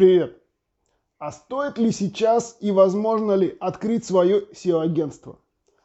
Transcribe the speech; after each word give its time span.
Привет! 0.00 0.42
А 1.18 1.30
стоит 1.30 1.76
ли 1.76 1.92
сейчас 1.92 2.56
и 2.60 2.70
возможно 2.70 3.32
ли 3.32 3.54
открыть 3.60 4.06
свое 4.06 4.46
SEO-агентство? 4.50 5.38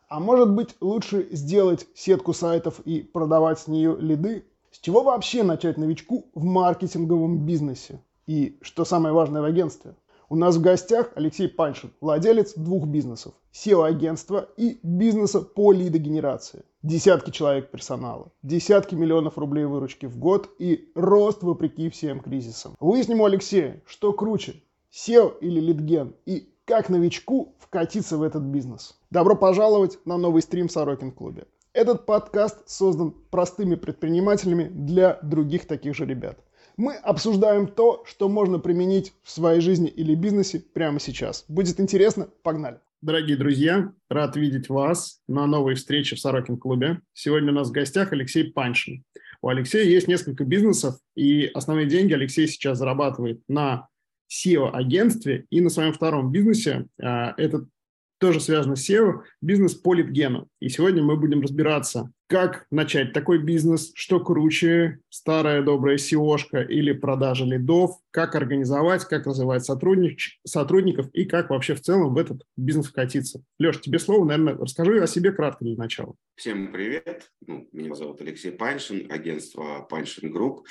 А 0.07 0.21
может 0.21 0.53
быть 0.53 0.73
лучше 0.79 1.27
сделать 1.31 1.85
сетку 1.95 2.31
сайтов 2.31 2.79
и 2.85 3.01
продавать 3.01 3.59
с 3.59 3.67
нее 3.67 3.97
лиды? 3.99 4.45
С 4.71 4.79
чего 4.79 5.03
вообще 5.03 5.43
начать 5.43 5.75
новичку 5.75 6.27
в 6.33 6.45
маркетинговом 6.45 7.45
бизнесе? 7.45 7.99
И 8.25 8.57
что 8.61 8.85
самое 8.85 9.13
важное 9.13 9.41
в 9.41 9.45
агентстве? 9.45 9.95
У 10.29 10.37
нас 10.37 10.55
в 10.55 10.61
гостях 10.61 11.11
Алексей 11.15 11.49
Паншин, 11.49 11.91
владелец 11.99 12.53
двух 12.53 12.87
бизнесов– 12.87 13.33
SEO-агентства 13.55 14.49
и 14.57 14.79
бизнеса 14.83 15.39
по 15.39 15.71
лидогенерации. 15.71 16.63
Десятки 16.83 17.31
человек 17.31 17.71
персонала, 17.71 18.29
десятки 18.43 18.95
миллионов 18.95 19.37
рублей 19.37 19.63
выручки 19.63 20.07
в 20.07 20.17
год 20.17 20.49
и 20.59 20.91
рост 20.93 21.41
вопреки 21.41 21.89
всем 21.89 22.19
кризисам. 22.19 22.75
Выясним 22.81 23.21
у 23.21 23.25
Алексея, 23.25 23.81
что 23.85 24.11
круче– 24.11 24.61
SEO 24.91 25.39
или 25.39 25.61
лидген 25.61 26.15
и 26.25 26.49
как 26.65 26.89
новичку 26.89 27.55
вкатиться 27.57 28.17
в 28.17 28.23
этот 28.23 28.43
бизнес. 28.43 28.99
Добро 29.09 29.37
пожаловать 29.37 29.99
на 30.05 30.17
новый 30.17 30.41
стрим 30.41 30.67
в 30.67 30.71
Сорокин 30.73 31.11
клубе. 31.11 31.45
Этот 31.71 32.05
подкаст 32.05 32.67
создан 32.67 33.13
простыми 33.29 33.75
предпринимателями 33.75 34.65
для 34.65 35.17
других 35.21 35.65
таких 35.65 35.95
же 35.95 36.05
ребят– 36.05 36.39
мы 36.77 36.95
обсуждаем 36.95 37.67
то, 37.67 38.03
что 38.05 38.27
можно 38.27 38.59
применить 38.59 39.13
в 39.23 39.31
своей 39.31 39.61
жизни 39.61 39.87
или 39.87 40.13
бизнесе 40.13 40.59
прямо 40.59 40.99
сейчас. 40.99 41.45
Будет 41.47 41.79
интересно? 41.79 42.27
Погнали! 42.43 42.79
Дорогие 43.05 43.37
друзья, 43.37 43.93
рад 44.09 44.35
видеть 44.35 44.67
вас 44.67 45.21
на 45.27 45.45
новой 45.45 45.75
встрече 45.75 46.15
в 46.15 46.19
Сорокин 46.19 46.57
клубе. 46.57 47.01
Сегодня 47.13 47.51
у 47.51 47.53
нас 47.53 47.69
в 47.69 47.71
гостях 47.71 48.11
Алексей 48.13 48.51
Паншин. 48.51 49.03
У 49.43 49.47
Алексея 49.47 49.83
есть 49.83 50.07
несколько 50.07 50.43
бизнесов, 50.43 50.95
и 51.15 51.45
основные 51.53 51.85
деньги 51.85 52.13
Алексей 52.13 52.47
сейчас 52.47 52.79
зарабатывает 52.79 53.43
на 53.47 53.89
SEO-агентстве 54.27 55.45
и 55.51 55.61
на 55.61 55.69
своем 55.69 55.93
втором 55.93 56.31
бизнесе. 56.31 56.87
А, 56.99 57.35
этот 57.37 57.69
тоже 58.25 58.39
связано 58.39 58.75
с 58.75 58.89
SEO, 58.89 59.21
бизнес 59.39 59.75
по 59.75 59.93
лидгену. 59.93 60.47
И 60.59 60.69
сегодня 60.69 61.03
мы 61.03 61.15
будем 61.15 61.41
разбираться, 61.41 62.11
как 62.25 62.65
начать 62.71 63.13
такой 63.13 63.37
бизнес, 63.37 63.91
что 63.93 64.19
круче, 64.19 64.97
старая 65.09 65.61
добрая 65.61 65.97
SEOшка 65.97 66.63
или 66.63 66.91
продажа 66.91 67.45
лидов, 67.45 67.91
как 68.09 68.33
организовать, 68.33 69.05
как 69.05 69.27
развивать 69.27 69.63
сотрудник, 69.63 70.17
сотрудников 70.43 71.07
и 71.13 71.25
как 71.25 71.51
вообще 71.51 71.75
в 71.75 71.81
целом 71.81 72.15
в 72.15 72.17
этот 72.17 72.41
бизнес 72.57 72.87
вкатиться. 72.87 73.43
Леш, 73.59 73.79
тебе 73.79 73.99
слово, 73.99 74.25
наверное, 74.25 74.55
расскажи 74.55 74.99
о 74.99 75.05
себе 75.05 75.31
кратко 75.31 75.63
для 75.63 75.75
начала. 75.75 76.15
Всем 76.35 76.71
привет. 76.71 77.29
Ну, 77.45 77.69
меня 77.73 77.93
зовут 77.93 78.21
Алексей 78.21 78.51
Паншин, 78.51 79.05
агентство 79.11 79.85
Паншин 79.87 80.31
Group 80.31 80.65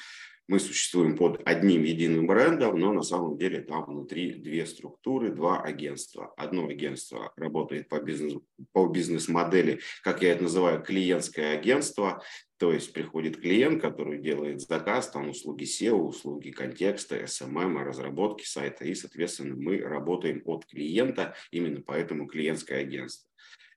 мы 0.47 0.59
существуем 0.59 1.17
под 1.17 1.41
одним 1.45 1.83
единым 1.83 2.27
брендом, 2.27 2.79
но 2.79 2.93
на 2.93 3.03
самом 3.03 3.39
деле 3.39 3.61
там 3.61 3.85
внутри 3.85 4.35
две 4.35 4.67
структуры, 4.67 5.31
два 5.31 5.61
агентства. 5.61 6.33
Одно 6.37 6.67
агентство 6.67 7.33
работает 7.37 7.89
по, 7.89 8.01
бизнес, 8.01 8.35
по 8.73 8.87
бизнес-модели, 8.87 9.81
как 10.03 10.23
я 10.23 10.33
это 10.33 10.43
называю, 10.45 10.83
клиентское 10.83 11.57
агентство, 11.57 12.23
то 12.59 12.73
есть 12.73 12.93
приходит 12.93 13.41
клиент, 13.41 13.83
который 13.83 14.19
делает 14.19 14.61
заказ, 14.61 15.11
там 15.11 15.31
услуги 15.31 15.65
SEO, 15.65 15.97
услуги 15.97 16.51
контекста, 16.51 17.17
SMM, 17.17 17.83
разработки 17.83 18.45
сайта, 18.45 18.85
и, 18.85 18.95
соответственно, 18.95 19.57
мы 19.57 19.79
работаем 19.79 20.43
от 20.45 20.65
клиента, 20.67 21.35
именно 21.51 21.83
поэтому 21.83 22.27
клиентское 22.27 22.81
агентство. 22.81 23.29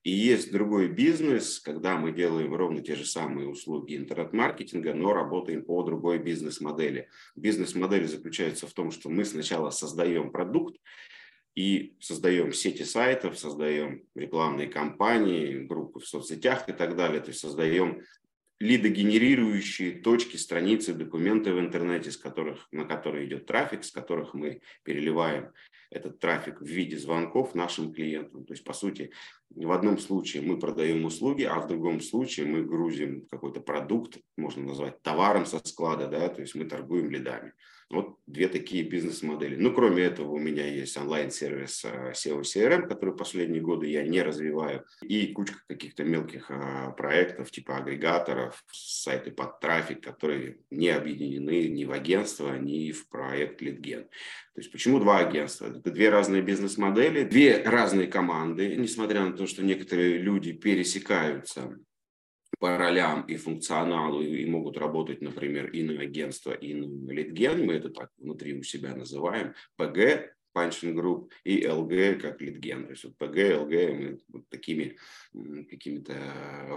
И 0.08 0.10
есть 0.10 0.50
другой 0.50 0.88
бизнес, 0.88 1.60
когда 1.60 1.98
мы 1.98 2.12
делаем 2.12 2.54
ровно 2.54 2.80
те 2.80 2.94
же 2.94 3.04
самые 3.04 3.46
услуги 3.46 3.94
интернет-маркетинга, 3.94 4.94
но 4.94 5.12
работаем 5.12 5.62
по 5.62 5.82
другой 5.82 6.18
бизнес-модели. 6.18 7.10
Бизнес-модель 7.36 8.08
заключается 8.08 8.66
в 8.66 8.72
том, 8.72 8.90
что 8.90 9.10
мы 9.10 9.26
сначала 9.26 9.68
создаем 9.68 10.32
продукт, 10.32 10.78
и 11.54 11.94
создаем 12.00 12.54
сети 12.54 12.84
сайтов, 12.84 13.38
создаем 13.38 14.04
рекламные 14.14 14.68
кампании, 14.68 15.66
группы 15.66 16.00
в 16.00 16.06
соцсетях 16.06 16.70
и 16.70 16.72
так 16.72 16.96
далее. 16.96 17.20
То 17.20 17.28
есть 17.28 17.40
создаем 17.40 18.00
лидогенерирующие 18.60 20.00
точки, 20.00 20.38
страницы, 20.38 20.94
документы 20.94 21.52
в 21.52 21.60
интернете, 21.60 22.12
с 22.12 22.16
которых, 22.16 22.66
на 22.72 22.84
которые 22.84 23.26
идет 23.26 23.44
трафик, 23.44 23.84
с 23.84 23.90
которых 23.90 24.32
мы 24.32 24.62
переливаем 24.84 25.52
этот 25.90 26.18
трафик 26.18 26.60
в 26.60 26.66
виде 26.66 26.98
звонков 26.98 27.54
нашим 27.54 27.92
клиентам. 27.92 28.44
То 28.44 28.52
есть, 28.52 28.64
по 28.64 28.72
сути, 28.72 29.10
в 29.50 29.72
одном 29.72 29.98
случае 29.98 30.42
мы 30.42 30.58
продаем 30.58 31.04
услуги, 31.04 31.42
а 31.44 31.60
в 31.60 31.66
другом 31.66 32.00
случае 32.00 32.46
мы 32.46 32.62
грузим 32.62 33.26
какой-то 33.30 33.60
продукт, 33.60 34.18
можно 34.36 34.64
назвать 34.64 35.02
товаром 35.02 35.46
со 35.46 35.58
склада, 35.64 36.08
да, 36.08 36.28
то 36.28 36.42
есть 36.42 36.54
мы 36.54 36.64
торгуем 36.64 37.10
лидами. 37.10 37.52
Вот 37.90 38.18
две 38.26 38.48
такие 38.48 38.82
бизнес-модели. 38.82 39.56
Ну, 39.56 39.72
кроме 39.72 40.02
этого, 40.02 40.32
у 40.32 40.38
меня 40.38 40.66
есть 40.66 40.94
онлайн-сервис 40.98 41.86
э, 41.86 42.12
SEO 42.12 42.42
CRM, 42.42 42.86
который 42.86 43.16
последние 43.16 43.62
годы 43.62 43.86
я 43.86 44.02
не 44.02 44.20
развиваю, 44.20 44.84
и 45.00 45.28
кучка 45.28 45.58
каких-то 45.66 46.04
мелких 46.04 46.50
а, 46.50 46.90
проектов 46.90 47.50
типа 47.50 47.78
агрегаторов, 47.78 48.62
сайты 48.70 49.30
под 49.30 49.60
трафик, 49.60 50.04
которые 50.04 50.58
не 50.70 50.90
объединены 50.90 51.68
ни 51.68 51.86
в 51.86 51.92
агентство, 51.92 52.58
ни 52.58 52.92
в 52.92 53.08
проект 53.08 53.62
Литген. 53.62 54.02
То 54.02 54.60
есть 54.60 54.70
почему 54.70 55.00
два 55.00 55.20
агентства? 55.20 55.70
Это 55.78 55.92
две 55.92 56.10
разные 56.10 56.42
бизнес-модели, 56.42 57.22
две 57.22 57.62
разные 57.62 58.08
команды, 58.08 58.74
несмотря 58.74 59.24
на 59.24 59.32
то, 59.32 59.46
что 59.46 59.62
некоторые 59.62 60.18
люди 60.18 60.52
пересекаются 60.52 61.78
по 62.58 62.76
ролям 62.76 63.22
и 63.22 63.36
функционалу 63.36 64.20
и 64.20 64.44
могут 64.46 64.76
работать, 64.76 65.20
например, 65.20 65.70
и 65.70 65.84
на 65.84 66.00
агентство, 66.00 66.50
и 66.50 66.74
на 66.74 67.12
литген, 67.12 67.64
мы 67.64 67.74
это 67.74 67.90
так 67.90 68.10
внутри 68.18 68.58
у 68.58 68.64
себя 68.64 68.96
называем, 68.96 69.54
ПГ, 69.76 70.34
Punching 70.58 70.94
Group 70.94 71.30
и 71.44 71.62
LG 71.62 72.16
как 72.16 72.40
литген. 72.40 72.84
То 72.86 72.90
есть 72.90 73.04
вот 73.04 73.14
PG, 73.18 73.64
LG 73.64 73.92
мы 73.94 74.20
вот 74.28 74.48
такими 74.48 74.96
какими-то 75.70 76.14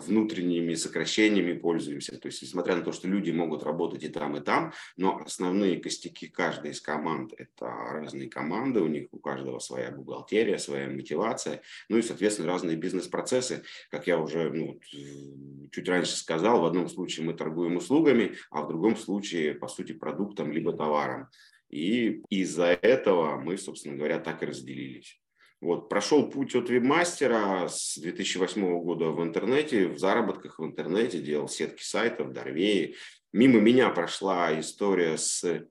внутренними 0.06 0.74
сокращениями 0.76 1.58
пользуемся. 1.58 2.18
То 2.18 2.28
есть 2.28 2.42
несмотря 2.42 2.76
на 2.76 2.84
то, 2.84 2.92
что 2.92 3.08
люди 3.08 3.32
могут 3.32 3.64
работать 3.64 4.04
и 4.04 4.10
там, 4.10 4.38
и 4.38 4.42
там, 4.42 4.74
но 4.98 5.22
основные 5.26 5.80
костяки 5.80 6.28
каждой 6.28 6.72
из 6.72 6.82
команд– 6.82 7.34
это 7.38 7.66
разные 7.66 8.30
команды, 8.30 8.82
у 8.82 8.88
них 8.88 9.08
у 9.12 9.20
каждого 9.20 9.60
своя 9.60 9.92
бухгалтерия, 9.92 10.58
своя 10.58 10.88
мотивация, 10.90 11.62
ну 11.90 11.98
и, 11.98 12.02
соответственно, 12.02 12.50
разные 12.50 12.76
бизнес-процессы. 12.76 13.64
Как 13.90 14.08
я 14.08 14.20
уже 14.20 14.52
ну, 14.52 14.80
чуть 15.72 15.88
раньше 15.88 16.16
сказал, 16.16 16.62
в 16.62 16.66
одном 16.66 16.90
случае 16.90 17.26
мы 17.26 17.34
торгуем 17.34 17.78
услугами, 17.78 18.36
а 18.50 18.64
в 18.64 18.68
другом 18.68 18.96
случае, 18.96 19.56
по 19.56 19.68
сути, 19.68 19.94
продуктом 19.94 20.52
либо 20.52 20.74
товаром. 20.74 21.28
И 21.72 22.22
из-за 22.30 22.66
этого 22.66 23.40
мы, 23.40 23.58
собственно 23.58 23.96
говоря, 23.96 24.20
так 24.20 24.44
и 24.44 24.46
разделились. 24.46 25.20
Вот, 25.62 25.90
прошел 25.90 26.30
путь 26.30 26.56
от 26.56 26.70
вебмастера 26.70 27.68
с 27.70 27.98
2008 27.98 28.82
года 28.82 29.12
в 29.12 29.24
интернете, 29.24 29.88
в 29.88 29.98
заработках 30.00 30.60
в 30.60 30.66
интернете, 30.66 31.20
делал 31.20 31.48
сетки 31.48 31.84
сайтов, 31.84 32.34
Дорвеи. 32.34 32.96
Мимо 33.32 33.60
меня 33.60 33.90
прошла 33.90 34.60
история 34.60 35.18
с 35.18 35.68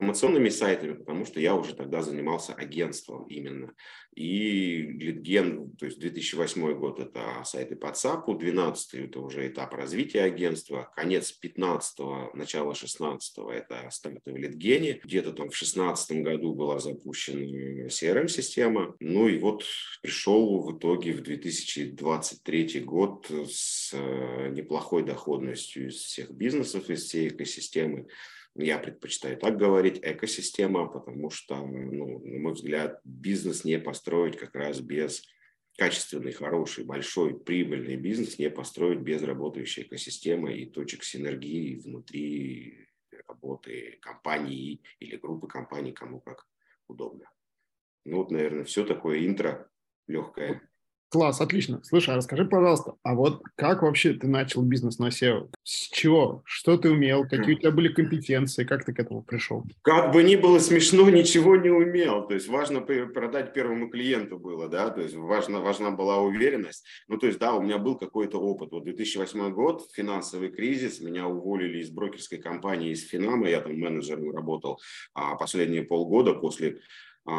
информационными 0.00 0.48
сайтами, 0.48 0.94
потому 0.94 1.24
что 1.24 1.40
я 1.40 1.56
уже 1.56 1.74
тогда 1.74 2.02
занимался 2.02 2.54
агентством 2.54 3.24
именно. 3.24 3.74
И 4.14 4.82
Литген, 4.82 5.76
то 5.76 5.86
есть 5.86 5.98
2008 5.98 6.74
год– 6.74 7.00
это 7.00 7.42
сайты 7.44 7.76
по 7.76 7.86
WhatsApp, 7.86 8.24
2012– 8.26 8.94
это 8.94 9.20
уже 9.20 9.48
этап 9.48 9.74
развития 9.74 10.22
агентства, 10.22 10.92
конец 10.94 11.32
15 11.32 12.34
начало 12.34 12.74
16– 12.74 13.38
это 13.52 13.88
старты 13.90 14.32
в 14.32 14.36
Литгене. 14.36 15.00
Где-то 15.02 15.32
там 15.32 15.50
в 15.50 15.56
16 15.56 16.22
году 16.22 16.54
была 16.54 16.78
запущена 16.78 17.86
CRM-система. 17.86 18.94
Ну 19.00 19.28
и 19.28 19.38
вот 19.38 19.64
пришел 20.02 20.62
в 20.62 20.76
итоге 20.76 21.12
в 21.12 21.22
2023 21.22 22.80
год 22.80 23.30
с 23.30 23.92
э, 23.92 24.48
неплохой 24.50 25.04
доходностью 25.04 25.88
из 25.88 25.96
всех 25.96 26.30
бизнесов, 26.30 26.88
из 26.88 27.04
всей 27.04 27.28
экосистемы. 27.28 28.06
Я 28.60 28.78
предпочитаю 28.80 29.36
так 29.36 29.56
говорить, 29.56 30.00
экосистема, 30.02 30.88
потому 30.88 31.30
что, 31.30 31.64
ну, 31.64 32.18
на 32.18 32.38
мой 32.40 32.52
взгляд, 32.54 33.00
бизнес 33.04 33.64
не 33.64 33.78
построить 33.78 34.36
как 34.36 34.56
раз 34.56 34.80
без 34.80 35.22
качественный, 35.76 36.32
хороший, 36.32 36.84
большой, 36.84 37.38
прибыльный 37.38 37.94
бизнес 37.94 38.36
не 38.36 38.50
построить 38.50 38.98
без 38.98 39.22
работающей 39.22 39.82
экосистемы 39.82 40.54
и 40.54 40.66
точек 40.66 41.04
синергии 41.04 41.76
внутри 41.76 42.88
работы 43.28 43.98
компании 44.02 44.82
или 44.98 45.16
группы 45.16 45.46
компаний, 45.46 45.92
кому 45.92 46.20
как 46.20 46.44
удобно. 46.88 47.30
Ну 48.04 48.16
вот, 48.16 48.32
наверное, 48.32 48.64
все 48.64 48.84
такое 48.84 49.24
интро 49.24 49.70
легкое. 50.08 50.67
Класс, 51.10 51.40
отлично. 51.40 51.80
Слушай, 51.84 52.14
а 52.14 52.16
расскажи, 52.18 52.44
пожалуйста, 52.44 52.94
а 53.02 53.14
вот 53.14 53.42
как 53.54 53.80
вообще 53.80 54.12
ты 54.12 54.26
начал 54.26 54.60
бизнес 54.60 54.98
на 54.98 55.08
SEO? 55.08 55.48
С 55.62 55.88
чего? 55.88 56.42
Что 56.44 56.76
ты 56.76 56.90
умел? 56.90 57.26
Какие 57.26 57.54
у 57.54 57.58
тебя 57.58 57.70
были 57.70 57.88
компетенции? 57.88 58.64
Как 58.64 58.84
ты 58.84 58.92
к 58.92 59.00
этому 59.00 59.22
пришел? 59.22 59.64
Как 59.80 60.12
бы 60.12 60.22
ни 60.22 60.36
было 60.36 60.58
смешно, 60.58 61.08
ничего 61.08 61.56
не 61.56 61.70
умел. 61.70 62.26
То 62.26 62.34
есть 62.34 62.48
важно 62.48 62.82
продать 62.82 63.54
первому 63.54 63.88
клиенту 63.88 64.38
было, 64.38 64.68
да, 64.68 64.90
то 64.90 65.00
есть 65.00 65.14
важно, 65.14 65.60
важна 65.60 65.90
была 65.90 66.18
уверенность. 66.20 66.84
Ну, 67.08 67.16
то 67.16 67.26
есть, 67.26 67.38
да, 67.38 67.54
у 67.54 67.62
меня 67.62 67.78
был 67.78 67.96
какой-то 67.96 68.38
опыт. 68.38 68.70
Вот 68.72 68.84
2008 68.84 69.50
год, 69.54 69.88
финансовый 69.94 70.50
кризис, 70.50 71.00
меня 71.00 71.26
уволили 71.26 71.78
из 71.78 71.88
брокерской 71.88 72.38
компании, 72.38 72.92
из 72.92 73.08
Финама, 73.08 73.48
я 73.48 73.62
там 73.62 73.78
менеджером 73.78 74.30
работал, 74.30 74.78
а 75.14 75.36
последние 75.36 75.84
полгода 75.84 76.34
после 76.34 76.80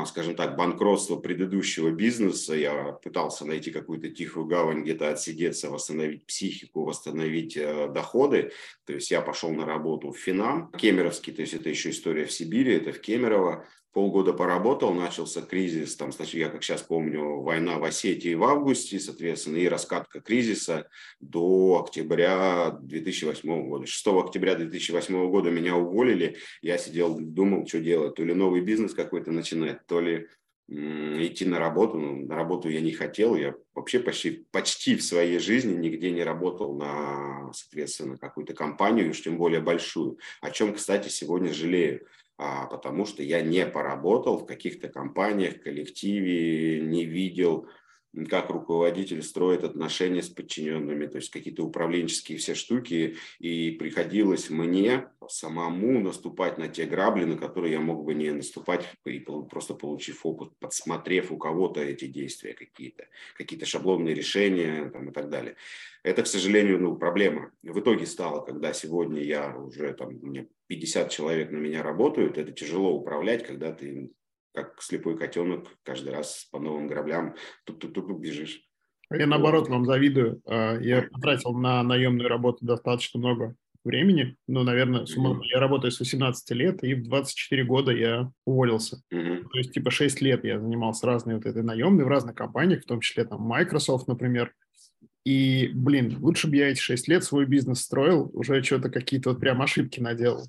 скажем 0.05 0.35
так, 0.35 0.55
банкротства 0.55 1.15
предыдущего 1.15 1.89
бизнеса. 1.91 2.53
Я 2.53 2.91
пытался 2.91 3.45
найти 3.45 3.71
какую-то 3.71 4.09
тихую 4.09 4.45
гавань, 4.45 4.83
где-то 4.83 5.09
отсидеться, 5.09 5.69
восстановить 5.69 6.25
психику, 6.25 6.85
восстановить 6.85 7.57
э, 7.57 7.87
доходы. 7.87 8.51
То 8.85 8.93
есть 8.93 9.11
я 9.11 9.21
пошел 9.21 9.51
на 9.51 9.65
работу 9.65 10.11
в 10.11 10.17
Финам, 10.17 10.71
Кемеровский, 10.71 11.33
то 11.33 11.41
есть 11.41 11.53
это 11.53 11.69
еще 11.69 11.89
история 11.89 12.25
в 12.25 12.31
Сибири, 12.31 12.75
это 12.75 12.91
в 12.91 12.99
Кемерово 12.99 13.65
полгода 13.91 14.33
поработал, 14.33 14.93
начался 14.93 15.41
кризис, 15.41 15.95
там, 15.95 16.11
я 16.33 16.49
как 16.49 16.63
сейчас 16.63 16.81
помню, 16.81 17.41
война 17.41 17.79
в 17.79 17.83
Осетии 17.83 18.33
в 18.33 18.43
августе, 18.43 18.99
соответственно, 18.99 19.57
и 19.57 19.67
раскатка 19.67 20.21
кризиса 20.21 20.89
до 21.19 21.83
октября 21.83 22.77
2008 22.81 23.67
года. 23.67 23.87
6 23.87 24.07
октября 24.07 24.55
2008 24.55 25.29
года 25.29 25.49
меня 25.49 25.75
уволили, 25.75 26.37
я 26.61 26.77
сидел, 26.77 27.17
думал, 27.19 27.67
что 27.67 27.79
делать, 27.79 28.15
то 28.15 28.23
ли 28.23 28.33
новый 28.33 28.61
бизнес 28.61 28.93
какой-то 28.93 29.31
начинать, 29.31 29.85
то 29.87 29.99
ли 29.99 30.27
идти 30.69 31.45
на 31.45 31.59
работу. 31.59 31.97
Ну, 31.97 32.27
на 32.27 32.35
работу 32.35 32.69
я 32.69 32.81
не 32.81 32.91
хотел. 32.91 33.35
Я 33.35 33.55
вообще 33.73 33.99
почти, 33.99 34.45
почти 34.51 34.95
в 34.95 35.03
своей 35.03 35.39
жизни 35.39 35.73
нигде 35.73 36.11
не 36.11 36.23
работал 36.23 36.77
на, 36.77 37.51
соответственно, 37.53 38.17
какую-то 38.17 38.53
компанию, 38.53 39.09
уж 39.09 39.21
тем 39.21 39.37
более 39.37 39.61
большую. 39.61 40.19
О 40.41 40.51
чем, 40.51 40.75
кстати, 40.75 41.09
сегодня 41.09 41.53
жалею 41.53 42.05
потому 42.39 43.05
что 43.05 43.21
я 43.21 43.41
не 43.41 43.65
поработал 43.65 44.37
в 44.37 44.45
каких-то 44.45 44.87
компаниях, 44.87 45.61
коллективе, 45.61 46.79
не 46.81 47.03
видел 47.03 47.67
как 48.29 48.49
руководитель 48.49 49.21
строит 49.21 49.63
отношения 49.63 50.21
с 50.21 50.29
подчиненными, 50.29 51.05
то 51.05 51.17
есть 51.17 51.29
какие-то 51.29 51.63
управленческие 51.63 52.37
все 52.37 52.55
штуки, 52.55 53.17
и 53.39 53.71
приходилось 53.71 54.49
мне 54.49 55.07
самому 55.27 55.99
наступать 55.99 56.57
на 56.57 56.67
те 56.67 56.85
грабли, 56.85 57.23
на 57.25 57.37
которые 57.37 57.73
я 57.73 57.79
мог 57.79 58.03
бы 58.03 58.15
не 58.15 58.31
наступать, 58.31 58.85
и 59.05 59.19
просто 59.19 59.75
получив 59.75 60.25
опыт, 60.25 60.51
подсмотрев 60.59 61.31
у 61.31 61.37
кого-то 61.37 61.81
эти 61.81 62.05
действия 62.05 62.53
какие-то, 62.53 63.07
какие-то 63.37 63.65
шаблонные 63.65 64.15
решения 64.15 64.89
там, 64.89 65.09
и 65.09 65.13
так 65.13 65.29
далее. 65.29 65.55
Это, 66.03 66.23
к 66.23 66.27
сожалению, 66.27 66.79
ну, 66.79 66.95
проблема. 66.95 67.51
В 67.61 67.79
итоге 67.79 68.05
стало, 68.05 68.43
когда 68.43 68.73
сегодня 68.73 69.21
я 69.21 69.55
уже 69.55 69.93
там, 69.93 70.17
меня 70.21 70.47
50 70.67 71.09
человек 71.09 71.51
на 71.51 71.57
меня 71.57 71.83
работают, 71.83 72.37
это 72.37 72.51
тяжело 72.51 72.91
управлять, 72.93 73.45
когда 73.45 73.71
ты 73.71 74.11
как 74.53 74.81
слепой 74.81 75.17
котенок, 75.17 75.67
каждый 75.83 76.13
раз 76.13 76.47
по 76.51 76.59
новым 76.59 76.87
граблям 76.87 77.35
тук-тук-тук 77.65 78.19
бежишь. 78.19 78.61
Я 79.11 79.25
наоборот 79.25 79.69
вам 79.69 79.85
завидую. 79.85 80.41
А, 80.45 80.77
я 80.79 81.07
потратил 81.11 81.53
на 81.53 81.81
наемную 81.83 82.29
работу 82.29 82.65
достаточно 82.65 83.19
много 83.19 83.55
времени. 83.83 84.35
Ну, 84.47 84.63
наверное, 84.63 85.05
суммарно. 85.05 85.43
Я 85.45 85.59
работаю 85.59 85.91
с 85.91 85.99
18 85.99 86.51
лет, 86.51 86.83
и 86.83 86.93
в 86.93 87.03
24 87.03 87.63
года 87.63 87.91
я 87.91 88.31
уволился. 88.45 89.01
Mm-hmm. 89.11 89.43
То 89.51 89.57
есть, 89.57 89.73
типа, 89.73 89.89
6 89.89 90.21
лет 90.21 90.43
я 90.43 90.59
занимался 90.59 91.07
разной 91.07 91.35
вот 91.35 91.45
этой 91.45 91.63
наемной 91.63 92.05
в 92.05 92.07
разных 92.07 92.35
компаниях, 92.35 92.83
в 92.83 92.87
том 92.87 93.01
числе 93.01 93.25
там 93.25 93.41
Microsoft, 93.41 94.07
например. 94.07 94.53
И, 95.25 95.71
блин, 95.73 96.17
лучше 96.21 96.47
бы 96.47 96.57
я 96.57 96.69
эти 96.69 96.79
6 96.79 97.07
лет 97.07 97.23
свой 97.23 97.45
бизнес 97.45 97.81
строил, 97.81 98.29
уже 98.33 98.61
что-то 98.63 98.89
какие-то 98.89 99.31
вот 99.31 99.39
прям 99.39 99.61
ошибки 99.61 99.99
наделал. 99.99 100.45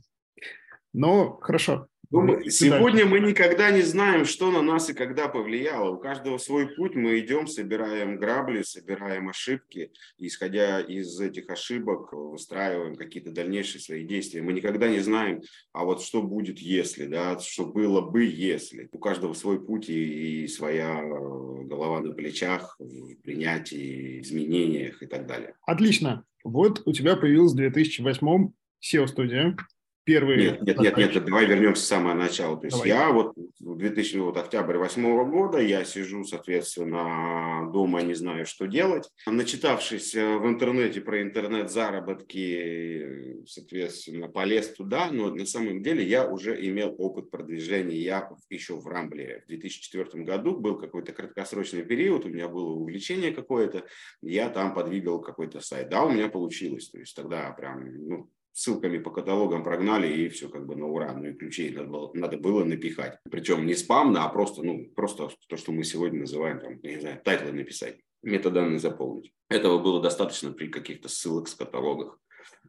Но 0.92 1.38
хорошо, 1.40 1.86
ну, 2.10 2.42
сегодня 2.50 3.06
мы 3.06 3.20
никогда 3.20 3.70
не 3.70 3.82
знаем, 3.82 4.24
что 4.24 4.50
на 4.50 4.62
нас 4.62 4.90
и 4.90 4.94
когда 4.94 5.28
повлияло. 5.28 5.94
У 5.94 5.98
каждого 5.98 6.38
свой 6.38 6.74
путь. 6.74 6.96
Мы 6.96 7.20
идем, 7.20 7.46
собираем 7.46 8.16
грабли, 8.16 8.62
собираем 8.62 9.28
ошибки. 9.28 9.92
исходя 10.18 10.80
из 10.80 11.20
этих 11.20 11.48
ошибок, 11.50 12.12
выстраиваем 12.12 12.96
какие-то 12.96 13.30
дальнейшие 13.30 13.80
свои 13.80 14.04
действия. 14.04 14.42
Мы 14.42 14.52
никогда 14.52 14.88
не 14.88 14.98
знаем, 14.98 15.42
а 15.72 15.84
вот 15.84 16.02
что 16.02 16.22
будет, 16.22 16.58
если, 16.58 17.06
да, 17.06 17.38
что 17.38 17.64
было 17.64 18.00
бы, 18.00 18.24
если. 18.24 18.88
У 18.90 18.98
каждого 18.98 19.32
свой 19.34 19.64
путь 19.64 19.88
и, 19.88 20.42
и 20.42 20.48
своя 20.48 21.00
голова 21.00 22.00
на 22.00 22.12
плечах 22.12 22.74
в 22.80 23.14
принятии, 23.22 24.20
изменениях 24.20 25.00
и 25.02 25.06
так 25.06 25.26
далее. 25.26 25.54
Отлично. 25.64 26.24
Вот 26.42 26.82
у 26.86 26.92
тебя 26.92 27.16
появилась 27.16 27.52
в 27.52 27.56
2008 27.56 28.50
SEO-студия 28.82 29.56
первые... 30.10 30.50
Нет, 30.50 30.62
нет, 30.62 30.80
нет, 30.80 30.96
нет, 30.96 31.24
давай 31.24 31.46
вернемся 31.46 31.82
с 31.82 31.88
самого 31.88 32.14
начала. 32.14 32.58
То 32.58 32.66
есть 32.66 32.76
давай. 32.76 32.88
я 32.88 33.10
вот 33.10 33.34
в 33.60 33.76
2000, 33.76 34.16
вот 34.18 34.36
октябрь 34.36 34.76
восьмого 34.76 35.24
года, 35.24 35.58
я 35.58 35.84
сижу, 35.84 36.24
соответственно, 36.24 37.70
дома, 37.72 38.02
не 38.02 38.14
знаю, 38.14 38.46
что 38.46 38.66
делать. 38.66 39.08
Начитавшись 39.26 40.14
э, 40.14 40.38
в 40.38 40.46
интернете 40.46 41.00
про 41.00 41.22
интернет-заработки, 41.22 43.44
соответственно, 43.46 44.28
полез 44.28 44.70
туда, 44.70 45.10
но 45.12 45.30
на 45.30 45.46
самом 45.46 45.82
деле 45.82 46.04
я 46.04 46.28
уже 46.28 46.60
имел 46.66 46.94
опыт 46.98 47.30
продвижения. 47.30 47.96
Я 47.96 48.30
еще 48.48 48.74
в 48.74 48.86
Рамблере 48.86 49.42
в 49.44 49.48
2004 49.48 50.24
году 50.24 50.56
был 50.56 50.76
какой-то 50.76 51.12
краткосрочный 51.12 51.82
период, 51.82 52.24
у 52.24 52.28
меня 52.28 52.48
было 52.48 52.70
увлечение 52.70 53.32
какое-то, 53.32 53.84
я 54.22 54.48
там 54.48 54.74
подвигал 54.74 55.20
какой-то 55.20 55.60
сайт. 55.60 55.88
Да, 55.88 56.04
у 56.04 56.10
меня 56.10 56.28
получилось. 56.28 56.90
То 56.90 56.98
есть 56.98 57.14
тогда 57.14 57.50
прям, 57.52 58.08
ну, 58.08 58.30
ссылками 58.52 58.98
по 58.98 59.10
каталогам 59.10 59.62
прогнали, 59.62 60.08
и 60.08 60.28
все 60.28 60.48
как 60.48 60.66
бы 60.66 60.76
на 60.76 60.86
ура. 60.86 61.12
Ну 61.12 61.28
и 61.28 61.34
ключей 61.34 61.70
надо 61.70 61.88
было, 61.88 62.10
надо 62.14 62.36
было 62.36 62.64
напихать. 62.64 63.18
Причем 63.30 63.66
не 63.66 63.74
спамно, 63.74 64.24
а 64.24 64.28
просто, 64.28 64.62
ну, 64.62 64.86
просто 64.94 65.30
то, 65.48 65.56
что 65.56 65.72
мы 65.72 65.84
сегодня 65.84 66.20
называем, 66.20 66.60
там, 66.60 66.80
не 66.82 67.00
знаю, 67.00 67.20
тайтлы 67.24 67.52
написать, 67.52 68.00
метаданные 68.22 68.78
заполнить. 68.78 69.32
Этого 69.48 69.78
было 69.78 70.00
достаточно 70.02 70.52
при 70.52 70.68
каких-то 70.68 71.08
ссылок 71.08 71.48
с 71.48 71.54
каталогах. 71.54 72.18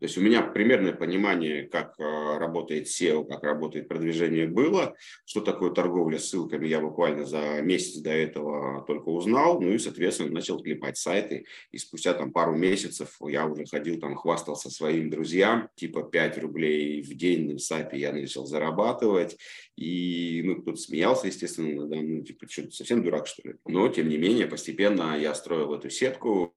То 0.01 0.05
есть 0.05 0.17
у 0.17 0.21
меня 0.21 0.41
примерное 0.41 0.93
понимание, 0.93 1.67
как 1.67 1.93
э, 1.99 2.37
работает 2.39 2.87
SEO, 2.87 3.23
как 3.23 3.43
работает 3.43 3.87
продвижение 3.87 4.47
было, 4.47 4.95
что 5.25 5.41
такое 5.41 5.69
торговля 5.69 6.17
ссылками, 6.17 6.67
я 6.67 6.81
буквально 6.81 7.23
за 7.23 7.61
месяц 7.61 8.01
до 8.01 8.09
этого 8.09 8.83
только 8.87 9.09
узнал, 9.09 9.61
ну 9.61 9.69
и, 9.69 9.77
соответственно, 9.77 10.31
начал 10.31 10.59
клепать 10.59 10.97
сайты, 10.97 11.45
и 11.71 11.77
спустя 11.77 12.15
там 12.15 12.31
пару 12.31 12.57
месяцев 12.57 13.15
я 13.27 13.45
уже 13.45 13.65
ходил 13.65 13.99
там, 13.99 14.15
хвастался 14.15 14.71
своим 14.71 15.11
друзьям, 15.11 15.69
типа 15.75 16.01
5 16.01 16.39
рублей 16.39 17.03
в 17.03 17.15
день 17.15 17.53
на 17.53 17.59
сайте 17.59 17.99
я 17.99 18.11
начал 18.11 18.47
зарабатывать, 18.47 19.37
и 19.75 20.41
ну, 20.43 20.63
кто-то 20.63 20.77
смеялся, 20.77 21.27
естественно, 21.27 21.85
да, 21.85 21.97
ну, 21.97 22.23
типа, 22.23 22.47
что, 22.49 22.71
совсем 22.71 23.03
дурак, 23.03 23.27
что 23.27 23.47
ли? 23.47 23.55
Но, 23.67 23.87
тем 23.89 24.09
не 24.09 24.17
менее, 24.17 24.47
постепенно 24.47 25.15
я 25.15 25.35
строил 25.35 25.75
эту 25.75 25.91
сетку, 25.91 26.55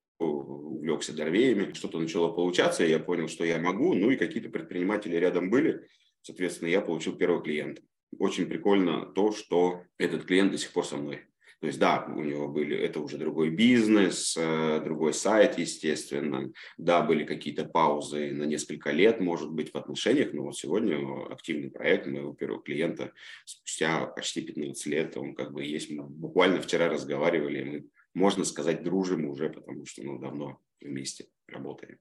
увлекся 0.84 1.14
дорвеями, 1.14 1.72
что-то 1.72 1.98
начало 1.98 2.30
получаться, 2.30 2.84
я 2.84 2.98
понял, 2.98 3.28
что 3.28 3.44
я 3.44 3.58
могу, 3.58 3.94
ну 3.94 4.10
и 4.10 4.16
какие-то 4.16 4.50
предприниматели 4.50 5.16
рядом 5.16 5.48
были, 5.48 5.88
соответственно, 6.20 6.68
я 6.68 6.82
получил 6.82 7.16
первого 7.16 7.42
клиента. 7.42 7.80
Очень 8.18 8.46
прикольно 8.46 9.06
то, 9.06 9.32
что 9.32 9.82
этот 9.98 10.24
клиент 10.24 10.52
до 10.52 10.58
сих 10.58 10.72
пор 10.72 10.84
со 10.84 10.96
мной. 10.96 11.22
То 11.60 11.68
есть, 11.68 11.78
да, 11.78 12.04
у 12.14 12.22
него 12.22 12.48
были, 12.48 12.76
это 12.76 13.00
уже 13.00 13.16
другой 13.16 13.48
бизнес, 13.48 14.36
э, 14.38 14.82
другой 14.84 15.14
сайт, 15.14 15.58
естественно. 15.58 16.52
Да, 16.76 17.00
были 17.00 17.24
какие-то 17.24 17.64
паузы 17.64 18.32
на 18.32 18.44
несколько 18.44 18.90
лет, 18.90 19.20
может 19.20 19.50
быть, 19.50 19.72
в 19.72 19.76
отношениях, 19.76 20.34
но 20.34 20.42
вот 20.42 20.58
сегодня 20.58 20.98
активный 21.32 21.70
проект 21.70 22.06
моего 22.06 22.34
первого 22.34 22.62
клиента 22.62 23.12
спустя 23.46 24.04
почти 24.04 24.42
15 24.42 24.86
лет, 24.86 25.16
он 25.16 25.34
как 25.34 25.54
бы 25.54 25.64
есть. 25.64 25.90
Мы 25.90 26.04
буквально 26.04 26.60
вчера 26.60 26.90
разговаривали, 26.90 27.64
мы 27.64 27.88
можно 28.14 28.44
сказать, 28.44 28.82
дружим 28.82 29.26
уже, 29.26 29.50
потому 29.50 29.84
что 29.84 30.02
ну, 30.02 30.18
давно 30.18 30.60
вместе 30.84 31.26
работаем. 31.48 31.98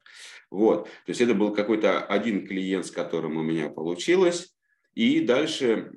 Вот, 0.51 0.85
то 0.85 1.09
есть 1.09 1.21
это 1.21 1.33
был 1.33 1.53
какой-то 1.53 2.03
один 2.05 2.47
клиент, 2.47 2.85
с 2.85 2.91
которым 2.91 3.37
у 3.37 3.41
меня 3.41 3.69
получилось. 3.69 4.55
И 4.93 5.21
дальше 5.21 5.91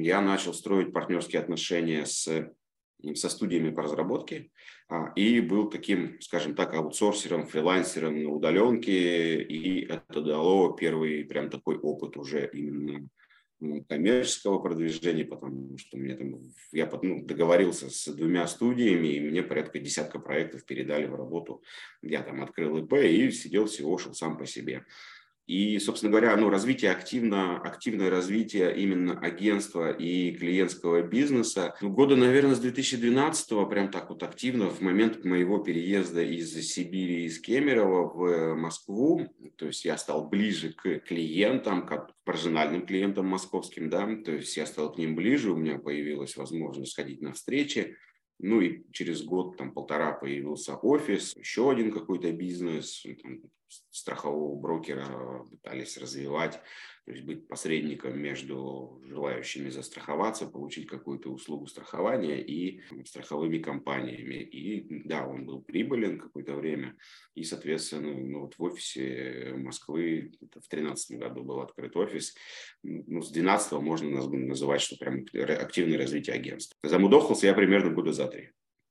я 0.00 0.20
начал 0.20 0.54
строить 0.54 0.92
партнерские 0.92 1.42
отношения 1.42 2.06
с, 2.06 2.50
со 3.14 3.28
студиями 3.28 3.70
по 3.70 3.82
разработке 3.82 4.50
а, 4.88 5.12
и 5.14 5.40
был 5.40 5.68
таким, 5.68 6.18
скажем 6.20 6.54
так, 6.54 6.72
аутсорсером, 6.74 7.46
фрилансером 7.46 8.22
на 8.22 8.30
удаленке, 8.30 9.42
и 9.42 9.84
это 9.84 10.22
дало 10.22 10.72
первый 10.72 11.24
прям 11.24 11.50
такой 11.50 11.76
опыт 11.76 12.16
уже 12.16 12.48
именно 12.52 13.08
коммерческого 13.88 14.58
продвижения, 14.60 15.24
потому 15.24 15.76
что 15.78 15.96
мне 15.96 16.14
там, 16.14 16.52
я 16.72 16.88
ну, 17.02 17.24
договорился 17.24 17.90
с 17.90 18.06
двумя 18.06 18.46
студиями, 18.46 19.08
и 19.08 19.20
мне 19.20 19.42
порядка 19.42 19.78
десятка 19.78 20.18
проектов 20.18 20.64
передали 20.64 21.06
в 21.06 21.14
работу. 21.14 21.62
Я 22.02 22.22
там 22.22 22.42
открыл 22.42 22.78
ИП 22.78 22.94
и 22.94 23.30
сидел, 23.30 23.66
всего 23.66 23.98
шел 23.98 24.14
сам 24.14 24.38
по 24.38 24.46
себе. 24.46 24.84
И, 25.48 25.78
собственно 25.78 26.10
говоря, 26.10 26.36
ну, 26.36 26.50
развитие 26.50 26.90
активно, 26.90 27.56
активное 27.56 28.10
развитие 28.10 28.76
именно 28.76 29.18
агентства 29.18 29.90
и 29.90 30.32
клиентского 30.32 31.02
бизнеса. 31.02 31.74
Ну, 31.80 31.88
года, 31.88 32.16
наверное, 32.16 32.54
с 32.54 32.60
2012 32.60 33.66
прям 33.70 33.90
так 33.90 34.10
вот 34.10 34.22
активно, 34.22 34.68
в 34.68 34.82
момент 34.82 35.24
моего 35.24 35.56
переезда 35.56 36.22
из 36.22 36.52
Сибири, 36.52 37.24
из 37.24 37.40
Кемерово 37.40 38.12
в 38.12 38.54
Москву, 38.56 39.26
то 39.56 39.66
есть 39.66 39.86
я 39.86 39.96
стал 39.96 40.28
ближе 40.28 40.74
к 40.74 40.98
клиентам, 40.98 41.86
к 41.86 42.10
профессиональным 42.24 42.84
клиентам 42.84 43.26
московским, 43.26 43.88
да, 43.88 44.06
то 44.22 44.32
есть 44.32 44.54
я 44.54 44.66
стал 44.66 44.92
к 44.92 44.98
ним 44.98 45.14
ближе, 45.16 45.50
у 45.50 45.56
меня 45.56 45.78
появилась 45.78 46.36
возможность 46.36 46.94
ходить 46.94 47.22
на 47.22 47.32
встречи, 47.32 47.96
ну 48.38 48.60
и 48.60 48.84
через 48.92 49.22
год, 49.24 49.56
там 49.56 49.72
полтора 49.72 50.12
появился 50.12 50.76
офис, 50.76 51.36
еще 51.36 51.70
один 51.70 51.92
какой-то 51.92 52.32
бизнес, 52.32 53.04
там, 53.22 53.42
страхового 53.90 54.58
брокера 54.58 55.44
пытались 55.50 55.98
развивать, 55.98 56.60
то 57.08 57.14
есть 57.14 57.24
быть 57.24 57.48
посредником 57.48 58.18
между 58.18 59.00
желающими 59.02 59.70
застраховаться, 59.70 60.46
получить 60.46 60.86
какую-то 60.86 61.30
услугу 61.30 61.66
страхования 61.66 62.38
и 62.38 62.82
страховыми 63.06 63.60
компаниями. 63.60 64.34
И 64.34 65.08
да, 65.08 65.26
он 65.26 65.46
был 65.46 65.62
прибылен 65.62 66.18
какое-то 66.18 66.54
время. 66.54 66.98
И, 67.34 67.44
соответственно, 67.44 68.12
ну, 68.12 68.40
вот 68.40 68.58
в 68.58 68.62
офисе 68.62 69.54
Москвы, 69.56 70.32
это 70.42 70.60
в 70.60 70.68
2013 70.68 71.18
году 71.18 71.44
был 71.44 71.60
открыт 71.60 71.96
офис, 71.96 72.34
ну, 72.82 73.22
с 73.22 73.30
2012 73.30 73.72
можно 73.80 74.10
называть, 74.10 74.82
что 74.82 74.98
прям 74.98 75.24
активное 75.32 75.96
развитие 75.96 76.36
агентства. 76.36 76.76
Замудохался 76.82 77.46
я 77.46 77.54
примерно 77.54 77.90
года 77.90 78.12
за 78.12 78.26
три 78.26 78.50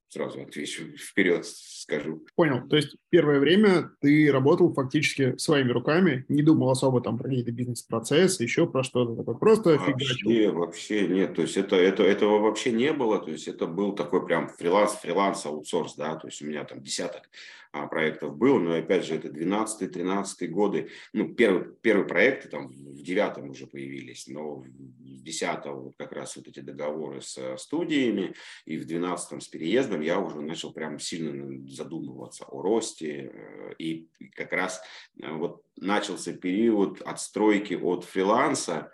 сразу 0.09 0.41
отвечу, 0.41 0.83
вперед 0.97 1.45
скажу. 1.45 2.25
Понял. 2.35 2.67
То 2.67 2.75
есть 2.75 2.95
первое 3.09 3.39
время 3.39 3.91
ты 4.01 4.31
работал 4.31 4.73
фактически 4.73 5.37
своими 5.37 5.71
руками, 5.71 6.25
не 6.27 6.43
думал 6.43 6.69
особо 6.69 7.01
там 7.01 7.17
про 7.17 7.29
какие-то 7.29 7.51
бизнес-процессы, 7.51 8.43
еще 8.43 8.67
про 8.67 8.83
что-то 8.83 9.15
такое, 9.15 9.35
просто 9.35 9.71
вообще, 9.71 9.91
фигачил. 9.91 10.53
Вообще 10.53 11.07
нет, 11.07 11.35
то 11.35 11.41
есть 11.41 11.57
это, 11.57 11.75
это, 11.75 12.03
этого 12.03 12.39
вообще 12.39 12.71
не 12.71 12.93
было, 12.93 13.19
то 13.19 13.31
есть 13.31 13.47
это 13.47 13.67
был 13.67 13.93
такой 13.93 14.25
прям 14.25 14.49
фриланс, 14.49 14.93
фриланс, 14.93 15.45
аутсорс, 15.45 15.95
да, 15.95 16.15
то 16.15 16.27
есть 16.27 16.41
у 16.41 16.45
меня 16.45 16.63
там 16.63 16.81
десяток 16.81 17.29
проектов 17.85 18.35
было, 18.35 18.57
но 18.57 18.73
опять 18.73 19.05
же 19.05 19.15
это 19.15 19.27
12-13 19.27 20.47
годы, 20.47 20.89
ну 21.13 21.35
первый, 21.35 21.75
первые 21.81 22.07
проекты 22.07 22.49
там 22.49 22.69
в 22.69 23.03
девятом 23.03 23.51
уже 23.51 23.67
появились, 23.67 24.27
но 24.27 24.55
в 24.55 25.23
десятом 25.23 25.81
вот 25.81 25.93
как 25.97 26.13
раз 26.13 26.35
вот 26.35 26.47
эти 26.47 26.61
договоры 26.61 27.21
с 27.21 27.57
студиями 27.57 28.33
и 28.65 28.77
в 28.77 28.85
двенадцатом 28.85 29.41
с 29.41 29.47
переездом 29.47 30.01
я 30.01 30.19
уже 30.19 30.41
начал 30.41 30.73
прям 30.73 30.99
сильно 30.99 31.67
задумываться 31.69 32.45
о 32.45 32.61
росте 32.61 33.31
э, 33.33 33.73
и 33.77 34.09
как 34.35 34.53
раз 34.53 34.81
э, 35.21 35.31
вот 35.31 35.61
начался 35.75 36.33
период 36.33 37.01
отстройки 37.01 37.75
от 37.75 38.05
фриланса, 38.05 38.91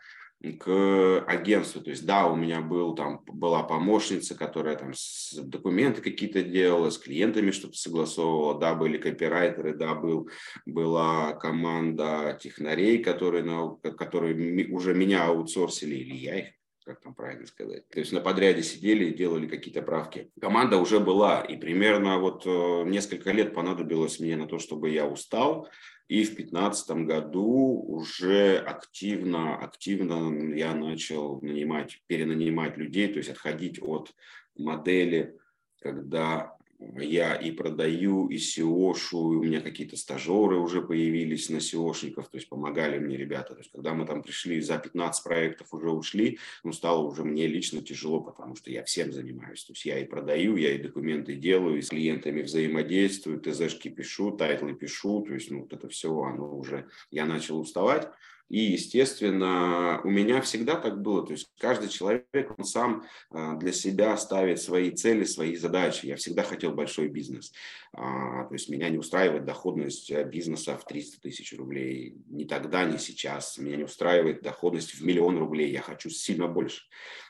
к 0.52 1.24
агентству. 1.26 1.82
То 1.82 1.92
есть, 1.92 2.06
да, 2.06 2.28
у 2.28 2.36
меня 2.36 2.62
был, 2.62 2.96
там, 2.96 3.24
была 3.26 3.64
помощница, 3.64 4.36
которая 4.36 4.76
там 4.76 4.92
документы 5.38 6.02
какие-то 6.02 6.44
делала, 6.44 6.90
с 6.90 6.98
клиентами 6.98 7.52
что-то 7.52 7.78
согласовывала, 7.78 8.60
да, 8.60 8.76
были 8.76 8.98
копирайтеры, 8.98 9.76
да, 9.76 9.96
был, 9.96 10.30
была 10.66 11.34
команда 11.34 12.38
технарей, 12.42 13.02
которые, 13.02 13.44
на, 13.44 13.76
которые 13.92 14.68
уже 14.72 14.94
меня 14.94 15.28
аутсорсили, 15.28 15.96
или 15.96 16.16
я 16.16 16.40
их 16.40 16.48
как 16.86 17.00
там 17.02 17.16
правильно 17.16 17.46
сказать. 17.46 17.88
То 17.88 18.00
есть 18.00 18.12
на 18.12 18.20
подряде 18.20 18.62
сидели 18.62 19.06
и 19.06 19.14
делали 19.14 19.48
какие-то 19.48 19.82
правки. 19.82 20.32
Команда 20.42 20.78
уже 20.78 21.00
была, 21.00 21.42
и 21.42 21.56
примерно 21.56 22.20
вот 22.20 22.46
э, 22.46 22.84
несколько 22.86 23.32
лет 23.32 23.54
понадобилось 23.54 24.20
мне 24.20 24.36
на 24.36 24.48
то, 24.48 24.60
чтобы 24.60 24.90
я 24.90 25.08
устал, 25.08 25.70
и 26.08 26.24
в 26.24 26.36
2015 26.36 26.92
году 27.06 27.84
уже 27.88 28.58
активно, 28.58 29.58
активно 29.58 30.54
я 30.54 30.74
начал 30.74 31.42
нанимать, 31.42 32.02
перенанимать 32.08 32.78
людей, 32.78 33.08
то 33.08 33.18
есть 33.18 33.30
отходить 33.30 33.82
от 33.82 34.14
модели, 34.56 35.38
когда 35.80 36.56
я 37.00 37.36
и 37.36 37.52
продаю, 37.52 38.28
и 38.28 38.38
SEOшу, 38.38 39.18
у 39.18 39.44
меня 39.44 39.62
какие-то 39.62 39.98
стажеры 39.98 40.58
уже 40.58 40.82
появились 40.82 41.50
на 41.50 41.58
SEOшников, 41.58 42.24
то 42.30 42.38
есть 42.38 42.50
помогали 42.50 43.00
мне 43.00 43.18
ребята. 43.18 43.54
То 43.54 43.60
есть 43.60 43.72
когда 43.72 43.94
мы 43.94 44.06
там 44.06 44.24
пришли, 44.24 44.62
за 44.62 44.78
15 44.78 45.24
проектов 45.24 45.74
уже 45.74 45.90
ушли, 45.90 46.40
ну, 46.64 46.74
стало 46.74 47.04
уже 47.04 47.24
мне 47.24 47.48
лично 47.48 47.82
тяжело, 47.82 48.22
потому 48.22 48.56
что 48.56 48.72
я 48.72 48.84
всем 48.84 49.12
занимаюсь. 49.12 49.64
То 49.64 49.74
есть 49.74 49.86
я 49.86 50.00
и 50.00 50.06
продаю, 50.06 50.56
я 50.56 50.74
и 50.74 50.82
документы 50.82 51.36
делаю, 51.36 51.78
и 51.78 51.82
с 51.82 51.90
клиентами 51.90 52.42
взаимодействую, 52.42 53.40
ТЗшки 53.40 53.90
пишу, 53.90 54.32
тайтлы 54.32 54.74
пишу, 54.74 55.22
то 55.22 55.34
есть 55.34 55.52
ну, 55.52 55.62
вот 55.62 55.74
это 55.74 55.88
все, 55.90 56.10
оно 56.22 56.58
уже, 56.58 56.88
я 57.12 57.26
начал 57.26 57.60
уставать. 57.60 58.10
И, 58.54 58.74
естественно, 58.74 60.00
у 60.04 60.12
меня 60.12 60.40
всегда 60.42 60.76
так 60.76 61.02
было. 61.02 61.26
То 61.26 61.32
есть 61.32 61.48
каждый 61.58 61.90
человек, 61.90 62.54
он 62.56 62.66
сам 62.66 63.04
а, 63.32 63.56
для 63.56 63.72
себя 63.72 64.16
ставит 64.16 64.62
свои 64.62 64.92
цели, 64.92 65.24
свои 65.24 65.56
задачи. 65.56 66.06
Я 66.06 66.18
всегда 66.18 66.44
хотел 66.44 66.72
большой 66.72 67.08
бизнес. 67.08 67.52
А, 67.94 68.44
то 68.46 68.54
есть 68.54 68.70
меня 68.70 68.90
не 68.90 69.00
устраивает 69.00 69.46
доходность 69.46 70.12
э, 70.12 70.24
бизнеса 70.24 70.78
в 70.78 70.86
300 70.86 71.20
тысяч 71.20 71.58
рублей. 71.58 72.16
Ни 72.28 72.44
тогда, 72.44 72.86
ни 72.86 72.98
сейчас. 72.98 73.58
Меня 73.58 73.78
не 73.78 73.86
устраивает 73.86 74.44
доходность 74.44 74.94
в 74.94 75.04
миллион 75.04 75.40
рублей. 75.40 75.72
Я 75.72 75.82
хочу 75.82 76.12
сильно 76.12 76.48
больше. 76.48 76.84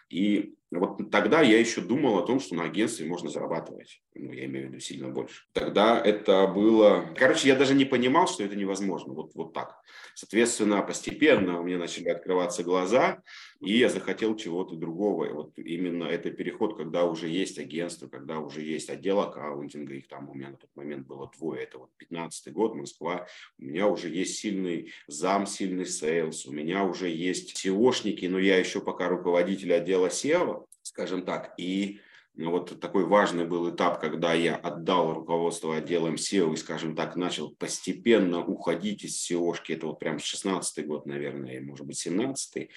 И 0.09 0.55
вот 0.79 1.11
тогда 1.11 1.41
я 1.41 1.59
еще 1.59 1.81
думал 1.81 2.17
о 2.17 2.25
том, 2.25 2.39
что 2.39 2.55
на 2.55 2.63
агентстве 2.63 3.05
можно 3.05 3.29
зарабатывать. 3.29 4.01
Ну, 4.15 4.31
я 4.31 4.45
имею 4.45 4.67
в 4.67 4.69
виду 4.71 4.79
сильно 4.79 5.09
больше. 5.09 5.43
Тогда 5.53 5.99
это 5.99 6.47
было... 6.47 7.13
Короче, 7.17 7.47
я 7.47 7.55
даже 7.55 7.73
не 7.73 7.85
понимал, 7.85 8.27
что 8.27 8.43
это 8.43 8.55
невозможно. 8.55 9.13
Вот, 9.13 9.31
вот 9.35 9.53
так. 9.53 9.81
Соответственно, 10.15 10.81
постепенно 10.81 11.59
у 11.59 11.63
меня 11.63 11.77
начали 11.77 12.09
открываться 12.09 12.63
глаза, 12.63 13.21
и 13.63 13.77
я 13.77 13.89
захотел 13.89 14.35
чего-то 14.35 14.75
другого. 14.75 15.25
И 15.25 15.31
вот 15.31 15.57
именно 15.57 16.05
это 16.05 16.31
переход, 16.31 16.77
когда 16.77 17.05
уже 17.05 17.27
есть 17.29 17.57
агентство, 17.57 18.07
когда 18.07 18.39
уже 18.39 18.61
есть 18.61 18.89
отдел 18.89 19.19
аккаунтинга, 19.19 19.93
их 19.93 20.07
там 20.07 20.29
у 20.29 20.33
меня 20.33 20.49
на 20.49 20.57
тот 20.57 20.69
момент 20.75 21.07
было 21.07 21.31
двое. 21.37 21.63
Это 21.63 21.79
вот 21.79 21.89
15 21.97 22.53
год, 22.53 22.75
Москва. 22.75 23.27
У 23.57 23.63
меня 23.63 23.87
уже 23.87 24.09
есть 24.09 24.37
сильный 24.37 24.91
зам, 25.07 25.45
сильный 25.45 25.85
sales. 25.85 26.45
У 26.45 26.51
меня 26.51 26.83
уже 26.83 27.09
есть 27.09 27.65
SEOшники, 27.65 28.27
но 28.29 28.39
я 28.39 28.57
еще 28.57 28.81
пока 28.81 29.09
руководитель 29.09 29.73
отдела 29.73 30.07
SEO 30.07 30.65
скажем 30.83 31.23
так. 31.23 31.53
И 31.57 31.99
ну, 32.35 32.51
вот 32.51 32.79
такой 32.79 33.05
важный 33.05 33.45
был 33.45 33.69
этап, 33.69 33.99
когда 33.99 34.33
я 34.33 34.55
отдал 34.55 35.13
руководство 35.13 35.75
отделом 35.75 36.15
SEO 36.15 36.53
и, 36.53 36.57
скажем 36.57 36.95
так, 36.95 37.15
начал 37.15 37.51
постепенно 37.55 38.43
уходить 38.43 39.03
из 39.03 39.29
SEO-шки. 39.29 39.73
Это 39.73 39.87
вот 39.87 39.99
прям 39.99 40.19
16 40.19 40.85
год, 40.85 41.05
наверное, 41.05 41.61
может 41.61 41.85
быть, 41.85 41.97
17 41.97 42.69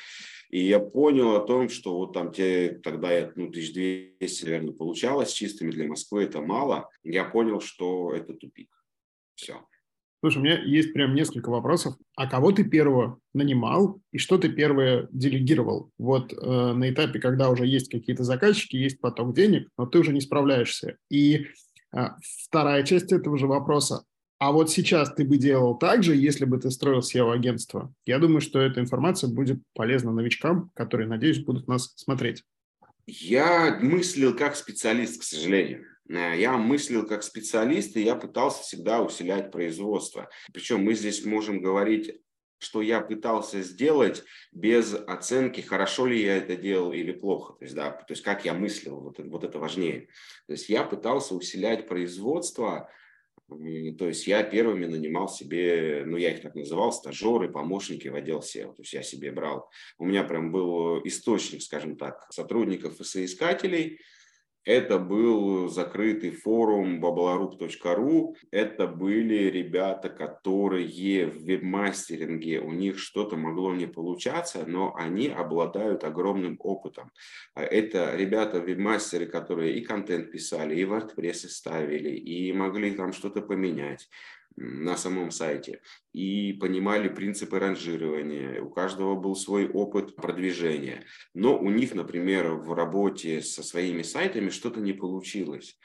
И 0.50 0.64
я 0.64 0.78
понял 0.78 1.36
о 1.36 1.46
том, 1.46 1.68
что 1.68 1.96
вот 1.96 2.12
там 2.12 2.32
те, 2.32 2.80
тогда 2.82 3.12
я, 3.12 3.32
ну, 3.34 3.48
1200, 3.48 4.44
наверное, 4.44 4.72
получалось 4.72 5.32
чистыми 5.32 5.70
для 5.70 5.88
Москвы, 5.88 6.24
это 6.24 6.40
мало. 6.40 6.88
Я 7.02 7.24
понял, 7.24 7.60
что 7.60 8.12
это 8.12 8.34
тупик. 8.34 8.70
Все. 9.34 9.60
Слушай, 10.20 10.38
у 10.38 10.42
меня 10.42 10.62
есть 10.62 10.92
прям 10.92 11.14
несколько 11.14 11.50
вопросов. 11.50 11.94
А 12.16 12.28
кого 12.28 12.50
ты 12.50 12.64
первого 12.64 13.20
нанимал 13.34 14.00
и 14.12 14.18
что 14.18 14.38
ты 14.38 14.48
первое 14.48 15.08
делегировал? 15.12 15.90
Вот 15.98 16.32
э, 16.32 16.36
на 16.72 16.90
этапе, 16.90 17.20
когда 17.20 17.50
уже 17.50 17.66
есть 17.66 17.90
какие-то 17.90 18.24
заказчики, 18.24 18.76
есть 18.76 19.00
поток 19.00 19.34
денег, 19.34 19.68
но 19.76 19.86
ты 19.86 19.98
уже 19.98 20.12
не 20.12 20.20
справляешься. 20.20 20.96
И 21.10 21.46
э, 21.94 21.98
вторая 22.48 22.82
часть 22.82 23.12
этого 23.12 23.36
же 23.36 23.46
вопроса. 23.46 24.04
А 24.38 24.52
вот 24.52 24.70
сейчас 24.70 25.12
ты 25.14 25.24
бы 25.24 25.38
делал 25.38 25.78
так 25.78 26.02
же, 26.02 26.14
если 26.14 26.44
бы 26.44 26.58
ты 26.58 26.70
строил 26.70 27.00
SEO-агентство? 27.00 27.92
Я 28.04 28.18
думаю, 28.18 28.40
что 28.40 28.60
эта 28.60 28.80
информация 28.80 29.30
будет 29.30 29.62
полезна 29.74 30.12
новичкам, 30.12 30.70
которые, 30.74 31.08
надеюсь, 31.08 31.38
будут 31.38 31.68
нас 31.68 31.94
смотреть. 31.96 32.44
Я 33.06 33.78
мыслил 33.80 34.36
как 34.36 34.56
специалист, 34.56 35.20
к 35.20 35.24
сожалению. 35.24 35.86
Э, 36.08 36.38
я 36.38 36.58
мыслил 36.58 37.06
как 37.06 37.22
специалист, 37.22 37.96
и 37.96 38.02
я 38.02 38.14
пытался 38.14 38.62
всегда 38.62 39.00
усилять 39.00 39.50
производство. 39.50 40.28
Причем 40.52 40.84
мы 40.84 40.94
здесь 40.94 41.24
можем 41.24 41.60
говорить 41.60 42.20
что 42.58 42.80
я 42.80 43.00
пытался 43.00 43.62
сделать 43.62 44.24
без 44.52 44.94
оценки, 44.94 45.60
хорошо 45.60 46.06
ли 46.06 46.22
я 46.22 46.38
это 46.38 46.56
делал 46.56 46.92
или 46.92 47.12
плохо. 47.12 47.54
То 47.58 47.64
есть, 47.64 47.74
да, 47.74 47.90
то 47.90 48.12
есть 48.12 48.22
как 48.22 48.44
я 48.44 48.54
мыслил, 48.54 49.00
вот, 49.00 49.18
вот 49.18 49.44
это 49.44 49.58
важнее. 49.58 50.08
То 50.46 50.52
есть 50.52 50.68
я 50.68 50.84
пытался 50.84 51.34
усилять 51.34 51.86
производство, 51.86 52.90
то 53.48 54.08
есть 54.08 54.26
я 54.26 54.42
первыми 54.42 54.86
нанимал 54.86 55.28
себе, 55.28 56.02
ну 56.04 56.16
я 56.16 56.32
их 56.32 56.42
так 56.42 56.54
называл, 56.54 56.92
стажеры, 56.92 57.48
помощники 57.48 58.08
в 58.08 58.14
отдел 58.14 58.40
SEO. 58.40 58.74
То 58.74 58.82
есть 58.82 58.92
я 58.92 59.02
себе 59.02 59.30
брал, 59.30 59.70
у 59.98 60.04
меня 60.04 60.24
прям 60.24 60.50
был 60.50 61.00
источник, 61.06 61.62
скажем 61.62 61.96
так, 61.96 62.26
сотрудников 62.30 63.00
и 63.00 63.04
соискателей, 63.04 64.00
это 64.66 64.98
был 64.98 65.68
закрытый 65.68 66.32
форум 66.32 67.02
babalarup.ru. 67.02 68.34
Это 68.50 68.88
были 68.88 69.44
ребята, 69.44 70.08
которые 70.10 71.26
в 71.26 71.44
вебмастеринге, 71.44 72.60
у 72.60 72.72
них 72.72 72.98
что-то 72.98 73.36
могло 73.36 73.72
не 73.72 73.86
получаться, 73.86 74.64
но 74.66 74.94
они 74.96 75.28
обладают 75.28 76.02
огромным 76.02 76.56
опытом. 76.58 77.12
А 77.54 77.62
это 77.62 78.16
ребята 78.16 78.58
вебмастеры, 78.58 79.26
которые 79.26 79.78
и 79.78 79.84
контент 79.84 80.32
писали, 80.32 80.74
и 80.74 80.84
WordPress 80.84 81.48
ставили, 81.48 82.10
и 82.10 82.52
могли 82.52 82.90
там 82.90 83.12
что-то 83.12 83.42
поменять 83.42 84.08
на 84.56 84.96
самом 84.96 85.30
сайте 85.30 85.80
и 86.12 86.52
понимали 86.54 87.08
принципы 87.08 87.58
ранжирования. 87.58 88.62
У 88.62 88.70
каждого 88.70 89.14
был 89.14 89.34
свой 89.34 89.68
опыт 89.68 90.16
продвижения. 90.16 91.04
Но 91.34 91.58
у 91.58 91.70
них, 91.70 91.94
например, 91.94 92.54
в 92.54 92.72
работе 92.72 93.42
со 93.42 93.62
своими 93.62 94.02
сайтами 94.02 94.48
что-то 94.48 94.80
не 94.80 94.92
получилось. 94.92 95.78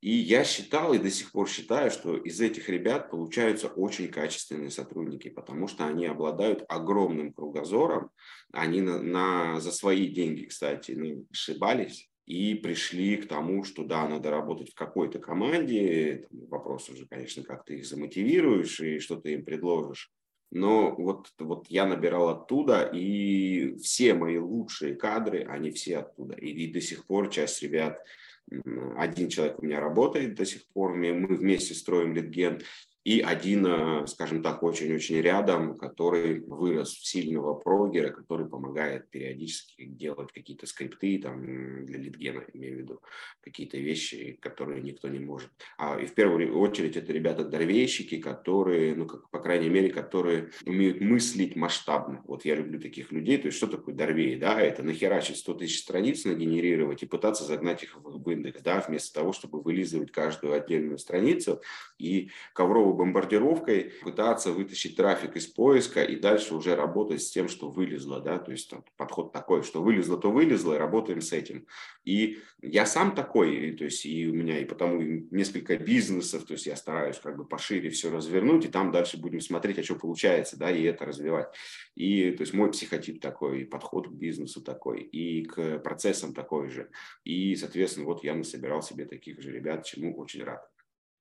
И 0.00 0.10
я 0.10 0.42
считал 0.42 0.94
и 0.94 0.98
до 0.98 1.10
сих 1.10 1.30
пор 1.30 1.48
считаю, 1.48 1.90
что 1.92 2.16
из 2.16 2.40
этих 2.40 2.68
ребят 2.68 3.10
получаются 3.10 3.68
очень 3.68 4.08
качественные 4.08 4.70
сотрудники, 4.70 5.28
потому 5.28 5.68
что 5.68 5.86
они 5.86 6.06
обладают 6.06 6.64
огромным 6.68 7.32
кругозором. 7.32 8.10
Они 8.52 8.80
на, 8.80 9.00
на, 9.00 9.60
за 9.60 9.70
свои 9.70 10.08
деньги, 10.08 10.46
кстати, 10.46 10.92
ну, 10.92 11.24
ошибались 11.30 12.11
и 12.26 12.54
пришли 12.54 13.16
к 13.16 13.28
тому, 13.28 13.64
что 13.64 13.84
да, 13.84 14.08
надо 14.08 14.30
работать 14.30 14.70
в 14.70 14.74
какой-то 14.74 15.18
команде. 15.18 16.26
Вопрос 16.30 16.88
уже, 16.88 17.06
конечно, 17.06 17.42
как 17.42 17.64
ты 17.64 17.78
их 17.78 17.86
замотивируешь 17.86 18.80
и 18.80 18.98
что 18.98 19.16
ты 19.16 19.34
им 19.34 19.44
предложишь. 19.44 20.10
Но 20.50 20.94
вот, 20.94 21.28
вот 21.38 21.66
я 21.68 21.86
набирал 21.86 22.28
оттуда, 22.28 22.82
и 22.82 23.74
все 23.78 24.12
мои 24.12 24.36
лучшие 24.36 24.94
кадры, 24.94 25.46
они 25.48 25.70
все 25.70 25.98
оттуда. 25.98 26.34
И, 26.34 26.48
и 26.48 26.72
до 26.72 26.80
сих 26.80 27.06
пор 27.06 27.30
часть 27.30 27.62
ребят 27.62 27.98
один 28.96 29.28
человек 29.28 29.58
у 29.58 29.64
меня 29.64 29.80
работает 29.80 30.34
до 30.34 30.44
сих 30.44 30.66
пор, 30.68 30.94
мы 30.94 31.26
вместе 31.36 31.74
строим 31.74 32.14
литген, 32.14 32.60
и 33.04 33.20
один, 33.20 33.66
э, 33.66 34.06
скажем 34.06 34.42
так, 34.42 34.62
очень-очень 34.62 35.20
рядом, 35.20 35.76
который 35.76 36.40
вырос 36.40 36.92
в 36.92 37.06
сильного 37.06 37.54
прогера, 37.54 38.10
который 38.10 38.48
помогает 38.48 39.10
периодически 39.10 39.84
делать 39.84 40.32
какие-то 40.32 40.66
скрипты 40.66 41.18
там, 41.18 41.84
для 41.84 41.98
литгена, 41.98 42.44
имею 42.52 42.76
в 42.76 42.78
виду, 42.78 43.00
какие-то 43.40 43.76
вещи, 43.76 44.38
которые 44.40 44.82
никто 44.82 45.08
не 45.08 45.18
может. 45.18 45.50
А 45.78 45.98
и 45.98 46.06
в 46.06 46.14
первую 46.14 46.56
очередь 46.58 46.96
это 46.96 47.12
ребята-дорвейщики, 47.12 48.18
которые, 48.18 48.94
ну, 48.94 49.06
как, 49.06 49.28
по 49.30 49.40
крайней 49.40 49.68
мере, 49.68 49.90
которые 49.90 50.50
умеют 50.64 51.00
мыслить 51.00 51.56
масштабно. 51.56 52.22
Вот 52.24 52.44
я 52.44 52.54
люблю 52.54 52.80
таких 52.80 53.10
людей. 53.10 53.38
То 53.38 53.46
есть 53.46 53.58
что 53.58 53.66
такое 53.66 53.94
дорвей? 53.94 54.36
Да, 54.36 54.60
это 54.60 54.82
нахерачить 54.82 55.38
100 55.38 55.54
тысяч 55.54 55.80
страниц 55.80 56.24
нагенерировать 56.24 57.02
и 57.02 57.06
пытаться 57.06 57.44
загнать 57.44 57.82
их 57.82 57.96
в 57.96 58.30
индекс, 58.30 58.62
да, 58.62 58.84
вместо 58.86 59.12
того, 59.12 59.32
чтобы 59.32 59.60
вылизывать 59.60 60.12
каждую 60.12 60.52
отдельную 60.52 60.98
страницу 60.98 61.60
и 61.98 62.30
ковровую 62.52 62.91
бомбардировкой 62.92 63.92
пытаться 64.02 64.52
вытащить 64.52 64.96
трафик 64.96 65.36
из 65.36 65.46
поиска 65.46 66.02
и 66.02 66.16
дальше 66.16 66.54
уже 66.54 66.74
работать 66.74 67.22
с 67.22 67.30
тем, 67.30 67.48
что 67.48 67.70
вылезло, 67.70 68.20
да, 68.20 68.38
то 68.38 68.52
есть 68.52 68.70
там, 68.70 68.84
подход 68.96 69.32
такой, 69.32 69.62
что 69.62 69.82
вылезло, 69.82 70.18
то 70.18 70.30
вылезло, 70.30 70.74
и 70.74 70.78
работаем 70.78 71.20
с 71.20 71.32
этим. 71.32 71.66
И 72.04 72.38
я 72.60 72.86
сам 72.86 73.14
такой, 73.14 73.72
то 73.72 73.84
есть 73.84 74.04
и 74.06 74.28
у 74.28 74.34
меня 74.34 74.58
и 74.58 74.64
потому 74.64 75.00
несколько 75.02 75.76
бизнесов, 75.76 76.44
то 76.44 76.54
есть 76.54 76.66
я 76.66 76.76
стараюсь 76.76 77.18
как 77.18 77.36
бы 77.36 77.44
пошире 77.44 77.90
все 77.90 78.10
развернуть, 78.10 78.64
и 78.64 78.68
там 78.68 78.90
дальше 78.92 79.18
будем 79.18 79.40
смотреть, 79.40 79.78
а 79.78 79.82
что 79.82 79.96
получается, 79.96 80.58
да, 80.58 80.70
и 80.70 80.82
это 80.82 81.04
развивать. 81.04 81.48
И 81.94 82.30
то 82.32 82.42
есть 82.42 82.54
мой 82.54 82.70
психотип 82.70 83.20
такой, 83.20 83.62
и 83.62 83.64
подход 83.64 84.08
к 84.08 84.12
бизнесу 84.12 84.62
такой, 84.62 85.02
и 85.02 85.44
к 85.44 85.78
процессам 85.78 86.34
такой 86.34 86.68
же. 86.68 86.90
И, 87.24 87.54
соответственно, 87.56 88.06
вот 88.06 88.24
я 88.24 88.34
насобирал 88.34 88.82
себе 88.82 89.04
таких 89.04 89.40
же 89.40 89.52
ребят, 89.52 89.84
чему 89.84 90.16
очень 90.16 90.42
рад. 90.42 90.71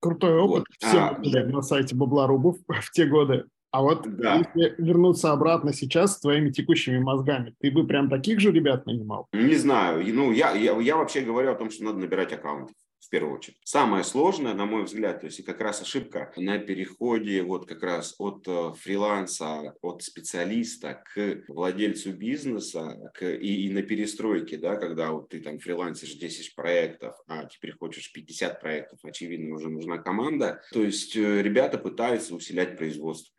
Крутой 0.01 0.37
опыт. 0.39 0.65
Вот. 0.81 0.89
Все 0.89 0.97
а, 0.97 1.45
на 1.45 1.61
сайте 1.61 1.95
Бабларубов 1.95 2.57
в 2.67 2.91
те 2.91 3.05
годы. 3.05 3.45
А 3.71 3.81
вот 3.81 4.03
да. 4.17 4.35
если 4.35 4.75
вернуться 4.79 5.31
обратно 5.31 5.73
сейчас 5.73 6.17
с 6.17 6.19
твоими 6.19 6.49
текущими 6.49 6.99
мозгами, 6.99 7.53
ты 7.61 7.71
бы 7.71 7.87
прям 7.87 8.09
таких 8.09 8.41
же 8.41 8.51
ребят 8.51 8.85
нанимал? 8.85 9.27
Не 9.31 9.55
знаю. 9.55 10.03
Ну, 10.13 10.33
я, 10.33 10.51
я, 10.51 10.77
я 10.77 10.97
вообще 10.97 11.21
говорю 11.21 11.51
о 11.51 11.55
том, 11.55 11.71
что 11.71 11.85
надо 11.85 11.99
набирать 11.99 12.33
аккаунты 12.33 12.73
в 13.01 13.09
первую 13.09 13.35
очередь. 13.35 13.57
Самое 13.63 14.03
сложное, 14.03 14.53
на 14.53 14.65
мой 14.65 14.83
взгляд, 14.83 15.21
то 15.21 15.25
есть 15.25 15.39
и 15.39 15.43
как 15.43 15.59
раз 15.59 15.81
ошибка 15.81 16.31
на 16.37 16.59
переходе 16.59 17.41
вот 17.41 17.67
как 17.67 17.81
раз 17.83 18.15
от 18.19 18.47
э, 18.47 18.73
фриланса, 18.77 19.75
от 19.81 20.03
специалиста 20.03 21.03
к 21.13 21.43
владельцу 21.47 22.13
бизнеса 22.13 23.11
к, 23.15 23.25
и, 23.25 23.65
и 23.65 23.73
на 23.73 23.81
перестройке, 23.81 24.57
да, 24.57 24.75
когда 24.75 25.11
вот 25.11 25.29
ты 25.29 25.41
там 25.41 25.59
фрилансишь 25.59 26.13
10 26.13 26.55
проектов, 26.55 27.15
а 27.27 27.45
теперь 27.45 27.73
хочешь 27.73 28.11
50 28.13 28.61
проектов, 28.61 28.99
очевидно, 29.03 29.55
уже 29.55 29.69
нужна 29.69 29.97
команда. 29.97 30.61
То 30.71 30.83
есть 30.83 31.15
э, 31.15 31.41
ребята 31.41 31.77
пытаются 31.77 32.35
усилять 32.35 32.77
производство 32.77 33.35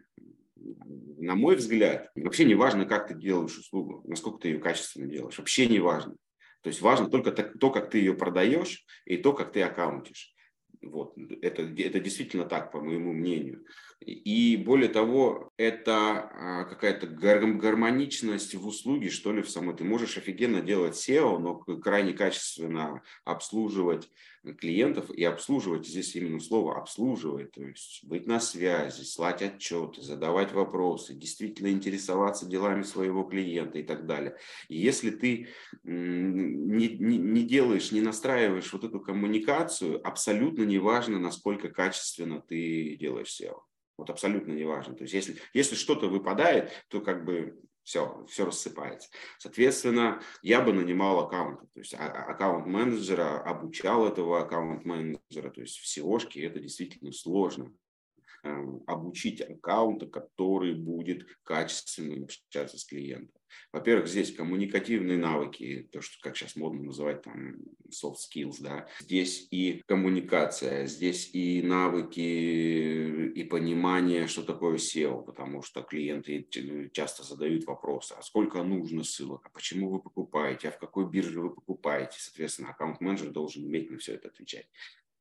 на 1.19 1.35
мой 1.37 1.57
взгляд, 1.57 2.11
вообще 2.17 2.45
не 2.45 2.55
важно, 2.55 2.85
как 2.85 3.09
ты 3.09 3.15
делаешь 3.15 3.57
услугу, 3.57 4.03
насколько 4.07 4.41
ты 4.41 4.49
ее 4.49 4.59
качественно 4.59 5.07
делаешь, 5.07 5.39
вообще 5.39 5.67
не 5.67 5.79
важно. 5.79 6.17
То 6.63 6.69
есть 6.69 6.81
важно 6.81 7.09
только 7.09 7.33
то, 7.33 7.71
как 7.71 7.91
ты 7.91 7.99
ее 7.99 8.15
продаешь, 8.15 8.85
и 9.05 9.17
то, 9.17 9.33
как 9.33 9.53
ты 9.53 9.63
аккаунтишь. 9.63 10.35
Вот. 10.81 11.15
Это, 11.43 11.63
это 11.63 12.01
действительно 12.01 12.45
так, 12.45 12.73
по 12.73 12.81
моему 12.81 13.13
мнению. 13.13 13.65
И 14.03 14.57
более 14.57 14.89
того, 14.89 15.51
это 15.57 15.95
а, 15.95 16.65
какая-то 16.65 17.07
гармоничность 17.07 18.55
в 18.55 18.67
услуге, 18.67 19.11
что 19.11 19.33
ли, 19.33 19.43
в 19.43 19.51
самой. 19.51 19.77
Ты 19.77 19.85
можешь 19.85 20.17
офигенно 20.17 20.61
делать 20.61 20.95
SEO, 20.95 21.39
но 21.39 21.57
крайне 21.57 22.13
качественно 22.13 23.03
обслуживать 23.25 24.11
клиентов 24.59 25.11
и 25.11 25.23
обслуживать, 25.23 25.87
здесь 25.87 26.17
именно 26.17 26.41
слово 26.41 26.77
обслуживать, 26.77 27.53
то 27.53 27.63
есть 27.63 28.01
быть 28.03 28.27
на 28.27 28.41
связи, 28.41 29.05
слать 29.05 29.41
отчеты, 29.41 30.03
задавать 30.03 30.53
вопросы, 30.53 31.15
действительно 31.15 31.69
интересоваться 31.69 32.47
делами 32.47 32.83
своего 32.83 33.23
клиента 33.23 33.79
и 33.79 33.85
так 33.85 34.07
далее. 34.07 34.37
И 34.69 34.77
если 34.77 35.11
ты 35.11 35.49
не, 35.85 36.89
не, 36.89 37.19
не 37.19 37.43
делаешь, 37.45 37.93
не 37.93 38.01
настраиваешь 38.01 38.73
вот 38.73 38.83
эту 38.83 39.01
коммуникацию, 39.01 40.05
абсолютно 40.07 40.65
неважно, 40.65 41.19
насколько 41.21 41.69
качественно 41.69 42.41
ты 42.41 42.97
делаешь 42.99 43.41
SEO. 43.41 43.61
Вот 44.03 44.11
абсолютно 44.11 44.51
неважно. 44.53 44.97
То 44.97 45.03
есть 45.03 45.15
если, 45.15 45.37
если 45.55 45.77
что-то 45.77 46.09
выпадает, 46.09 46.73
то 46.89 47.01
как 47.01 47.25
бы 47.25 47.57
все, 47.85 48.27
все 48.29 48.45
рассыпается. 48.45 49.09
Соответственно, 49.39 50.21
я 50.43 50.61
бы 50.61 50.73
нанимал 50.73 51.21
аккаунта, 51.21 51.67
то 51.73 51.79
есть 51.79 51.95
а, 51.95 51.99
а, 51.99 52.33
аккаунт-менеджера, 52.33 53.41
обучал 53.43 54.09
этого 54.09 54.41
аккаунт-менеджера, 54.41 55.51
то 55.51 55.61
есть 55.61 55.79
в 55.79 55.85
SEO 55.87 56.19
это 56.45 56.59
действительно 56.59 57.13
сложно. 57.13 57.73
Эм, 58.45 58.83
обучить 58.89 59.41
аккаунта, 59.41 60.07
который 60.07 60.75
будет 60.75 61.29
качественно 61.45 62.25
общаться 62.25 62.77
с 62.77 62.85
клиентом. 62.85 63.41
Во-первых, 63.73 64.09
здесь 64.09 64.35
коммуникативные 64.35 65.17
навыки, 65.17 65.89
то, 65.93 66.01
что 66.01 66.17
как 66.21 66.37
сейчас 66.37 66.57
модно 66.57 66.83
называть 66.83 67.23
там 67.23 67.55
soft 67.89 68.17
skills, 68.17 68.57
да. 68.59 68.89
Здесь 68.99 69.47
и 69.53 69.85
коммуникация, 69.87 70.87
здесь 70.87 71.31
и 71.33 71.63
навыки, 71.63 72.19
и 72.19 73.45
понимание, 73.45 74.27
что 74.27 74.43
такое 74.43 74.77
SEO, 74.77 75.25
потому 75.25 75.63
что 75.63 75.83
клиенты 75.83 76.45
часто 76.93 77.23
задают 77.23 77.65
вопросы, 77.67 78.17
а 78.19 78.23
сколько 78.23 78.65
нужно 78.65 79.05
ссылок, 79.05 79.43
а 79.45 79.51
почему 79.51 79.89
вы 79.89 80.01
покупаете, 80.01 80.69
а 80.69 80.73
в 80.73 80.81
какой 80.81 81.09
бирже 81.09 81.41
вы 81.41 81.55
покупаете. 81.55 82.17
Соответственно, 82.19 82.71
аккаунт-менеджер 82.71 83.31
должен 83.31 83.65
уметь 83.67 83.89
на 83.89 83.99
все 83.99 84.15
это 84.15 84.27
отвечать. 84.29 84.67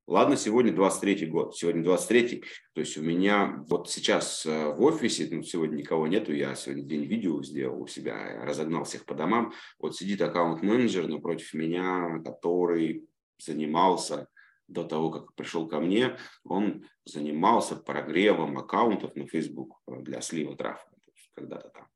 Ладно, 0.08 0.36
сегодня 0.36 0.74
23 0.74 1.28
год, 1.28 1.56
сегодня 1.56 1.84
23 1.84 2.44
то 2.74 2.82
есть 2.82 2.98
у 2.98 3.02
меня 3.02 3.64
вот 3.70 3.90
сейчас 3.90 4.46
э, 4.46 4.74
в 4.74 4.82
офисе, 4.82 5.28
ну, 5.32 5.44
сегодня 5.44 5.78
никого 5.78 6.08
нету, 6.08 6.34
я 6.34 6.56
сегодня 6.56 6.84
день 6.84 7.06
видео 7.06 7.42
сделал 7.44 7.84
у 7.84 7.88
себя, 7.88 8.44
разогнал 8.44 8.84
всех 8.84 9.06
по 9.06 9.14
домам, 9.14 9.54
вот 9.80 9.96
сидит 9.96 10.22
аккаунт-менеджер 10.22 11.08
напротив 11.08 11.54
меня, 11.54 12.20
который 12.26 13.08
занимался 13.38 14.28
до 14.68 14.84
того, 14.84 15.12
как 15.12 15.36
пришел 15.36 15.68
ко 15.68 15.80
мне, 15.80 16.18
он 16.44 16.84
занимался 17.06 17.76
прогревом 17.76 18.58
аккаунтов 18.58 19.16
на 19.16 19.28
Facebook 19.28 19.78
для 19.88 20.22
слива 20.22 20.56
трафика 20.58 20.92
когда-то 21.36 21.70
там. 21.70 21.88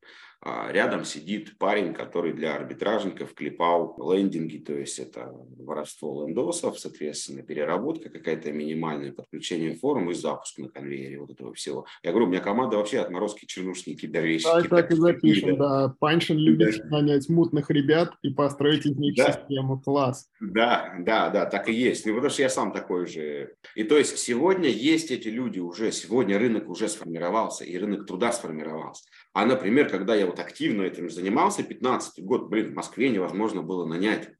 А 0.42 0.70
рядом 0.70 1.04
сидит 1.04 1.58
парень, 1.58 1.94
который 1.94 2.32
для 2.32 2.54
арбитражников 2.54 3.34
клепал 3.34 3.96
лендинги, 3.98 4.58
то 4.58 4.74
есть 4.74 4.98
это 4.98 5.32
воровство 5.58 6.26
лендосов, 6.26 6.78
соответственно, 6.78 7.42
переработка 7.42 8.10
какая-то 8.10 8.52
минимальная, 8.52 9.12
подключение 9.12 9.74
форм 9.74 10.10
и 10.10 10.14
запуск 10.14 10.58
на 10.58 10.68
конвейере 10.68 11.18
вот 11.18 11.30
этого 11.30 11.54
всего. 11.54 11.86
Я 12.02 12.10
говорю, 12.10 12.26
у 12.26 12.30
меня 12.30 12.40
команда 12.40 12.76
вообще 12.76 13.00
отморозки, 13.00 13.46
чернушники, 13.46 14.06
дорвейщики. 14.06 14.48
Так, 14.48 14.68
так 14.68 14.90
и 14.92 14.94
запишем, 14.94 15.56
да. 15.56 15.94
Паншин 15.98 16.36
любит 16.36 16.78
да. 16.78 16.98
нанять 16.98 17.28
мутных 17.28 17.70
ребят 17.70 18.12
и 18.22 18.30
построить 18.30 18.86
из 18.86 18.96
них 18.96 19.16
да. 19.16 19.32
систему. 19.32 19.80
Класс. 19.80 20.28
Да, 20.40 20.94
да, 21.00 21.30
да, 21.30 21.46
так 21.46 21.68
и 21.68 21.72
есть. 21.72 22.06
Ну, 22.06 22.14
потому 22.14 22.30
что 22.30 22.42
я 22.42 22.48
сам 22.48 22.72
такой 22.72 23.06
же. 23.06 23.54
И 23.74 23.84
то 23.84 23.96
есть 23.96 24.18
сегодня 24.18 24.68
есть 24.68 25.10
эти 25.10 25.28
люди 25.28 25.58
уже, 25.58 25.92
сегодня 25.92 26.38
рынок 26.38 26.68
уже 26.68 26.88
сформировался, 26.88 27.64
и 27.64 27.76
рынок 27.78 28.06
труда 28.06 28.32
сформировался. 28.32 29.04
А, 29.36 29.44
например, 29.44 29.90
когда 29.90 30.14
я 30.14 30.24
вот 30.24 30.38
активно 30.38 30.80
этим 30.80 31.10
занимался, 31.10 31.62
15 31.62 32.24
год, 32.24 32.48
блин, 32.48 32.72
в 32.72 32.74
Москве 32.74 33.10
невозможно 33.10 33.60
было 33.60 33.84
нанять. 33.84 34.30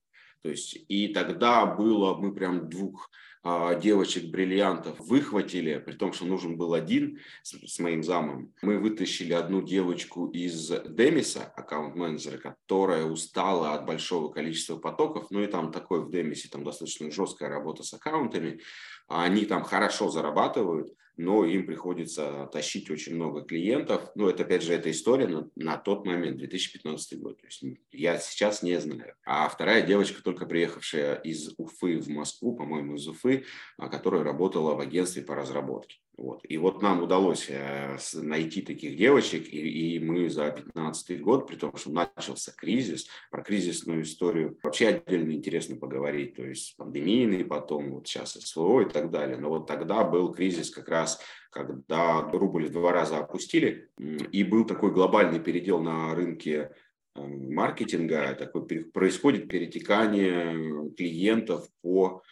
То 0.40 0.48
есть 0.48 0.74
и 0.88 1.08
тогда 1.08 1.66
было, 1.66 2.14
мы 2.14 2.32
прям 2.32 2.70
двух 2.70 3.10
а, 3.42 3.74
девочек-бриллиантов 3.74 4.98
выхватили, 4.98 5.76
при 5.84 5.92
том, 5.92 6.14
что 6.14 6.24
нужен 6.24 6.56
был 6.56 6.72
один 6.72 7.18
с, 7.42 7.74
с 7.74 7.78
моим 7.78 8.02
замом. 8.02 8.54
Мы 8.62 8.78
вытащили 8.78 9.34
одну 9.34 9.60
девочку 9.60 10.30
из 10.30 10.70
Демиса, 10.88 11.44
аккаунт-менеджера, 11.44 12.38
которая 12.38 13.04
устала 13.04 13.74
от 13.74 13.84
большого 13.84 14.32
количества 14.32 14.78
потоков. 14.78 15.26
Ну 15.28 15.42
и 15.42 15.46
там 15.46 15.72
такой 15.72 16.00
в 16.06 16.10
Демисе, 16.10 16.48
там 16.48 16.64
достаточно 16.64 17.10
жесткая 17.10 17.50
работа 17.50 17.82
с 17.82 17.92
аккаунтами. 17.92 18.60
Они 19.08 19.44
там 19.44 19.62
хорошо 19.62 20.08
зарабатывают, 20.08 20.88
но 21.16 21.44
им 21.44 21.66
приходится 21.66 22.48
тащить 22.52 22.90
очень 22.90 23.14
много 23.14 23.42
клиентов. 23.42 24.10
Ну, 24.14 24.28
это, 24.28 24.42
опять 24.42 24.62
же, 24.62 24.74
эта 24.74 24.90
история 24.90 25.26
на, 25.26 25.50
на 25.56 25.76
тот 25.76 26.06
момент, 26.06 26.38
2015 26.38 27.18
год. 27.18 27.40
То 27.40 27.46
есть 27.46 27.64
я 27.92 28.18
сейчас 28.18 28.62
не 28.62 28.78
знаю. 28.80 29.14
А 29.24 29.48
вторая 29.48 29.82
девочка, 29.82 30.22
только 30.22 30.46
приехавшая 30.46 31.14
из 31.16 31.54
Уфы 31.56 31.98
в 31.98 32.08
Москву, 32.08 32.56
по-моему, 32.56 32.96
из 32.96 33.08
Уфы, 33.08 33.44
а, 33.78 33.88
которая 33.88 34.22
работала 34.22 34.74
в 34.74 34.80
агентстве 34.80 35.22
по 35.22 35.34
разработке. 35.34 35.98
Вот. 36.16 36.40
И 36.48 36.56
вот 36.56 36.80
нам 36.80 37.02
удалось 37.02 37.46
э, 37.50 37.98
найти 38.14 38.62
таких 38.62 38.96
девочек, 38.96 39.52
и, 39.52 39.96
и 39.96 39.98
мы 39.98 40.30
за 40.30 40.44
2015 40.44 41.20
год, 41.20 41.46
при 41.46 41.56
том, 41.56 41.76
что 41.76 41.90
начался 41.90 42.52
кризис, 42.56 43.06
про 43.30 43.42
кризисную 43.42 44.02
историю 44.02 44.58
вообще 44.62 44.88
отдельно 44.88 45.32
интересно 45.32 45.76
поговорить, 45.76 46.34
то 46.34 46.42
есть 46.42 46.74
пандемийный, 46.78 47.44
потом 47.44 47.92
вот 47.92 48.08
сейчас 48.08 48.32
СВО 48.32 48.80
и 48.80 48.88
так 48.88 49.10
далее. 49.10 49.36
Но 49.36 49.50
вот 49.50 49.66
тогда 49.66 50.04
был 50.04 50.32
кризис 50.32 50.70
как 50.70 50.88
раз, 50.88 51.20
когда 51.50 52.22
рубль 52.22 52.68
в 52.68 52.72
два 52.72 52.92
раза 52.92 53.18
опустили, 53.18 53.90
и 53.98 54.42
был 54.42 54.64
такой 54.64 54.92
глобальный 54.92 55.40
передел 55.40 55.80
на 55.80 56.14
рынке 56.14 56.70
э, 57.14 57.20
маркетинга, 57.20 58.34
такой, 58.34 58.64
происходит 58.86 59.48
перетекание 59.48 60.90
клиентов 60.96 61.68
по 61.82 62.22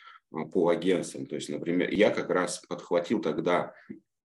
по 0.52 0.68
агентствам. 0.68 1.26
То 1.26 1.36
есть, 1.36 1.48
например, 1.48 1.90
я 1.90 2.10
как 2.10 2.30
раз 2.30 2.58
подхватил 2.68 3.20
тогда 3.20 3.74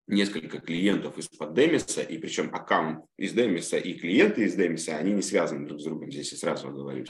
несколько 0.07 0.59
клиентов 0.59 1.17
из-под 1.17 1.53
Демиса, 1.53 2.01
и 2.01 2.17
причем 2.17 2.53
аккаунт 2.53 3.05
из 3.17 3.33
Демиса 3.33 3.77
и 3.77 3.93
клиенты 3.93 4.43
из 4.43 4.55
Демиса, 4.55 4.97
они 4.97 5.13
не 5.13 5.21
связаны 5.21 5.67
друг 5.67 5.81
с 5.81 5.83
другом, 5.83 6.11
здесь 6.11 6.31
я 6.31 6.37
сразу 6.37 6.67
оговорюсь. 6.67 7.09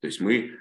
То 0.00 0.06
есть 0.06 0.20
мы 0.20 0.52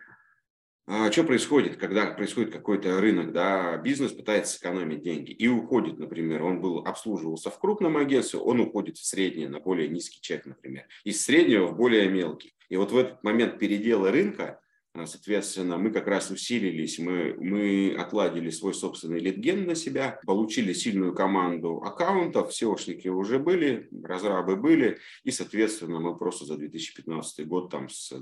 а, 0.87 1.11
что 1.11 1.23
происходит, 1.23 1.77
когда 1.77 2.07
происходит 2.07 2.51
какой-то 2.51 2.99
рынок, 2.99 3.31
да, 3.31 3.77
бизнес 3.77 4.11
пытается 4.11 4.55
сэкономить 4.55 5.01
деньги 5.01 5.31
и 5.31 5.47
уходит, 5.47 5.99
например, 5.99 6.43
он 6.43 6.59
был 6.59 6.79
обслуживался 6.79 7.49
в 7.49 7.59
крупном 7.59 7.97
агентстве, 7.97 8.39
он 8.39 8.59
уходит 8.59 8.97
в 8.97 9.05
среднее, 9.05 9.47
на 9.47 9.61
более 9.61 9.87
низкий 9.87 10.19
чек, 10.19 10.45
например, 10.45 10.85
из 11.03 11.23
среднего 11.23 11.67
в 11.67 11.77
более 11.77 12.09
мелкий. 12.09 12.53
И 12.67 12.75
вот 12.75 12.91
в 12.91 12.97
этот 12.97 13.23
момент 13.23 13.59
передела 13.59 14.11
рынка 14.11 14.59
соответственно, 14.93 15.77
мы 15.77 15.91
как 15.91 16.07
раз 16.07 16.31
усилились, 16.31 16.99
мы, 16.99 17.35
мы 17.39 17.95
отладили 17.97 18.49
свой 18.49 18.73
собственный 18.73 19.19
литген 19.19 19.65
на 19.65 19.75
себя, 19.75 20.19
получили 20.25 20.73
сильную 20.73 21.13
команду 21.13 21.81
аккаунтов, 21.83 22.51
SEOшники 22.51 23.07
уже 23.07 23.39
были, 23.39 23.89
разрабы 24.03 24.55
были, 24.55 24.99
и, 25.23 25.31
соответственно, 25.31 25.99
мы 25.99 26.17
просто 26.17 26.45
за 26.45 26.57
2015 26.57 27.47
год 27.47 27.69
там 27.69 27.89
с 27.89 28.13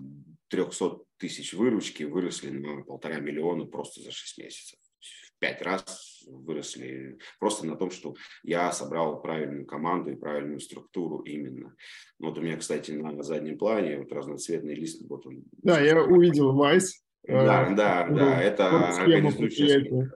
300 0.49 0.99
тысяч 1.17 1.53
выручки 1.53 2.03
выросли 2.03 2.49
на 2.49 2.83
полтора 2.83 3.19
миллиона 3.19 3.65
просто 3.65 4.01
за 4.01 4.11
6 4.11 4.37
месяцев 4.37 4.79
пять 5.39 5.61
раз 5.61 6.23
выросли 6.27 7.17
просто 7.39 7.65
на 7.65 7.75
том, 7.75 7.91
что 7.91 8.15
я 8.43 8.71
собрал 8.71 9.21
правильную 9.21 9.65
команду 9.65 10.11
и 10.11 10.15
правильную 10.15 10.59
структуру 10.59 11.19
именно. 11.19 11.75
Вот 12.19 12.37
у 12.37 12.41
меня, 12.41 12.57
кстати, 12.57 12.91
на 12.91 13.23
заднем 13.23 13.57
плане 13.57 13.99
вот 13.99 14.11
разноцветный 14.11 14.75
лист. 14.75 15.01
Вот 15.09 15.25
он. 15.25 15.43
Да, 15.63 15.79
я 15.79 16.01
увидел 16.01 16.53
Вайс. 16.53 17.03
Да, 17.27 17.69
да, 17.75 18.07
да, 18.09 18.41
это 18.41 18.89
организующая 18.89 20.11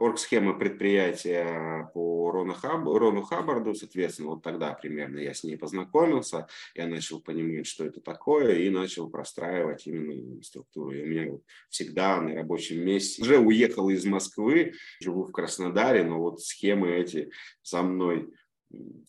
оргсхема 0.00 0.54
предприятия 0.54 1.90
по 1.92 2.30
Рону, 2.30 2.54
Хаб, 2.54 2.84
Рону 2.86 3.22
Хаббарду, 3.22 3.74
соответственно, 3.74 4.30
вот 4.30 4.42
тогда 4.42 4.72
примерно 4.72 5.18
я 5.18 5.34
с 5.34 5.44
ней 5.44 5.56
познакомился, 5.56 6.48
я 6.74 6.86
начал 6.86 7.20
понимать, 7.20 7.66
что 7.66 7.84
это 7.84 8.00
такое, 8.00 8.54
и 8.56 8.70
начал 8.70 9.10
простраивать 9.10 9.86
именно 9.86 10.42
структуру. 10.42 10.92
И 10.92 11.02
у 11.02 11.06
меня 11.06 11.38
всегда 11.68 12.20
на 12.20 12.34
рабочем 12.34 12.82
месте, 12.82 13.22
уже 13.22 13.38
уехал 13.38 13.90
из 13.90 14.06
Москвы, 14.06 14.72
живу 15.00 15.24
в 15.24 15.32
Краснодаре, 15.32 16.02
но 16.02 16.18
вот 16.18 16.40
схемы 16.40 16.88
эти 16.90 17.30
со 17.62 17.82
мной 17.82 18.32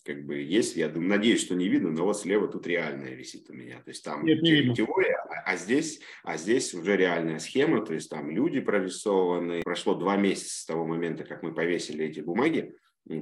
как 0.03 0.25
бы 0.25 0.39
есть, 0.39 0.75
я 0.75 0.89
думаю, 0.89 1.09
надеюсь, 1.09 1.41
что 1.41 1.55
не 1.55 1.67
видно, 1.67 1.91
но 1.91 2.05
вот 2.05 2.19
слева 2.19 2.47
тут 2.47 2.65
реальная 2.65 3.13
висит 3.13 3.49
у 3.49 3.53
меня. 3.53 3.77
То 3.81 3.89
есть 3.89 4.03
там 4.03 4.25
Нет, 4.25 4.41
не 4.41 4.73
теория, 4.73 5.17
а, 5.29 5.51
а, 5.51 5.57
здесь, 5.57 6.01
а 6.23 6.37
здесь 6.37 6.73
уже 6.73 6.97
реальная 6.97 7.39
схема, 7.39 7.85
то 7.85 7.93
есть 7.93 8.09
там 8.09 8.31
люди 8.31 8.59
прорисованы. 8.59 9.61
Прошло 9.61 9.95
два 9.95 10.17
месяца 10.17 10.61
с 10.61 10.65
того 10.65 10.85
момента, 10.85 11.23
как 11.23 11.43
мы 11.43 11.53
повесили 11.53 12.05
эти 12.05 12.21
бумаги, 12.21 12.73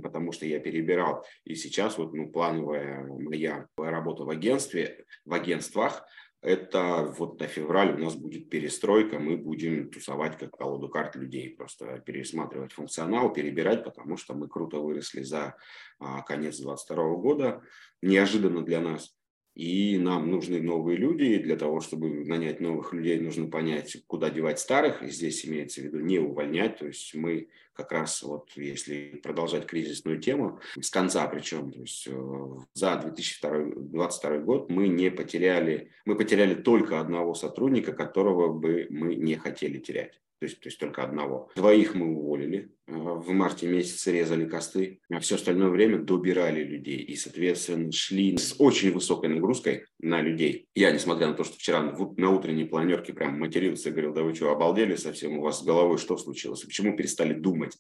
потому 0.02 0.32
что 0.32 0.46
я 0.46 0.60
перебирал. 0.60 1.26
И 1.44 1.56
сейчас 1.56 1.98
вот 1.98 2.14
ну, 2.14 2.30
плановая 2.30 3.04
моя 3.04 3.68
работа 3.78 4.24
в 4.24 4.30
агентстве, 4.30 5.06
в 5.26 5.34
агентствах– 5.34 6.06
это 6.42 7.14
вот 7.18 7.40
на 7.40 7.48
февраль 7.48 7.94
у 7.96 7.98
нас 7.98 8.16
будет 8.16 8.50
перестройка, 8.50 9.20
мы 9.20 9.36
будем 9.36 9.90
тусовать 9.90 10.38
как 10.38 10.58
колоду 10.58 10.88
карт 10.88 11.16
людей, 11.16 11.50
просто 11.50 12.00
пересматривать 12.00 12.72
функционал, 12.72 13.34
перебирать, 13.34 13.84
потому 13.84 14.16
что 14.16 14.34
мы 14.34 14.48
круто 14.48 14.78
выросли 14.78 15.24
за 15.24 15.56
а, 16.00 16.22
конец 16.22 16.58
2022 16.58 17.16
года, 17.16 17.62
неожиданно 18.02 18.64
для 18.64 18.80
нас. 18.80 19.19
И 19.60 19.98
нам 19.98 20.32
нужны 20.32 20.62
новые 20.62 20.96
люди, 20.96 21.24
и 21.24 21.38
для 21.38 21.58
того, 21.58 21.82
чтобы 21.82 22.24
нанять 22.24 22.62
новых 22.62 22.94
людей, 22.94 23.20
нужно 23.20 23.50
понять, 23.50 23.98
куда 24.08 24.30
девать 24.30 24.58
старых. 24.58 25.04
И 25.04 25.10
здесь 25.10 25.46
имеется 25.46 25.82
в 25.82 25.84
виду 25.84 26.00
не 26.00 26.18
увольнять. 26.18 26.78
То 26.78 26.88
есть 26.88 27.14
мы 27.14 27.50
как 27.74 27.92
раз 27.92 28.24
вот, 28.24 28.52
если 28.56 29.20
продолжать 29.22 29.66
кризисную 29.66 30.22
тему, 30.22 30.62
с 30.80 30.90
конца 30.90 31.28
причем, 31.28 31.74
то 31.74 31.82
есть 31.82 32.08
э, 32.08 32.58
за 32.74 33.02
2022 33.04 34.38
год 34.38 34.70
мы 34.70 34.88
не 34.88 35.12
потеряли, 35.12 35.92
мы 36.06 36.16
потеряли 36.16 36.54
только 36.54 37.02
одного 37.02 37.34
сотрудника, 37.34 37.92
которого 37.92 38.54
бы 38.54 38.88
мы 38.90 39.16
не 39.16 39.36
хотели 39.36 39.78
терять 39.78 40.22
то 40.40 40.46
есть, 40.46 40.60
то 40.62 40.70
есть 40.70 40.80
только 40.80 41.04
одного. 41.04 41.50
Двоих 41.56 41.96
мы 41.96 42.16
уволили, 42.16 42.72
э, 42.88 42.94
в 42.94 43.30
марте 43.32 43.68
месяце 43.68 44.14
резали 44.14 44.46
косты, 44.46 45.02
а 45.10 45.20
все 45.20 45.36
остальное 45.36 45.70
время 45.70 46.00
добирали 46.00 46.64
людей 46.64 46.98
и, 46.98 47.16
соответственно, 47.16 47.92
шли 47.92 48.38
с 48.38 48.56
очень 48.58 48.92
высокой 48.92 49.30
нагрузкой 49.30 49.86
на 50.00 50.22
людей. 50.22 50.68
Я, 50.76 50.92
несмотря 50.92 51.28
на 51.28 51.34
то, 51.34 51.44
что 51.44 51.56
вчера 51.56 51.82
на 51.82 52.30
утренней 52.30 52.64
планерке 52.64 53.14
прям 53.14 53.38
матерился 53.38 53.92
говорил, 53.92 54.14
да 54.14 54.24
вы 54.24 54.34
что, 54.34 54.52
обалдели 54.52 54.96
совсем, 54.96 55.38
у 55.38 55.42
вас 55.42 55.60
с 55.60 55.66
головой 55.66 55.98
что 55.98 56.18
случилось, 56.18 56.64
почему 56.64 56.96
перестали 56.96 57.34
думать? 57.34 57.78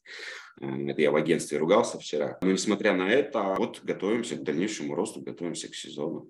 Э, 0.59 0.65
это 0.89 1.01
я 1.01 1.11
в 1.11 1.15
агентстве 1.15 1.59
ругался 1.59 1.97
вчера. 1.97 2.37
Но, 2.41 2.51
несмотря 2.51 2.93
на 2.93 3.09
это, 3.09 3.55
вот 3.57 3.79
готовимся 3.83 4.35
к 4.35 4.43
дальнейшему 4.43 4.95
росту, 4.95 5.21
готовимся 5.21 5.69
к 5.69 5.75
сезону. 5.75 6.29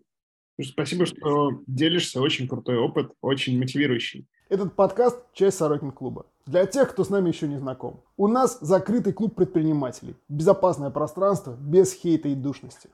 Спасибо, 0.62 1.06
что 1.06 1.62
делишься. 1.65 2.22
Очень 2.22 2.48
крутой 2.48 2.78
опыт, 2.78 3.12
очень 3.22 3.58
мотивирующий. 3.58 4.28
Этот 4.49 4.73
подкаст– 4.73 5.19
часть 5.33 5.59
Сорокин 5.59 5.91
клуба. 5.91 6.25
Для 6.47 6.65
тех, 6.65 6.89
кто 6.89 7.03
с 7.03 7.12
нами 7.12 7.27
еще 7.27 7.47
не 7.47 7.59
знаком. 7.59 8.01
У 8.17 8.27
нас 8.27 8.57
закрытый 8.62 9.13
клуб 9.13 9.35
предпринимателей. 9.35 10.15
Безопасное 10.27 10.89
пространство 10.89 11.55
без 11.59 11.93
хейта 11.93 12.29
и 12.29 12.33
душности. 12.33 12.89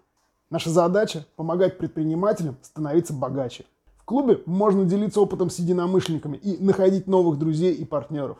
Наша 0.49 0.69
задача– 0.69 1.25
помогать 1.37 1.77
предпринимателям 1.77 2.57
становиться 2.61 3.13
богаче. 3.13 3.63
В 3.95 4.03
клубе 4.03 4.41
можно 4.45 4.83
делиться 4.83 5.21
опытом 5.21 5.49
с 5.49 5.57
единомышленниками 5.57 6.35
и 6.35 6.61
находить 6.61 7.07
новых 7.07 7.39
друзей 7.39 7.73
и 7.73 7.85
партнеров. 7.85 8.37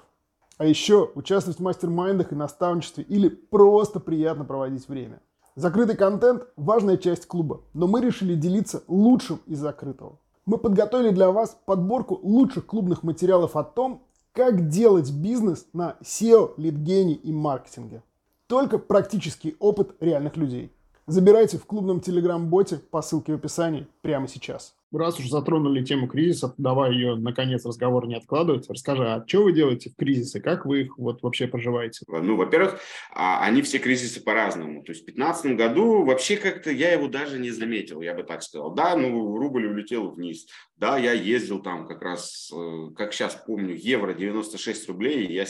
А 0.58 0.66
еще 0.66 1.10
участвовать 1.16 1.60
в 1.60 1.64
мастер-майндах 1.64 2.34
и 2.34 2.36
наставничестве 2.36 3.06
или 3.06 3.30
просто 3.30 4.02
приятно 4.02 4.44
проводить 4.44 4.90
время. 4.90 5.22
Закрытый 5.56 5.96
контент– 5.96 6.48
важная 6.58 6.98
часть 6.98 7.28
клуба, 7.28 7.62
но 7.74 7.88
мы 7.88 8.02
решили 8.02 8.36
делиться 8.36 8.84
лучшим 8.90 9.40
из 9.46 9.60
закрытого 9.60 10.20
мы 10.46 10.58
подготовили 10.58 11.12
для 11.12 11.32
вас 11.32 11.58
подборку 11.66 12.20
лучших 12.22 12.66
клубных 12.66 13.04
материалов 13.04 13.56
о 13.56 13.64
том, 13.64 14.04
как 14.32 14.68
делать 14.68 15.12
бизнес 15.12 15.66
на 15.74 15.96
SEO, 16.02 16.54
лидгене 16.58 17.14
и 17.14 17.32
маркетинге. 17.32 18.04
Только 18.48 18.78
практический 18.78 19.56
опыт 19.60 19.96
реальных 20.00 20.38
людей. 20.38 20.72
Забирайте 21.08 21.58
в 21.58 21.66
клубном 21.66 22.00
телеграм-боте 22.00 22.78
по 22.78 23.02
ссылке 23.02 23.34
в 23.34 23.36
описании 23.36 23.88
прямо 24.02 24.28
сейчас 24.28 24.76
раз 24.92 25.20
уж 25.20 25.28
затронули 25.28 25.84
тему 25.84 26.08
кризисов, 26.08 26.54
давай 26.58 26.94
ее, 26.94 27.16
наконец, 27.16 27.66
разговор 27.66 28.08
не 28.08 28.16
откладывать. 28.16 28.70
Расскажи, 28.70 29.04
а 29.04 29.24
что 29.28 29.44
вы 29.44 29.54
делаете 29.54 29.90
в 29.90 29.96
кризисы? 29.96 30.40
Как 30.40 30.66
вы 30.66 30.84
их 30.84 30.98
вот 30.98 31.22
вообще 31.24 31.48
проживаете? 31.48 32.06
Ну, 32.08 32.36
во-первых, 32.36 32.80
а, 33.14 33.44
они 33.44 33.62
все 33.62 33.80
кризисы 33.80 34.24
по-разному. 34.24 34.84
То 34.84 34.92
есть 34.92 35.04
в 35.04 35.06
2015 35.06 35.58
году 35.58 36.04
вообще 36.06 36.38
как-то 36.38 36.72
я 36.72 36.94
его 36.94 37.08
даже 37.08 37.40
не 37.40 37.52
заметил, 37.52 38.02
я 38.02 38.14
бы 38.14 38.24
так 38.24 38.44
сказал. 38.44 38.74
Да, 38.74 38.96
ну, 38.96 39.38
рубль 39.38 39.66
улетел 39.66 40.12
вниз. 40.12 40.46
Да, 40.78 40.98
я 40.98 41.14
ездил 41.14 41.62
там 41.62 41.88
как 41.88 42.02
раз, 42.02 42.52
э, 42.54 42.90
как 42.98 43.14
сейчас 43.14 43.42
помню, 43.48 43.76
евро 43.76 44.14
96 44.14 44.90
рублей, 44.90 45.26
и 45.26 45.34
я, 45.34 45.46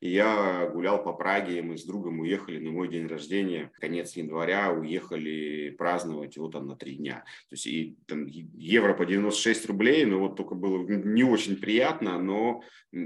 и 0.00 0.10
я 0.10 0.68
гулял 0.72 1.02
по 1.02 1.12
Праге, 1.12 1.62
мы 1.62 1.78
с 1.78 1.84
другом 1.84 2.20
уехали 2.20 2.58
на 2.58 2.72
мой 2.72 2.88
день 2.88 3.06
рождения, 3.06 3.70
конец 3.80 4.16
января, 4.16 4.72
уехали 4.72 5.70
праздновать 5.78 6.36
вот 6.38 6.52
там 6.52 6.66
на 6.66 6.74
три 6.74 6.96
дня. 6.96 7.24
То 7.48 7.54
есть 7.54 7.66
и 7.68 7.96
там 8.06 8.26
евро 8.68 8.92
по 8.92 9.06
96 9.06 9.66
рублей, 9.66 10.04
ну 10.04 10.20
вот 10.20 10.36
только 10.36 10.54
было 10.54 10.86
не 10.86 11.24
очень 11.24 11.56
приятно, 11.56 12.18
но 12.18 12.62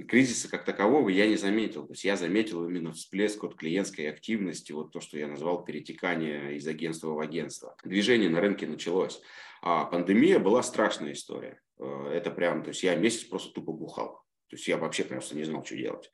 кризиса 0.09 0.51
как 0.51 0.65
такового 0.65 1.09
я 1.09 1.29
не 1.29 1.37
заметил. 1.37 1.87
То 1.87 1.93
есть 1.93 2.05
я 2.05 2.17
заметил 2.17 2.69
именно 2.69 2.93
всплеск 2.93 3.45
от 3.45 3.55
клиентской 3.55 4.09
активности, 4.11 4.73
вот 4.73 4.93
то, 4.93 5.01
что 5.01 5.19
я 5.19 5.29
назвал 5.29 5.65
перетекание 5.65 6.57
из 6.57 6.67
агентства 6.67 7.09
в 7.09 7.21
агентство. 7.21 7.77
Движение 7.85 8.29
на 8.29 8.41
рынке 8.41 8.67
началось. 8.67 9.21
А 9.63 9.85
пандемия 9.85 10.41
была 10.41 10.63
страшная 10.63 11.13
история. 11.13 11.61
Э, 11.79 12.11
это 12.13 12.33
прям, 12.33 12.65
то 12.65 12.71
есть 12.71 12.83
я 12.83 12.97
месяц 12.97 13.23
просто 13.25 13.53
тупо 13.55 13.73
бухал. 13.73 14.21
То 14.53 14.57
есть 14.57 14.69
я 14.69 14.77
вообще 14.77 15.05
просто 15.05 15.35
не 15.35 15.45
знал, 15.45 15.65
что 15.65 15.75
делать. 15.77 16.11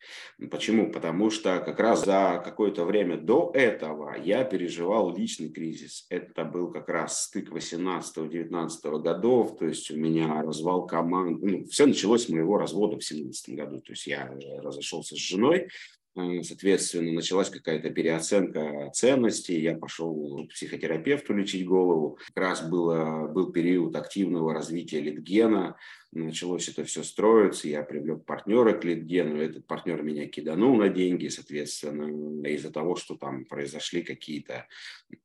Почему? 0.49 0.93
Потому 0.93 1.29
что 1.29 1.59
как 1.59 1.81
раз 1.81 2.05
за 2.05 2.41
какое-то 2.45 2.85
время 2.85 3.17
до 3.17 3.51
этого 3.53 4.15
я 4.17 4.45
переживал 4.45 5.13
личный 5.13 5.49
кризис. 5.49 6.07
Это 6.09 6.45
был 6.45 6.71
как 6.71 6.89
раз 6.89 7.25
стык 7.25 7.51
18-19 7.51 9.03
годов, 9.03 9.59
то 9.59 9.67
есть 9.67 9.91
у 9.91 9.97
меня 9.97 10.41
развал 10.41 10.87
команд. 10.87 11.43
Ну, 11.43 11.67
все 11.67 11.87
началось 11.87 12.27
с 12.27 12.29
моего 12.29 12.59
развода 12.59 12.97
в 12.97 13.05
17 13.05 13.57
году. 13.57 13.81
То 13.81 13.91
есть 13.91 14.07
я 14.07 14.33
разошелся 14.63 15.17
с 15.17 15.19
женой, 15.19 15.67
соответственно, 16.15 17.13
началась 17.13 17.51
какая-то 17.51 17.91
переоценка 17.91 18.91
ценностей, 18.93 19.61
я 19.61 19.77
пошел 19.77 20.47
к 20.47 20.53
психотерапевту 20.53 21.35
лечить 21.35 21.67
голову. 21.67 22.19
Как 22.35 22.37
раз 22.37 22.69
было, 22.69 23.29
был 23.29 23.53
период 23.53 23.95
активного 23.95 24.53
развития 24.53 25.01
литгена, 25.01 25.77
началось 26.13 26.69
это 26.69 26.85
все 26.85 27.03
строиться, 27.03 27.69
я 27.69 27.83
привлек 27.83 28.25
партнера 28.25 28.73
к 28.73 28.85
литгену, 28.85 29.41
этот 29.41 29.67
партнер 29.67 30.03
меня 30.03 30.27
киданул 30.27 30.77
на 30.77 30.89
деньги, 30.89 31.29
соответственно, 31.29 32.47
из-за 32.49 32.73
того, 32.73 32.97
что 32.97 33.15
там 33.15 33.45
произошли 33.45 34.03
какие-то, 34.03 34.67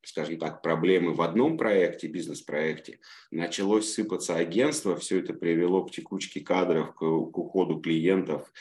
скажем 0.04 0.38
так, 0.38 0.62
проблемы 0.62 1.14
в 1.14 1.22
одном 1.22 1.58
проекте, 1.58 2.08
бизнес-проекте, 2.08 3.00
началось 3.32 3.94
сыпаться 3.94 4.36
агентство, 4.36 4.96
все 4.98 5.20
это 5.20 5.34
привело 5.34 5.86
к 5.86 5.92
текучке 5.92 6.42
кадров, 6.42 6.94
к, 6.94 7.00
к 7.00 7.38
уходу 7.38 7.80
клиентов, 7.80 8.52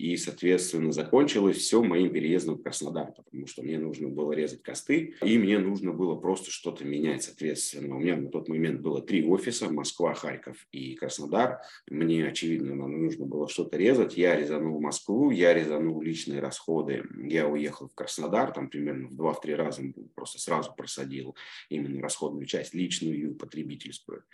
и, 0.00 0.16
соответственно, 0.16 0.92
закончилось 0.92 1.58
все 1.58 1.82
моим 1.82 2.10
переездом 2.10 2.56
в 2.56 2.62
Краснодар, 2.62 3.12
потому 3.12 3.46
что 3.46 3.62
мне 3.62 3.78
нужно 3.78 4.08
было 4.08 4.32
резать 4.32 4.62
косты, 4.62 5.14
и 5.22 5.38
мне 5.38 5.58
нужно 5.58 5.92
было 5.92 6.16
просто 6.16 6.50
что-то 6.50 6.86
менять, 6.86 7.24
соответственно. 7.24 7.96
У 7.96 7.98
меня 7.98 8.16
на 8.16 8.30
тот 8.30 8.48
момент 8.48 8.80
было 8.80 9.02
три 9.02 9.22
офиса, 9.22 9.70
Москва, 9.70 10.14
Харьков 10.14 10.56
и 10.72 10.94
Краснодар. 10.94 11.60
Мне, 11.90 12.26
очевидно, 12.26 12.74
нужно 12.74 13.26
было 13.26 13.46
что-то 13.46 13.76
резать. 13.76 14.16
Я 14.16 14.36
резанул 14.36 14.80
Москву, 14.80 15.30
я 15.30 15.52
резанул 15.52 16.00
личные 16.00 16.40
расходы, 16.40 17.04
я 17.22 17.46
уехал 17.46 17.88
в 17.88 17.94
Краснодар, 17.94 18.52
там 18.52 18.70
примерно 18.70 19.08
в 19.08 19.16
два-три 19.16 19.54
раза 19.54 19.82
просто 20.14 20.38
сразу 20.38 20.72
просадил 20.74 21.36
именно 21.68 22.00
расходную 22.00 22.46
часть, 22.46 22.72
личную 22.72 23.32
и 23.32 23.34
потребительскую. 23.34 24.24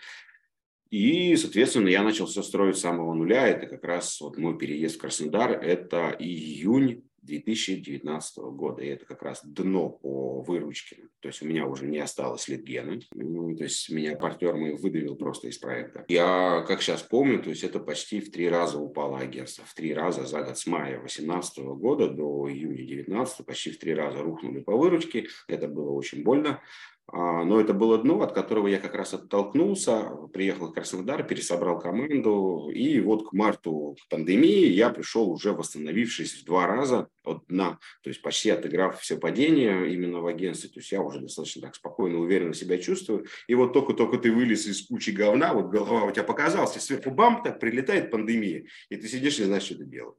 И, 0.90 1.34
соответственно, 1.36 1.88
я 1.88 2.02
начал 2.02 2.26
все 2.26 2.42
строить 2.42 2.76
с 2.76 2.80
самого 2.80 3.12
нуля. 3.14 3.46
Это 3.46 3.66
как 3.66 3.84
раз 3.84 4.20
вот 4.20 4.38
мой 4.38 4.56
переезд 4.56 4.96
в 4.96 5.00
Краснодар. 5.00 5.52
Это 5.52 6.14
июнь 6.18 7.02
2019 7.26 8.38
года. 8.38 8.82
И 8.82 8.88
это 8.88 9.04
как 9.04 9.22
раз 9.22 9.40
дно 9.44 9.90
по 9.90 10.40
выручке. 10.42 11.08
То 11.20 11.28
есть 11.28 11.42
у 11.42 11.46
меня 11.46 11.66
уже 11.66 11.86
не 11.86 11.98
осталось 11.98 12.48
литгена. 12.48 13.00
Ну, 13.12 13.56
то 13.56 13.64
есть 13.64 13.90
меня 13.90 14.16
партнер 14.16 14.54
мой 14.54 14.74
выдавил 14.74 15.16
просто 15.16 15.48
из 15.48 15.58
проекта. 15.58 16.04
Я, 16.08 16.64
как 16.66 16.82
сейчас 16.82 17.02
помню, 17.02 17.42
то 17.42 17.50
есть 17.50 17.64
это 17.64 17.80
почти 17.80 18.20
в 18.20 18.30
три 18.30 18.48
раза 18.48 18.78
упало 18.78 19.18
агентство. 19.18 19.64
В 19.66 19.74
три 19.74 19.92
раза 19.92 20.24
за 20.24 20.42
год 20.42 20.56
с 20.56 20.66
мая 20.66 20.98
2018 20.98 21.58
года 21.58 22.08
до 22.08 22.48
июня 22.48 22.76
2019 22.76 23.44
почти 23.44 23.70
в 23.72 23.78
три 23.78 23.94
раза 23.94 24.22
рухнули 24.22 24.60
по 24.60 24.76
выручке. 24.76 25.26
Это 25.48 25.68
было 25.68 25.90
очень 25.90 26.22
больно. 26.22 26.60
А, 27.08 27.44
но 27.44 27.60
это 27.60 27.72
было 27.72 27.98
дно, 27.98 28.20
от 28.20 28.32
которого 28.32 28.66
я 28.66 28.78
как 28.78 28.94
раз 28.96 29.14
оттолкнулся, 29.14 30.10
приехал 30.32 30.68
в 30.68 30.72
Краснодар, 30.72 31.22
пересобрал 31.24 31.78
команду, 31.78 32.68
и 32.74 32.98
вот 33.00 33.28
к 33.28 33.32
марту 33.32 33.96
пандемии 34.10 34.66
я 34.66 34.90
пришел 34.90 35.30
уже 35.30 35.52
восстановившись 35.52 36.42
в 36.42 36.44
два 36.44 36.66
раза 36.66 37.08
от 37.22 37.46
дна, 37.46 37.78
то 38.02 38.10
есть 38.10 38.22
почти 38.22 38.50
отыграв 38.50 39.00
все 39.00 39.16
падения 39.16 39.84
именно 39.84 40.20
в 40.20 40.26
агентстве, 40.26 40.68
то 40.68 40.80
есть 40.80 40.90
я 40.90 41.00
уже 41.00 41.20
достаточно 41.20 41.62
так 41.62 41.76
спокойно, 41.76 42.18
уверенно 42.18 42.54
себя 42.54 42.76
чувствую, 42.76 43.26
и 43.46 43.54
вот 43.54 43.72
только-только 43.72 44.18
ты 44.18 44.32
вылез 44.32 44.66
из 44.66 44.88
кучи 44.88 45.10
говна, 45.10 45.54
вот 45.54 45.66
голова 45.66 46.06
у 46.06 46.10
тебя 46.10 46.24
показалась, 46.24 46.76
и 46.76 46.80
сверху 46.80 47.12
бам, 47.12 47.44
так 47.44 47.60
прилетает 47.60 48.10
пандемия, 48.10 48.66
и 48.88 48.96
ты 48.96 49.06
сидишь 49.06 49.38
и 49.38 49.42
не 49.42 49.46
знаешь, 49.46 49.62
что 49.62 49.76
ты 49.76 49.84
делать. 49.84 50.16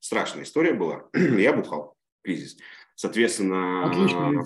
Страшная 0.00 0.42
история 0.42 0.74
была, 0.74 1.08
я 1.14 1.54
бухал, 1.54 1.96
кризис. 2.22 2.58
Соответственно, 2.94 3.90
Отлично, 3.90 4.44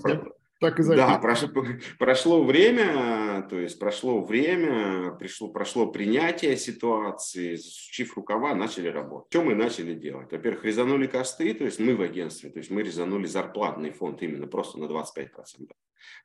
так 0.61 0.79
и 0.79 0.83
Да, 0.85 1.19
прошло, 1.19 1.49
прошло 1.99 2.45
время, 2.45 3.47
то 3.49 3.59
есть 3.59 3.79
прошло 3.79 4.23
время, 4.23 5.11
пришло, 5.13 5.49
прошло 5.49 5.87
принятие 5.87 6.57
ситуации, 6.57 7.57
засучив 7.57 8.15
рукава, 8.17 8.55
начали 8.55 8.89
работать. 8.89 9.33
Что 9.33 9.43
мы 9.43 9.55
начали 9.55 9.95
делать? 9.95 10.31
Во-первых, 10.31 10.65
резанули 10.65 11.07
косты, 11.07 11.55
то 11.55 11.65
есть 11.65 11.81
мы 11.81 11.97
в 11.97 12.03
агентстве, 12.03 12.51
то 12.51 12.59
есть 12.59 12.71
мы 12.71 12.83
резанули 12.83 13.27
зарплатный 13.27 13.91
фонд 13.91 14.23
именно 14.23 14.47
просто 14.47 14.79
на 14.79 14.85
25%. 14.85 15.71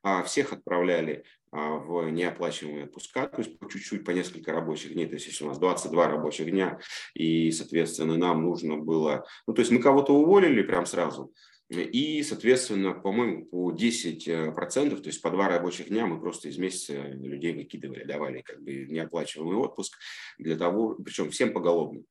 А 0.02 0.22
всех 0.22 0.52
отправляли 0.52 1.24
а, 1.50 1.76
в 1.78 2.10
неоплачиваемые 2.10 2.84
отпуска, 2.84 3.28
то 3.28 3.38
есть 3.40 3.58
по 3.58 3.70
чуть-чуть, 3.70 4.04
по 4.04 4.10
несколько 4.10 4.52
рабочих 4.52 4.92
дней, 4.92 5.06
то 5.06 5.14
есть 5.14 5.26
если 5.26 5.44
у 5.44 5.48
нас 5.48 5.58
22 5.58 6.08
рабочих 6.08 6.50
дня, 6.50 6.78
и, 7.14 7.50
соответственно, 7.52 8.16
нам 8.16 8.42
нужно 8.42 8.76
было, 8.76 9.26
ну, 9.46 9.54
то 9.54 9.60
есть 9.60 9.72
мы 9.72 9.78
кого-то 9.78 10.12
уволили 10.12 10.62
прям 10.62 10.84
сразу, 10.84 11.32
и, 11.68 12.22
соответственно, 12.22 12.92
по-моему, 12.92 13.46
по 13.46 13.72
10%, 13.72 14.96
то 14.96 15.06
есть 15.08 15.20
по 15.20 15.30
два 15.30 15.48
рабочих 15.48 15.88
дня 15.88 16.06
мы 16.06 16.20
просто 16.20 16.48
из 16.48 16.58
месяца 16.58 16.94
людей 17.08 17.54
выкидывали, 17.54 18.04
давали 18.04 18.42
как 18.42 18.62
бы 18.62 18.86
неоплачиваемый 18.86 19.56
отпуск 19.56 19.98
для 20.38 20.56
того, 20.56 20.94
причем 20.94 21.30
всем 21.30 21.52
поголовно, 21.52 22.04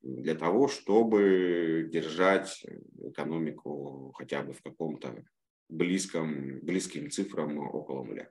для 0.00 0.34
того, 0.34 0.66
чтобы 0.68 1.88
держать 1.92 2.64
экономику 3.02 4.14
хотя 4.16 4.42
бы 4.42 4.54
в 4.54 4.62
каком-то 4.62 5.24
близком, 5.68 6.60
близким 6.60 7.10
цифрам 7.10 7.58
около 7.58 8.04
нуля. 8.04 8.30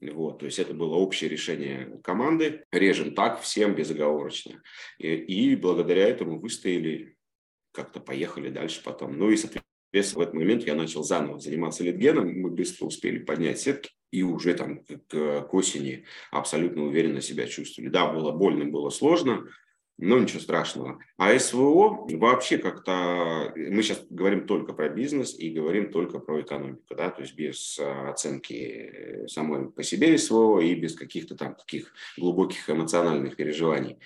Вот, 0.00 0.38
то 0.40 0.46
есть 0.46 0.58
это 0.58 0.74
было 0.74 0.94
общее 0.94 1.30
решение 1.30 2.00
команды. 2.02 2.64
Режем 2.70 3.14
так, 3.14 3.40
всем 3.40 3.74
безоговорочно. 3.74 4.62
И, 4.98 5.08
и 5.14 5.56
благодаря 5.56 6.08
этому 6.08 6.38
выстояли, 6.38 7.16
как-то 7.72 8.00
поехали 8.00 8.50
дальше 8.50 8.82
потом. 8.84 9.18
Ну 9.18 9.30
и, 9.30 9.36
соответственно, 9.36 9.73
Соответственно, 9.94 10.24
в 10.24 10.28
этот 10.28 10.34
момент 10.34 10.66
я 10.66 10.74
начал 10.74 11.04
заново 11.04 11.38
заниматься 11.38 11.84
литгеном, 11.84 12.40
мы 12.40 12.50
быстро 12.50 12.86
успели 12.86 13.18
поднять 13.18 13.60
сетки 13.60 13.92
и 14.10 14.24
уже 14.24 14.54
там 14.54 14.80
к, 14.80 15.42
к 15.42 15.54
осени 15.54 16.04
абсолютно 16.32 16.82
уверенно 16.82 17.20
себя 17.20 17.46
чувствовали. 17.46 17.90
Да, 17.90 18.12
было 18.12 18.32
больно, 18.32 18.64
было 18.64 18.90
сложно, 18.90 19.46
но 19.96 20.18
ничего 20.18 20.40
страшного. 20.40 20.98
А 21.16 21.38
СВО 21.38 22.08
вообще 22.10 22.58
как-то... 22.58 23.52
Мы 23.54 23.84
сейчас 23.84 24.04
говорим 24.10 24.48
только 24.48 24.72
про 24.72 24.88
бизнес 24.88 25.38
и 25.38 25.50
говорим 25.50 25.92
только 25.92 26.18
про 26.18 26.40
экономику, 26.40 26.82
да, 26.90 27.10
то 27.10 27.22
есть 27.22 27.36
без 27.36 27.78
оценки 27.78 29.28
самой 29.28 29.70
по 29.70 29.84
себе 29.84 30.18
СВО 30.18 30.58
и 30.58 30.74
без 30.74 30.96
каких-то 30.96 31.36
там 31.36 31.54
таких 31.54 31.94
глубоких 32.18 32.68
эмоциональных 32.68 33.36
переживаний 33.36 34.00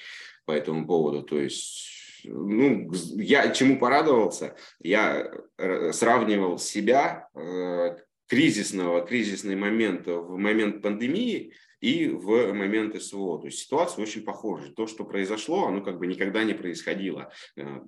по 0.45 0.53
этому 0.53 0.87
поводу. 0.87 1.23
То 1.23 1.41
есть 1.41 1.98
ну, 2.29 2.91
я 3.17 3.51
чему 3.51 3.79
порадовался, 3.79 4.57
я 4.81 5.31
э, 5.57 5.93
сравнивал 5.93 6.59
себя 6.59 7.29
э, 7.35 7.97
кризисного, 8.27 9.05
кризисный 9.07 9.57
момент 9.57 10.07
в 10.07 10.37
момент 10.37 10.83
пандемии 10.83 11.55
и 11.81 12.09
в 12.09 12.53
момент 12.53 13.01
СВО. 13.01 13.41
То 13.41 13.47
есть 13.47 13.61
ситуация 13.61 14.03
очень 14.03 14.23
похожа. 14.23 14.73
То, 14.73 14.87
что 14.87 15.05
произошло, 15.05 15.67
оно 15.67 15.81
как 15.83 15.99
бы 15.99 16.07
никогда 16.07 16.45
не 16.45 16.55
происходило. 16.55 17.33
Э, 17.57 17.81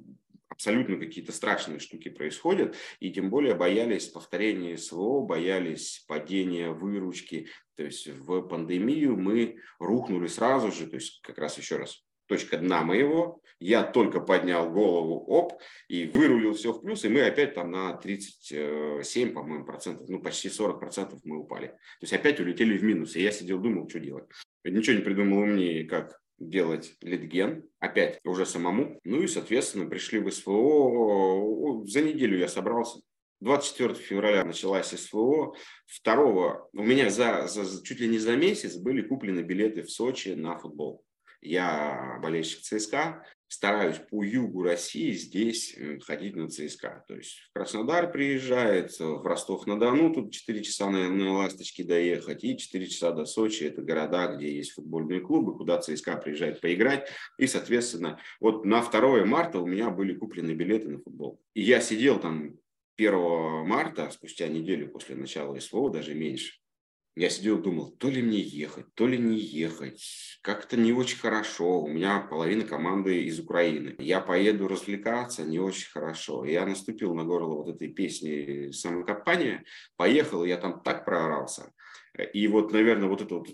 абсолютно 0.49 0.99
какие-то 0.99 1.33
страшные 1.33 1.79
штуки 1.79 2.11
происходят, 2.11 2.77
и 2.99 3.11
тем 3.11 3.31
более 3.31 3.55
боялись 3.55 4.09
повторения 4.09 4.77
СВО, 4.77 5.23
боялись 5.23 6.05
падения 6.07 6.71
выручки. 6.71 7.49
То 7.77 7.85
есть 7.85 8.09
в 8.09 8.43
пандемию 8.43 9.17
мы 9.17 9.57
рухнули 9.79 10.27
сразу 10.27 10.71
же, 10.71 10.87
то 10.87 10.97
есть 10.97 11.23
как 11.23 11.39
раз 11.39 11.57
еще 11.57 11.77
раз 11.77 12.05
точка 12.31 12.59
дна 12.59 12.83
моего, 12.83 13.43
я 13.59 13.83
только 13.83 14.21
поднял 14.21 14.71
голову, 14.71 15.25
оп, 15.27 15.61
и 15.89 16.07
вырулил 16.07 16.55
все 16.55 16.73
в 16.73 16.81
плюс, 16.81 17.05
и 17.05 17.09
мы 17.09 17.23
опять 17.23 17.55
там 17.55 17.73
на 17.73 17.93
37, 17.95 19.33
по-моему, 19.33 19.67
процентов, 19.67 20.09
ну 20.09 20.23
почти 20.23 20.49
40 20.49 20.79
процентов 20.79 21.21
мы 21.25 21.41
упали. 21.41 21.67
То 21.67 22.03
есть 22.03 22.13
опять 22.13 22.39
улетели 22.41 22.79
в 22.79 22.85
минус, 22.85 23.17
и 23.17 23.23
я 23.23 23.33
сидел, 23.33 23.59
думал, 23.59 23.89
что 23.89 23.99
делать. 23.99 24.25
Ничего 24.65 24.97
не 24.97 25.03
придумал 25.03 25.41
умнее, 25.41 25.85
как 25.85 26.21
делать 26.39 26.95
литген, 27.03 27.65
опять 27.81 28.21
уже 28.25 28.47
самому. 28.47 29.01
Ну 29.05 29.23
и, 29.23 29.27
соответственно, 29.27 29.91
пришли 29.91 30.21
в 30.21 30.31
СВО. 30.31 31.85
За 31.85 32.01
неделю 32.01 32.39
я 32.39 32.49
собрался. 32.49 33.01
24 33.41 33.95
февраля 33.95 34.45
началась 34.45 34.89
СВО. 34.89 35.55
2 36.05 36.69
у 36.73 36.83
меня 36.83 37.11
за, 37.11 37.49
за, 37.49 37.83
чуть 37.83 38.01
ли 38.01 38.09
не 38.09 38.19
за 38.19 38.37
месяц 38.37 38.77
были 38.77 39.03
куплены 39.03 39.41
билеты 39.41 39.83
в 39.83 39.91
Сочи 39.91 40.31
на 40.31 40.57
футбол. 40.57 41.05
Я 41.43 42.19
болельщик 42.23 42.61
ЦСКА, 42.61 43.25
стараюсь 43.51 43.99
по 43.99 44.23
югу 44.23 44.63
России 44.63 45.11
здесь 45.13 45.75
э, 45.77 45.99
ходить 45.99 46.37
на 46.37 46.49
ЦСКА. 46.49 47.05
То 47.09 47.17
есть 47.17 47.49
в 47.51 47.53
Краснодар 47.53 48.11
приезжает, 48.13 48.97
в 49.01 49.27
Ростов-на-Дону, 49.27 50.15
тут 50.15 50.33
4 50.33 50.63
часа 50.63 50.89
на, 50.89 51.11
на 51.11 51.33
«Ласточке» 51.33 51.83
доехать, 51.83 52.45
и 52.45 52.57
4 52.57 52.87
часа 52.87 53.11
до 53.11 53.25
Сочи. 53.25 53.65
Это 53.65 53.83
города, 53.83 54.29
где 54.37 54.55
есть 54.55 54.73
футбольные 54.73 55.21
клубы, 55.21 55.57
куда 55.57 55.81
ЦСКА 55.81 56.17
приезжает 56.19 56.61
поиграть. 56.61 57.09
И, 57.39 57.49
соответственно, 57.49 58.21
вот 58.39 58.65
на 58.65 58.83
2 58.83 59.25
марта 59.25 59.59
у 59.59 59.67
меня 59.67 59.91
были 59.91 60.15
куплены 60.15 60.53
билеты 60.53 60.89
на 60.89 61.01
футбол. 61.01 61.43
И 61.55 61.63
я 61.63 61.81
сидел 61.81 62.21
там 62.21 62.57
1 62.99 63.13
марта, 63.67 64.11
спустя 64.11 64.47
неделю 64.47 64.91
после 64.91 65.17
начала 65.17 65.59
СВО, 65.59 65.91
даже 65.91 66.15
меньше, 66.15 66.61
Я 67.17 67.29
сидел 67.29 67.59
думал, 67.59 67.91
то 67.91 68.09
ли 68.09 68.23
мне 68.23 68.39
ехать, 68.39 68.87
то 68.95 69.07
ли 69.07 69.19
не 69.19 69.39
ехать. 69.39 70.39
Как-то 70.43 70.77
не 70.77 70.93
очень 70.93 71.19
хорошо. 71.19 71.81
У 71.81 71.89
меня 71.89 72.21
половина 72.21 72.65
команды 72.65 73.25
из 73.25 73.41
Украины. 73.41 73.97
Я 73.99 74.21
поеду 74.21 74.69
развлекаться, 74.69 75.45
не 75.45 75.59
очень 75.59 75.91
хорошо. 75.91 76.45
Я 76.45 76.65
наступил 76.65 77.15
на 77.15 77.25
горло 77.25 77.57
вот 77.57 77.75
этой 77.75 77.89
песни 77.89 78.71
«Самокопание». 78.71 79.65
Поехал, 79.97 80.45
и 80.45 80.49
я 80.49 80.57
там 80.57 80.83
так 80.83 81.05
проорался. 81.05 81.73
И 82.33 82.47
вот, 82.47 82.73
наверное, 82.73 83.09
вот 83.09 83.23
это 83.23 83.35
вот 83.35 83.49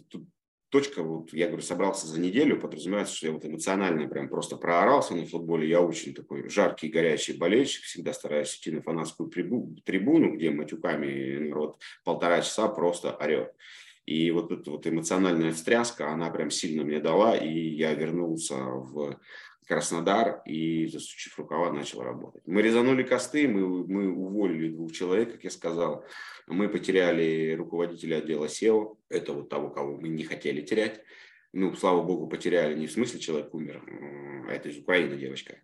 точка, 0.76 1.02
вот 1.02 1.32
я 1.32 1.46
говорю, 1.46 1.62
собрался 1.62 2.06
за 2.06 2.20
неделю, 2.20 2.60
подразумевается, 2.60 3.16
что 3.16 3.28
я 3.28 3.32
вот 3.32 3.46
эмоционально 3.46 4.06
прям 4.08 4.28
просто 4.28 4.56
проорался 4.56 5.14
на 5.14 5.24
футболе. 5.24 5.66
Я 5.66 5.80
очень 5.80 6.12
такой 6.12 6.50
жаркий, 6.50 6.88
горячий 6.88 7.32
болельщик, 7.32 7.84
всегда 7.84 8.12
стараюсь 8.12 8.54
идти 8.54 8.70
на 8.70 8.82
фанатскую 8.82 9.30
трибуну, 9.30 10.34
где 10.34 10.50
матюками 10.50 11.48
народ 11.48 11.80
полтора 12.04 12.42
часа 12.42 12.68
просто 12.68 13.16
орет. 13.16 13.54
И 14.04 14.30
вот 14.30 14.52
эта 14.52 14.70
вот 14.70 14.86
эмоциональная 14.86 15.52
встряска, 15.52 16.10
она 16.10 16.28
прям 16.30 16.50
сильно 16.50 16.84
мне 16.84 17.00
дала, 17.00 17.34
и 17.38 17.48
я 17.48 17.94
вернулся 17.94 18.56
в 18.56 19.18
Краснодар 19.66 20.42
и, 20.44 20.86
засучив 20.88 21.38
рукава, 21.38 21.72
начал 21.72 22.02
работать. 22.02 22.42
Мы 22.46 22.60
резанули 22.60 23.02
косты, 23.02 23.48
мы, 23.48 23.86
мы 23.86 24.12
уволили 24.12 24.68
двух 24.68 24.92
человек, 24.92 25.32
как 25.32 25.44
я 25.44 25.50
сказал. 25.50 26.04
Мы 26.46 26.68
потеряли 26.68 27.54
руководителя 27.54 28.18
отдела 28.18 28.46
SEO, 28.46 28.96
это 29.08 29.32
вот 29.32 29.48
того, 29.48 29.70
кого 29.70 29.96
мы 29.96 30.08
не 30.08 30.24
хотели 30.24 30.60
терять. 30.60 31.02
Ну, 31.52 31.74
слава 31.74 32.02
богу, 32.02 32.28
потеряли 32.28 32.78
не 32.78 32.86
в 32.86 32.92
смысле 32.92 33.18
человек 33.18 33.54
умер, 33.54 33.82
а 34.48 34.52
это 34.52 34.68
из 34.68 34.78
Украины 34.78 35.16
девочка, 35.16 35.56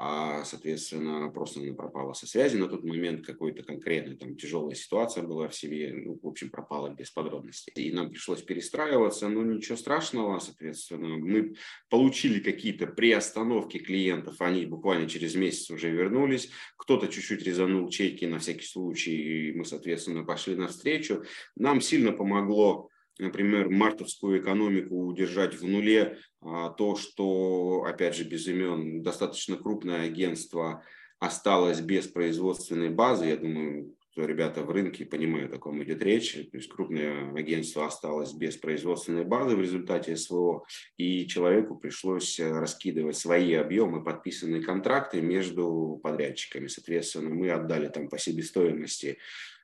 а, 0.00 0.44
соответственно, 0.44 1.28
просто 1.28 1.58
она 1.58 1.74
пропала 1.74 2.12
со 2.12 2.28
связи 2.28 2.56
на 2.56 2.68
тот 2.68 2.84
момент, 2.84 3.26
какой-то 3.26 3.64
конкретной 3.64 4.16
там 4.16 4.36
тяжелая 4.36 4.76
ситуация 4.76 5.24
была 5.24 5.48
в 5.48 5.56
себе, 5.56 5.92
ну, 5.92 6.16
в 6.22 6.24
общем, 6.24 6.50
пропала 6.50 6.90
без 6.90 7.10
подробностей. 7.10 7.72
И 7.74 7.90
нам 7.90 8.10
пришлось 8.10 8.40
перестраиваться, 8.42 9.28
но 9.28 9.42
ничего 9.42 9.76
страшного, 9.76 10.38
соответственно, 10.38 11.18
мы 11.18 11.56
получили 11.90 12.38
какие-то 12.38 12.86
приостановки 12.86 13.78
клиентов, 13.78 14.40
они 14.40 14.66
буквально 14.66 15.08
через 15.08 15.34
месяц 15.34 15.68
уже 15.68 15.90
вернулись, 15.90 16.48
кто-то 16.76 17.08
чуть-чуть 17.08 17.42
резанул 17.42 17.88
чеки 17.88 18.24
на 18.26 18.38
всякий 18.38 18.66
случай, 18.66 19.48
и 19.48 19.52
мы, 19.52 19.64
соответственно, 19.64 20.22
пошли 20.22 20.54
навстречу. 20.54 21.24
Нам 21.56 21.80
сильно 21.80 22.12
помогло 22.12 22.88
например, 23.18 23.68
мартовскую 23.68 24.40
экономику 24.40 25.06
удержать 25.06 25.54
в 25.54 25.64
нуле, 25.64 26.18
а 26.40 26.70
то, 26.70 26.96
что, 26.96 27.84
опять 27.86 28.14
же, 28.14 28.24
без 28.24 28.46
имен, 28.46 29.02
достаточно 29.02 29.56
крупное 29.56 30.06
агентство 30.06 30.84
осталось 31.18 31.80
без 31.80 32.06
производственной 32.06 32.90
базы, 32.90 33.26
я 33.26 33.36
думаю, 33.36 33.94
что 34.18 34.24
ребята 34.24 34.62
в 34.62 34.70
рынке 34.70 35.04
понимают, 35.04 35.52
о 35.54 35.58
ком 35.58 35.82
идет 35.82 36.02
речь. 36.02 36.32
То 36.32 36.56
есть 36.56 36.68
крупное 36.68 37.32
агентство 37.34 37.86
осталось 37.86 38.32
без 38.32 38.56
производственной 38.56 39.24
базы 39.24 39.54
в 39.54 39.60
результате 39.60 40.16
СВО, 40.16 40.64
и 40.96 41.26
человеку 41.26 41.76
пришлось 41.76 42.40
раскидывать 42.40 43.16
свои 43.16 43.54
объемы, 43.54 44.02
подписанные 44.02 44.62
контракты 44.62 45.20
между 45.20 46.00
подрядчиками. 46.02 46.66
Соответственно, 46.66 47.30
мы 47.30 47.50
отдали 47.50 47.88
там 47.88 48.08
по 48.08 48.18
себестоимости 48.18 49.18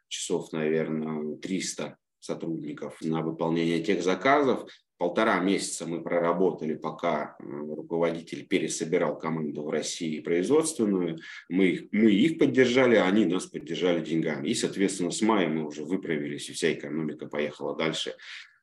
часов, 0.08 0.52
наверное, 0.52 1.36
300 1.36 1.96
сотрудников 2.24 2.96
на 3.00 3.22
выполнение 3.22 3.80
тех 3.80 4.02
заказов. 4.02 4.68
Полтора 4.96 5.40
месяца 5.40 5.86
мы 5.86 6.02
проработали, 6.02 6.74
пока 6.74 7.36
э, 7.38 7.44
руководитель 7.44 8.46
пересобирал 8.46 9.18
команду 9.18 9.62
в 9.62 9.70
России 9.70 10.20
производственную. 10.20 11.18
Мы 11.48 11.66
их, 11.66 11.82
мы 11.92 12.10
их 12.10 12.38
поддержали, 12.38 12.94
а 12.96 13.06
они 13.06 13.26
нас 13.26 13.46
поддержали 13.46 14.04
деньгами. 14.04 14.48
И, 14.48 14.54
соответственно, 14.54 15.10
с 15.10 15.20
мая 15.20 15.48
мы 15.48 15.66
уже 15.66 15.84
выправились, 15.84 16.48
и 16.48 16.52
вся 16.52 16.72
экономика 16.72 17.26
поехала 17.26 17.76
дальше. 17.76 18.14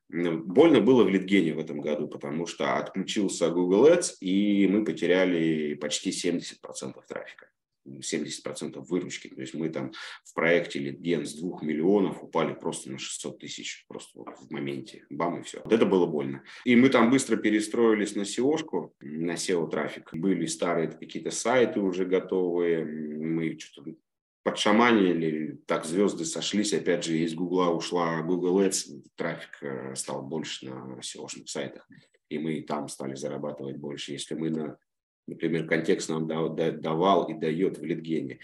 Больно 0.08 0.80
было 0.80 1.04
в 1.04 1.08
Литгене 1.08 1.54
в 1.54 1.58
этом 1.58 1.80
году, 1.80 2.08
потому 2.08 2.46
что 2.46 2.76
отключился 2.76 3.50
Google 3.50 3.86
Ads, 3.86 4.16
и 4.20 4.66
мы 4.66 4.84
потеряли 4.84 5.74
почти 5.74 6.10
70% 6.10 6.94
трафика. 7.08 7.48
70% 7.86 8.80
выручки. 8.80 9.28
То 9.28 9.40
есть 9.40 9.54
мы 9.54 9.68
там 9.68 9.92
в 10.24 10.34
проекте 10.34 10.78
Литген 10.78 11.26
с 11.26 11.34
2 11.34 11.60
миллионов 11.62 12.22
упали 12.22 12.54
просто 12.54 12.90
на 12.90 12.98
600 12.98 13.38
тысяч, 13.38 13.84
просто 13.88 14.18
вот 14.18 14.28
в 14.38 14.50
моменте, 14.50 15.04
бам, 15.10 15.40
и 15.40 15.42
все. 15.42 15.60
Вот 15.64 15.72
это 15.72 15.86
было 15.86 16.06
больно. 16.06 16.42
И 16.64 16.76
мы 16.76 16.88
там 16.88 17.10
быстро 17.10 17.36
перестроились 17.36 18.14
на 18.14 18.22
SEO-шку, 18.22 18.94
на 19.00 19.32
SEO-трафик. 19.32 20.14
Были 20.14 20.46
старые 20.46 20.88
какие-то 20.88 21.30
сайты 21.30 21.80
уже 21.80 22.04
готовые, 22.04 22.84
мы 22.84 23.58
что-то 23.58 23.94
подшаманили, 24.42 25.60
так 25.66 25.84
звезды 25.84 26.24
сошлись, 26.24 26.72
опять 26.72 27.04
же, 27.04 27.16
из 27.18 27.34
Гугла 27.34 27.70
ушла 27.70 28.20
Google 28.22 28.60
Ads, 28.60 29.02
трафик 29.14 29.62
э, 29.62 29.94
стал 29.94 30.22
больше 30.22 30.66
на 30.66 30.98
SEO-шных 30.98 31.46
сайтах, 31.46 31.88
и 32.28 32.38
мы 32.38 32.60
там 32.62 32.88
стали 32.88 33.14
зарабатывать 33.14 33.76
больше. 33.76 34.12
Если 34.12 34.34
мы 34.34 34.50
на 34.50 34.78
например, 35.26 35.66
контекст 35.66 36.08
нам 36.08 36.26
давал 36.26 37.28
и 37.28 37.34
дает 37.34 37.78
в 37.78 37.84
литгене. 37.84 38.40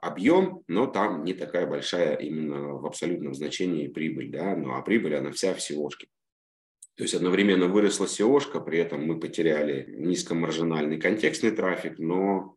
Объем, 0.00 0.62
но 0.68 0.86
там 0.86 1.24
не 1.24 1.34
такая 1.34 1.66
большая 1.66 2.16
именно 2.16 2.74
в 2.74 2.86
абсолютном 2.86 3.34
значении 3.34 3.88
прибыль, 3.88 4.30
да, 4.30 4.56
ну 4.56 4.74
а 4.74 4.82
прибыль 4.82 5.16
она 5.16 5.32
вся 5.32 5.54
в 5.54 5.58
SEO-шке. 5.58 6.08
То 6.94 7.04
есть 7.04 7.14
одновременно 7.14 7.68
выросла 7.68 8.06
SEO-шка, 8.06 8.60
при 8.60 8.78
этом 8.78 9.06
мы 9.06 9.20
потеряли 9.20 9.86
низкомаржинальный 9.88 11.00
контекстный 11.00 11.52
трафик, 11.52 11.98
но 11.98 12.56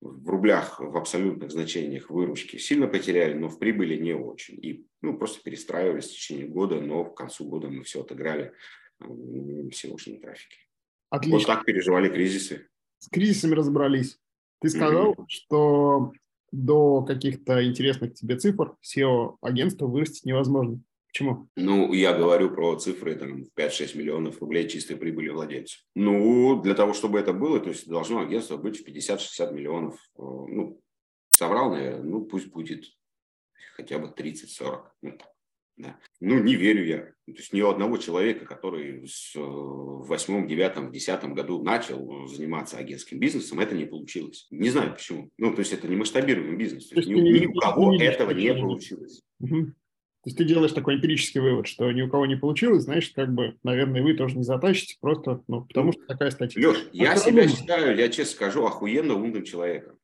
в 0.00 0.28
рублях, 0.28 0.80
в 0.80 0.96
абсолютных 0.96 1.50
значениях 1.50 2.10
выручки 2.10 2.56
сильно 2.56 2.86
потеряли, 2.86 3.34
но 3.34 3.48
в 3.48 3.58
прибыли 3.58 3.96
не 3.96 4.14
очень. 4.14 4.54
И 4.64 4.86
ну, 5.02 5.18
просто 5.18 5.42
перестраивались 5.42 6.06
в 6.06 6.12
течение 6.12 6.46
года, 6.46 6.80
но 6.80 7.04
к 7.04 7.16
концу 7.16 7.48
года 7.48 7.68
мы 7.68 7.82
все 7.82 8.02
отыграли 8.02 8.52
в 9.00 9.68
SEO-шном 9.68 10.20
трафике. 10.20 10.58
Отлично. 11.10 11.38
Вот 11.38 11.46
так 11.46 11.64
переживали 11.64 12.08
кризисы 12.08 12.68
с 12.98 13.08
кризисами 13.08 13.54
разобрались. 13.54 14.18
Ты 14.60 14.70
сказал, 14.70 15.12
mm-hmm. 15.12 15.24
что 15.28 16.12
до 16.50 17.02
каких-то 17.02 17.64
интересных 17.64 18.14
тебе 18.14 18.36
цифр 18.36 18.76
SEO-агентства 18.82 19.86
вырастить 19.86 20.24
невозможно. 20.24 20.80
Почему? 21.08 21.48
Ну, 21.56 21.92
я 21.94 22.16
говорю 22.16 22.50
про 22.50 22.76
цифры 22.76 23.14
там, 23.14 23.44
5-6 23.56 23.96
миллионов 23.96 24.40
рублей 24.40 24.68
чистой 24.68 24.96
прибыли 24.96 25.30
владельцу. 25.30 25.78
Ну, 25.94 26.60
для 26.60 26.74
того, 26.74 26.92
чтобы 26.92 27.18
это 27.18 27.32
было, 27.32 27.60
то 27.60 27.70
есть 27.70 27.88
должно 27.88 28.20
агентство 28.20 28.56
быть 28.56 28.80
в 28.80 28.86
50-60 28.86 29.52
миллионов. 29.52 29.94
Э, 29.94 30.20
ну, 30.20 30.80
соврал, 31.30 31.70
наверное, 31.70 32.02
ну, 32.02 32.24
пусть 32.24 32.48
будет 32.48 32.84
хотя 33.74 33.98
бы 33.98 34.12
30-40. 34.14 34.82
Ну, 35.02 35.18
да. 35.76 35.98
Ну, 36.20 36.42
не 36.42 36.54
верю 36.56 36.84
я. 36.84 36.98
То 37.26 37.40
есть 37.40 37.52
ни 37.52 37.60
у 37.60 37.68
одного 37.68 37.98
человека, 37.98 38.46
который 38.46 39.04
э, 39.04 39.38
в 39.38 40.06
восьмом, 40.08 40.48
девятом, 40.48 40.90
десятом 40.90 41.34
году 41.34 41.62
начал 41.62 42.26
заниматься 42.26 42.78
агентским 42.78 43.18
бизнесом, 43.18 43.60
это 43.60 43.74
не 43.74 43.84
получилось. 43.84 44.46
Не 44.50 44.70
знаю 44.70 44.94
почему. 44.94 45.30
Ну, 45.36 45.52
то 45.52 45.60
есть 45.60 45.72
это 45.72 45.86
не 45.86 45.96
масштабируемый 45.96 46.56
бизнес. 46.56 46.88
То, 46.88 46.94
то 46.94 47.00
есть 47.00 47.10
ни, 47.10 47.20
ни 47.20 47.46
у 47.46 47.52
кого 47.52 47.94
не 47.94 48.04
этого 48.04 48.30
не 48.30 48.54
получилось. 48.54 49.22
Угу. 49.40 49.66
То 50.24 50.30
есть 50.30 50.38
ты 50.38 50.44
делаешь 50.44 50.72
такой 50.72 50.96
эмпирический 50.96 51.40
вывод, 51.40 51.68
что 51.68 51.92
ни 51.92 52.02
у 52.02 52.10
кого 52.10 52.26
не 52.26 52.36
получилось, 52.36 52.82
значит, 52.82 53.14
как 53.14 53.32
бы, 53.32 53.56
наверное, 53.62 54.02
вы 54.02 54.14
тоже 54.14 54.36
не 54.36 54.42
затащите, 54.42 54.96
просто, 55.00 55.42
ну, 55.46 55.64
потому 55.64 55.92
что 55.92 56.04
такая 56.06 56.30
статья. 56.30 56.68
Леш, 56.68 56.78
а 56.78 56.88
я 56.92 57.16
себя 57.16 57.30
думаешь? 57.30 57.50
считаю, 57.52 57.96
я 57.96 58.08
честно 58.08 58.34
скажу, 58.34 58.66
охуенно 58.66 59.14
умным 59.14 59.44
человеком. 59.44 59.97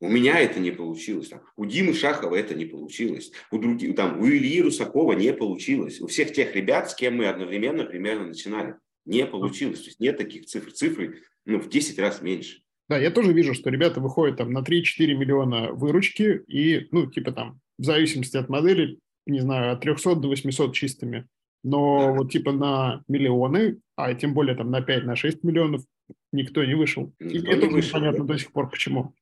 У 0.00 0.08
меня 0.08 0.38
это 0.40 0.60
не 0.60 0.70
получилось. 0.70 1.28
Там, 1.28 1.42
у 1.56 1.64
Димы 1.64 1.94
Шахова 1.94 2.34
это 2.34 2.54
не 2.54 2.66
получилось. 2.66 3.32
У, 3.50 3.58
других, 3.58 3.94
там, 3.96 4.20
у 4.20 4.26
Ильи 4.26 4.60
Русакова 4.60 5.12
не 5.12 5.32
получилось. 5.32 6.00
У 6.00 6.06
всех 6.08 6.32
тех 6.32 6.54
ребят, 6.54 6.90
с 6.90 6.94
кем 6.94 7.16
мы 7.16 7.26
одновременно 7.26 7.84
примерно 7.84 8.26
начинали, 8.26 8.76
не 9.06 9.24
получилось. 9.26 9.80
То 9.80 9.86
есть 9.86 10.00
нет 10.00 10.16
таких 10.18 10.46
цифр. 10.46 10.72
Цифры 10.72 11.22
ну, 11.46 11.60
в 11.60 11.68
10 11.68 11.98
раз 11.98 12.22
меньше. 12.22 12.60
Да, 12.88 12.98
я 12.98 13.10
тоже 13.10 13.32
вижу, 13.32 13.54
что 13.54 13.70
ребята 13.70 14.00
выходят 14.00 14.36
там 14.36 14.52
на 14.52 14.58
3-4 14.58 15.14
миллиона 15.14 15.72
выручки 15.72 16.42
и, 16.46 16.86
ну, 16.90 17.10
типа 17.10 17.32
там, 17.32 17.60
в 17.78 17.84
зависимости 17.84 18.36
от 18.36 18.48
модели, 18.48 18.98
не 19.26 19.40
знаю, 19.40 19.72
от 19.72 19.80
300 19.80 20.16
до 20.16 20.28
800 20.28 20.74
чистыми. 20.74 21.26
Но 21.62 22.00
да. 22.00 22.12
вот 22.12 22.30
типа 22.30 22.52
на 22.52 23.02
миллионы, 23.08 23.78
а 23.96 24.12
тем 24.14 24.34
более 24.34 24.54
там 24.54 24.70
на 24.70 24.80
5-6 24.80 25.38
на 25.42 25.48
миллионов 25.48 25.82
никто 26.30 26.62
не 26.62 26.74
вышел. 26.74 27.14
Никто 27.18 27.38
и 27.38 27.54
не 27.54 27.56
это 27.56 27.66
вышел, 27.68 27.98
непонятно 27.98 28.24
да. 28.24 28.34
до 28.34 28.38
сих 28.38 28.52
пор 28.52 28.68
почему. 28.68 29.14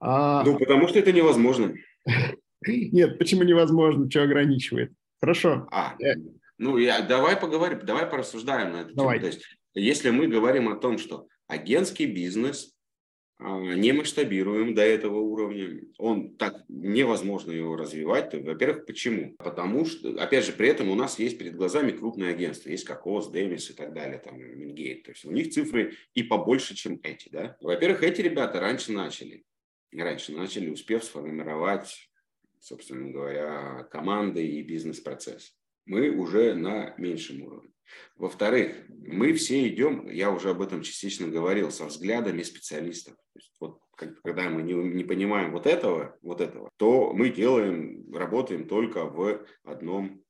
А... 0.00 0.44
Ну, 0.44 0.58
потому 0.58 0.88
что 0.88 0.98
это 0.98 1.12
невозможно. 1.12 1.74
Нет, 2.66 3.18
почему 3.18 3.42
невозможно? 3.42 4.10
Что 4.10 4.22
ограничивает? 4.22 4.92
Хорошо. 5.20 5.66
А, 5.70 5.96
ну, 6.58 6.78
я, 6.78 7.00
давай 7.00 7.36
поговорим, 7.36 7.80
давай 7.84 8.06
порассуждаем 8.06 8.72
на 8.72 8.76
это. 8.82 8.94
Давай. 8.94 9.20
То 9.20 9.26
есть, 9.26 9.42
если 9.74 10.10
мы 10.10 10.26
говорим 10.26 10.68
о 10.68 10.76
том, 10.76 10.98
что 10.98 11.26
агентский 11.48 12.06
бизнес 12.06 12.74
а, 13.38 13.58
не 13.74 13.92
масштабируем 13.92 14.74
до 14.74 14.82
этого 14.82 15.18
уровня, 15.18 15.82
он 15.98 16.36
так 16.36 16.64
невозможно 16.68 17.52
его 17.52 17.76
развивать. 17.76 18.32
Во-первых, 18.32 18.86
почему? 18.86 19.34
Потому 19.38 19.84
что, 19.84 20.10
опять 20.20 20.46
же, 20.46 20.52
при 20.52 20.68
этом 20.68 20.88
у 20.88 20.94
нас 20.94 21.18
есть 21.18 21.38
перед 21.38 21.56
глазами 21.56 21.92
крупные 21.92 22.30
агентства, 22.30 22.70
есть 22.70 22.84
Кокос, 22.84 23.28
Дэвис 23.28 23.70
и 23.70 23.74
так 23.74 23.92
далее, 23.92 24.18
там, 24.18 24.38
Мингейт. 24.38 25.04
То 25.04 25.10
есть 25.10 25.24
у 25.26 25.30
них 25.30 25.50
цифры 25.50 25.94
и 26.14 26.22
побольше, 26.22 26.74
чем 26.74 26.98
эти, 27.02 27.28
да. 27.28 27.56
Во-первых, 27.60 28.02
эти 28.02 28.22
ребята 28.22 28.60
раньше 28.60 28.92
начали 28.92 29.44
раньше 29.92 30.32
начали, 30.32 30.70
успев 30.70 31.04
сформировать, 31.04 32.10
собственно 32.60 33.10
говоря, 33.10 33.84
команды 33.90 34.46
и 34.46 34.62
бизнес-процесс. 34.62 35.54
мы 35.84 36.10
уже 36.10 36.54
на 36.54 36.94
меньшем 36.98 37.42
уровне. 37.42 37.70
Во-вторых, 38.16 38.74
мы 38.88 39.32
все 39.34 39.68
идем, 39.68 40.08
я 40.10 40.32
уже 40.32 40.50
об 40.50 40.60
этом 40.60 40.82
частично 40.82 41.28
говорил, 41.28 41.70
со 41.70 41.86
взглядами 41.86 42.42
специалистов. 42.42 43.14
То 43.14 43.38
есть 43.38 43.54
вот 43.60 43.80
когда 43.96 44.50
мы 44.50 44.62
не, 44.62 44.74
не 44.74 45.04
понимаем 45.04 45.52
вот 45.52 45.66
этого, 45.66 46.18
вот 46.22 46.40
этого, 46.40 46.70
то 46.76 47.12
мы 47.12 47.30
делаем, 47.30 48.12
работаем 48.12 48.68
только 48.68 49.04
в 49.04 49.46
одном 49.64 50.22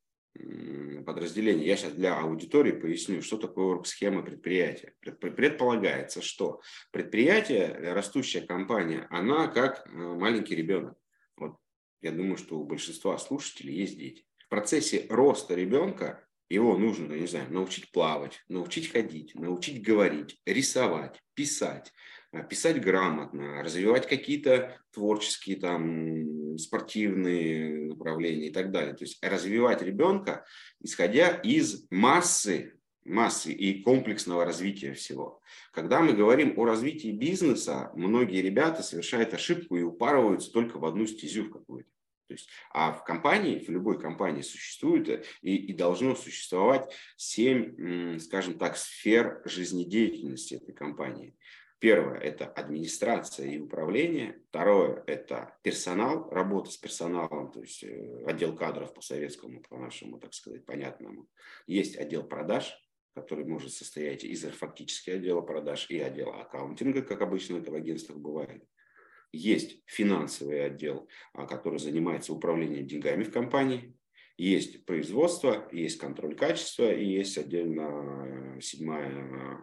подразделении. 1.07 1.67
Я 1.67 1.77
сейчас 1.77 1.93
для 1.93 2.19
аудитории 2.19 2.73
поясню, 2.73 3.23
что 3.23 3.39
такое 3.39 3.83
схема 3.85 4.23
предприятия. 4.23 4.95
Предполагается, 5.01 6.21
что 6.21 6.61
предприятие, 6.91 7.93
растущая 7.95 8.43
компания, 8.43 9.07
она 9.11 9.47
как 9.49 9.87
э, 9.87 9.91
маленький 9.93 10.57
ребенок. 10.57 10.99
Вот 11.37 11.57
я 12.03 12.11
думаю, 12.11 12.37
что 12.37 12.59
у 12.59 12.65
большинства 12.65 13.17
слушателей 13.19 13.75
есть 13.75 13.97
дети. 13.97 14.27
В 14.39 14.49
процессе 14.49 15.07
роста 15.09 15.55
ребенка 15.55 16.27
его 16.49 16.77
нужно, 16.77 17.15
не 17.15 17.27
знаю, 17.27 17.53
научить 17.53 17.91
плавать, 17.91 18.45
научить 18.49 18.93
ходить, 18.93 19.35
научить 19.35 19.83
говорить, 19.83 20.41
рисовать, 20.45 21.23
писать, 21.35 21.93
э, 22.33 22.43
писать 22.47 22.81
грамотно, 22.81 23.63
развивать 23.63 24.09
какие-то 24.09 24.81
творческие 24.93 25.57
там 25.57 26.46
спортивные 26.59 27.87
направления 27.87 28.49
и 28.49 28.53
так 28.53 28.71
далее. 28.71 28.95
То 28.95 29.05
есть 29.05 29.19
развивать 29.23 29.83
ребенка, 29.83 30.45
исходя 30.81 31.29
из 31.29 31.87
массы 31.91 32.73
массы 33.07 33.53
и 33.53 33.83
комплексного 33.83 34.45
развития 34.45 34.93
всего. 34.93 35.41
Когда 35.73 36.01
мы 36.01 36.13
говорим 36.13 36.59
о 36.59 36.65
развитии 36.65 37.13
бизнеса, 37.13 37.91
многие 37.95 38.43
ребята 38.43 38.83
совершают 38.83 39.33
ошибку 39.33 39.77
и 39.77 39.83
упарываются 39.83 40.51
только 40.51 40.79
в 40.79 40.85
одну 40.85 41.07
стезю 41.07 41.45
в 41.45 41.51
какую-то. 41.51 41.89
То 42.27 42.35
есть, 42.35 42.49
а 42.73 42.93
в 42.93 43.05
компании, 43.05 43.65
в 43.65 43.69
любой 43.69 44.01
компании 44.01 44.43
существует 44.43 45.09
э, 45.09 45.23
и, 45.43 45.57
и 45.57 45.73
должно 45.73 46.17
существовать 46.17 46.93
семь, 47.17 48.19
скажем 48.19 48.59
так, 48.59 48.77
сфер 48.77 49.43
жизнедеятельности 49.45 50.55
этой 50.55 50.75
компании. 50.75 51.37
Первое– 51.79 52.19
это 52.21 52.47
администрация 52.47 53.49
и 53.49 53.59
управление. 53.59 54.41
Второе– 54.49 55.05
это 55.07 55.59
персонал, 55.63 56.31
работа 56.31 56.71
с 56.71 56.77
персоналом, 56.79 57.53
то 57.53 57.61
есть 57.61 57.85
э, 57.85 58.25
отдел 58.27 58.57
кадров 58.57 58.95
по 58.95 59.03
советскому, 59.03 59.61
по 59.69 59.77
нашему, 59.77 60.19
так 60.19 60.33
сказать, 60.33 60.65
понятному. 60.65 61.29
Есть 61.67 61.97
отдел 61.97 62.23
продаж, 62.23 62.75
который 63.15 63.45
может 63.45 63.73
состоять 63.73 64.25
из 64.25 64.43
фактически 64.43 65.11
отдела 65.11 65.43
продаж 65.43 65.87
и 65.91 65.99
отдела 65.99 66.41
аккаунтинга, 66.41 67.03
как 67.03 67.21
обычно 67.21 67.59
это 67.59 67.71
в 67.71 67.75
агентствах 67.75 68.19
бывает. 68.19 68.65
Есть 69.33 69.83
финансовый 69.85 70.65
отдел, 70.65 71.09
а, 71.35 71.47
который 71.47 71.79
занимается 71.79 72.33
управлением 72.33 72.87
деньгами 72.87 73.23
в 73.23 73.33
компании. 73.33 73.95
Есть 74.39 74.87
производство, 74.87 75.69
есть 75.73 75.99
контроль 75.99 76.37
качества 76.37 76.91
и 76.91 77.05
есть 77.05 77.37
отдельно 77.37 78.57
э, 78.57 78.61
седьмая, 78.61 79.59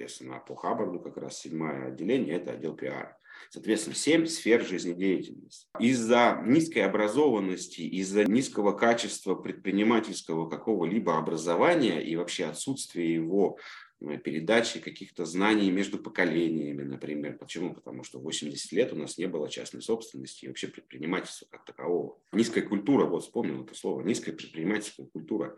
соответственно, 0.00 0.38
по 0.40 0.56
Хаббарду 0.56 0.98
как 0.98 1.16
раз 1.18 1.40
седьмое 1.40 1.88
отделение, 1.88 2.36
это 2.36 2.52
отдел 2.52 2.74
пиара. 2.74 3.18
Соответственно, 3.50 3.96
семь 3.96 4.26
сфер 4.26 4.64
жизнедеятельности. 4.64 5.66
Из-за 5.78 6.42
низкой 6.44 6.80
образованности, 6.80 7.82
из-за 7.82 8.24
низкого 8.24 8.72
качества 8.72 9.34
предпринимательского 9.34 10.48
какого-либо 10.48 11.18
образования 11.18 12.00
и 12.00 12.16
вообще 12.16 12.46
отсутствия 12.46 13.12
его 13.12 13.58
передачи 14.00 14.80
каких-то 14.80 15.24
знаний 15.24 15.70
между 15.70 15.98
поколениями, 15.98 16.82
например. 16.82 17.36
Почему? 17.36 17.74
Потому 17.74 18.02
что 18.02 18.18
80 18.18 18.72
лет 18.72 18.92
у 18.92 18.96
нас 18.96 19.18
не 19.18 19.26
было 19.26 19.48
частной 19.50 19.82
собственности 19.82 20.44
и 20.44 20.48
вообще 20.48 20.68
предпринимательства 20.68 21.46
как 21.50 21.64
такового. 21.64 22.18
Низкая 22.32 22.64
культура, 22.64 23.04
вот 23.04 23.24
вспомнил 23.24 23.62
это 23.62 23.74
слово, 23.74 24.02
низкая 24.02 24.34
предпринимательская 24.34 25.06
культура. 25.06 25.56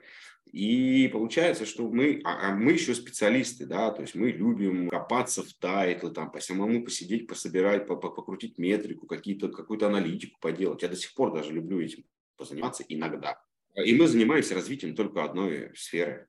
И 0.50 1.08
получается, 1.08 1.64
что 1.64 1.88
мы, 1.88 2.20
а, 2.24 2.50
а 2.50 2.54
мы 2.54 2.72
еще 2.72 2.94
специалисты, 2.94 3.64
да, 3.64 3.90
то 3.90 4.02
есть 4.02 4.14
мы 4.14 4.30
любим 4.30 4.88
копаться 4.88 5.42
в 5.42 5.52
тайтлы, 5.54 6.10
там, 6.10 6.30
по 6.30 6.40
самому 6.40 6.84
посидеть, 6.84 7.26
пособирать, 7.26 7.86
покрутить 7.86 8.58
метрику, 8.58 9.06
какие-то, 9.06 9.48
какую-то 9.48 9.86
аналитику 9.86 10.38
поделать. 10.40 10.82
Я 10.82 10.88
до 10.88 10.96
сих 10.96 11.14
пор 11.14 11.32
даже 11.32 11.52
люблю 11.52 11.80
этим 11.80 12.04
позаниматься 12.36 12.84
иногда. 12.88 13.40
И 13.74 13.94
мы 13.94 14.06
занимаемся 14.06 14.54
развитием 14.54 14.94
только 14.94 15.24
одной 15.24 15.70
сферы 15.74 16.28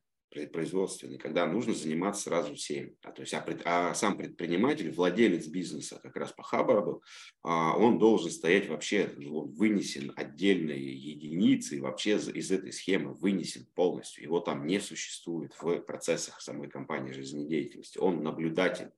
производственный, 0.51 1.17
когда 1.17 1.45
нужно 1.45 1.73
заниматься 1.73 2.23
сразу 2.23 2.55
всем. 2.55 2.95
А, 3.03 3.11
то 3.11 3.21
есть, 3.21 3.33
а, 3.33 3.43
а 3.65 3.93
сам 3.93 4.17
предприниматель, 4.17 4.91
владелец 4.91 5.47
бизнеса, 5.47 5.99
как 6.01 6.15
раз 6.15 6.31
по 6.31 6.43
Хаббарду, 6.43 7.03
а, 7.43 7.77
он 7.77 7.99
должен 7.99 8.31
стоять 8.31 8.67
вообще, 8.67 9.13
он 9.17 9.51
вынесен 9.51 10.11
отдельной 10.15 10.79
единицей, 10.79 11.79
вообще 11.79 12.17
из 12.17 12.51
этой 12.51 12.73
схемы 12.73 13.13
вынесен 13.13 13.65
полностью. 13.75 14.23
Его 14.23 14.39
там 14.39 14.65
не 14.65 14.79
существует 14.79 15.53
в 15.59 15.79
процессах 15.79 16.41
самой 16.41 16.69
компании 16.69 17.11
жизнедеятельности. 17.11 17.97
Он 17.97 18.23
наблюдатель, 18.23 18.91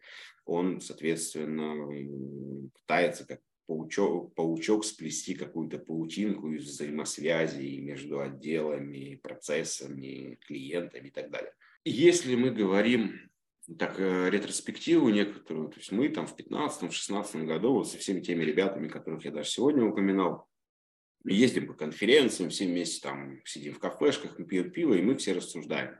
он, 0.45 0.79
соответственно, 0.79 1.87
пытается 2.73 3.25
как 3.25 3.41
паучок, 3.67 4.33
паучок 4.35 4.85
сплести 4.85 5.33
какую-то 5.33 5.79
паутинку 5.79 6.51
из 6.51 6.65
взаимосвязи 6.65 7.77
между 7.79 8.19
отделами, 8.19 9.19
процессами, 9.21 10.37
клиентами 10.45 11.07
и 11.07 11.11
так 11.11 11.29
далее. 11.31 11.53
Если 11.83 12.35
мы 12.35 12.51
говорим 12.51 13.29
так, 13.77 13.99
э, 13.99 14.29
ретроспективу 14.29 15.09
некоторую, 15.09 15.69
то 15.69 15.77
есть 15.77 15.91
мы 15.91 16.09
там 16.09 16.27
в 16.27 16.35
15-16 16.35 17.45
году 17.45 17.73
вот 17.73 17.89
со 17.89 17.97
всеми 17.97 18.21
теми 18.21 18.43
ребятами, 18.43 18.87
которых 18.87 19.25
я 19.25 19.31
даже 19.31 19.49
сегодня 19.49 19.83
упоминал, 19.83 20.47
ездим 21.23 21.67
по 21.67 21.73
конференциям, 21.73 22.49
все 22.49 22.65
вместе 22.65 23.01
там 23.01 23.41
сидим 23.45 23.73
в 23.73 23.79
кафешках, 23.79 24.37
пьем 24.47 24.71
пиво, 24.71 24.93
и 24.93 25.01
мы 25.01 25.15
все 25.15 25.33
рассуждаем. 25.33 25.95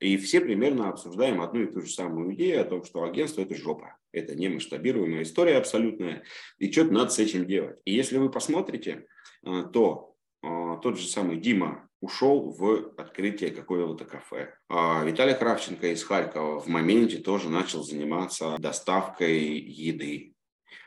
И 0.00 0.16
все 0.16 0.40
примерно 0.40 0.88
обсуждаем 0.88 1.40
одну 1.40 1.62
и 1.62 1.72
ту 1.72 1.80
же 1.80 1.90
самую 1.90 2.34
идею 2.34 2.60
о 2.60 2.64
том, 2.64 2.84
что 2.84 3.02
агентство– 3.02 3.40
это 3.42 3.54
жопа. 3.54 3.96
Это 4.12 4.34
не 4.34 4.48
масштабируемая 4.48 5.22
история 5.22 5.56
абсолютная, 5.56 6.24
и 6.58 6.70
что-то 6.70 6.92
надо 6.92 7.10
с 7.10 7.18
этим 7.18 7.46
делать. 7.46 7.78
И 7.84 7.94
если 7.94 8.18
вы 8.18 8.30
посмотрите, 8.30 9.06
э, 9.44 9.64
то 9.72 10.14
э, 10.42 10.76
тот 10.82 10.98
же 10.98 11.06
самый 11.06 11.36
Дима 11.36 11.88
ушел 12.00 12.52
в 12.52 12.94
открытие 12.96 13.50
какого-то 13.50 14.04
кафе. 14.04 14.54
А 14.68 15.04
Виталий 15.04 15.34
Кравченко 15.34 15.88
из 15.88 16.04
Харькова 16.04 16.60
в 16.60 16.68
моменте 16.68 17.18
тоже 17.18 17.50
начал 17.50 17.82
заниматься 17.82 18.56
доставкой 18.58 19.58
еды. 19.58 20.34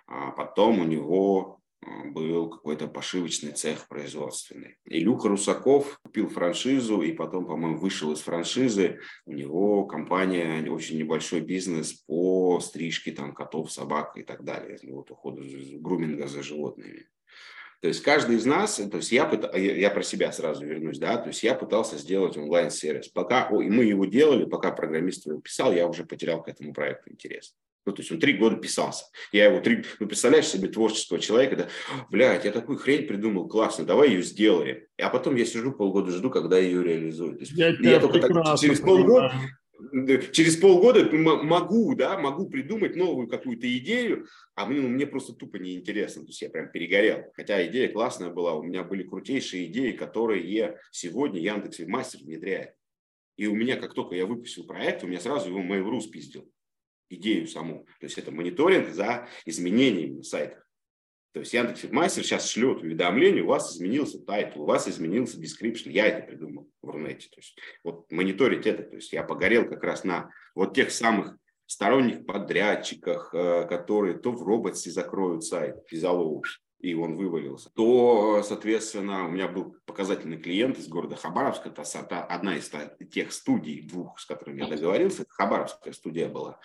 А 0.08 0.32
потом 0.32 0.80
у 0.80 0.84
него 0.86 1.61
был 2.06 2.50
какой-то 2.50 2.88
пошивочный 2.88 3.52
цех 3.52 3.88
производственный. 3.88 4.78
Илюха 4.86 5.30
Русаков 5.30 6.00
купил 6.04 6.30
франшизу 6.30 7.02
и 7.02 7.12
потом, 7.12 7.46
по-моему, 7.46 7.78
вышел 7.78 8.12
из 8.12 8.20
франшизы. 8.20 9.00
У 9.26 9.34
него 9.34 9.86
компания, 9.86 10.70
очень 10.70 10.98
небольшой 10.98 11.42
бизнес 11.42 11.94
по 11.94 12.60
стрижке 12.60 13.12
там, 13.12 13.34
котов, 13.34 13.72
собак 13.72 14.18
и 14.18 14.24
так 14.24 14.44
далее. 14.44 14.78
Вот 14.84 15.10
уходу 15.12 15.44
груминга 15.80 16.28
за 16.28 16.44
животными. 16.44 17.08
То 17.82 17.88
есть 17.88 18.04
каждый 18.04 18.36
из 18.36 18.46
нас, 18.46 18.76
то 18.76 18.98
есть 18.98 19.12
я, 19.12 19.28
я 19.56 19.90
про 19.90 20.04
себя 20.04 20.32
сразу 20.32 20.64
вернусь, 20.64 21.00
да, 21.00 21.18
то 21.18 21.30
есть 21.30 21.42
я 21.42 21.56
пытался 21.56 21.98
сделать 21.98 22.38
онлайн-сервис. 22.38 23.08
Пока 23.08 23.50
мы 23.50 23.84
его 23.84 24.06
делали, 24.06 24.46
пока 24.46 24.72
программист 24.72 25.26
его 25.26 25.42
писал, 25.42 25.74
я 25.74 25.88
уже 25.88 26.04
потерял 26.04 26.44
к 26.44 26.48
этому 26.48 26.74
проекту 26.74 27.12
интерес. 27.12 27.56
Ну, 27.86 27.94
то 27.94 28.02
есть 28.02 28.12
он 28.12 28.20
три 28.20 28.34
года 28.34 28.58
писался. 28.58 29.06
Я 29.32 29.46
его 29.46 29.60
три... 29.60 29.84
Ну, 30.00 30.08
представляешь 30.08 30.48
себе 30.48 30.68
творческого 30.68 31.20
человека, 31.20 31.56
да, 31.56 31.70
блядь, 32.12 32.46
я 32.46 32.52
такую 32.52 32.78
хрень 32.78 33.08
придумал, 33.08 33.48
классно, 33.48 33.86
давай 33.86 34.10
ее 34.10 34.22
сделаем. 34.22 34.86
А 35.00 35.10
потом 35.10 35.36
я 35.36 35.46
сижу 35.46 35.72
полгода, 35.72 36.12
жду, 36.12 36.30
когда 36.30 36.60
ее 36.60 36.84
реализуют. 36.84 37.40
То 37.40 37.46
есть, 37.46 37.54
я, 37.54 37.70
я 37.70 38.00
только 38.00 38.20
так, 38.20 38.60
через 38.60 38.80
полгода, 38.82 39.34
через 40.32 40.58
полгода 40.58 41.10
могу, 41.12 41.96
да, 41.96 42.20
могу 42.20 42.48
придумать 42.50 42.96
новую 42.96 43.28
какую-то 43.28 43.66
идею, 43.78 44.28
а 44.54 44.68
мне, 44.68 44.80
ну, 44.80 44.90
мне 44.90 45.08
просто 45.08 45.34
тупо 45.34 45.56
неинтересно. 45.56 46.22
То 46.22 46.28
есть 46.28 46.42
я 46.44 46.52
прям 46.52 46.72
перегорел. 46.72 47.24
Хотя 47.34 47.66
идея 47.66 47.92
классная 47.92 48.30
была, 48.30 48.54
у 48.54 48.62
меня 48.62 48.84
были 48.84 49.02
крутейшие 49.02 49.66
идеи, 49.72 49.94
которые 49.94 50.78
сегодня 50.92 51.42
Яндекс 51.42 51.80
Мастер 51.80 52.20
внедряет. 52.20 52.76
И 53.38 53.48
у 53.48 53.56
меня, 53.56 53.76
как 53.78 53.96
только 53.96 54.14
я 54.14 54.28
выпустил 54.28 54.68
проект, 54.68 55.04
у 55.04 55.08
меня 55.08 55.20
сразу 55.20 55.50
его 55.50 55.62
Mail.ru 55.62 56.00
спиздил 56.00 56.48
идею 57.12 57.48
саму. 57.48 57.86
То 58.00 58.06
есть 58.06 58.18
это 58.18 58.32
мониторинг 58.32 58.90
за 58.90 59.28
изменениями 59.46 60.18
на 60.18 60.24
сайтах. 60.24 60.68
То 61.34 61.40
есть 61.40 61.54
Яндекс 61.54 61.84
Мастер 61.92 62.24
сейчас 62.24 62.50
шлет 62.50 62.82
уведомление, 62.82 63.44
у 63.44 63.48
вас 63.48 63.74
изменился 63.74 64.20
title, 64.20 64.64
у 64.64 64.66
вас 64.66 64.88
изменился 64.88 65.40
description. 65.40 65.90
Я 65.92 66.08
это 66.08 66.28
придумал 66.28 66.70
в 66.82 66.90
Рунете. 66.90 67.30
То 67.30 67.38
есть 67.38 67.58
вот 67.84 68.12
мониторить 68.12 68.66
это. 68.66 68.84
То 68.84 68.96
есть 68.96 69.14
я 69.14 69.24
погорел 69.24 69.68
как 69.68 69.84
раз 69.84 70.04
на 70.04 70.30
вот 70.56 70.74
тех 70.74 70.92
самых 70.92 71.38
сторонних 71.66 72.26
подрядчиках, 72.26 73.34
э, 73.34 73.66
которые 73.66 74.18
то 74.18 74.34
в 74.34 74.44
роботе 74.44 74.92
закроют 74.92 75.46
сайт, 75.46 75.78
физиологу, 75.88 76.44
и 76.82 76.94
он 76.96 77.16
вывалился, 77.16 77.70
то, 77.74 78.44
соответственно, 78.44 79.26
у 79.26 79.32
меня 79.32 79.48
был 79.48 79.76
показательный 79.86 80.38
клиент 80.38 80.78
из 80.80 80.88
города 80.88 81.16
Хабаровска, 81.16 81.70
это 81.70 82.24
одна 82.24 82.58
из 82.58 82.70
тех 83.12 83.32
студий 83.32 83.84
двух, 83.84 84.20
с 84.20 84.26
которыми 84.26 84.64
я 84.64 84.68
договорился, 84.68 85.22
это 85.22 85.32
Хабаровская 85.32 85.94
студия 85.94 86.28
была. 86.28 86.60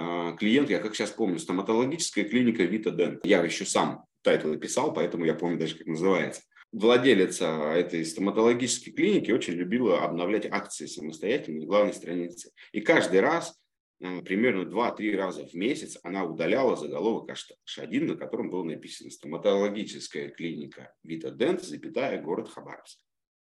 А, 0.00 0.32
клиент, 0.36 0.70
я 0.70 0.78
как 0.78 0.94
сейчас 0.94 1.10
помню, 1.10 1.38
стоматологическая 1.38 2.24
клиника 2.24 2.62
Вита 2.62 2.90
Дент. 2.90 3.24
Я 3.24 3.42
еще 3.42 3.64
сам 3.64 4.04
тайтлы 4.22 4.56
писал, 4.56 4.92
поэтому 4.92 5.24
я 5.24 5.34
помню 5.34 5.58
даже, 5.58 5.76
как 5.76 5.86
называется. 5.86 6.42
владелица 6.70 7.46
этой 7.74 8.04
стоматологической 8.04 8.92
клиники 8.92 9.32
очень 9.32 9.54
любила 9.54 10.04
обновлять 10.04 10.46
акции 10.46 10.86
самостоятельно 10.86 11.60
на 11.60 11.66
главной 11.66 11.94
странице. 11.94 12.50
И 12.72 12.80
каждый 12.80 13.20
раз 13.20 13.58
Э, 14.00 14.22
примерно 14.22 14.62
2-3 14.62 15.16
раза 15.16 15.44
в 15.46 15.54
месяц 15.54 15.98
она 16.02 16.24
удаляла 16.24 16.76
заголовок 16.76 17.30
H1, 17.30 18.04
на 18.04 18.16
котором 18.16 18.50
было 18.50 18.62
написано 18.62 19.10
«Стоматологическая 19.10 20.28
клиника 20.28 20.94
Вита 21.02 21.30
Дент, 21.30 21.62
запятая, 21.62 22.22
город 22.22 22.48
Хабаровск». 22.48 23.00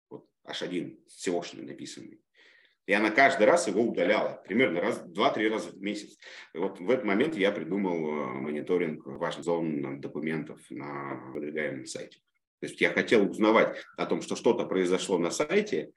Вот 0.09 0.25
H1 0.47 0.97
SEOшный 1.07 1.63
написанный. 1.63 2.21
И 2.87 2.93
она 2.93 3.11
каждый 3.11 3.45
раз 3.45 3.67
его 3.67 3.83
удаляла, 3.83 4.41
примерно 4.45 4.81
раз, 4.81 5.03
2-3 5.05 5.49
раза 5.49 5.69
в 5.69 5.81
месяц. 5.81 6.17
И 6.53 6.57
вот 6.57 6.79
в 6.79 6.89
этот 6.89 7.05
момент 7.05 7.35
я 7.35 7.51
придумал 7.51 7.95
э, 7.95 8.25
мониторинг 8.41 9.05
важных 9.05 9.45
зон 9.45 10.01
документов 10.01 10.59
на 10.69 11.31
выдвигаемом 11.31 11.85
сайте. 11.85 12.17
То 12.59 12.67
есть 12.67 12.81
я 12.81 12.91
хотел 12.91 13.29
узнавать 13.29 13.77
о 13.97 14.05
том, 14.05 14.21
что 14.21 14.35
что-то 14.35 14.65
произошло 14.65 15.17
на 15.17 15.31
сайте, 15.31 15.93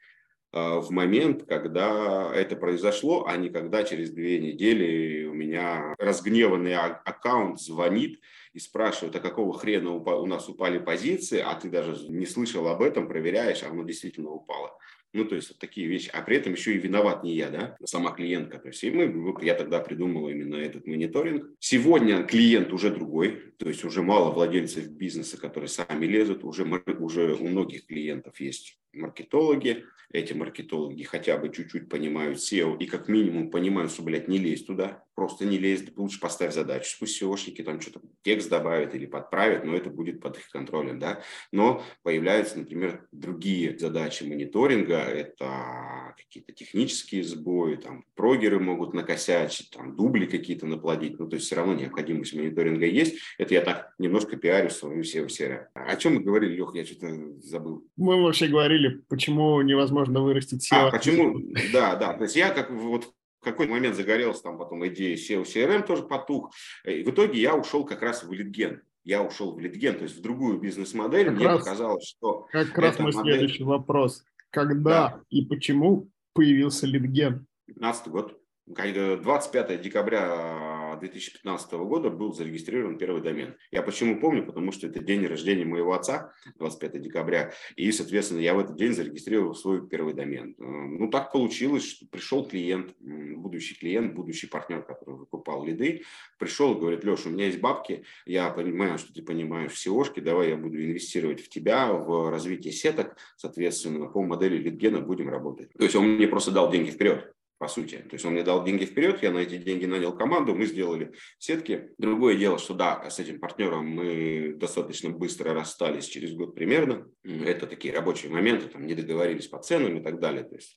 а, 0.55 0.79
в 0.79 0.91
момент, 0.91 1.45
когда 1.49 2.33
это 2.33 2.55
произошло, 2.55 3.27
а 3.27 3.37
не 3.37 3.49
когда 3.49 3.83
через 3.83 4.11
две 4.11 4.39
недели 4.39 5.25
у 5.25 5.35
меня 5.35 5.97
разгневанный 5.99 6.75
а, 6.75 7.03
аккаунт 7.05 7.61
звонит 7.61 8.21
и 8.53 8.61
спрашивает, 8.61 9.17
а 9.17 9.21
какого 9.21 9.59
хрена 9.59 9.91
у 9.91 10.27
нас 10.27 10.49
упали 10.49 10.79
позиции, 10.79 11.41
а 11.41 11.55
ты 11.57 11.69
даже 11.69 12.09
не 12.09 12.25
слышал 12.25 12.69
об 12.69 12.83
этом, 12.83 13.09
проверяешь, 13.09 13.65
а 13.65 13.71
оно 13.71 13.83
действительно 13.83 14.31
упало. 14.31 14.79
Ну, 15.15 15.25
то 15.25 15.37
есть 15.37 15.51
вот 15.51 15.59
такие 15.59 15.87
вещи. 15.87 16.11
А 16.13 16.23
при 16.23 16.37
этом 16.37 16.55
еще 16.55 16.75
и 16.75 16.79
виноват 16.79 17.23
не 17.23 17.35
я, 17.37 17.49
да, 17.49 17.77
а 17.81 17.87
сама 17.87 18.11
клиентка. 18.11 18.59
То 18.59 18.69
есть 18.69 18.83
и 18.83 18.91
мы, 18.91 19.35
я 19.43 19.55
тогда 19.55 19.79
придумал 19.79 20.29
именно 20.29 20.57
этот 20.57 20.89
мониторинг. 20.89 21.51
Сегодня 21.61 22.25
клиент 22.25 22.73
уже 22.73 22.91
другой, 22.91 23.55
то 23.59 23.69
есть 23.69 23.85
уже 23.85 24.03
мало 24.03 24.33
владельцев 24.33 24.89
бизнеса, 24.89 25.41
которые 25.41 25.69
сами 25.69 26.05
лезут, 26.05 26.43
уже, 26.43 26.65
уже 26.65 27.33
у 27.35 27.47
многих 27.47 27.87
клиентов 27.87 28.41
есть 28.41 28.77
маркетологи, 28.95 29.85
эти 30.13 30.33
маркетологи 30.33 31.03
хотя 31.03 31.37
бы 31.37 31.49
чуть-чуть 31.53 31.89
понимают 31.89 32.39
SEO 32.39 32.79
и 32.79 32.87
как 32.87 33.09
минимум 33.09 33.51
понимают, 33.51 33.91
что, 33.91 34.03
блядь, 34.03 34.29
не 34.29 34.39
лезь 34.39 34.65
туда, 34.65 35.03
просто 35.17 35.45
не 35.45 35.59
лезь, 35.59 35.85
лучше 35.97 36.21
поставь 36.21 36.55
задачу. 36.55 36.97
Пусть 37.01 37.21
SEOшники 37.21 37.63
там 37.65 37.81
что-то 37.81 38.01
текст 38.23 38.49
добавят 38.49 38.95
или 38.95 39.07
подправят, 39.07 39.65
но 39.65 39.75
это 39.75 39.91
будет 39.91 40.21
под 40.21 40.39
их 40.39 40.49
контролем, 40.51 41.01
да. 41.01 41.23
Но 41.51 41.83
появляются, 42.03 42.59
например, 42.59 43.09
другие 43.11 43.77
задачи 43.77 44.23
мониторинга, 44.23 44.99
это 44.99 46.15
какие-то 46.17 46.53
технические 46.53 47.25
сбои, 47.25 47.77
там, 47.77 48.05
прогеры 48.15 48.61
могут 48.61 48.95
накосячить, 48.95 49.71
там, 49.71 49.97
дубли 49.97 50.27
какие-то 50.27 50.67
наплодить, 50.67 51.19
ну, 51.19 51.29
то 51.29 51.35
есть 51.35 51.47
все 51.47 51.57
равно 51.57 51.75
необходимость 51.75 52.35
мониторинга 52.35 52.87
есть. 52.87 53.19
Это 53.39 53.55
я 53.55 53.63
так 53.63 53.95
немножко 53.99 54.37
пиарю 54.37 54.71
свою 54.71 55.03
SEO-серию. 55.03 55.69
О 55.75 55.97
чем 55.97 56.15
мы 56.15 56.21
говорили, 56.21 56.55
Лех, 56.55 56.71
я 56.75 56.85
что-то 56.85 57.41
забыл. 57.41 57.85
Мы 57.97 58.23
вообще 58.23 58.47
говорили, 58.47 58.84
почему 58.91 59.61
невозможно 59.63 60.21
вырастить 60.21 60.71
SEO. 60.71 60.89
А, 60.89 60.91
почему? 60.91 61.41
Да, 61.73 61.97
да. 61.97 62.15
То 62.15 62.25
есть 62.25 62.37
я 62.37 62.51
как 62.51 62.71
вот 62.71 63.13
в 63.41 63.45
какой-то 63.45 63.73
момент 63.73 63.97
загорелся 63.97 64.43
там 64.43 64.59
потом 64.59 64.87
идея 64.89 65.17
SEO, 65.17 65.45
CRM 65.45 65.87
тоже 65.87 66.05
потух. 66.05 66.53
И 66.85 67.03
в 67.03 67.11
итоге 67.11 67.41
я 67.41 67.55
ушел 67.55 67.85
как 67.85 68.03
раз 68.03 68.25
в 68.25 68.33
литген. 68.33 68.83
Я 69.05 69.23
ушел 69.23 69.55
в 69.55 69.61
литген, 69.61 69.97
то 69.97 70.05
есть 70.05 70.17
в 70.17 70.23
другую 70.23 70.59
бизнес-модель. 70.59 71.31
Мне 71.31 71.47
раз, 71.47 71.59
показалось, 71.59 72.09
что... 72.09 72.47
Как 72.51 72.77
раз 72.79 72.99
мой 72.99 73.13
модель... 73.13 73.35
следующий 73.35 73.65
вопрос. 73.65 74.25
Когда 74.49 75.09
да. 75.09 75.21
и 75.29 75.45
почему 75.45 76.09
появился 76.33 76.87
литген? 76.87 77.47
15 77.67 78.09
год. 78.09 78.39
25 78.67 79.83
декабря 79.83 80.74
2015 81.05 81.73
года 81.73 82.11
был 82.11 82.33
зарегистрирован 82.33 82.99
первый 82.99 83.23
домен. 83.23 83.57
Я 83.71 83.83
почему 83.83 84.21
помню? 84.21 84.45
Потому 84.45 84.73
что 84.73 84.87
это 84.87 85.01
день 85.01 85.27
рождения 85.27 85.65
моего 85.65 85.93
отца, 85.93 86.33
25 86.59 87.01
декабря, 87.03 87.53
и, 87.77 87.91
соответственно, 87.93 88.41
я 88.41 88.55
в 88.55 88.59
этот 88.59 88.77
день 88.77 88.93
зарегистрировал 88.93 89.55
свой 89.55 89.87
первый 89.87 90.15
домен. 90.15 90.55
Э, 90.59 90.63
ну, 90.63 91.11
так 91.11 91.33
получилось, 91.33 91.85
что 91.85 92.07
пришел 92.07 92.47
клиент, 92.47 92.95
будущий 93.01 93.75
клиент, 93.75 94.15
будущий 94.15 94.47
партнер, 94.47 94.83
который 94.83 95.17
выкупал 95.17 95.65
лиды, 95.65 96.03
пришел 96.39 96.75
и 96.75 96.81
говорит, 96.81 97.05
Леша, 97.05 97.29
у 97.29 97.33
меня 97.33 97.47
есть 97.47 97.61
бабки, 97.61 98.05
я 98.27 98.51
понимаю, 98.51 98.99
что 98.99 99.13
ты 99.13 99.23
понимаешь 99.23 99.73
в 99.73 99.87
SEOшке, 99.87 100.21
давай 100.21 100.51
я 100.51 100.57
буду 100.57 100.83
инвестировать 100.83 101.41
в 101.41 101.49
тебя, 101.49 101.93
в 101.93 102.31
развитие 102.31 102.73
сеток, 102.73 103.17
соответственно, 103.37 104.07
по 104.07 104.23
модели 104.23 104.57
лидгена 104.57 105.01
будем 105.01 105.29
работать. 105.29 105.73
То 105.73 105.85
есть 105.85 105.95
он 105.97 106.15
мне 106.15 106.27
просто 106.27 106.51
дал 106.51 106.71
деньги 106.71 106.91
вперед 106.91 107.34
по 107.59 107.69
сути. 107.69 107.97
То 107.97 108.15
есть 108.15 108.25
он 108.25 108.33
мне 108.33 108.43
дал 108.43 108.65
деньги 108.65 108.85
вперед, 108.85 109.23
я 109.23 109.31
на 109.31 109.39
эти 109.39 109.57
деньги 109.57 109.87
нанял 109.87 110.17
команду, 110.17 110.55
мы 110.55 110.67
сделали 110.67 111.13
сетки. 111.39 111.91
Другое 111.99 112.37
дело, 112.37 112.59
что 112.59 112.75
да, 112.75 113.09
с 113.09 113.19
этим 113.19 113.41
партнером 113.41 113.87
мы 113.87 114.55
достаточно 114.57 115.11
быстро 115.11 115.55
расстались 115.55 116.07
через 116.07 116.35
год 116.35 116.55
примерно. 116.55 117.07
Это 117.23 117.67
такие 117.67 117.95
рабочие 117.95 118.31
моменты, 118.31 118.69
там 118.69 118.87
не 118.87 118.95
договорились 118.95 119.47
по 119.47 119.59
ценам 119.59 119.99
и 119.99 120.03
так 120.03 120.21
далее. 120.21 120.45
То 120.45 120.57
есть 120.57 120.77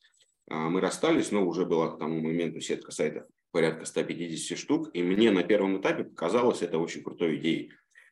а, 0.49 0.69
мы 0.69 0.81
расстались, 0.81 1.31
но 1.31 1.45
уже 1.45 1.65
была 1.65 1.95
к 1.95 1.99
тому 1.99 2.21
моменту 2.21 2.61
сетка 2.61 2.91
сайтов 2.91 3.23
порядка 3.51 3.85
150 3.85 4.57
штук, 4.57 4.89
и 4.93 5.01
мне 5.01 5.31
на 5.31 5.43
первом 5.43 5.81
этапе 5.81 6.03
показалось 6.03 6.61
это 6.61 6.77
очень 6.77 7.03
крутой 7.03 7.37
идеей. 7.37 7.71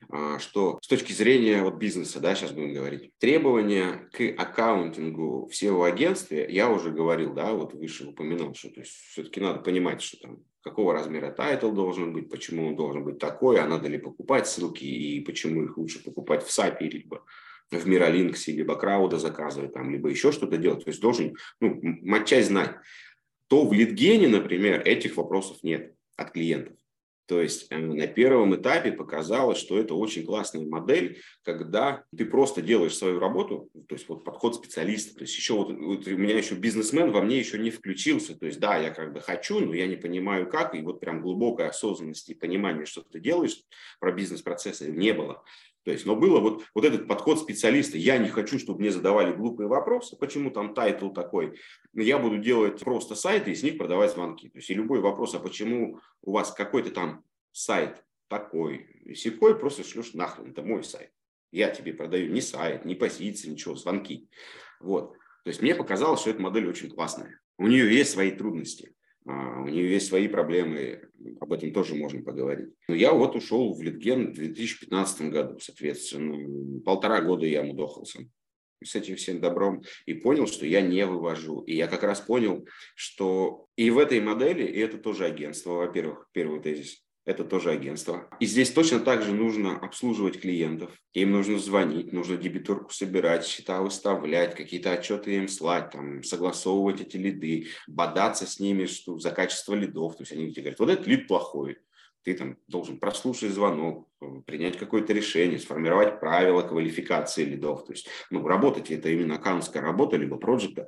А, 0.10 0.40
что 0.40 0.80
с 0.82 0.88
точки 0.88 1.14
зрения 1.14 1.62
вот 1.62 1.76
бизнеса, 1.76 2.20
да, 2.20 2.36
сейчас 2.36 2.52
будем 2.52 2.74
говорить, 2.74 3.12
требования 3.18 4.10
к 4.12 4.22
аккаунтингу 4.38 5.48
в 5.48 5.52
SEO-агентстве, 5.52 6.48
я 6.50 6.70
уже 6.70 6.92
говорил, 6.92 7.34
да, 7.34 7.54
вот 7.54 7.74
выше 7.74 8.08
упоминал, 8.08 8.54
что 8.54 8.70
то 8.70 8.82
есть 8.82 8.92
все-таки 8.92 9.40
надо 9.40 9.60
понимать, 9.60 10.02
что 10.02 10.18
там 10.18 10.44
какого 10.62 10.94
размера 10.94 11.32
title 11.32 11.72
должен 11.72 12.14
быть, 12.14 12.30
почему 12.30 12.68
он 12.68 12.76
должен 12.76 13.04
быть 13.04 13.20
такой, 13.20 13.60
а 13.60 13.68
надо 13.68 13.88
ли 13.88 13.98
покупать 13.98 14.48
ссылки 14.48 14.84
и 14.84 15.20
почему 15.22 15.64
их 15.64 15.78
лучше 15.78 16.04
покупать 16.04 16.44
в 16.44 16.50
Sape 16.50 16.80
либо 16.82 17.24
в 17.72 17.88
Миролинксе, 17.88 18.52
либо 18.52 18.76
Крауда 18.76 19.18
заказывать, 19.18 19.74
там, 19.74 19.92
либо 19.92 20.10
еще 20.10 20.32
что-то 20.32 20.58
делать. 20.58 20.84
То 20.84 20.90
есть 20.90 21.02
должен 21.02 21.36
ну, 21.60 21.80
матчасть 21.82 22.48
знать. 22.48 22.76
То 23.48 23.66
в 23.66 23.74
Литгене, 23.74 24.28
например, 24.28 24.82
этих 24.82 25.18
вопросов 25.18 25.58
нет 25.64 25.96
от 26.16 26.32
клиентов. 26.32 26.78
То 27.28 27.42
есть 27.42 27.68
э, 27.72 27.78
на 27.78 28.08
первом 28.08 28.56
этапе 28.56 28.92
показалось, 28.92 29.58
что 29.58 29.80
это 29.80 29.96
очень 29.96 30.26
классная 30.26 30.66
модель, 30.66 31.22
когда 31.44 32.04
ты 32.16 32.26
просто 32.26 32.62
делаешь 32.62 32.96
свою 32.96 33.20
работу, 33.20 33.70
то 33.88 33.96
есть 33.96 34.08
вот 34.10 34.24
подход 34.24 34.56
специалиста. 34.56 35.16
То 35.16 35.22
есть 35.22 35.36
еще 35.36 35.54
вот, 35.54 35.72
вот 35.72 36.08
у 36.08 36.18
меня 36.18 36.38
еще 36.38 36.56
бизнесмен 36.56 37.12
во 37.12 37.22
мне 37.22 37.40
еще 37.40 37.58
не 37.58 37.72
включился. 37.72 38.38
То 38.38 38.46
есть 38.46 38.60
да, 38.60 38.78
я 38.78 38.92
как 38.92 39.14
бы 39.14 39.22
хочу, 39.22 39.60
но 39.60 39.74
я 39.74 39.88
не 39.88 39.96
понимаю 39.96 40.48
как, 40.50 40.76
и 40.76 40.82
вот 40.82 41.00
прям 41.00 41.22
глубокой 41.22 41.68
осознанности 41.68 42.32
и 42.32 42.36
понимания, 42.36 42.86
что 42.86 43.02
ты 43.02 43.20
делаешь 43.20 43.62
про 44.00 44.12
бизнес-процессы 44.12 44.92
не 44.92 45.14
было. 45.14 45.44
То 45.86 45.92
есть, 45.92 46.08
но 46.08 46.16
было 46.16 46.40
вот, 46.40 46.64
вот 46.74 46.84
этот 46.84 47.08
подход 47.08 47.40
специалиста. 47.40 48.00
Я 48.00 48.18
не 48.18 48.28
хочу, 48.28 48.58
чтобы 48.58 48.80
мне 48.80 48.92
задавали 48.92 49.32
глупые 49.32 49.68
вопросы, 49.68 50.18
почему 50.18 50.50
там 50.50 50.74
title 50.74 51.12
такой. 51.12 51.60
Я 51.94 52.18
буду 52.18 52.40
делать 52.40 52.80
просто 52.80 53.14
сайты 53.14 53.52
и 53.52 53.56
с 53.56 53.62
них 53.62 53.78
продавать 53.78 54.12
звонки. 54.12 54.50
То 54.50 54.58
есть, 54.58 54.70
и 54.72 54.74
любой 54.74 55.00
вопрос, 55.00 55.36
а 55.36 55.40
почему 55.40 56.00
у 56.24 56.32
вас 56.32 56.52
какой-то 56.52 56.90
там 56.90 57.24
сайт 57.52 58.04
такой 58.28 58.88
сякой, 59.14 59.60
просто 59.60 59.84
шлешь 59.84 60.16
нахрен, 60.16 60.50
это 60.50 60.64
мой 60.64 60.84
сайт. 60.84 61.12
Я 61.52 61.70
тебе 61.70 61.94
продаю 61.94 62.32
не 62.32 62.42
сайт, 62.42 62.84
не 62.84 62.96
позиции, 62.96 63.50
ничего, 63.50 63.76
звонки. 63.76 64.28
Вот. 64.80 65.14
То 65.44 65.50
есть 65.50 65.62
мне 65.62 65.76
показалось, 65.76 66.22
что 66.22 66.32
эта 66.32 66.42
модель 66.42 66.68
очень 66.68 66.90
классная. 66.90 67.40
У 67.60 67.68
нее 67.68 67.96
есть 67.96 68.12
свои 68.12 68.32
трудности. 68.32 68.96
А, 69.28 69.62
у 69.62 69.68
нее 69.68 69.92
есть 69.92 70.08
свои 70.08 70.28
проблемы, 70.28 71.10
об 71.40 71.52
этом 71.54 71.74
тоже 71.74 71.96
можем 71.96 72.24
поговорить. 72.24 72.70
Но 72.88 72.96
я 72.96 73.12
вот 73.12 73.36
ушел 73.36 73.74
в 73.74 73.82
Литген 73.82 74.32
в 74.32 74.36
2015 74.36 75.30
году, 75.32 75.60
соответственно, 75.60 76.82
полтора 76.82 77.22
года 77.22 77.46
я 77.46 77.64
мудохался 77.64 78.28
с 78.84 78.96
этим 78.96 79.16
всем 79.16 79.40
добром 79.40 79.84
и 80.06 80.14
понял, 80.14 80.48
что 80.48 80.66
я 80.66 80.82
не 80.82 81.06
вывожу. 81.06 81.62
И 81.62 81.76
я 81.76 81.88
как 81.88 82.04
раз 82.04 82.22
понял, 82.22 82.68
что 82.94 83.68
и 83.76 83.90
в 83.90 83.98
этой 83.98 84.22
модели, 84.22 84.64
и 84.64 84.80
это 84.80 84.98
тоже 84.98 85.26
агентство, 85.26 85.72
во-первых, 85.72 86.30
первый 86.32 86.62
тезис, 86.62 87.05
это 87.26 87.44
тоже 87.44 87.72
агентство. 87.72 88.30
И 88.40 88.46
здесь 88.46 88.72
точно 88.72 89.00
так 89.00 89.24
же 89.24 89.34
нужно 89.34 89.78
обслуживать 89.78 90.40
клиентов. 90.40 90.92
Им 91.14 91.32
нужно 91.32 91.58
звонить, 91.58 92.14
нужно 92.14 92.38
дебиторку 92.38 92.94
собирать, 92.94 93.46
счета 93.46 93.82
выставлять, 93.82 94.56
какие-то 94.56 94.92
отчеты 94.92 95.36
им 95.36 95.48
слать, 95.48 95.90
там, 95.90 96.24
согласовывать 96.24 97.02
эти 97.02 97.18
лиды, 97.18 97.68
бодаться 97.88 98.46
с 98.46 98.60
ними 98.60 98.86
что, 98.86 99.18
за 99.18 99.32
качество 99.32 99.74
лидов. 99.74 100.16
То 100.16 100.22
есть 100.22 100.34
они 100.34 100.52
тебе 100.52 100.64
говорят, 100.64 100.80
вот 100.80 100.90
этот 100.90 101.08
лид 101.08 101.28
плохой, 101.28 101.80
ты 102.24 102.36
там 102.36 102.58
должен 102.68 103.00
прослушать 103.00 103.52
звонок, 103.52 104.08
принять 104.46 104.78
какое-то 104.78 105.14
решение, 105.14 105.60
сформировать 105.60 106.20
правила 106.20 106.62
квалификации 106.62 107.44
лидов. 107.44 107.86
То 107.86 107.94
есть, 107.94 108.08
ну, 108.30 108.48
работать 108.48 108.92
это 108.92 109.10
именно 109.10 109.36
аккаунтская 109.36 109.82
работа, 109.82 110.18
либо 110.18 110.38
проекта. 110.38 110.88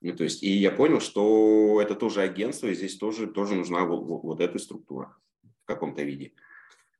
Ну, 0.00 0.14
то 0.14 0.24
есть, 0.24 0.42
и 0.42 0.50
я 0.50 0.70
понял, 0.70 1.00
что 1.00 1.80
это 1.82 1.94
тоже 1.94 2.20
агентство, 2.20 2.68
и 2.68 2.74
здесь 2.74 2.96
тоже, 2.98 3.26
тоже 3.26 3.54
нужна 3.54 3.84
вот, 3.84 4.04
вот, 4.04 4.22
вот 4.22 4.40
эта 4.40 4.58
структура 4.58 5.16
каком-то 5.68 6.02
виде. 6.02 6.32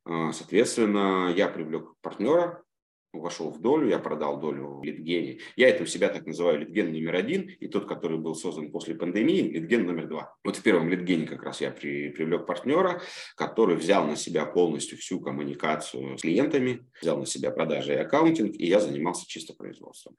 А, 0.05 0.31
соответственно, 0.31 1.33
я 1.35 1.47
привлек 1.49 1.95
партнера, 2.01 2.63
вошел 3.11 3.49
в 3.49 3.59
долю, 3.59 3.89
я 3.89 3.97
продал 3.97 4.39
долю 4.39 4.79
в 4.79 4.83
Литгене. 4.83 5.39
Я 5.55 5.69
это 5.69 5.83
у 5.83 5.87
себя 5.87 6.09
так 6.09 6.27
называю 6.27 6.59
Литген 6.59 6.91
номер 6.93 7.15
один, 7.15 7.49
и 7.49 7.67
тот, 7.67 7.87
который 7.87 8.19
был 8.19 8.35
создан 8.35 8.71
после 8.71 8.95
пандемии, 8.95 9.41
Литген 9.41 9.85
номер 9.85 10.07
два. 10.07 10.35
Вот 10.43 10.55
в 10.55 10.61
первом 10.61 10.89
Литгене 10.89 11.25
как 11.25 11.43
раз 11.43 11.61
я 11.61 11.71
при, 11.71 12.09
привлек 12.09 12.45
партнера, 12.45 13.01
который 13.35 13.75
взял 13.75 14.05
на 14.05 14.15
себя 14.15 14.45
полностью 14.45 14.97
всю 14.99 15.19
коммуникацию 15.19 16.17
с 16.17 16.21
клиентами, 16.21 16.87
взял 17.01 17.17
на 17.17 17.25
себя 17.25 17.51
продажи 17.51 17.93
и 17.93 17.97
аккаунтинг, 17.97 18.55
и 18.55 18.67
я 18.67 18.79
занимался 18.79 19.27
чисто 19.27 19.53
производством. 19.53 20.15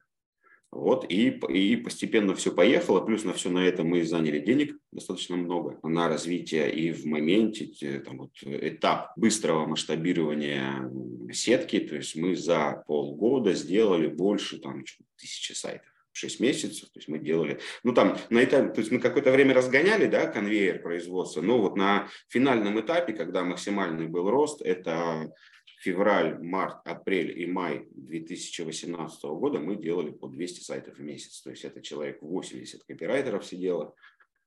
Вот, 0.72 1.04
и, 1.08 1.30
и 1.48 1.76
постепенно 1.76 2.34
все 2.36 2.52
поехало, 2.52 3.00
плюс 3.00 3.24
на 3.24 3.32
все 3.32 3.50
на 3.50 3.66
это 3.66 3.82
мы 3.82 4.04
заняли 4.04 4.38
денег 4.38 4.76
достаточно 4.92 5.36
много 5.36 5.80
на 5.82 6.08
развитие 6.08 6.72
и 6.72 6.92
в 6.92 7.06
моменте, 7.06 8.00
там 8.00 8.18
вот, 8.18 8.30
этап 8.44 9.12
быстрого 9.16 9.66
масштабирования 9.66 10.88
сетки, 11.32 11.80
то 11.80 11.96
есть 11.96 12.14
мы 12.14 12.36
за 12.36 12.84
полгода 12.86 13.52
сделали 13.52 14.06
больше 14.06 14.60
там, 14.60 14.84
тысячи 15.16 15.52
сайтов. 15.52 15.86
6 16.12 16.40
месяцев, 16.40 16.88
то 16.90 16.98
есть 16.98 17.08
мы 17.08 17.18
делали, 17.18 17.60
ну 17.84 17.94
там 17.94 18.18
на 18.30 18.42
этапе, 18.42 18.72
то 18.72 18.80
есть 18.80 18.90
мы 18.90 18.98
какое-то 18.98 19.30
время 19.30 19.54
разгоняли, 19.54 20.06
да, 20.06 20.26
конвейер 20.26 20.82
производства, 20.82 21.40
но 21.40 21.60
вот 21.60 21.76
на 21.76 22.08
финальном 22.28 22.80
этапе, 22.80 23.12
когда 23.12 23.44
максимальный 23.44 24.08
был 24.08 24.28
рост, 24.28 24.60
это 24.60 25.32
февраль, 25.80 26.38
март, 26.42 26.86
апрель 26.86 27.40
и 27.40 27.46
май 27.46 27.88
2018 27.92 29.24
года 29.24 29.58
мы 29.58 29.76
делали 29.76 30.10
по 30.10 30.28
200 30.28 30.60
сайтов 30.60 30.96
в 30.96 31.00
месяц. 31.00 31.40
То 31.40 31.50
есть 31.50 31.64
это 31.64 31.80
человек 31.80 32.20
80 32.20 32.84
копирайтеров 32.84 33.44
сидело. 33.44 33.94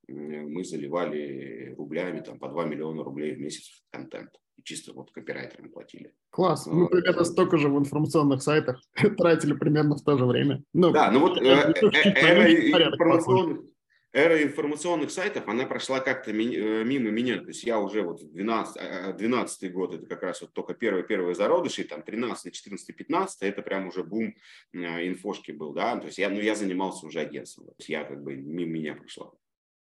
Мы 0.08 0.64
заливали 0.64 1.74
рублями 1.76 2.20
там, 2.20 2.38
по 2.38 2.50
2 2.50 2.66
миллиона 2.66 3.04
рублей 3.04 3.34
в 3.34 3.40
месяц 3.40 3.70
в 3.70 3.92
контент. 3.92 4.30
И 4.58 4.64
чисто 4.64 4.94
вот 4.94 5.12
копирайтерам 5.12 5.72
платили. 5.72 6.14
Класс. 6.30 6.68
Ну, 6.68 6.88
примерно 6.88 7.24
столько 7.24 7.58
же 7.58 7.70
в 7.70 7.80
информационных 7.80 8.44
сайтах 8.44 8.80
тратили 9.18 9.54
примерно 9.54 9.96
в 9.96 10.04
то 10.04 10.18
же 10.18 10.26
время. 10.26 10.64
Ну, 10.74 10.92
да, 10.92 11.10
ну 11.10 11.22
вот 11.22 11.42
э, 11.42 11.44
э, 11.44 12.92
информационных 12.92 13.62
эра 14.14 14.44
информационных 14.44 15.12
сайтов, 15.12 15.48
она 15.48 15.66
прошла 15.66 16.00
как-то 16.00 16.32
э, 16.32 16.34
мимо 16.84 17.10
меня. 17.10 17.40
То 17.40 17.48
есть 17.48 17.64
я 17.64 17.80
уже 17.80 18.04
вот 18.04 18.22
12, 18.32 19.18
12 19.18 19.74
год, 19.74 19.96
это 19.96 20.06
как 20.06 20.22
раз 20.22 20.42
вот 20.42 20.54
только 20.54 20.76
первые-первые 20.76 21.36
зародыши, 21.36 21.84
там 21.84 22.04
13, 22.04 22.54
14, 22.54 22.96
15, 22.96 23.42
это 23.42 23.62
прям 23.64 23.88
уже 23.88 24.04
бум 24.04 24.36
э, 24.74 25.08
инфошки 25.08 25.52
был, 25.52 25.74
да. 25.74 25.98
То 25.98 26.06
есть 26.06 26.20
я, 26.20 26.30
ну, 26.30 26.40
я 26.40 26.56
занимался 26.56 27.08
уже 27.08 27.20
агентством. 27.20 27.66
То 27.66 27.76
есть 27.80 27.90
я 27.90 28.04
как 28.04 28.24
бы 28.24 28.36
мимо 28.36 28.72
меня 28.72 28.96
прошла. 28.96 29.32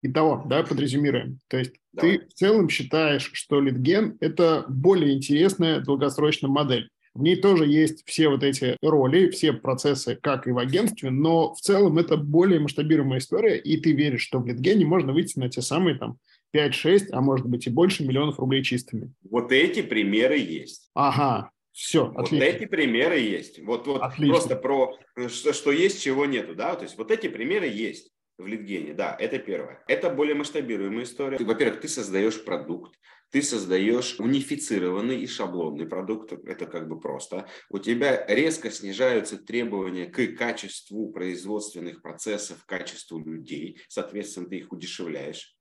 Итого, 0.05 0.43
давай 0.47 0.67
подрезюмируем. 0.67 1.39
То 1.49 1.59
есть 1.59 1.75
давай. 1.93 2.19
ты 2.19 2.27
в 2.27 2.35
целом 2.35 2.69
считаешь, 2.69 3.31
что 3.35 3.61
литген– 3.61 4.17
это 4.21 4.65
более 4.69 5.15
интересная 5.15 5.81
долгосрочная 5.81 6.51
модель. 6.51 6.91
В 7.15 7.23
ней 7.23 7.37
тоже 7.37 7.67
есть 7.67 8.05
все 8.07 8.29
вот 8.29 8.43
эти 8.43 8.77
роли, 8.83 9.29
все 9.31 9.53
процессы, 9.53 10.17
как 10.21 10.47
и 10.47 10.51
в 10.51 10.59
агентстве, 10.59 11.11
но 11.11 11.55
в 11.55 11.61
целом 11.61 11.99
это 11.99 12.17
более 12.17 12.59
масштабируемая 12.59 13.19
история, 13.19 13.59
и 13.59 13.77
ты 13.79 13.93
веришь, 13.93 14.23
что 14.23 14.39
в 14.39 14.47
Литгене 14.47 14.87
можно 14.87 15.13
выйти 15.13 15.39
на 15.39 15.51
те 15.51 15.61
самые 15.61 15.99
там 15.99 16.19
5-6, 16.55 17.09
а 17.13 17.21
может 17.21 17.47
быть 17.47 17.67
и 17.67 17.71
больше 17.71 18.05
миллионов 18.07 18.39
рублей 18.39 18.63
чистыми. 18.63 19.13
Вот 19.29 19.53
эти 19.53 19.83
примеры 19.83 20.39
есть. 20.39 20.91
Ага, 20.95 21.51
все, 21.73 22.07
вот 22.07 22.27
отлично. 22.27 22.45
эти 22.45 22.65
примеры 22.67 23.19
есть. 23.19 23.59
Вот, 23.63 23.87
вот 23.87 24.03
просто 24.17 24.57
про 24.57 24.97
что, 25.29 25.53
что 25.53 25.73
есть, 25.73 26.03
чего 26.03 26.27
нету, 26.27 26.55
да. 26.55 26.75
То 26.77 26.85
есть 26.85 26.97
вот 26.97 27.11
эти 27.11 27.29
примеры 27.29 27.67
есть 27.67 28.11
в 28.39 28.47
Литгене, 28.47 28.95
да, 28.95 29.17
это 29.19 29.39
первое. 29.39 29.83
Это 29.87 30.11
более 30.11 30.35
масштабируемая 30.35 31.05
история. 31.05 31.39
Во-первых, 31.45 31.81
ты 31.81 31.89
создаешь 31.89 32.43
продукт, 32.45 32.99
ты 33.33 33.43
создаешь 33.43 34.17
унифицированный 34.21 35.23
и 35.23 35.27
шаблонный 35.27 35.87
продукт, 35.87 36.33
это 36.33 36.67
как 36.67 36.87
бы 36.87 37.01
просто. 37.01 37.49
У 37.71 37.79
тебя 37.79 38.25
резко 38.27 38.71
снижаются 38.71 39.39
требования 39.39 40.07
к 40.07 40.37
качеству 40.37 41.11
производственных 41.11 42.03
процессов, 42.03 42.65
качеству 42.67 43.19
людей, 43.19 43.81
соответственно, 43.89 44.49
ты 44.49 44.59
их 44.59 44.71
удешевляешь. 44.71 45.57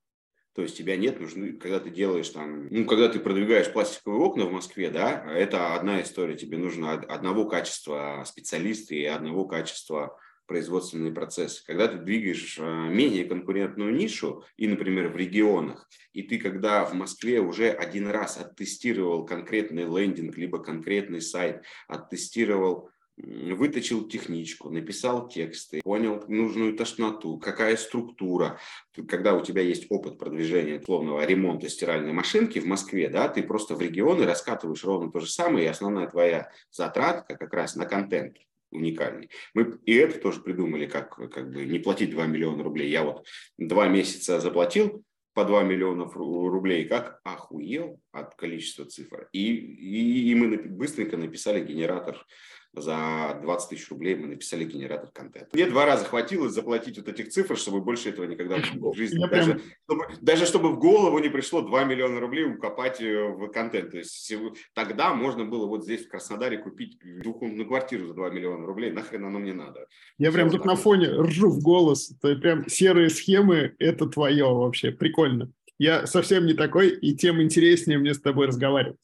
То 0.53 0.63
есть 0.63 0.78
тебя 0.78 0.97
нет 0.97 1.22
нужны, 1.22 1.53
когда 1.53 1.80
ты 1.80 1.89
делаешь 1.89 2.28
там, 2.28 2.67
ну, 2.67 2.86
когда 2.86 3.07
ты 3.07 3.22
продвигаешь 3.22 3.72
пластиковые 3.72 4.22
окна 4.22 4.45
в 4.45 4.51
Москве, 4.51 4.89
да, 4.89 5.24
это 5.34 5.76
одна 5.76 6.01
история, 6.01 6.36
тебе 6.36 6.57
нужно 6.57 6.91
одного 6.91 7.45
качества 7.45 8.22
специалиста 8.28 8.93
и 8.93 9.05
одного 9.05 9.45
качества 9.45 10.19
производственные 10.52 11.14
процессы. 11.14 11.64
Когда 11.66 11.88
ты 11.88 11.97
двигаешь 11.97 12.60
э, 12.60 12.89
менее 12.89 13.24
конкурентную 13.24 13.95
нишу, 13.95 14.43
и, 14.58 14.68
например, 14.68 15.08
в 15.08 15.16
регионах, 15.16 15.88
и 16.12 16.24
ты 16.24 16.39
когда 16.39 16.84
в 16.84 16.93
Москве 16.93 17.39
уже 17.39 17.70
один 17.70 18.10
раз 18.10 18.38
оттестировал 18.38 19.26
конкретный 19.26 19.86
лендинг, 19.86 20.36
либо 20.36 20.60
конкретный 20.60 21.22
сайт, 21.22 21.64
оттестировал 21.88 22.89
выточил 23.16 24.10
техничку, 24.10 24.70
написал 24.70 25.30
тексты, 25.30 25.82
понял 25.84 26.22
нужную 26.28 26.76
тошноту, 26.76 27.38
какая 27.38 27.78
структура. 27.78 28.60
Когда 29.08 29.36
у 29.36 29.41
тебя 29.41 29.62
есть 29.62 29.86
опыт 29.89 30.18
продвижения 30.18 30.80
условного 30.80 31.26
ремонта 31.26 31.70
стиральной 31.70 32.12
машинки 32.12 32.60
в 32.60 32.66
Москве, 32.66 33.08
да, 33.08 33.30
ты 33.30 33.43
просто 33.43 33.76
в 33.76 33.82
регионы 33.82 34.26
раскатываешь 34.26 34.84
ровно 34.84 35.12
то 35.12 35.22
же 35.22 35.30
самое, 35.30 35.66
и 35.66 35.70
основная 35.70 36.08
твоя 36.08 36.52
затратка 36.72 37.38
как 37.38 37.54
раз 37.54 37.76
на 37.78 37.86
контент 37.86 38.38
уникальный. 38.72 39.30
Мы 39.53 39.80
и 39.86 39.93
это 39.93 40.19
тоже 40.19 40.41
придумали, 40.41 40.86
как, 40.86 41.15
как 41.32 41.51
бы 41.51 41.65
не 41.65 41.80
платить 41.80 42.11
2 42.11 42.26
миллиона 42.28 42.63
рублей. 42.63 42.89
Я 42.89 43.03
вот 43.03 43.26
два 43.57 43.88
месяца 43.88 44.39
заплатил 44.39 45.03
по 45.34 45.45
2 45.45 45.63
миллиона 45.63 46.05
рублей, 46.05 46.86
как 46.86 47.19
охуел 47.24 47.99
от 48.11 48.36
количества 48.36 48.86
цифр. 48.86 49.30
И, 49.32 49.53
и, 49.53 50.32
и 50.32 50.36
мы 50.36 50.57
быстренько 50.57 51.17
написали 51.17 51.65
генератор 51.65 52.26
за 52.74 53.39
20 53.41 53.69
тысяч 53.69 53.89
рублей 53.89 54.15
мы 54.15 54.28
написали 54.28 54.63
генератор 54.63 55.09
контента. 55.11 55.49
Мне 55.53 55.65
два 55.65 55.86
раза 55.86 56.05
хватило 56.05 56.49
заплатить 56.49 56.97
вот 56.97 57.07
этих 57.09 57.30
цифр, 57.30 57.57
чтобы 57.57 57.82
больше 57.82 58.09
этого 58.09 58.26
никогда 58.26 58.57
в 58.57 58.95
жизни, 58.95 59.26
даже, 59.30 59.59
чтобы, 59.86 60.05
даже 60.22 60.45
чтобы 60.45 60.69
в 60.69 60.80
голову 60.80 61.19
не 61.19 61.30
пришло 61.30 61.61
2 61.61 61.84
миллиона 61.84 62.19
рублей 62.19 62.45
укопать 62.45 63.01
э, 63.01 63.28
в 63.28 63.49
контент. 63.49 63.91
То 63.91 63.97
есть 63.97 64.34
тогда 64.74 65.13
можно 65.13 65.43
было 65.43 65.65
вот 65.65 65.84
здесь 65.84 66.05
в 66.05 66.09
Краснодаре 66.09 66.59
купить 66.59 66.97
двухкомнатную 67.22 67.67
квартиру 67.67 68.07
за 68.07 68.13
2 68.13 68.30
миллиона 68.30 68.65
рублей, 68.65 68.91
нахрен 68.91 69.26
оно 69.26 69.39
мне 69.39 69.53
надо. 69.53 69.88
Я 70.17 70.32
прям 70.32 70.49
тут 70.49 70.63
на 70.63 70.76
фоне 70.76 71.07
ржу 71.09 71.49
в 71.49 71.61
голос, 71.61 72.13
это 72.22 72.39
прям 72.39 72.69
серые 72.69 73.09
схемы, 73.09 73.76
это 73.80 74.07
твое 74.07 74.45
вообще, 74.45 74.91
прикольно. 74.91 75.51
Я 75.78 76.05
совсем 76.05 76.45
не 76.45 76.53
такой, 76.53 76.89
и 76.89 77.15
тем 77.15 77.41
интереснее 77.41 77.97
мне 77.97 78.13
с 78.13 78.22
тобой 78.22 78.47
разговаривать. 78.47 78.97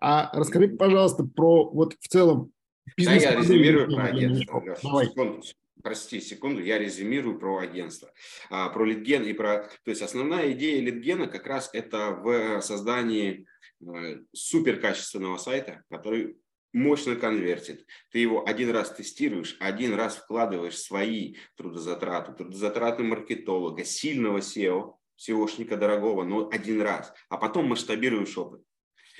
А 0.00 0.30
расскажи, 0.32 0.68
пожалуйста, 0.68 1.24
про 1.24 1.68
вот 1.70 1.94
в 2.00 2.08
целом 2.08 2.52
да, 2.96 3.14
я 3.14 3.36
резюмирую 3.36 3.94
про 3.94 4.04
агентство. 4.04 4.62
Давай. 4.82 5.06
Секунду, 5.06 5.42
прости 5.82 6.20
секунду, 6.20 6.62
я 6.62 6.78
резюмирую 6.78 7.38
про 7.38 7.58
агентство, 7.58 8.12
а, 8.50 8.68
про 8.70 8.84
литген 8.84 9.24
и 9.24 9.32
про... 9.32 9.68
То 9.84 9.90
есть 9.90 10.02
основная 10.02 10.52
идея 10.52 10.80
литгена 10.80 11.26
как 11.26 11.46
раз 11.46 11.70
это 11.72 12.10
в 12.10 12.60
создании 12.60 13.46
э, 13.80 14.18
суперкачественного 14.32 15.36
сайта, 15.36 15.84
который 15.90 16.36
мощно 16.72 17.16
конвертит. 17.16 17.86
Ты 18.10 18.18
его 18.18 18.46
один 18.46 18.70
раз 18.70 18.90
тестируешь, 18.90 19.56
один 19.60 19.94
раз 19.94 20.16
вкладываешь 20.16 20.78
свои 20.78 21.36
трудозатраты, 21.56 22.32
трудозатраты 22.32 23.02
маркетолога, 23.02 23.84
сильного 23.84 24.38
SEO, 24.38 24.94
SEOшника 25.16 25.76
дорогого, 25.76 26.24
но 26.24 26.48
один 26.50 26.82
раз, 26.82 27.12
а 27.28 27.38
потом 27.38 27.68
масштабируешь 27.68 28.36
опыт. 28.36 28.62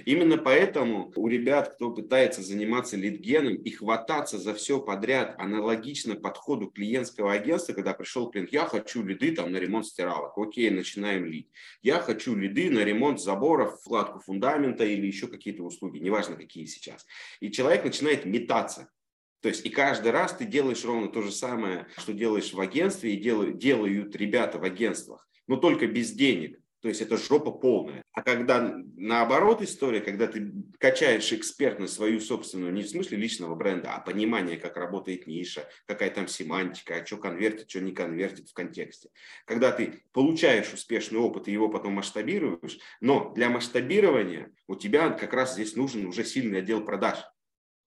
Именно 0.05 0.37
поэтому 0.39 1.13
у 1.17 1.27
ребят, 1.29 1.75
кто 1.75 1.91
пытается 1.91 2.43
заниматься 2.43 2.97
лидгеном 2.97 3.55
и 3.55 3.71
хвататься 3.71 4.39
за 4.39 4.55
все 4.55 4.81
подряд, 4.81 5.35
аналогично 5.39 6.15
подходу 6.15 6.67
клиентского 6.67 7.33
агентства, 7.33 7.73
когда 7.73 7.95
пришел 7.95 8.31
клиент, 8.31 8.53
я 8.53 8.67
хочу 8.67 9.03
лиды 9.03 9.33
там 9.33 9.53
на 9.53 9.57
ремонт 9.57 9.87
стиралок, 9.87 10.37
окей, 10.37 10.71
начинаем 10.71 11.25
лид. 11.25 11.51
Я 11.83 11.99
хочу 12.01 12.35
лиды 12.35 12.71
на 12.71 12.81
ремонт 12.81 13.21
заборов, 13.21 13.81
вкладку 13.81 14.21
фундамента 14.21 14.85
или 14.85 15.07
еще 15.07 15.29
какие-то 15.29 15.63
услуги, 15.63 15.99
неважно 15.99 16.37
какие 16.37 16.67
сейчас. 16.67 17.07
И 17.41 17.51
человек 17.51 17.85
начинает 17.85 18.27
метаться. 18.27 18.91
То 19.41 19.49
есть 19.49 19.65
и 19.65 19.71
каждый 19.71 20.11
раз 20.11 20.35
ты 20.35 20.45
делаешь 20.45 20.85
ровно 20.85 21.09
то 21.09 21.23
же 21.23 21.31
самое, 21.31 21.87
что 21.99 22.13
делаешь 22.13 22.53
в 22.53 22.61
агентстве 22.61 23.15
и 23.15 23.21
делают, 23.21 23.59
делают 23.59 24.17
ребята 24.17 24.59
в 24.59 24.65
агентствах, 24.65 25.29
но 25.47 25.57
только 25.57 25.87
без 25.87 26.11
денег. 26.13 26.59
То 26.87 26.91
есть 26.91 27.01
это 27.01 27.17
жопа 27.17 27.51
полная. 27.51 28.05
А 28.13 28.23
когда 28.23 28.77
наоборот 28.95 29.61
история, 29.61 30.01
когда 30.01 30.29
ты 30.29 30.53
качаешь 30.79 31.33
экспертность 31.33 31.95
свою 31.95 32.21
собственную, 32.21 32.73
не 32.73 32.85
в 32.85 32.89
смысле 32.89 33.19
личного 33.19 33.57
бренда, 33.57 33.97
а 33.97 33.99
понимание, 33.99 34.57
как 34.57 34.77
работает 34.77 35.27
ниша, 35.27 35.69
какая 35.87 36.11
там 36.11 36.29
семантика, 36.29 36.95
а 36.95 37.05
что 37.05 37.17
конвертит, 37.17 37.69
что 37.69 37.81
не 37.81 37.91
конвертит 37.91 38.51
в 38.51 38.53
контексте. 38.53 39.09
Когда 39.47 39.73
ты 39.73 40.05
получаешь 40.13 40.73
успешный 40.73 41.19
опыт 41.19 41.49
и 41.49 41.53
его 41.53 41.69
потом 41.69 41.95
масштабируешь, 41.95 42.79
но 43.01 43.33
для 43.35 43.51
масштабирования 43.51 44.53
у 44.69 44.77
тебя 44.77 45.11
как 45.11 45.33
раз 45.33 45.55
здесь 45.55 45.75
нужен 45.75 46.07
уже 46.07 46.23
сильный 46.23 46.61
отдел 46.61 46.85
продаж. 46.85 47.19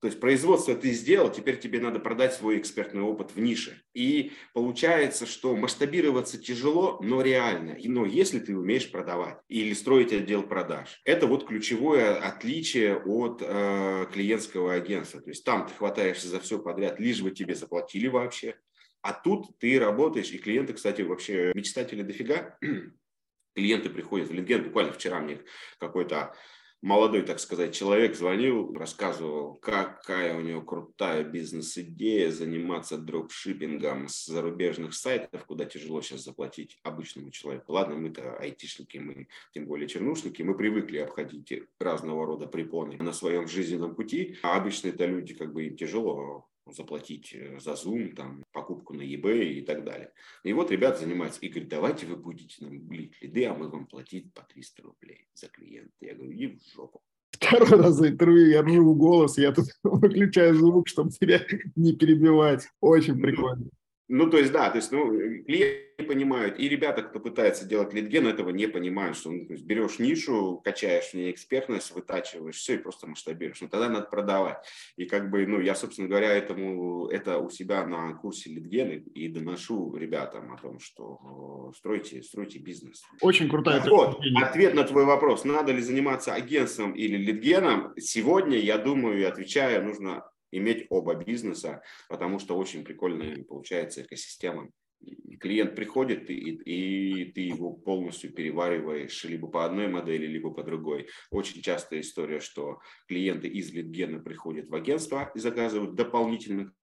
То 0.02 0.08
есть 0.08 0.20
производство 0.20 0.76
ты 0.76 0.91
сделал, 0.91 1.30
теперь 1.30 1.60
тебе 1.60 1.82
надо 1.82 2.00
продать 2.00 2.34
свой 2.34 2.58
экспертный 2.58 3.02
опыт 3.02 3.32
в 3.36 3.39
нише. 3.39 3.82
И 3.93 4.32
получается, 4.54 5.26
что 5.26 5.58
масштабироваться 5.58 6.38
тяжело, 6.38 7.00
но 7.02 7.22
реально. 7.22 7.76
Но 7.84 8.06
если 8.06 8.39
ты 8.39 8.56
умеешь 8.58 8.89
продавать 8.89 9.39
или 9.50 9.74
строить 9.74 10.14
отдел 10.14 10.43
продаж, 10.43 11.02
это 11.04 11.28
вот 11.28 11.47
ключевое 11.47 12.16
отличие 12.16 12.95
от 12.95 13.41
э, 13.45 14.06
клиентского 14.14 14.74
агентства. 14.74 15.20
То 15.20 15.32
есть 15.32 15.43
там 15.43 15.68
ты 15.68 15.74
хватаешься 15.74 16.30
за 16.30 16.39
все 16.39 16.60
подряд, 16.60 17.00
лишь 17.00 17.22
бы 17.22 17.32
тебе 17.32 17.56
заплатили 17.56 18.08
вообще. 18.08 18.56
А 19.02 19.14
тут 19.14 19.58
ты 19.60 19.80
работаешь, 19.80 20.32
и 20.32 20.38
клиенты, 20.38 20.74
кстати, 20.74 21.02
вообще 21.02 21.52
мечтатели 21.54 22.04
дофига. 22.04 22.58
Клиенты 23.56 23.89
приходят 23.89 24.30
в 24.30 24.34
Литген, 24.34 24.64
буквально 24.64 24.93
вчера 24.93 25.20
мне 25.20 25.41
какой-то 25.78 26.34
молодой, 26.82 27.24
так 27.24 27.40
сказать, 27.40 27.76
человек 27.76 28.16
звонил, 28.16 28.74
рассказывал, 28.74 29.56
какая 29.56 30.38
у 30.38 30.42
него 30.42 30.62
крутая 30.62 31.24
бизнес-идея 31.24 32.32
заниматься 32.32 32.98
дропшиппингом 32.98 34.08
с 34.08 34.26
зарубежных 34.26 34.94
сайтов, 34.94 35.46
куда 35.46 35.66
тяжело 35.66 36.02
сейчас 36.02 36.24
заплатить 36.24 36.80
обычному 36.84 37.32
человеку. 37.32 37.74
Ладно, 37.74 37.96
мы-то 37.96 38.38
айтишники, 38.38 38.98
мы 38.98 39.28
тем 39.54 39.66
более 39.66 39.88
чернушники, 39.88 40.42
мы 40.42 40.56
привыкли 40.56 40.98
обходить 40.98 41.54
разного 41.80 42.26
рода 42.26 42.48
препоны 42.48 42.98
на 42.98 43.14
своем 43.14 43.48
жизненном 43.48 43.96
пути, 43.96 44.38
а 44.44 44.58
обычные-то 44.58 45.06
люди, 45.06 45.34
как 45.34 45.54
бы 45.54 45.66
им 45.66 45.78
тяжело 45.78 46.49
заплатить 46.74 47.34
э, 47.34 47.59
за 47.59 47.72
Zoom, 47.72 48.13
там, 48.13 48.43
покупку 48.51 48.93
на 48.93 49.01
eBay 49.01 49.53
и 49.53 49.61
так 49.61 49.84
далее. 49.84 50.11
И 50.43 50.53
вот 50.53 50.72
ребята 50.72 50.99
занимаются 50.99 51.39
и 51.41 51.49
говорят, 51.49 51.70
давайте 51.70 52.05
вы 52.05 52.15
будете 52.15 52.63
нам 52.63 52.80
блить 52.80 53.22
лиды, 53.22 53.45
а 53.45 53.53
мы 53.53 53.70
вам 53.70 53.88
платить 53.88 54.34
по 54.34 54.43
300 54.43 54.84
рублей 54.84 55.28
за 55.34 55.47
клиента. 55.47 55.93
Я 56.01 56.15
говорю, 56.15 56.32
и 56.32 56.47
в 56.47 56.59
жопу. 56.74 57.01
Второй 57.32 57.82
раз 57.82 57.95
за 57.95 58.09
интервью 58.09 58.47
я 58.47 58.61
ржу 58.63 58.95
голос, 58.95 59.38
я 59.38 59.51
тут 59.51 59.67
выключаю 59.84 60.55
звук, 60.55 60.88
чтобы 60.88 61.11
тебя 61.11 61.41
не 61.76 61.93
перебивать. 61.93 62.67
Очень 62.82 63.20
прикольно. 63.20 63.70
Ну, 64.12 64.28
то 64.28 64.39
есть, 64.39 64.51
да, 64.51 64.72
то 64.72 64.78
есть, 64.78 64.91
ну, 64.91 65.07
клиент 65.43 65.99
не 65.99 66.05
понимают, 66.05 66.60
и 66.60 66.68
ребята, 66.68 67.03
кто 67.03 67.20
пытается 67.20 67.66
делать 67.66 67.93
литген, 67.93 68.26
этого 68.26 68.49
не 68.49 68.66
понимают, 68.66 69.16
что 69.16 69.30
ну, 69.30 69.45
есть, 69.47 69.64
берешь 69.64 69.99
нишу, 69.99 70.60
качаешь 70.64 71.12
в 71.12 71.14
ней 71.14 71.30
экспертность, 71.32 71.91
вытачиваешь, 71.91 72.55
все, 72.55 72.74
и 72.74 72.78
просто 72.80 73.05
масштабируешь. 73.05 73.62
Но 73.62 73.68
тогда 73.68 73.88
надо 73.88 74.07
продавать. 74.07 74.57
И 74.97 75.05
как 75.05 75.30
бы, 75.30 75.45
ну, 75.45 75.62
я, 75.62 75.76
собственно 75.76 76.07
говоря, 76.07 76.30
этому, 76.30 77.05
это 77.07 77.38
у 77.38 77.51
себя 77.51 77.86
на 77.86 78.14
курсе 78.16 78.49
литген 78.49 78.89
и, 78.89 79.26
и 79.26 79.28
доношу 79.28 79.95
ребятам 79.95 80.53
о 80.53 80.57
том, 80.57 80.80
что 80.80 81.72
стройте, 81.78 82.24
стройте 82.24 82.57
бизнес. 82.57 83.03
Очень 83.22 83.47
крутая. 83.47 83.80
Вот, 83.88 84.20
ответ 84.41 84.74
на 84.74 84.86
твой 84.86 85.05
вопрос, 85.05 85.45
надо 85.45 85.72
ли 85.72 85.82
заниматься 85.82 86.34
агентством 86.34 86.93
или 86.93 87.16
литгеном, 87.16 87.93
сегодня, 87.97 88.57
я 88.57 88.80
думаю, 88.80 89.20
и 89.20 89.24
отвечаю, 89.24 89.86
нужно 89.86 90.24
иметь 90.52 90.88
оба 90.89 91.16
бизнеса, 91.16 91.82
потому 92.08 92.39
что 92.39 92.58
очень 92.58 92.84
прикольная 92.84 93.43
получается 93.43 94.04
экосистема. 94.04 94.70
Клиент 95.39 95.76
приходит, 95.76 96.30
и, 96.30 96.34
и 96.34 97.32
ты 97.32 97.41
его 97.41 97.72
полностью 97.72 98.34
перевариваешь 98.34 99.24
либо 99.24 99.47
по 99.47 99.66
одной 99.66 99.88
модели, 99.88 100.26
либо 100.26 100.52
по 100.52 100.64
другой. 100.64 101.08
Очень 101.32 101.62
частая 101.62 102.02
история, 102.02 102.41
что 102.41 102.80
клиенты 103.08 103.47
из 103.47 103.72
литгена 103.72 104.20
приходят 104.20 104.68
в 104.68 104.76
агентство 104.76 105.32
и 105.34 105.39
заказывают 105.39 105.95
дополнительных 105.95 106.74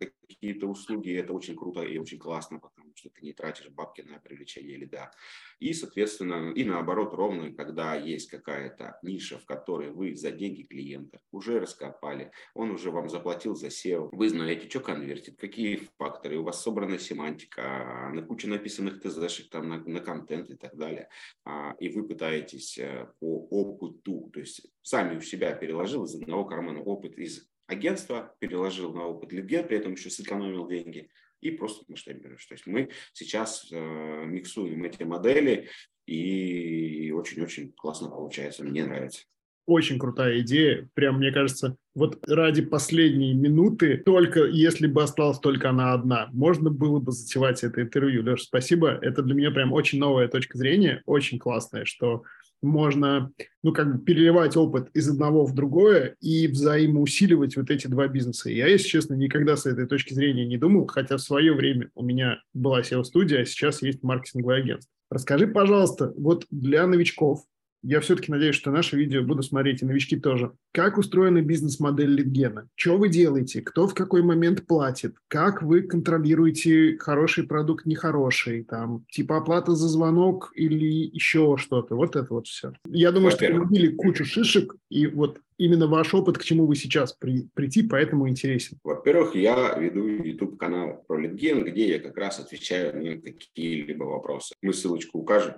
какие-то 0.00 0.66
услуги, 0.66 1.12
это 1.12 1.32
очень 1.32 1.56
круто 1.56 1.82
и 1.82 1.98
очень 1.98 2.18
классно, 2.18 2.58
потому 2.58 2.92
что 2.94 3.10
ты 3.10 3.22
не 3.22 3.32
тратишь 3.32 3.68
бабки 3.68 4.02
на 4.02 4.18
привлечение 4.18 4.76
лида. 4.76 5.10
И, 5.58 5.72
соответственно, 5.72 6.52
и 6.52 6.64
наоборот, 6.64 7.14
ровно, 7.14 7.52
когда 7.52 7.94
есть 7.94 8.30
какая-то 8.30 8.98
ниша, 9.02 9.38
в 9.38 9.44
которой 9.44 9.90
вы 9.90 10.16
за 10.16 10.30
деньги 10.30 10.62
клиента 10.62 11.20
уже 11.30 11.60
раскопали, 11.60 12.32
он 12.54 12.70
уже 12.70 12.90
вам 12.90 13.08
заплатил 13.08 13.54
за 13.54 13.68
SEO, 13.68 14.08
вы 14.12 14.28
знаете, 14.28 14.68
что 14.68 14.80
конвертит, 14.80 15.38
какие 15.38 15.88
факторы, 15.98 16.38
у 16.38 16.44
вас 16.44 16.62
собрана 16.62 16.98
семантика, 16.98 18.10
на 18.14 18.22
куче 18.22 18.48
написанных 18.48 19.00
ТЗшек, 19.00 19.50
там, 19.50 19.68
на, 19.68 19.78
на 19.78 20.00
контент 20.00 20.50
и 20.50 20.56
так 20.56 20.76
далее, 20.76 21.08
а, 21.44 21.74
и 21.78 21.88
вы 21.88 22.06
пытаетесь 22.06 22.78
э, 22.78 23.12
по 23.18 23.46
опыту, 23.50 24.30
то 24.32 24.40
есть 24.40 24.66
сами 24.82 25.16
у 25.16 25.20
себя 25.20 25.52
переложил 25.52 26.04
из 26.04 26.14
одного 26.14 26.44
кармана 26.44 26.80
опыт 26.80 27.18
из 27.18 27.50
агентство, 27.70 28.34
переложил 28.38 28.92
на 28.92 29.06
опыт 29.06 29.32
Литген, 29.32 29.66
при 29.66 29.78
этом 29.78 29.92
еще 29.92 30.10
сэкономил 30.10 30.68
деньги 30.68 31.08
и 31.40 31.50
просто 31.50 31.84
масштабируешь. 31.88 32.44
То 32.46 32.54
есть 32.54 32.66
мы 32.66 32.90
сейчас 33.12 33.66
э, 33.72 34.24
миксуем 34.26 34.84
эти 34.84 35.02
модели, 35.04 35.68
и 36.06 37.12
очень-очень 37.12 37.72
классно 37.72 38.08
получается, 38.08 38.64
мне 38.64 38.84
нравится. 38.84 39.22
Очень 39.66 39.98
крутая 40.00 40.40
идея. 40.40 40.88
Прям, 40.94 41.18
мне 41.18 41.30
кажется, 41.30 41.76
вот 41.94 42.18
ради 42.26 42.62
последней 42.62 43.34
минуты, 43.34 43.98
только 43.98 44.44
если 44.46 44.88
бы 44.88 45.02
осталась 45.02 45.38
только 45.38 45.70
она 45.70 45.92
одна, 45.92 46.28
можно 46.32 46.70
было 46.70 46.98
бы 46.98 47.12
затевать 47.12 47.62
это 47.62 47.80
интервью. 47.80 48.22
Леша, 48.22 48.42
спасибо. 48.44 48.98
Это 49.00 49.22
для 49.22 49.34
меня 49.34 49.50
прям 49.52 49.72
очень 49.72 50.00
новая 50.00 50.26
точка 50.26 50.58
зрения, 50.58 51.02
очень 51.06 51.38
классная, 51.38 51.84
что 51.84 52.24
можно, 52.62 53.32
ну, 53.62 53.72
как 53.72 53.92
бы 53.92 54.04
переливать 54.04 54.56
опыт 54.56 54.90
из 54.94 55.08
одного 55.08 55.44
в 55.44 55.54
другое 55.54 56.16
и 56.20 56.46
взаимоусиливать 56.46 57.56
вот 57.56 57.70
эти 57.70 57.86
два 57.86 58.08
бизнеса. 58.08 58.50
Я, 58.50 58.66
если 58.66 58.88
честно, 58.88 59.14
никогда 59.14 59.56
с 59.56 59.66
этой 59.66 59.86
точки 59.86 60.14
зрения 60.14 60.46
не 60.46 60.58
думал, 60.58 60.86
хотя 60.86 61.16
в 61.16 61.22
свое 61.22 61.54
время 61.54 61.90
у 61.94 62.02
меня 62.02 62.40
была 62.54 62.80
SEO-студия, 62.80 63.42
а 63.42 63.44
сейчас 63.44 63.82
есть 63.82 64.02
маркетинговое 64.02 64.58
агентство. 64.58 64.92
Расскажи, 65.10 65.48
пожалуйста, 65.48 66.12
вот 66.16 66.46
для 66.50 66.86
новичков, 66.86 67.44
я 67.82 68.00
все-таки 68.00 68.30
надеюсь, 68.30 68.54
что 68.54 68.70
наше 68.70 68.96
видео 68.96 69.22
буду 69.22 69.42
смотреть, 69.42 69.82
и 69.82 69.86
новички 69.86 70.16
тоже. 70.18 70.52
Как 70.72 70.98
устроена 70.98 71.42
бизнес-модель 71.42 72.10
Литгена? 72.10 72.68
Что 72.74 72.98
вы 72.98 73.08
делаете? 73.08 73.62
Кто 73.62 73.86
в 73.86 73.94
какой 73.94 74.22
момент 74.22 74.66
платит? 74.66 75.16
Как 75.28 75.62
вы 75.62 75.82
контролируете 75.82 76.96
хороший 76.98 77.44
продукт, 77.44 77.86
нехороший? 77.86 78.64
Там, 78.64 79.04
типа 79.10 79.38
оплата 79.38 79.74
за 79.74 79.88
звонок 79.88 80.52
или 80.54 80.86
еще 80.86 81.56
что-то? 81.58 81.96
Вот 81.96 82.16
это 82.16 82.34
вот 82.34 82.46
все. 82.46 82.72
Я 82.86 83.12
думаю, 83.12 83.30
что 83.30 83.46
вы 83.52 83.88
кучу 83.94 84.24
шишек, 84.24 84.76
и 84.90 85.06
вот 85.06 85.40
именно 85.58 85.86
ваш 85.86 86.14
опыт, 86.14 86.38
к 86.38 86.44
чему 86.44 86.66
вы 86.66 86.74
сейчас 86.74 87.12
при, 87.12 87.48
прийти, 87.54 87.82
поэтому 87.82 88.28
интересен. 88.28 88.78
Во-первых, 88.82 89.34
я 89.34 89.78
веду 89.78 90.06
YouTube-канал 90.06 91.04
про 91.06 91.18
Литген, 91.18 91.64
где 91.64 91.88
я 91.88 91.98
как 91.98 92.16
раз 92.16 92.40
отвечаю 92.40 92.96
на 92.96 93.20
какие-либо 93.20 94.04
вопросы. 94.04 94.54
Мы 94.62 94.72
ссылочку 94.72 95.18
укажем 95.18 95.54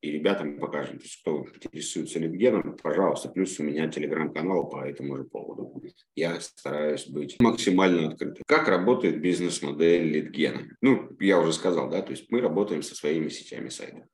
и 0.00 0.10
ребятам 0.10 0.58
покажем. 0.58 0.98
То 0.98 1.04
есть, 1.04 1.20
кто 1.20 1.46
интересуется 1.54 2.18
литгеном, 2.18 2.76
пожалуйста. 2.82 3.28
Плюс 3.28 3.58
у 3.60 3.64
меня 3.64 3.88
телеграм-канал 3.88 4.68
по 4.68 4.84
этому 4.84 5.16
же 5.16 5.24
поводу. 5.24 5.82
Я 6.14 6.40
стараюсь 6.40 7.06
быть 7.06 7.36
максимально 7.40 8.08
открытым. 8.08 8.42
Как 8.46 8.68
работает 8.68 9.20
бизнес-модель 9.20 10.04
литгена? 10.04 10.68
Ну, 10.80 11.10
я 11.20 11.40
уже 11.40 11.52
сказал, 11.52 11.90
да, 11.90 12.02
то 12.02 12.12
есть 12.12 12.30
мы 12.30 12.40
работаем 12.40 12.82
со 12.82 12.94
своими 12.94 13.28
сетями 13.28 13.68
сайтов. 13.68 14.04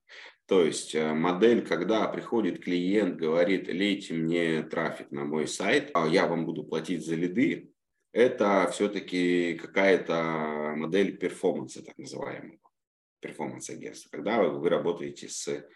То 0.46 0.64
есть 0.64 0.94
э, 0.94 1.12
модель, 1.12 1.66
когда 1.66 2.06
приходит 2.06 2.62
клиент, 2.62 3.16
говорит, 3.16 3.68
лейте 3.68 4.14
мне 4.14 4.62
трафик 4.62 5.10
на 5.10 5.24
мой 5.24 5.48
сайт, 5.48 5.90
а 5.94 6.06
я 6.06 6.26
вам 6.26 6.46
буду 6.46 6.62
платить 6.62 7.04
за 7.04 7.16
лиды, 7.16 7.72
это 8.12 8.68
все-таки 8.72 9.54
какая-то 9.54 10.74
модель 10.76 11.16
перформанса, 11.16 11.84
так 11.84 11.98
называемого 11.98 12.58
перформанс-агентства, 13.26 14.08
когда 14.10 14.42
вы 14.42 14.68
работаете 14.68 15.28
с 15.28 15.66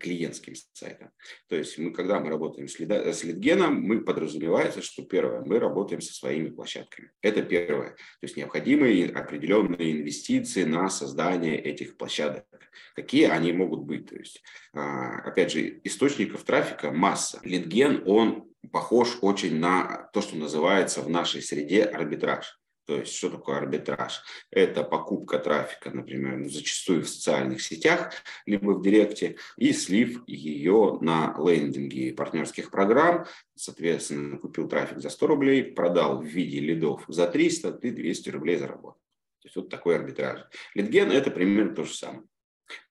клиентским 0.00 0.54
сайтом. 0.72 1.10
То 1.48 1.56
есть 1.56 1.78
мы, 1.78 1.92
когда 1.92 2.20
мы 2.20 2.28
работаем 2.28 2.68
с, 2.68 2.78
лида, 2.78 3.12
с 3.12 3.24
лидгеном, 3.24 3.80
мы 3.80 4.02
подразумевается, 4.02 4.82
что 4.82 5.02
первое, 5.02 5.40
мы 5.40 5.58
работаем 5.58 6.00
со 6.00 6.12
своими 6.12 6.50
площадками. 6.50 7.10
Это 7.22 7.42
первое. 7.42 7.90
То 7.90 8.22
есть 8.22 8.36
необходимые 8.36 9.10
определенные 9.10 9.92
инвестиции 9.92 10.64
на 10.64 10.88
создание 10.88 11.58
этих 11.58 11.96
площадок. 11.96 12.44
Какие 12.94 13.28
они 13.28 13.52
могут 13.52 13.80
быть? 13.80 14.10
То 14.10 14.16
есть, 14.16 14.42
а, 14.74 15.20
опять 15.20 15.52
же, 15.52 15.80
источников 15.84 16.44
трафика 16.44 16.90
масса. 16.90 17.40
Лидген, 17.42 18.02
он 18.06 18.52
похож 18.70 19.18
очень 19.22 19.58
на 19.58 20.10
то, 20.12 20.20
что 20.20 20.36
называется 20.36 21.00
в 21.00 21.08
нашей 21.08 21.42
среде 21.42 21.84
арбитраж. 21.84 22.61
То 22.86 22.96
есть, 22.96 23.14
что 23.14 23.30
такое 23.30 23.58
арбитраж? 23.58 24.22
Это 24.50 24.82
покупка 24.82 25.38
трафика, 25.38 25.90
например, 25.90 26.38
ну, 26.38 26.48
зачастую 26.48 27.02
в 27.02 27.08
социальных 27.08 27.62
сетях, 27.62 28.12
либо 28.44 28.72
в 28.72 28.82
директе, 28.82 29.36
и 29.56 29.72
слив 29.72 30.22
ее 30.26 30.98
на 31.00 31.34
лендинге 31.38 32.12
партнерских 32.12 32.70
программ. 32.70 33.26
Соответственно, 33.54 34.38
купил 34.38 34.68
трафик 34.68 34.98
за 34.98 35.10
100 35.10 35.26
рублей, 35.26 35.62
продал 35.62 36.20
в 36.20 36.24
виде 36.24 36.58
лидов 36.58 37.04
за 37.06 37.28
300, 37.28 37.72
ты 37.72 37.92
200 37.92 38.30
рублей 38.30 38.56
заработал. 38.56 39.00
То 39.40 39.46
есть, 39.46 39.56
вот 39.56 39.68
такой 39.68 39.96
арбитраж. 39.96 40.40
Литген– 40.74 41.10
это 41.12 41.30
примерно 41.30 41.74
то 41.74 41.84
же 41.84 41.94
самое. 41.94 42.24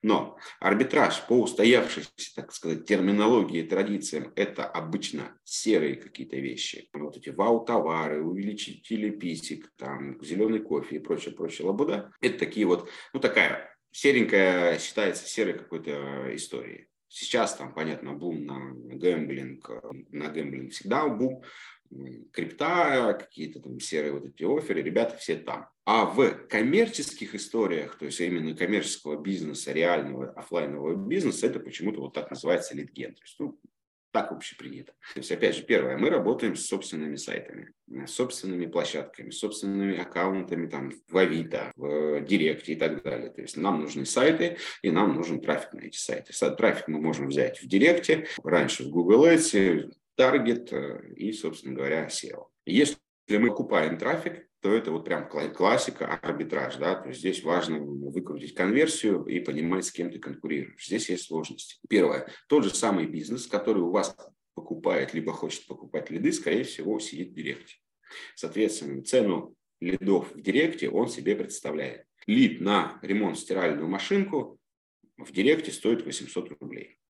Но 0.01 0.37
арбитраж 0.59 1.25
по 1.27 1.41
устоявшейся, 1.41 2.09
так 2.35 2.53
сказать, 2.53 2.85
терминологии 2.85 3.59
и 3.59 3.67
традициям– 3.67 4.31
это 4.35 4.65
обычно 4.65 5.37
серые 5.43 5.95
какие-то 5.95 6.37
вещи. 6.37 6.89
Вот 6.93 7.17
эти 7.17 7.29
вау-товары, 7.29 8.23
увеличители 8.23 9.09
писек, 9.09 9.71
там, 9.77 10.21
зеленый 10.23 10.59
кофе 10.59 10.97
и 10.97 10.99
прочее, 10.99 11.33
прочее 11.33 11.67
лабуда. 11.67 12.11
Это 12.21 12.37
такие 12.39 12.65
вот, 12.65 12.89
ну 13.13 13.19
такая 13.19 13.75
серенькая, 13.91 14.79
считается 14.79 15.27
серой 15.27 15.53
какой-то 15.53 16.35
историей. 16.35 16.87
Сейчас 17.07 17.55
там, 17.55 17.73
понятно, 17.73 18.13
бум 18.13 18.45
на 18.45 18.71
гэмблинг, 18.73 19.69
на 20.11 20.29
гэмблинг 20.29 20.71
всегда 20.71 21.07
бум, 21.09 21.43
крипта, 22.31 23.17
какие-то 23.19 23.59
там 23.59 23.79
серые 23.79 24.13
вот 24.13 24.25
эти 24.25 24.43
оферы, 24.43 24.81
ребята 24.81 25.17
все 25.17 25.35
там. 25.35 25.67
А 25.85 26.05
в 26.05 26.47
коммерческих 26.47 27.35
историях, 27.35 27.97
то 27.97 28.05
есть 28.05 28.21
именно 28.21 28.55
коммерческого 28.55 29.21
бизнеса, 29.21 29.71
реального 29.71 30.31
офлайнового 30.31 30.95
бизнеса, 30.95 31.47
это 31.47 31.59
почему-то 31.59 32.01
вот 32.01 32.13
так 32.13 32.29
называется 32.29 32.75
литген. 32.75 33.13
То 33.13 33.21
есть, 33.23 33.35
ну, 33.39 33.59
так 34.11 34.31
общепринято. 34.33 34.91
То 35.13 35.19
есть, 35.19 35.31
опять 35.31 35.55
же, 35.55 35.63
первое, 35.63 35.97
мы 35.97 36.09
работаем 36.09 36.55
с 36.57 36.65
собственными 36.65 37.15
сайтами, 37.15 37.71
с 38.05 38.11
собственными 38.11 38.65
площадками, 38.65 39.29
с 39.29 39.39
собственными 39.39 39.97
аккаунтами 39.97 40.67
там, 40.67 40.91
в 41.07 41.17
Авито, 41.17 41.71
в 41.77 42.19
Директе 42.21 42.73
и 42.73 42.75
так 42.75 43.03
далее. 43.03 43.29
То 43.29 43.41
есть 43.41 43.55
нам 43.55 43.81
нужны 43.81 44.05
сайты, 44.05 44.57
и 44.81 44.91
нам 44.91 45.15
нужен 45.15 45.39
трафик 45.39 45.73
на 45.73 45.81
эти 45.81 45.97
сайты. 45.97 46.33
Трафик 46.55 46.89
мы 46.89 46.99
можем 46.99 47.29
взять 47.29 47.61
в 47.61 47.67
Директе, 47.67 48.27
раньше 48.43 48.83
в 48.83 48.89
Google 48.89 49.27
Ads, 49.27 49.93
Target 50.17 50.71
э, 50.71 51.13
и, 51.15 51.31
собственно 51.33 51.75
говоря, 51.75 52.07
SEO. 52.07 52.47
Если 52.65 52.97
мы 53.29 53.47
покупаем 53.49 53.97
трафик, 53.97 54.47
то 54.61 54.71
это 54.71 54.91
вот 54.91 55.05
прям 55.05 55.27
классика, 55.27 56.05
арбитраж, 56.05 56.75
да, 56.75 56.95
то 56.95 57.09
есть 57.09 57.19
здесь 57.19 57.43
важно 57.43 57.79
выкрутить 57.79 58.53
конверсию 58.53 59.25
и 59.25 59.39
понимать, 59.39 59.85
с 59.85 59.91
кем 59.91 60.11
ты 60.11 60.19
конкурируешь. 60.19 60.85
Здесь 60.85 61.09
есть 61.09 61.25
сложности. 61.25 61.77
Первое, 61.89 62.27
тот 62.47 62.63
же 62.63 62.69
самый 62.69 63.07
бизнес, 63.07 63.47
который 63.47 63.81
у 63.81 63.89
вас 63.89 64.15
покупает, 64.53 65.15
либо 65.15 65.33
хочет 65.33 65.65
покупать 65.65 66.11
лиды, 66.11 66.31
скорее 66.31 66.63
всего, 66.63 66.99
сидит 66.99 67.31
в 67.31 67.33
директе. 67.33 67.77
Соответственно, 68.35 69.03
цену 69.03 69.55
лидов 69.79 70.31
в 70.35 70.41
директе 70.41 70.89
он 70.89 71.07
себе 71.07 71.35
представляет. 71.35 72.05
Лид 72.27 72.61
на 72.61 72.99
ремонт 73.01 73.39
стиральную 73.39 73.87
машинку 73.87 74.59
в 75.17 75.31
директе 75.31 75.71
стоит 75.71 76.05
800 76.05 76.51
рублей 76.59 77.00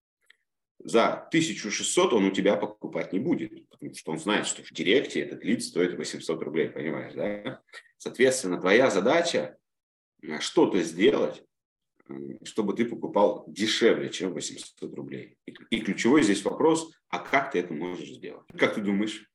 за 0.83 1.13
1600 1.13 2.13
он 2.13 2.25
у 2.25 2.31
тебя 2.31 2.55
покупать 2.55 3.13
не 3.13 3.19
будет, 3.19 3.69
потому 3.69 3.93
что 3.93 4.11
он 4.11 4.19
знает, 4.19 4.47
что 4.47 4.63
в 4.63 4.71
директе 4.71 5.21
этот 5.21 5.43
лид 5.43 5.63
стоит 5.63 5.97
800 5.97 6.41
рублей, 6.41 6.69
понимаешь, 6.69 7.13
да? 7.13 7.61
Соответственно, 7.97 8.59
твоя 8.59 8.89
задача 8.89 9.57
э, 10.21 10.39
что-то 10.39 10.81
сделать, 10.81 11.43
чтобы 12.43 12.73
ты 12.73 12.85
покупал 12.85 13.45
дешевле, 13.47 14.09
чем 14.09 14.33
800 14.33 14.93
рублей. 14.95 15.37
И 15.45 15.81
ключевой 15.81 16.23
здесь 16.23 16.43
вопрос, 16.43 16.91
а 17.09 17.19
как 17.19 17.51
ты 17.51 17.59
это 17.59 17.73
можешь 17.73 18.09
сделать? 18.09 18.45
Как 18.57 18.75
ты 18.75 18.81
думаешь? 18.81 19.30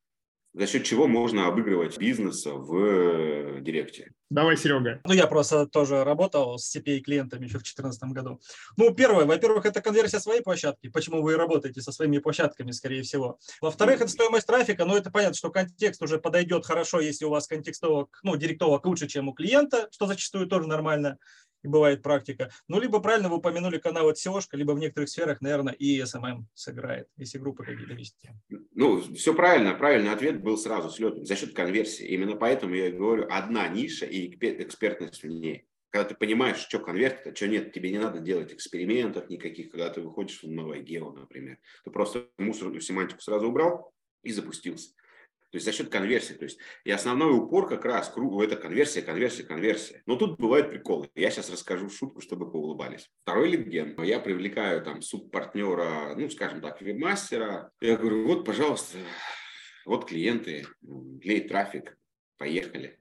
За 0.57 0.67
счет 0.67 0.85
чего 0.85 1.07
можно 1.07 1.49
обыгрывать 1.49 1.99
бизнес 1.99 2.47
в 2.47 2.75
э, 2.77 3.61
Директе? 3.61 4.13
Давай, 4.31 4.57
Серега. 4.57 5.01
Ну, 5.05 5.13
я 5.13 5.27
просто 5.27 5.67
тоже 5.67 6.03
работал 6.03 6.59
с 6.59 6.75
CPA-клиентами 6.75 7.45
еще 7.45 7.59
в 7.59 7.63
2014 7.63 8.03
году. 8.05 8.41
Ну, 8.79 8.93
первое, 8.95 9.27
во-первых, 9.27 9.67
это 9.67 9.83
конверсия 9.83 10.19
своей 10.19 10.41
площадки. 10.41 10.89
Почему 10.89 11.23
вы 11.23 11.37
работаете 11.37 11.83
со 11.83 11.93
своими 11.93 12.19
площадками, 12.19 12.71
скорее 12.71 13.03
всего. 13.03 13.39
Во-вторых, 13.61 14.01
это 14.01 14.09
стоимость 14.09 14.47
трафика. 14.47 14.87
Ну, 14.87 14.97
это 14.97 15.11
понятно, 15.11 15.35
что 15.35 15.51
контекст 15.51 16.03
уже 16.03 16.19
подойдет 16.19 16.65
хорошо, 16.65 17.01
если 17.01 17.27
у 17.27 17.31
вас 17.31 17.47
контекстовок, 17.47 18.19
ну, 18.23 18.35
директовок 18.37 18.87
лучше, 18.87 19.07
чем 19.07 19.29
у 19.29 19.35
клиента, 19.35 19.89
что 19.93 20.07
зачастую 20.07 20.47
тоже 20.47 20.67
нормально 20.67 21.19
и 21.63 21.69
бывает 21.69 22.03
практика. 22.03 22.51
Ну, 22.69 22.81
либо 22.81 23.01
правильно 23.01 23.29
вы 23.29 23.37
упомянули 23.37 23.79
канал 23.79 24.09
от 24.09 24.17
SEO, 24.17 24.41
либо 24.53 24.73
в 24.73 24.79
некоторых 24.79 25.09
сферах, 25.09 25.41
наверное, 25.41 25.75
и 25.75 26.01
SMM 26.01 26.45
сыграет, 26.55 27.09
если 27.17 27.39
группы 27.39 27.65
какие-то 27.65 27.95
вести. 27.95 28.31
Ну, 28.75 29.01
все 29.15 29.35
правильно. 29.35 29.75
Правильный 29.75 30.13
ответ 30.13 30.43
был 30.43 30.57
сразу 30.57 30.91
с 30.91 30.99
летом, 30.99 31.25
за 31.25 31.37
счет 31.37 31.55
конверсии. 31.55 32.07
Именно 32.07 32.37
поэтому 32.37 32.75
я 32.75 32.91
говорю, 32.91 33.27
одна 33.31 33.69
ниша 33.69 34.07
и 34.07 34.29
экспертность 34.29 35.23
в 35.23 35.27
ней. 35.27 35.67
Когда 35.91 36.11
ты 36.11 36.15
понимаешь, 36.15 36.59
что 36.59 36.79
конвертит, 36.79 37.27
а 37.27 37.35
что 37.35 37.49
нет, 37.49 37.73
тебе 37.73 37.91
не 37.91 37.99
надо 37.99 38.19
делать 38.19 38.53
экспериментов 38.53 39.31
никаких, 39.31 39.71
когда 39.71 39.89
ты 39.89 40.03
выходишь 40.03 40.43
в 40.43 40.49
новое 40.49 40.81
гео, 40.81 41.13
например. 41.13 41.59
Ты 41.85 41.91
просто 41.91 42.29
мусорную 42.39 42.81
семантику 42.81 43.21
сразу 43.21 43.49
убрал 43.49 43.95
и 44.23 44.33
запустился. 44.33 44.91
То 45.57 45.59
есть 45.59 45.65
за 45.65 45.73
счет 45.73 45.89
конверсии. 45.89 46.35
То 46.35 46.45
есть 46.45 46.59
и 46.85 46.91
основной 46.91 47.35
упор 47.35 47.67
как 47.67 47.87
раз 47.87 48.11
кругу 48.11 48.43
это 48.43 48.57
конверсия, 48.57 49.01
конверсия, 49.01 49.43
конверсия. 49.43 50.03
Но 50.05 50.17
тут 50.17 50.39
бывают 50.39 50.69
приколы. 50.69 51.09
Я 51.15 51.31
сейчас 51.31 51.49
расскажу 51.49 51.89
шутку, 51.89 52.21
чтобы 52.21 52.53
поулыбались. 52.53 53.09
Второй 53.23 53.49
литген. 53.49 53.99
Я 54.03 54.21
привлекаю 54.21 54.83
там 54.83 55.01
субпартнера, 55.01 56.15
ну, 56.15 56.29
скажем 56.29 56.61
так, 56.61 56.83
вебмастера. 56.83 57.71
Я 57.81 57.97
говорю, 57.97 58.27
вот, 58.27 58.45
пожалуйста, 58.45 58.99
вот 59.87 60.05
клиенты, 60.05 60.67
лей 61.23 61.49
трафик, 61.49 61.97
поехали. 62.37 62.99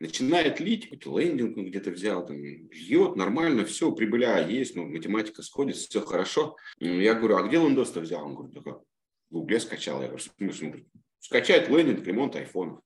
Начинает 0.00 0.58
лить, 0.58 0.86
какой-то 0.86 1.16
лендинг 1.20 1.56
он 1.56 1.66
где-то 1.66 1.92
взял, 1.92 2.26
там, 2.26 2.42
льет, 2.42 3.14
нормально, 3.14 3.64
все, 3.64 3.92
прибыля 3.92 4.44
есть, 4.44 4.74
ну, 4.74 4.88
математика 4.88 5.42
сходится, 5.42 5.88
все 5.88 6.00
хорошо. 6.00 6.56
Я 6.80 7.14
говорю, 7.14 7.36
а 7.36 7.46
где 7.46 7.58
лендос-то 7.58 8.00
взял? 8.00 8.26
Он 8.26 8.34
говорит, 8.34 8.56
в 8.56 8.82
Гугле 9.30 9.60
скачал. 9.60 10.02
Я 10.02 10.08
говорю, 10.08 10.24
смысле? 10.24 10.84
Скачать 11.22 11.68
лендинг, 11.68 12.04
ремонт 12.04 12.34
айфонов. 12.34 12.80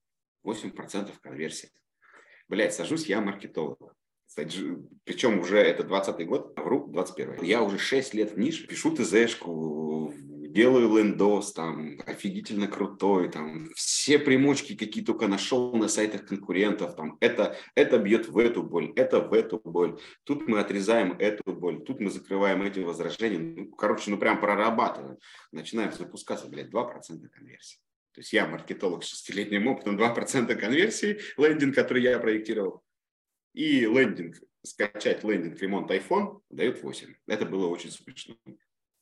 8% 0.45 1.11
конверсии. 1.21 1.71
Блять, 2.47 2.73
сажусь 2.73 3.07
я 3.07 3.19
маркетолог. 3.19 3.95
Причем 5.03 5.39
уже 5.39 5.57
это 5.57 5.83
20 5.83 6.27
год, 6.27 6.53
вру, 6.59 6.85
21 6.87 7.43
Я 7.43 7.63
уже 7.63 7.79
6 7.79 8.13
лет 8.13 8.33
в 8.33 8.37
нише, 8.37 8.67
пишу 8.67 8.95
ТЗшку, 8.95 10.13
делаю 10.49 10.95
лендос, 10.95 11.53
там, 11.53 11.99
офигительно 12.05 12.67
крутой, 12.67 13.31
там, 13.31 13.71
все 13.73 14.19
примочки 14.19 14.75
какие 14.75 15.03
только 15.03 15.27
нашел 15.27 15.75
на 15.75 15.87
сайтах 15.87 16.27
конкурентов, 16.27 16.95
там, 16.95 17.17
это, 17.19 17.57
это 17.73 17.97
бьет 17.97 18.27
в 18.27 18.37
эту 18.37 18.61
боль, 18.61 18.93
это 18.95 19.19
в 19.19 19.33
эту 19.33 19.59
боль, 19.63 19.99
тут 20.25 20.47
мы 20.47 20.59
отрезаем 20.59 21.13
эту 21.13 21.53
боль, 21.53 21.83
тут 21.83 21.99
мы 21.99 22.11
закрываем 22.11 22.61
эти 22.61 22.79
возражения, 22.79 23.39
ну, 23.39 23.71
короче, 23.71 24.11
ну, 24.11 24.17
прям 24.17 24.39
прорабатываем, 24.39 25.17
начинаем 25.51 25.91
запускаться, 25.91 26.47
блядь, 26.47 26.69
2% 26.69 27.27
конверсии. 27.29 27.79
То 28.17 28.21
есть 28.21 28.33
я 28.33 28.47
маркетолог 28.47 29.03
с 29.03 29.09
шестилетним 29.09 29.67
опытом, 29.67 29.95
2% 29.95 30.55
конверсии, 30.55 31.19
лендинг, 31.37 31.75
который 31.75 32.01
я 32.01 32.17
проектировал, 32.17 32.83
и 33.53 33.81
лендинг, 33.81 34.37
скачать 34.63 35.23
лендинг 35.23 35.61
ремонт 35.61 35.91
iPhone 35.91 36.41
дает 36.49 36.81
8. 36.81 37.13
Это 37.27 37.45
было 37.45 37.67
очень 37.67 37.91
смешно. 37.91 38.35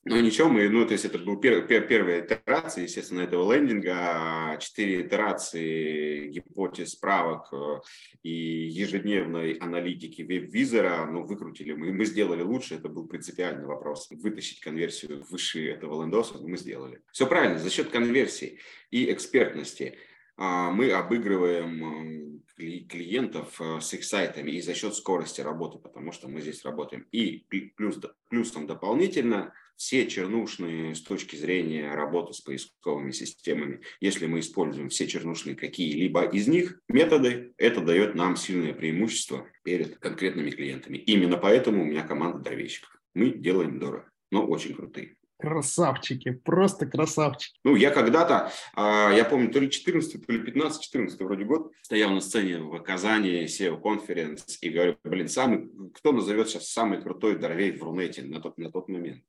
Ну, 0.08 0.22
ничего, 0.22 0.50
мы, 0.50 0.70
ну, 0.70 0.86
то 0.86 0.92
есть 0.92 1.06
это 1.06 1.18
был 1.18 1.38
пер, 1.38 1.66
пер, 1.66 1.88
первая 1.88 2.22
итерация, 2.22 2.84
естественно, 2.84 3.22
этого 3.22 3.52
лендинга, 3.52 4.56
четыре 4.60 5.02
итерации 5.02 6.28
гипотез, 6.28 6.92
справок 6.92 7.52
э, 7.52 7.80
и 8.22 8.68
ежедневной 8.68 9.54
аналитики 9.54 10.22
веб-визора, 10.22 11.08
ну, 11.08 11.24
выкрутили 11.24 11.74
мы, 11.74 11.92
мы 11.92 12.06
сделали 12.06 12.44
лучше, 12.44 12.76
это 12.76 12.88
был 12.88 13.08
принципиальный 13.08 13.66
вопрос, 13.66 14.08
вытащить 14.12 14.60
конверсию 14.60 15.26
выше 15.28 15.72
этого 15.72 16.04
лендоса, 16.04 16.38
мы 16.38 16.56
сделали. 16.58 17.02
Все 17.12 17.26
правильно, 17.26 17.58
за 17.58 17.72
счет 17.72 17.90
конверсии 17.90 18.60
и 18.92 19.12
экспертности 19.12 19.98
а, 20.38 20.70
мы 20.70 20.92
обыгрываем 20.92 22.44
клиентов 22.56 23.60
э, 23.60 23.80
с 23.82 23.92
их 23.96 24.04
сайтами 24.04 24.52
и 24.52 24.62
за 24.62 24.76
счет 24.76 24.94
скорости 24.94 25.42
работы, 25.42 25.80
потому 25.80 26.12
что 26.12 26.28
мы 26.28 26.42
здесь 26.42 26.64
работаем. 26.64 27.08
И 27.12 27.44
плюс, 27.76 28.00
плюсом 28.30 28.68
дополнительно– 28.68 29.52
все 29.76 30.08
чернушные 30.08 30.96
с 30.96 31.02
точки 31.02 31.36
зрения 31.36 31.94
работы 31.94 32.34
с 32.34 32.42
поисковыми 32.42 33.12
системами, 33.12 33.82
если 34.00 34.26
мы 34.26 34.40
используем 34.40 34.90
все 34.90 35.08
чернушные 35.08 35.56
какие-либо 35.56 36.24
из 36.24 36.48
них 36.48 36.80
методы, 36.88 37.54
это 37.58 37.82
дает 37.82 38.16
нам 38.16 38.36
сильное 38.36 38.74
преимущество 38.74 39.48
перед 39.64 39.98
конкретными 39.98 40.50
клиентами. 40.50 40.98
Именно 40.98 41.38
поэтому 41.38 41.84
у 41.84 41.86
меня 41.86 42.04
команда 42.04 42.40
дровещиков. 42.40 42.90
Мы 43.14 43.32
делаем 43.32 43.80
дорого, 43.80 44.10
но 44.32 44.46
очень 44.46 44.74
крутые. 44.74 45.16
Красавчики, 45.38 46.32
просто 46.32 46.86
красавчики. 46.86 47.60
Ну, 47.66 47.76
я 47.76 47.92
когда-то, 47.92 48.54
а, 48.74 49.12
я 49.12 49.26
помню, 49.26 49.52
то 49.52 49.60
ли 49.60 49.70
14, 49.70 50.26
то 50.26 50.32
ли 50.32 50.40
15, 50.40 50.82
14 50.82 51.20
вроде 51.20 51.44
год, 51.44 51.74
стоял 51.82 52.12
на 52.12 52.22
сцене 52.22 52.60
в 52.60 52.80
Казани, 52.80 53.44
SEO 53.44 53.82
конференц 53.82 54.58
и 54.62 54.70
говорю, 54.70 54.98
блин, 55.04 55.28
самый, 55.28 55.70
кто 55.94 56.14
назовет 56.14 56.48
сейчас 56.48 56.70
самый 56.70 57.02
крутой 57.02 57.38
дорвей 57.38 57.74
в 57.74 57.84
Рунете 57.84 58.24
на 58.24 58.40
тот, 58.40 58.58
на 58.58 58.72
тот 58.72 58.88
момент? 58.88 59.24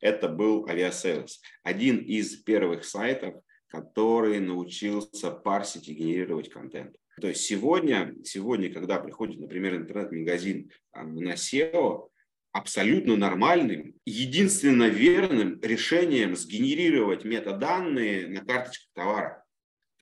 Это 0.00 0.28
был 0.28 0.66
Aviasales. 0.66 1.40
Один 1.62 1.98
из 1.98 2.36
первых 2.36 2.84
сайтов, 2.84 3.34
который 3.68 4.40
научился 4.40 5.30
парсить 5.30 5.88
и 5.88 5.94
генерировать 5.94 6.48
контент. 6.48 6.96
То 7.20 7.28
есть 7.28 7.42
сегодня, 7.42 8.14
сегодня 8.24 8.72
когда 8.72 8.98
приходит, 8.98 9.40
например, 9.40 9.76
интернет-магазин 9.76 10.70
на 10.94 11.34
SEO, 11.34 12.08
абсолютно 12.52 13.16
нормальным, 13.16 13.94
единственно 14.06 14.88
верным 14.88 15.60
решением 15.60 16.34
сгенерировать 16.36 17.24
метаданные 17.24 18.28
на 18.28 18.44
карточках 18.44 18.88
товара. 18.94 19.44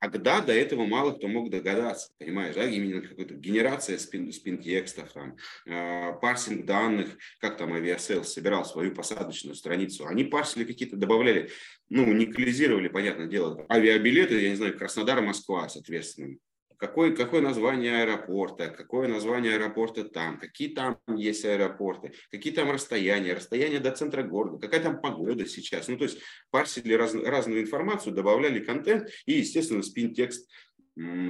Тогда 0.00 0.40
до 0.40 0.52
этого 0.52 0.84
мало 0.84 1.12
кто 1.12 1.26
мог 1.26 1.50
догадаться, 1.50 2.10
понимаешь, 2.18 2.54
да, 2.54 2.64
именно 2.64 3.00
какая-то 3.00 3.34
генерация 3.34 3.98
spin, 3.98 4.30
spin-текстов, 4.30 5.12
там, 5.12 5.36
э, 5.66 6.12
парсинг 6.20 6.66
данных, 6.66 7.16
как 7.40 7.56
там 7.56 7.72
Aviasales 7.72 8.32
собирал 8.32 8.64
свою 8.64 8.94
посадочную 8.94 9.54
страницу. 9.54 10.06
Они 10.06 10.24
парсили 10.24 10.64
какие-то, 10.64 10.96
добавляли, 10.96 11.50
ну, 11.88 12.12
уникализировали, 12.12 12.88
понятное 12.88 13.26
дело, 13.26 13.64
авиабилеты, 13.70 14.40
я 14.40 14.50
не 14.50 14.56
знаю, 14.56 14.76
Краснодар, 14.76 15.22
Москва, 15.22 15.68
соответственно. 15.68 16.36
Какое, 16.76 17.14
какое 17.14 17.40
название 17.40 18.02
аэропорта, 18.02 18.68
какое 18.68 19.08
название 19.08 19.54
аэропорта 19.54 20.04
там, 20.04 20.38
какие 20.38 20.74
там 20.74 20.98
есть 21.14 21.44
аэропорты, 21.44 22.12
какие 22.30 22.52
там 22.52 22.70
расстояния, 22.70 23.34
расстояние 23.34 23.80
до 23.80 23.90
центра 23.92 24.22
города, 24.22 24.58
какая 24.58 24.82
там 24.82 25.00
погода 25.00 25.46
сейчас. 25.46 25.88
Ну, 25.88 25.96
то 25.96 26.04
есть 26.04 26.18
парсили 26.50 26.94
раз, 26.94 27.14
разную 27.14 27.62
информацию, 27.62 28.14
добавляли 28.14 28.60
контент 28.60 29.08
и, 29.26 29.34
естественно, 29.34 29.82
спин-текст 29.82 30.48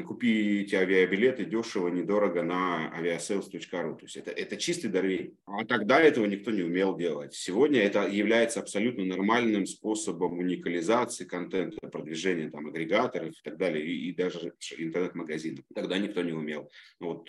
купите 0.06 0.78
авиабилеты 0.78 1.44
дешево, 1.44 1.88
недорого 1.88 2.42
на 2.42 2.92
aviasales.ru. 2.96 3.96
То 3.96 4.04
есть 4.04 4.16
это, 4.16 4.30
это 4.30 4.56
чистый 4.56 4.88
дорвей. 4.88 5.34
А 5.44 5.64
тогда 5.64 6.00
этого 6.00 6.24
никто 6.26 6.52
не 6.52 6.62
умел 6.62 6.96
делать. 6.96 7.34
Сегодня 7.34 7.80
это 7.80 8.06
является 8.06 8.60
абсолютно 8.60 9.04
нормальным 9.04 9.66
способом 9.66 10.38
уникализации 10.38 11.24
контента, 11.24 11.88
продвижения 11.88 12.48
там, 12.48 12.68
агрегаторов 12.68 13.30
и 13.30 13.42
так 13.42 13.56
далее, 13.56 13.84
и, 13.84 14.10
и 14.10 14.14
даже 14.14 14.52
интернет-магазинов. 14.78 15.64
Тогда 15.74 15.98
никто 15.98 16.22
не 16.22 16.32
умел. 16.32 16.70
Вот 17.00 17.28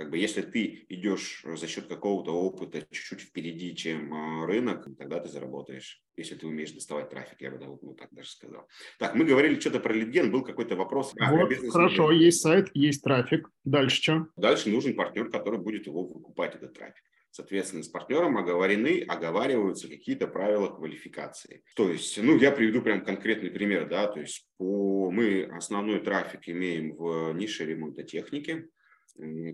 как 0.00 0.08
бы 0.08 0.16
если 0.16 0.40
ты 0.40 0.86
идешь 0.88 1.44
за 1.44 1.66
счет 1.66 1.86
какого-то 1.86 2.32
опыта 2.32 2.80
чуть-чуть 2.90 3.20
впереди, 3.20 3.76
чем 3.76 4.14
а, 4.14 4.46
рынок, 4.46 4.88
тогда 4.96 5.20
ты 5.20 5.28
заработаешь, 5.28 6.00
если 6.16 6.36
ты 6.36 6.46
умеешь 6.46 6.72
доставать 6.72 7.10
трафик, 7.10 7.38
я 7.42 7.50
бы 7.50 7.58
ну, 7.58 7.92
так 7.92 8.08
даже 8.10 8.30
сказал. 8.30 8.66
Так, 8.98 9.14
мы 9.14 9.26
говорили 9.26 9.60
что-то 9.60 9.78
про 9.78 9.92
лидген, 9.92 10.32
был 10.32 10.42
какой-то 10.42 10.74
вопрос. 10.74 11.12
А, 11.20 11.30
вот, 11.30 11.52
хорошо, 11.68 12.12
есть 12.12 12.40
сайт, 12.40 12.70
есть 12.72 13.04
трафик. 13.04 13.50
Дальше 13.64 14.02
что? 14.02 14.26
Дальше 14.36 14.70
нужен 14.70 14.96
партнер, 14.96 15.28
который 15.28 15.58
будет 15.58 15.86
его 15.86 16.06
выкупать, 16.06 16.54
этот 16.54 16.72
трафик. 16.72 17.04
Соответственно, 17.30 17.82
с 17.82 17.88
партнером 17.88 18.38
оговорены, 18.38 19.04
оговариваются 19.06 19.86
какие-то 19.86 20.28
правила 20.28 20.68
квалификации. 20.68 21.62
То 21.76 21.90
есть, 21.90 22.16
ну, 22.22 22.38
я 22.38 22.52
приведу 22.52 22.80
прям 22.80 23.04
конкретный 23.04 23.50
пример, 23.50 23.86
да, 23.86 24.06
то 24.06 24.18
есть 24.18 24.48
по, 24.56 25.10
мы 25.10 25.44
основной 25.52 26.00
трафик 26.00 26.48
имеем 26.48 26.96
в 26.96 27.34
нише 27.34 27.66
ремонта 27.66 28.02
техники, 28.02 28.70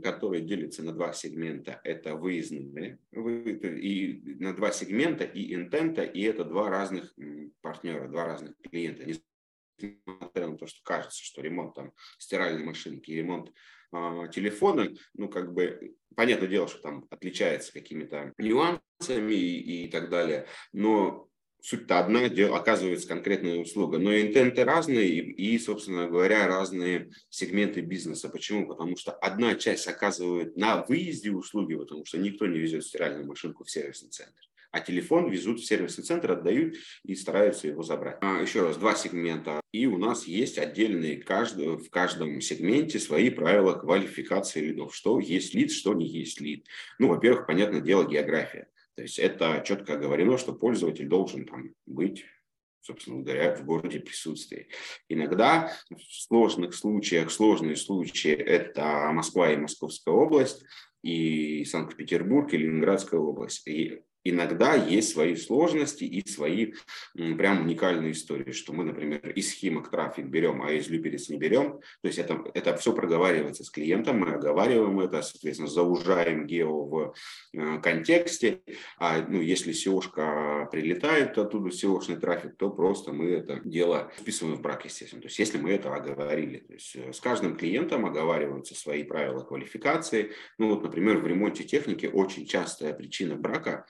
который 0.03 0.43
делится 0.43 0.83
на 0.83 0.93
два 0.93 1.13
сегмента. 1.13 1.81
Это 1.85 2.15
выездные 2.15 2.99
и 3.13 4.37
на 4.39 4.55
два 4.55 4.71
сегмента 4.73 5.25
и 5.25 5.55
интента, 5.55 6.03
и 6.03 6.23
это 6.23 6.45
два 6.45 6.69
разных 6.69 7.15
партнера, 7.61 8.09
два 8.09 8.27
разных 8.27 8.57
клиента. 8.59 9.05
Несмотря 9.05 10.49
на 10.49 10.57
то, 10.57 10.67
что 10.67 10.83
кажется, 10.83 11.23
что 11.23 11.43
ремонт 11.43 11.75
там 11.75 11.93
стиральной 12.19 12.65
машинки 12.65 13.11
ремонт 13.11 13.53
э, 13.93 14.29
телефона, 14.33 14.89
ну 15.15 15.29
как 15.29 15.53
бы 15.53 15.97
понятное 16.15 16.49
дело, 16.49 16.67
что 16.67 16.81
там 16.81 17.07
отличается 17.11 17.73
какими-то 17.73 18.33
нюансами 18.39 19.35
и, 19.35 19.85
и 19.85 19.91
так 19.91 20.09
далее, 20.09 20.47
но 20.73 21.29
суть-то 21.67 21.99
одна, 21.99 22.21
оказывается 22.55 23.09
конкретная 23.09 23.59
услуга. 23.59 23.99
Но 23.99 24.17
интенты 24.17 24.63
разные 24.63 25.09
и, 25.09 25.59
собственно 25.59 26.07
говоря, 26.07 26.47
разные 26.47 27.11
сегменты 27.29 27.81
бизнеса. 27.81 28.29
Почему? 28.29 28.69
Потому 28.69 28.97
что 28.97 29.11
одна 29.11 29.57
часть 29.57 29.89
оказывает 29.89 30.57
на 30.57 30.85
выезде 30.85 31.33
услуги, 31.33 31.75
потому 31.75 32.05
что 32.05 32.19
никто 32.19 32.47
не 32.47 32.61
везет 32.61 32.85
стиральную 32.85 33.27
машинку 33.27 33.65
в 33.65 33.71
сервисный 33.71 34.11
центр. 34.11 34.41
А 34.71 34.79
телефон 34.81 35.29
везут 35.29 35.59
в 35.59 35.67
сервисный 35.67 36.05
центр, 36.05 36.33
отдают 36.33 36.77
и 37.03 37.17
стараются 37.17 37.67
его 37.67 37.83
забрать. 37.83 38.19
А, 38.21 38.41
еще 38.41 38.63
раз, 38.63 38.77
два 38.77 38.95
сегмента. 38.95 39.61
И 39.73 39.87
у 39.87 39.99
нас 39.99 40.27
есть 40.27 40.59
отдельные 40.59 41.17
каждый, 41.17 41.79
в 41.79 41.91
каждом 41.91 42.41
сегменте 42.41 43.01
свои 43.01 43.31
правила 43.31 43.73
квалификации 43.73 44.61
лидов. 44.61 44.95
Что 44.95 45.19
есть 45.19 45.53
лид, 45.55 45.73
что 45.73 45.95
не 45.95 46.07
есть 46.07 46.41
лид. 46.41 46.65
Ну, 47.01 47.09
во-первых, 47.09 47.47
понятное 47.47 47.81
дело, 47.81 48.07
география. 48.07 48.69
То 48.97 49.03
есть 49.03 49.19
это 49.19 49.63
четко 49.65 49.95
оговорено, 49.95 50.39
что 50.39 50.55
пользователь 50.55 51.07
должен 51.07 51.47
там 51.47 51.71
быть 51.87 52.25
собственно 52.87 53.23
говоря, 53.23 53.57
в 53.57 53.65
городе 53.65 53.99
присутствии. 53.99 54.69
Иногда 55.09 55.73
в 55.91 56.01
сложных 56.01 56.73
случаях, 56.73 57.33
сложные 57.33 57.75
случаи– 57.75 58.31
это 58.31 59.11
Москва 59.13 59.53
и 59.53 59.57
Московская 59.57 60.15
область, 60.15 60.65
и 61.03 61.65
Санкт-Петербург, 61.65 62.53
и 62.53 62.59
Ленинградская 62.59 63.19
область. 63.19 63.67
И 63.67 64.03
иногда 64.31 64.75
есть 64.75 65.13
свои 65.13 65.37
сложности 65.37 66.05
и 66.05 66.27
свои 66.29 66.75
прям 67.15 67.63
уникальные 67.63 68.13
истории, 68.13 68.53
что 68.53 68.73
мы, 68.73 68.85
например, 68.85 69.29
из 69.31 69.53
Химок 69.53 69.91
трафик 69.91 70.27
берем, 70.27 70.63
а 70.63 70.73
из 70.73 70.89
Люберец 70.89 71.29
не 71.29 71.39
берем. 71.39 71.81
То 72.03 72.09
есть 72.09 72.19
это, 72.19 72.43
это 72.55 72.77
все 72.77 72.93
проговаривается 72.93 73.65
с 73.65 73.71
клиентом, 73.71 74.21
мы 74.21 74.33
оговариваем 74.33 75.01
это, 75.01 75.23
соответственно, 75.23 75.69
заужаем 75.69 76.47
гео 76.47 76.85
в 76.85 77.15
э, 77.53 77.81
контексте. 77.81 78.61
А 78.99 79.25
ну, 79.27 79.41
если 79.41 79.73
SEO-шка 79.73 80.71
прилетает 80.71 81.37
оттуда, 81.39 81.71
SEO-шный 81.71 82.19
трафик, 82.19 82.57
то 82.57 82.71
просто 82.71 83.13
мы 83.13 83.31
это 83.31 83.61
дело 83.65 84.13
вписываем 84.19 84.57
в 84.57 84.63
брак, 84.63 84.85
естественно. 84.85 85.23
То 85.23 85.29
есть 85.29 85.39
если 85.39 85.59
мы 85.59 85.73
это 85.73 85.95
оговорили. 85.95 86.59
То 86.59 86.73
есть 86.73 86.97
э, 86.97 87.13
с 87.13 87.21
каждым 87.21 87.57
клиентом 87.57 88.07
оговариваются 88.07 88.75
свои 88.75 89.05
правила 89.05 89.43
квалификации. 89.43 90.33
Ну 90.59 90.69
вот, 90.71 90.83
например, 90.83 91.19
в 91.19 91.27
ремонте 91.27 91.65
техники 91.65 92.07
очень 92.07 92.47
частая 92.47 92.93
причина 92.93 93.37
брака 93.37 93.87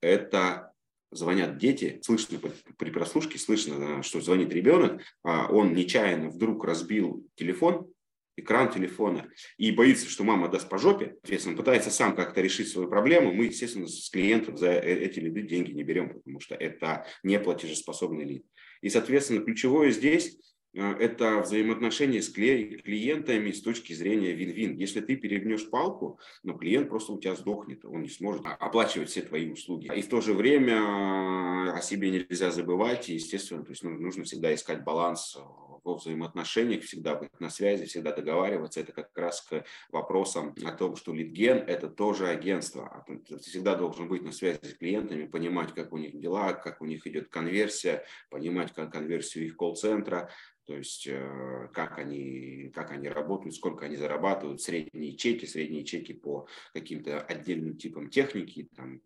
это 0.00 0.72
звонят 1.10 1.58
дети, 1.58 2.00
слышно 2.02 2.38
при 2.78 2.90
прослушке, 2.90 3.38
слышно, 3.38 4.02
что 4.02 4.20
звонит 4.20 4.52
ребенок, 4.52 5.02
а 5.22 5.50
он 5.50 5.74
нечаянно 5.74 6.30
вдруг 6.30 6.64
разбил 6.64 7.26
телефон, 7.36 7.90
экран 8.36 8.70
телефона 8.70 9.30
и 9.56 9.70
боится, 9.72 10.08
что 10.08 10.24
мама 10.24 10.48
даст 10.48 10.68
по 10.68 10.78
жопе, 10.78 11.16
соответственно, 11.22 11.56
пытается 11.56 11.90
сам 11.90 12.14
как-то 12.14 12.40
решить 12.40 12.68
свою 12.68 12.88
проблему, 12.88 13.32
мы, 13.32 13.46
естественно, 13.46 13.86
с 13.86 14.10
клиентов 14.10 14.58
за 14.58 14.72
э, 14.72 15.04
эти 15.04 15.18
лиды 15.20 15.42
деньги 15.42 15.72
не 15.72 15.82
берем, 15.82 16.12
потому 16.12 16.40
что 16.40 16.54
это 16.54 17.06
не 17.22 17.40
платежеспособный 17.40 18.24
лид. 18.24 18.46
И, 18.82 18.90
соответственно, 18.90 19.42
ключевое 19.42 19.90
здесь 19.90 20.36
это 20.76 21.40
взаимоотношения 21.40 22.20
с 22.20 22.28
клиентами 22.28 23.50
с 23.50 23.62
точки 23.62 23.92
зрения 23.92 24.32
вин-вин. 24.32 24.76
Если 24.76 25.00
ты 25.00 25.16
перегнешь 25.16 25.70
палку, 25.70 26.18
но 26.42 26.52
ну, 26.52 26.58
клиент 26.58 26.88
просто 26.88 27.12
у 27.12 27.20
тебя 27.20 27.34
сдохнет, 27.34 27.84
он 27.84 28.02
не 28.02 28.08
сможет 28.08 28.42
оплачивать 28.44 29.08
все 29.08 29.22
твои 29.22 29.50
услуги. 29.50 29.90
И 29.94 30.02
в 30.02 30.08
то 30.08 30.20
же 30.20 30.34
время 30.34 31.72
о 31.72 31.80
себе 31.80 32.10
нельзя 32.10 32.50
забывать, 32.50 33.08
естественно, 33.08 33.64
то 33.64 33.70
есть 33.70 33.82
нужно 33.82 34.24
всегда 34.24 34.54
искать 34.54 34.84
баланс 34.84 35.38
во 35.86 35.94
взаимоотношениях, 35.94 36.82
всегда 36.82 37.14
быть 37.14 37.40
на 37.40 37.48
связи, 37.48 37.86
всегда 37.86 38.12
договариваться. 38.12 38.80
Это 38.80 38.92
как 38.92 39.16
раз 39.16 39.40
к 39.42 39.64
вопросам 39.90 40.54
о 40.64 40.72
том, 40.72 40.96
что 40.96 41.14
литген– 41.14 41.58
это 41.68 41.88
тоже 41.88 42.26
агентство. 42.26 42.88
А 42.88 43.04
ты 43.06 43.38
всегда 43.38 43.76
должен 43.76 44.08
быть 44.08 44.22
на 44.22 44.32
связи 44.32 44.58
с 44.62 44.74
клиентами, 44.74 45.26
понимать, 45.26 45.72
как 45.74 45.92
у 45.92 45.96
них 45.96 46.18
дела, 46.18 46.52
как 46.54 46.82
у 46.82 46.86
них 46.86 47.06
идет 47.06 47.28
конверсия, 47.28 48.04
понимать 48.30 48.74
как 48.74 48.92
конверсию 48.92 49.46
их 49.46 49.56
колл-центра, 49.56 50.30
то 50.66 50.76
есть 50.76 51.06
э, 51.06 51.68
как 51.72 51.98
они, 51.98 52.72
как 52.74 52.90
они 52.90 53.08
работают, 53.08 53.54
сколько 53.54 53.86
они 53.86 53.96
зарабатывают, 53.96 54.60
средние 54.60 55.16
чеки, 55.16 55.46
средние 55.46 55.84
чеки 55.84 56.12
по 56.12 56.48
каким-то 56.72 57.20
отдельным 57.20 57.76
типам 57.76 58.10
техники, 58.10 58.68
там, 58.74 59.00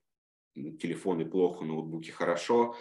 телефоны 0.55 1.27
плохо, 1.27 1.65
ноутбуки 1.65 2.11
хорошо, 2.11 2.77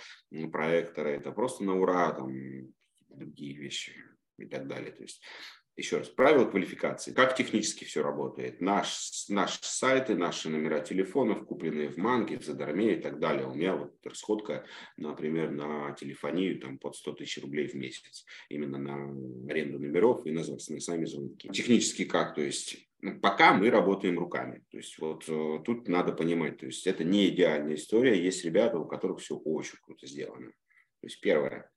проекторы 0.51 1.11
это 1.11 1.31
просто 1.31 1.63
на 1.63 1.75
ура, 1.75 2.11
там, 2.13 2.73
другие 3.09 3.57
вещи 3.57 3.93
и 4.37 4.45
так 4.45 4.67
далее. 4.67 4.91
То 4.91 5.03
есть 5.03 5.21
еще 5.79 5.97
раз, 5.97 6.09
правила 6.09 6.45
квалификации. 6.45 7.13
Как 7.13 7.35
технически 7.35 7.83
все 7.83 8.03
работает. 8.03 8.61
Наш, 8.61 9.25
наши 9.29 9.59
сайты, 9.61 10.15
наши 10.15 10.49
номера 10.49 10.79
телефонов, 10.79 11.45
купленные 11.45 11.89
в 11.89 11.97
Манге, 11.97 12.37
в 12.37 12.43
Задарме 12.43 12.95
и 12.95 13.01
так 13.01 13.19
далее. 13.19 13.47
У 13.47 13.53
меня 13.53 13.75
вот 13.75 13.95
расходка, 14.03 14.65
например, 14.97 15.51
на 15.51 15.91
телефонию 15.93 16.59
там, 16.59 16.77
под 16.77 16.95
100 16.95 17.13
тысяч 17.13 17.41
рублей 17.41 17.67
в 17.67 17.73
месяц. 17.73 18.25
Именно 18.49 18.77
на 18.77 19.51
аренду 19.51 19.79
номеров 19.79 20.25
и 20.25 20.31
на, 20.31 20.41
на 20.41 20.79
сами 20.79 21.05
звонки. 21.05 21.49
Технически 21.49 22.05
как? 22.05 22.35
То 22.35 22.41
есть 22.41 22.89
ну, 23.01 23.19
пока 23.19 23.53
мы 23.53 23.69
работаем 23.69 24.19
руками. 24.19 24.63
То 24.71 24.77
есть 24.77 24.97
вот 24.99 25.23
э, 25.27 25.59
тут 25.65 25.87
надо 25.87 26.11
понимать, 26.11 26.57
то 26.57 26.65
есть 26.65 26.85
это 26.85 27.03
не 27.05 27.29
идеальная 27.29 27.75
история. 27.75 28.21
Есть 28.21 28.43
ребята, 28.43 28.77
у 28.77 28.85
которых 28.85 29.19
все 29.19 29.35
очень 29.37 29.77
круто 29.81 30.05
сделано. 30.05 30.51
То 31.01 31.07
есть 31.07 31.21
первое, 31.21 31.71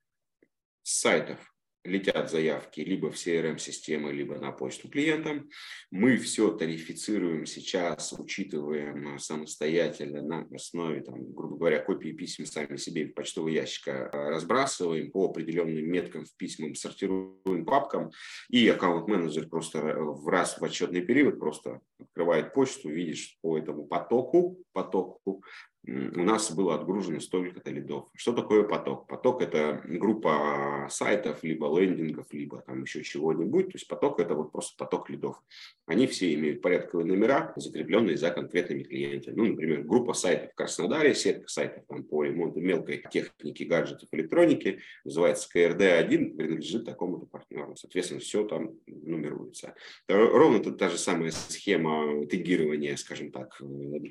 с 0.82 1.00
сайтов 1.00 1.51
летят 1.84 2.30
заявки 2.30 2.80
либо 2.80 3.10
в 3.10 3.14
CRM-системы, 3.14 4.12
либо 4.12 4.38
на 4.38 4.52
почту 4.52 4.88
клиентам. 4.88 5.48
Мы 5.90 6.16
все 6.16 6.52
тарифицируем 6.52 7.46
сейчас, 7.46 8.12
учитываем 8.16 9.18
самостоятельно 9.18 10.22
на 10.22 10.46
основе, 10.54 11.02
там, 11.02 11.32
грубо 11.32 11.56
говоря, 11.56 11.80
копии 11.80 12.12
писем 12.12 12.46
сами 12.46 12.76
себе 12.76 13.06
в 13.06 13.14
почтовый 13.14 13.54
ящик 13.54 13.88
а, 13.88 14.10
разбрасываем 14.30 15.10
по 15.10 15.26
определенным 15.26 15.84
меткам 15.90 16.24
в 16.24 16.36
письмам, 16.36 16.74
сортируем 16.74 17.64
папкам, 17.64 18.10
и 18.48 18.68
аккаунт-менеджер 18.68 19.48
просто 19.48 19.80
в 19.80 20.28
раз 20.28 20.58
в 20.58 20.64
отчетный 20.64 21.02
период 21.02 21.38
просто 21.38 21.80
открывает 21.98 22.54
почту, 22.54 22.90
видишь 22.90 23.38
по 23.42 23.58
этому 23.58 23.86
потоку, 23.86 24.58
потоку 24.72 25.42
у 25.84 26.22
нас 26.22 26.52
было 26.52 26.76
отгружено 26.76 27.18
столько-то 27.18 27.70
лидов. 27.70 28.08
Что 28.14 28.32
такое 28.32 28.62
поток? 28.62 29.08
Поток– 29.08 29.42
это 29.42 29.82
группа 29.84 30.86
сайтов, 30.90 31.42
либо 31.42 31.66
лендингов, 31.78 32.32
либо 32.32 32.60
там 32.60 32.82
еще 32.82 33.02
чего-нибудь. 33.02 33.66
То 33.66 33.72
есть 33.74 33.88
поток– 33.88 34.20
это 34.20 34.34
вот 34.34 34.52
просто 34.52 34.76
поток 34.76 35.10
лидов. 35.10 35.42
Они 35.86 36.06
все 36.06 36.32
имеют 36.34 36.62
порядковые 36.62 37.06
номера, 37.06 37.52
закрепленные 37.56 38.16
за 38.16 38.30
конкретными 38.30 38.84
клиентами. 38.84 39.34
Ну, 39.34 39.46
например, 39.46 39.82
группа 39.82 40.12
сайтов 40.12 40.52
в 40.52 40.54
Краснодаре, 40.54 41.14
сетка 41.14 41.48
сайтов 41.48 41.84
там, 41.88 42.04
по 42.04 42.22
ремонту 42.22 42.60
мелкой 42.60 43.02
техники, 43.10 43.64
гаджетов, 43.64 44.08
электроники, 44.12 44.78
называется 45.04 45.48
КРД-1, 45.52 46.36
принадлежит 46.36 46.84
такому-то 46.84 47.26
партнеру. 47.26 47.74
Соответственно, 47.74 48.20
все 48.20 48.44
там 48.46 48.70
нумеруются. 48.86 49.74
Ровно 50.06 50.60
та 50.60 50.88
же 50.90 50.98
самая 50.98 51.32
схема 51.32 52.24
тегирования, 52.26 52.94
скажем 52.96 53.32
так, 53.32 53.60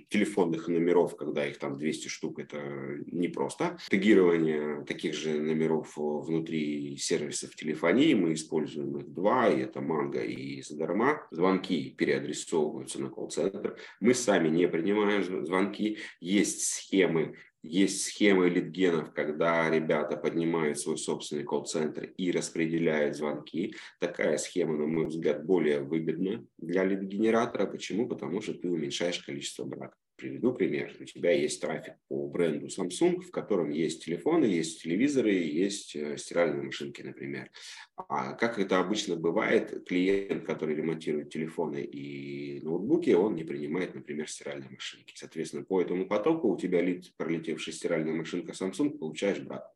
телефонных 0.09 0.67
номеров, 0.67 1.15
когда 1.15 1.47
их 1.47 1.60
там 1.61 1.77
200 1.77 2.07
штук, 2.07 2.39
это 2.39 2.59
непросто. 3.05 3.77
Тегирование 3.89 4.83
таких 4.85 5.13
же 5.13 5.39
номеров 5.39 5.93
внутри 5.95 6.97
сервисов 6.97 7.55
телефонии, 7.55 8.13
мы 8.13 8.33
используем 8.33 8.97
их 8.97 9.13
два, 9.13 9.49
и 9.49 9.61
это 9.61 9.79
Манго 9.79 10.21
и 10.21 10.61
Задарма. 10.61 11.27
Звонки 11.31 11.95
переадресовываются 11.97 13.01
на 13.01 13.09
колл-центр. 13.09 13.77
Мы 13.99 14.13
сами 14.13 14.49
не 14.49 14.67
принимаем 14.67 15.23
звонки. 15.45 15.99
Есть 16.19 16.63
схемы 16.63 17.35
есть 17.63 18.07
схемы 18.07 18.49
литгенов, 18.49 19.13
когда 19.13 19.69
ребята 19.69 20.17
поднимают 20.17 20.79
свой 20.79 20.97
собственный 20.97 21.43
колл-центр 21.43 22.05
и 22.17 22.31
распределяют 22.31 23.15
звонки. 23.15 23.75
Такая 23.99 24.37
схема, 24.37 24.75
на 24.77 24.87
мой 24.87 25.07
взгляд, 25.07 25.45
более 25.45 25.81
выгодна 25.81 26.43
для 26.57 26.83
лид-генератора. 26.85 27.67
Почему? 27.67 28.07
Потому 28.07 28.41
что 28.41 28.55
ты 28.55 28.67
уменьшаешь 28.67 29.19
количество 29.19 29.65
браков. 29.65 29.97
Приведу 30.21 30.53
пример. 30.53 30.95
У 30.99 31.03
тебя 31.03 31.31
есть 31.31 31.59
трафик 31.61 31.95
по 32.07 32.27
бренду 32.27 32.67
Samsung, 32.67 33.21
в 33.21 33.31
котором 33.31 33.71
есть 33.71 34.05
телефоны, 34.05 34.45
есть 34.45 34.83
телевизоры, 34.83 35.31
есть 35.31 35.95
э, 35.95 36.15
стиральные 36.15 36.61
машинки, 36.61 37.01
например. 37.01 37.49
А 37.95 38.33
как 38.33 38.59
это 38.59 38.79
обычно 38.79 39.15
бывает, 39.15 39.83
клиент, 39.87 40.45
который 40.45 40.75
ремонтирует 40.75 41.31
телефоны 41.31 41.83
и 41.83 42.61
ноутбуки, 42.61 43.09
он 43.09 43.33
не 43.33 43.43
принимает, 43.43 43.95
например, 43.95 44.29
стиральные 44.29 44.69
машинки. 44.69 45.11
Соответственно, 45.15 45.63
по 45.63 45.81
этому 45.81 46.07
потоку 46.07 46.49
у 46.49 46.57
тебя 46.57 46.83
лид, 46.83 47.11
пролетевший 47.17 47.73
стиральная 47.73 48.13
машинка 48.13 48.51
Samsung, 48.51 48.99
получаешь 48.99 49.39
брак. 49.39 49.73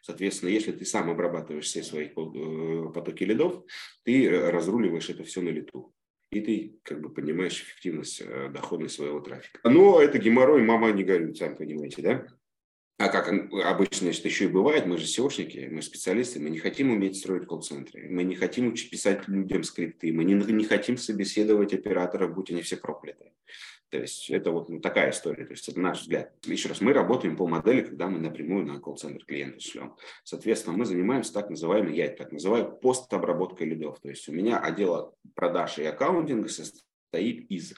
Соответственно, 0.00 0.48
если 0.48 0.72
ты 0.72 0.86
сам 0.86 1.10
обрабатываешь 1.10 1.66
все 1.66 1.82
свои 1.82 2.06
э, 2.06 2.92
потоки 2.94 3.24
лидов, 3.24 3.62
ты 4.02 4.30
разруливаешь 4.30 5.10
это 5.10 5.24
все 5.24 5.42
на 5.42 5.50
лету 5.50 5.93
и 6.34 6.40
ты 6.40 6.78
как 6.82 7.00
бы 7.00 7.10
понимаешь 7.10 7.62
эффективность, 7.62 8.22
э, 8.24 8.50
доходность 8.52 8.96
своего 8.96 9.20
трафика. 9.20 9.60
Но 9.64 10.00
это 10.00 10.18
геморрой, 10.18 10.62
мама 10.62 10.90
не 10.92 11.04
горюет, 11.04 11.36
сами 11.36 11.54
понимаете, 11.54 12.02
да? 12.02 12.26
А 12.96 13.08
как 13.08 13.28
обычно 13.28 14.06
значит, 14.06 14.24
еще 14.24 14.44
и 14.44 14.48
бывает, 14.48 14.86
мы 14.86 14.98
же 14.98 15.06
SEOшники, 15.06 15.68
мы 15.68 15.82
специалисты, 15.82 16.38
мы 16.38 16.50
не 16.50 16.58
хотим 16.58 16.92
уметь 16.92 17.16
строить 17.16 17.46
колл-центры, 17.46 18.08
мы 18.08 18.22
не 18.22 18.36
хотим 18.36 18.72
писать 18.72 19.26
людям 19.26 19.64
скрипты, 19.64 20.12
мы 20.12 20.22
не, 20.22 20.34
не 20.34 20.64
хотим 20.64 20.96
собеседовать 20.96 21.74
операторов, 21.74 22.34
будь 22.34 22.50
они 22.50 22.62
все 22.62 22.76
прокляты. 22.76 23.32
То 23.94 24.00
есть 24.00 24.28
это 24.28 24.50
вот 24.50 24.82
такая 24.82 25.12
история, 25.12 25.44
то 25.44 25.52
есть 25.52 25.68
это 25.68 25.78
наш 25.78 26.00
взгляд. 26.00 26.32
Еще 26.46 26.68
раз, 26.68 26.80
мы 26.80 26.92
работаем 26.92 27.36
по 27.36 27.46
модели, 27.46 27.82
когда 27.82 28.08
мы 28.08 28.18
напрямую 28.18 28.66
на 28.66 28.80
колл-центр 28.80 29.24
клиента 29.24 29.60
шлем. 29.60 29.94
Соответственно, 30.24 30.76
мы 30.76 30.84
занимаемся 30.84 31.32
так 31.32 31.48
называемой, 31.48 31.94
я 31.94 32.06
это 32.06 32.24
так 32.24 32.32
называю, 32.32 32.72
постобработкой 32.72 33.68
лидов. 33.68 34.00
То 34.00 34.08
есть 34.08 34.28
у 34.28 34.32
меня 34.32 34.58
отдел 34.58 35.14
продаж 35.36 35.78
и 35.78 35.84
аккаунтинга 35.84 36.48
состоит 36.48 37.48
из 37.48 37.74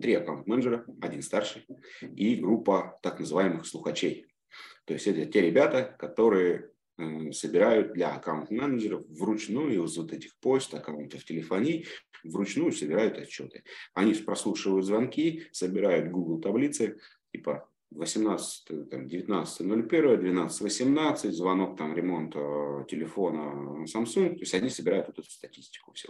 три 0.00 0.14
аккаунт-менеджера, 0.14 0.84
один 1.00 1.22
старший, 1.22 1.66
и 2.00 2.36
группа 2.36 2.96
так 3.02 3.18
называемых 3.18 3.66
слухачей. 3.66 4.28
То 4.84 4.94
есть 4.94 5.08
это 5.08 5.26
те 5.26 5.40
ребята, 5.40 5.96
которые 5.98 6.70
собирают 7.32 7.92
для 7.92 8.14
аккаунт-менеджеров 8.14 9.06
вручную 9.08 9.84
из 9.84 9.96
вот 9.96 10.12
этих 10.12 10.36
почт, 10.38 10.74
аккаунтов 10.74 11.24
телефонии, 11.24 11.86
вручную 12.24 12.72
собирают 12.72 13.18
отчеты. 13.18 13.64
Они 13.94 14.14
прослушивают 14.14 14.86
звонки, 14.86 15.44
собирают 15.52 16.10
Google 16.10 16.40
таблицы, 16.40 16.98
типа 17.32 17.68
18, 17.90 18.90
там, 18.90 19.06
19.01, 19.06 19.88
12.18, 19.88 21.30
звонок, 21.30 21.78
там, 21.78 21.94
ремонт 21.94 22.34
э, 22.34 22.84
телефона 22.88 23.84
Samsung, 23.84 24.34
то 24.34 24.40
есть 24.40 24.54
они 24.54 24.70
собирают 24.70 25.06
вот 25.06 25.20
эту 25.20 25.30
статистику 25.30 25.92
все. 25.92 26.08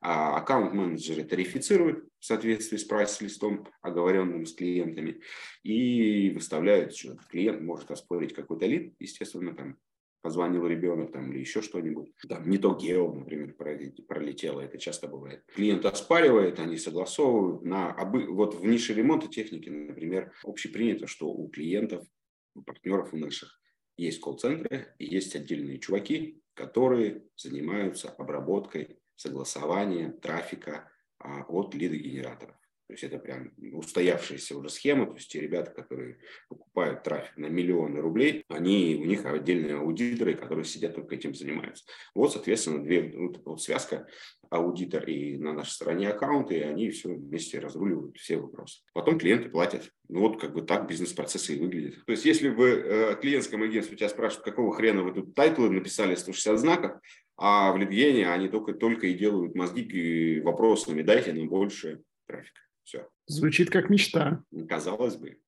А 0.00 0.38
аккаунт-менеджеры 0.38 1.24
тарифицируют 1.24 2.08
в 2.18 2.24
соответствии 2.24 2.78
с 2.78 2.84
прайс-листом, 2.84 3.68
оговоренным 3.82 4.46
с 4.46 4.54
клиентами, 4.54 5.20
и 5.62 6.30
выставляют 6.30 6.94
что 6.96 7.16
Клиент 7.30 7.60
может 7.60 7.90
оспорить 7.90 8.34
какой-то 8.34 8.64
лид, 8.66 8.94
естественно, 8.98 9.54
там, 9.54 9.76
позвонил 10.22 10.66
ребенок 10.66 11.12
там, 11.12 11.30
или 11.32 11.40
еще 11.40 11.62
что-нибудь. 11.62 12.12
Там 12.28 12.48
не 12.48 12.58
то 12.58 12.74
гео, 12.74 13.12
например, 13.12 13.54
пролетело, 13.54 14.60
это 14.60 14.78
часто 14.78 15.08
бывает. 15.08 15.44
Клиент 15.54 15.84
оспаривает, 15.84 16.58
они 16.60 16.76
согласовывают. 16.76 17.62
На 17.62 17.92
обы... 17.92 18.26
Вот 18.26 18.54
в 18.54 18.64
нише 18.64 18.94
ремонта 18.94 19.28
техники, 19.28 19.68
например, 19.68 20.32
общепринято, 20.44 21.06
что 21.06 21.28
у 21.28 21.48
клиентов, 21.48 22.06
у 22.54 22.62
партнеров 22.62 23.12
у 23.12 23.16
наших 23.16 23.60
есть 23.96 24.20
колл-центры 24.20 24.94
и 24.98 25.04
есть 25.04 25.36
отдельные 25.36 25.78
чуваки, 25.78 26.42
которые 26.54 27.24
занимаются 27.36 28.10
обработкой, 28.10 29.00
согласованием 29.16 30.18
трафика 30.18 30.90
а, 31.18 31.42
от 31.44 31.74
лидогенераторов. 31.74 32.56
То 32.90 32.94
есть 32.94 33.04
это 33.04 33.20
прям 33.20 33.52
устоявшаяся 33.72 34.58
уже 34.58 34.68
схема. 34.68 35.06
То 35.06 35.14
есть 35.14 35.30
те 35.30 35.38
ребята, 35.38 35.70
которые 35.70 36.18
покупают 36.48 37.04
трафик 37.04 37.36
на 37.36 37.46
миллионы 37.46 38.00
рублей, 38.00 38.44
они, 38.48 38.98
у 39.00 39.04
них 39.04 39.24
отдельные 39.24 39.76
аудиторы, 39.76 40.34
которые 40.34 40.64
сидят 40.64 40.96
только 40.96 41.14
этим 41.14 41.32
занимаются. 41.32 41.84
Вот, 42.16 42.32
соответственно, 42.32 42.82
две, 42.82 43.02
вот, 43.16 43.42
вот 43.44 43.62
связка 43.62 44.08
аудитор 44.50 45.04
и 45.04 45.36
на 45.36 45.52
нашей 45.52 45.70
стороне 45.70 46.08
аккаунты, 46.08 46.58
и 46.58 46.62
они 46.62 46.90
все 46.90 47.10
вместе 47.10 47.60
разруливают 47.60 48.16
все 48.16 48.38
вопросы. 48.38 48.82
Потом 48.92 49.20
клиенты 49.20 49.50
платят. 49.50 49.88
Ну 50.08 50.22
вот 50.22 50.40
как 50.40 50.52
бы 50.52 50.62
так 50.62 50.88
бизнес-процессы 50.88 51.54
и 51.54 51.60
выглядят. 51.60 52.04
То 52.06 52.10
есть 52.10 52.24
если 52.24 52.48
в 52.48 52.60
э, 52.60 53.16
клиентском 53.20 53.62
агентстве 53.62 53.96
тебя 53.96 54.08
спрашивают, 54.08 54.44
какого 54.44 54.74
хрена 54.74 55.04
вы 55.04 55.12
тут 55.12 55.36
title 55.36 55.64
ы 55.64 55.70
написали 55.70 56.16
160 56.16 56.58
знаков, 56.58 57.00
а 57.36 57.70
в 57.70 57.76
Литгене 57.76 58.28
они 58.28 58.48
только, 58.48 58.72
только 58.72 59.06
и 59.06 59.14
делают 59.14 59.54
мозги 59.54 59.82
и 59.82 60.40
вопросами, 60.40 61.02
дайте 61.02 61.32
нам 61.32 61.48
больше 61.48 62.02
трафика. 62.26 62.60
Все. 62.90 63.06
Звучит 63.28 63.70
как 63.70 63.88
мечта. 63.88 64.42
Казалось 64.68 65.14
бы. 65.14 65.38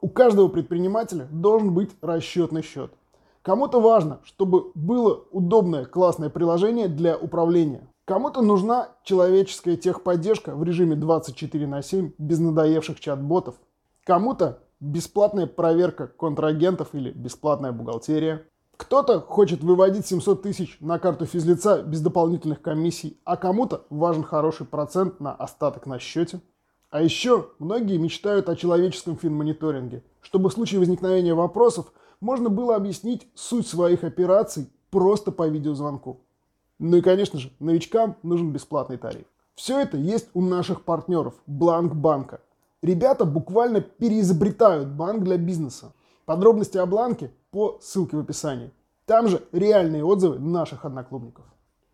У 0.00 0.08
каждого 0.08 0.48
предпринимателя 0.48 1.28
должен 1.30 1.74
быть 1.74 1.90
расчетный 2.00 2.62
счет. 2.62 2.90
Кому-то 3.42 3.82
важно, 3.82 4.20
чтобы 4.24 4.72
было 4.74 5.26
удобное, 5.30 5.84
классное 5.84 6.30
приложение 6.30 6.88
для 6.88 7.14
управления. 7.18 7.86
Кому-то 8.06 8.40
нужна 8.40 8.88
человеческая 9.04 9.76
техподдержка 9.76 10.56
в 10.56 10.64
режиме 10.64 10.96
24 10.96 11.66
на 11.66 11.82
7 11.82 12.12
без 12.16 12.38
надоевших 12.38 12.98
чат-ботов. 12.98 13.56
Кому-то 14.04 14.62
бесплатная 14.80 15.46
проверка 15.46 16.06
контрагентов 16.06 16.94
или 16.94 17.10
бесплатная 17.10 17.72
бухгалтерия. 17.72 18.46
Кто-то 18.78 19.20
хочет 19.20 19.62
выводить 19.62 20.06
700 20.06 20.40
тысяч 20.40 20.78
на 20.80 20.98
карту 20.98 21.26
физлица 21.26 21.82
без 21.82 22.00
дополнительных 22.00 22.62
комиссий, 22.62 23.20
а 23.24 23.36
кому-то 23.36 23.84
важен 23.90 24.22
хороший 24.22 24.64
процент 24.64 25.20
на 25.20 25.34
остаток 25.34 25.84
на 25.84 25.98
счете. 25.98 26.40
А 26.90 27.02
еще 27.02 27.50
многие 27.58 27.98
мечтают 27.98 28.48
о 28.48 28.56
человеческом 28.56 29.16
финмониторинге, 29.16 30.04
чтобы 30.20 30.50
в 30.50 30.52
случае 30.52 30.78
возникновения 30.78 31.34
вопросов 31.34 31.92
можно 32.20 32.48
было 32.48 32.76
объяснить 32.76 33.28
суть 33.34 33.66
своих 33.66 34.04
операций 34.04 34.70
просто 34.90 35.32
по 35.32 35.48
видеозвонку. 35.48 36.20
Ну 36.78 36.98
и, 36.98 37.00
конечно 37.00 37.38
же, 37.38 37.52
новичкам 37.58 38.16
нужен 38.22 38.52
бесплатный 38.52 38.98
тариф. 38.98 39.26
Все 39.54 39.80
это 39.80 39.96
есть 39.96 40.28
у 40.34 40.42
наших 40.42 40.84
партнеров 40.84 41.34
Бланк 41.46 41.94
Банка. 41.94 42.40
Ребята 42.82 43.24
буквально 43.24 43.80
переизобретают 43.80 44.88
банк 44.88 45.24
для 45.24 45.38
бизнеса. 45.38 45.92
Подробности 46.24 46.76
о 46.78 46.86
Бланке 46.86 47.32
по 47.50 47.78
ссылке 47.80 48.16
в 48.16 48.20
описании. 48.20 48.70
Там 49.06 49.28
же 49.28 49.42
реальные 49.52 50.04
отзывы 50.04 50.38
наших 50.38 50.84
одноклубников. 50.84 51.44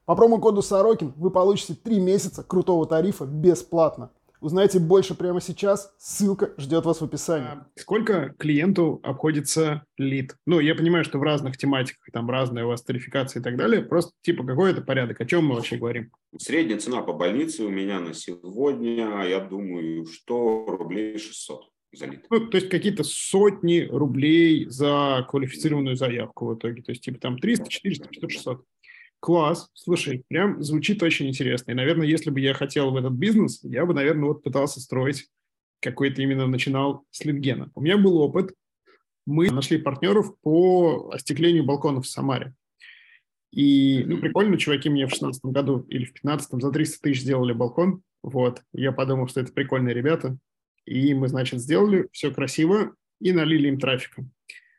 По 0.04 0.16
промокоду 0.16 0.60
Сорокин 0.60 1.12
вы 1.16 1.30
получите 1.30 1.74
3 1.74 2.00
месяца 2.00 2.42
крутого 2.42 2.86
тарифа 2.86 3.24
бесплатно. 3.24 4.10
Узнайте 4.42 4.80
больше 4.80 5.14
прямо 5.14 5.40
сейчас. 5.40 5.94
Ссылка 5.98 6.52
ждет 6.58 6.84
вас 6.84 7.00
в 7.00 7.04
описании. 7.04 7.46
А 7.46 7.66
сколько 7.76 8.34
клиенту 8.40 8.98
обходится 9.04 9.84
лид? 9.96 10.34
Ну, 10.46 10.58
я 10.58 10.74
понимаю, 10.74 11.04
что 11.04 11.20
в 11.20 11.22
разных 11.22 11.56
тематиках 11.56 12.04
там 12.12 12.28
разная 12.28 12.64
у 12.64 12.68
вас 12.68 12.82
тарификация 12.82 13.38
и 13.38 13.42
так 13.44 13.56
далее. 13.56 13.82
Просто 13.82 14.10
типа 14.22 14.44
какой 14.44 14.72
это 14.72 14.82
порядок? 14.82 15.20
О 15.20 15.26
чем 15.26 15.44
мы 15.44 15.54
вообще 15.54 15.76
говорим? 15.76 16.10
Средняя 16.36 16.80
цена 16.80 17.02
по 17.02 17.12
больнице 17.12 17.62
у 17.62 17.68
меня 17.68 18.00
на 18.00 18.14
сегодня, 18.14 19.22
я 19.26 19.38
думаю, 19.38 20.06
что 20.06 20.66
рублей 20.66 21.18
600 21.18 21.60
за 21.92 22.06
лид. 22.06 22.26
Ну, 22.28 22.48
то 22.48 22.56
есть 22.56 22.68
какие-то 22.68 23.04
сотни 23.04 23.86
рублей 23.88 24.66
за 24.68 25.24
квалифицированную 25.28 25.94
заявку 25.94 26.46
в 26.46 26.58
итоге. 26.58 26.82
То 26.82 26.90
есть 26.90 27.04
типа 27.04 27.20
там 27.20 27.38
300, 27.38 27.68
400, 27.68 28.08
500, 28.08 28.32
600. 28.32 28.64
Класс, 29.22 29.70
слушай, 29.74 30.24
прям 30.26 30.60
звучит 30.64 31.00
очень 31.00 31.28
интересно. 31.28 31.70
И, 31.70 31.74
наверное, 31.74 32.08
если 32.08 32.30
бы 32.30 32.40
я 32.40 32.54
хотел 32.54 32.90
в 32.90 32.96
этот 32.96 33.12
бизнес, 33.12 33.60
я 33.62 33.86
бы, 33.86 33.94
наверное, 33.94 34.30
вот 34.30 34.42
пытался 34.42 34.80
строить 34.80 35.28
какой-то 35.78 36.20
именно 36.22 36.48
начинал 36.48 37.04
с 37.12 37.24
литгена. 37.24 37.70
У 37.76 37.82
меня 37.82 37.98
был 37.98 38.16
опыт. 38.16 38.52
Мы 39.24 39.48
нашли 39.52 39.78
партнеров 39.78 40.36
по 40.40 41.12
остеклению 41.12 41.64
балконов 41.64 42.06
в 42.06 42.08
Самаре. 42.08 42.52
И, 43.52 44.02
ну, 44.04 44.18
прикольно, 44.18 44.58
чуваки 44.58 44.90
мне 44.90 45.06
в 45.06 45.10
16 45.10 45.44
году 45.44 45.86
или 45.88 46.04
в 46.04 46.14
15 46.14 46.60
за 46.60 46.72
300 46.72 47.00
тысяч 47.00 47.20
сделали 47.20 47.52
балкон. 47.52 48.02
Вот, 48.24 48.62
я 48.72 48.90
подумал, 48.90 49.28
что 49.28 49.38
это 49.38 49.52
прикольные 49.52 49.94
ребята. 49.94 50.36
И 50.84 51.14
мы, 51.14 51.28
значит, 51.28 51.60
сделали 51.60 52.08
все 52.10 52.32
красиво 52.32 52.96
и 53.20 53.30
налили 53.30 53.68
им 53.68 53.78
трафика. 53.78 54.26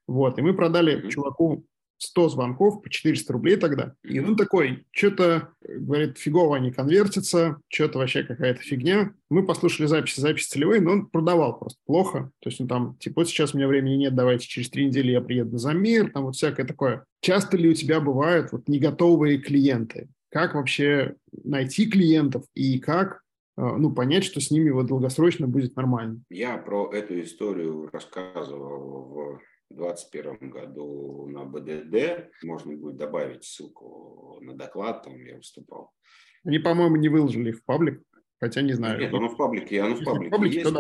Вот, 0.06 0.38
и 0.38 0.42
мы 0.42 0.54
продали 0.54 1.10
чуваку 1.10 1.66
100 2.04 2.30
звонков 2.30 2.82
по 2.82 2.90
400 2.90 3.34
рублей 3.34 3.56
тогда. 3.56 3.94
И 4.04 4.20
он 4.20 4.36
такой, 4.36 4.86
что-то 4.92 5.50
говорит, 5.62 6.18
фигово 6.18 6.58
они 6.58 6.72
конвертятся, 6.72 7.58
что-то 7.68 8.00
вообще 8.00 8.24
какая-то 8.24 8.62
фигня. 8.62 9.14
Мы 9.30 9.46
послушали 9.46 9.88
записи, 9.88 10.20
записи 10.20 10.50
целевые, 10.50 10.82
но 10.82 10.92
он 10.92 11.08
продавал 11.08 11.58
просто 11.58 11.80
плохо. 11.86 12.32
То 12.40 12.50
есть, 12.50 12.60
ну, 12.60 12.68
там, 12.68 12.98
типа, 12.98 13.22
вот 13.22 13.30
сейчас 13.30 13.54
у 13.54 13.58
меня 13.58 13.68
времени 13.68 13.96
нет, 13.96 14.16
давайте 14.16 14.48
через 14.48 14.70
три 14.70 14.86
недели 14.86 15.12
я 15.12 15.22
приеду 15.22 15.54
на 15.54 15.58
Замир, 15.58 16.12
там 16.12 16.26
вот 16.26 16.36
всякое 16.36 16.66
такое. 16.66 17.06
Часто 17.22 17.58
ли 17.58 17.70
у 17.70 17.74
тебя 17.74 18.00
бывают 18.00 18.52
вот 18.52 18.68
не 18.68 18.80
готовые 18.80 19.38
клиенты? 19.38 20.10
Как 20.30 20.56
вообще 20.56 21.16
найти 21.32 21.90
клиентов 21.90 22.44
и 22.54 22.80
как 22.80 23.22
э, 23.58 23.62
ну, 23.62 23.94
понять, 23.94 24.24
что 24.24 24.42
с 24.42 24.52
ними 24.52 24.72
вот 24.72 24.88
долгосрочно 24.88 25.48
будет 25.48 25.76
нормально? 25.76 26.22
Я 26.30 26.58
про 26.58 26.92
эту 26.92 27.22
историю 27.22 27.90
рассказывал 27.92 29.04
в 29.06 29.53
2021 29.76 30.50
году 30.50 31.28
на 31.28 31.46
БДД. 31.46 32.32
Можно 32.44 32.76
будет 32.76 32.98
добавить 32.98 33.44
ссылку 33.44 34.40
на 34.42 34.54
доклад, 34.56 35.04
там 35.04 35.24
я 35.26 35.38
выступал. 35.38 35.92
Они, 36.46 36.60
по-моему, 36.60 36.98
не 36.98 37.10
выложили 37.10 37.52
в 37.52 37.64
паблик, 37.64 38.02
хотя 38.40 38.62
не 38.62 38.74
знаю. 38.74 39.00
Нет, 39.00 39.14
оно 39.14 39.30
в 39.30 39.38
паблике, 39.38 39.82
оно 39.82 39.96
в 39.96 40.04
паблике, 40.04 40.30
в 40.30 40.32
паблике 40.32 40.60
есть. 40.60 40.76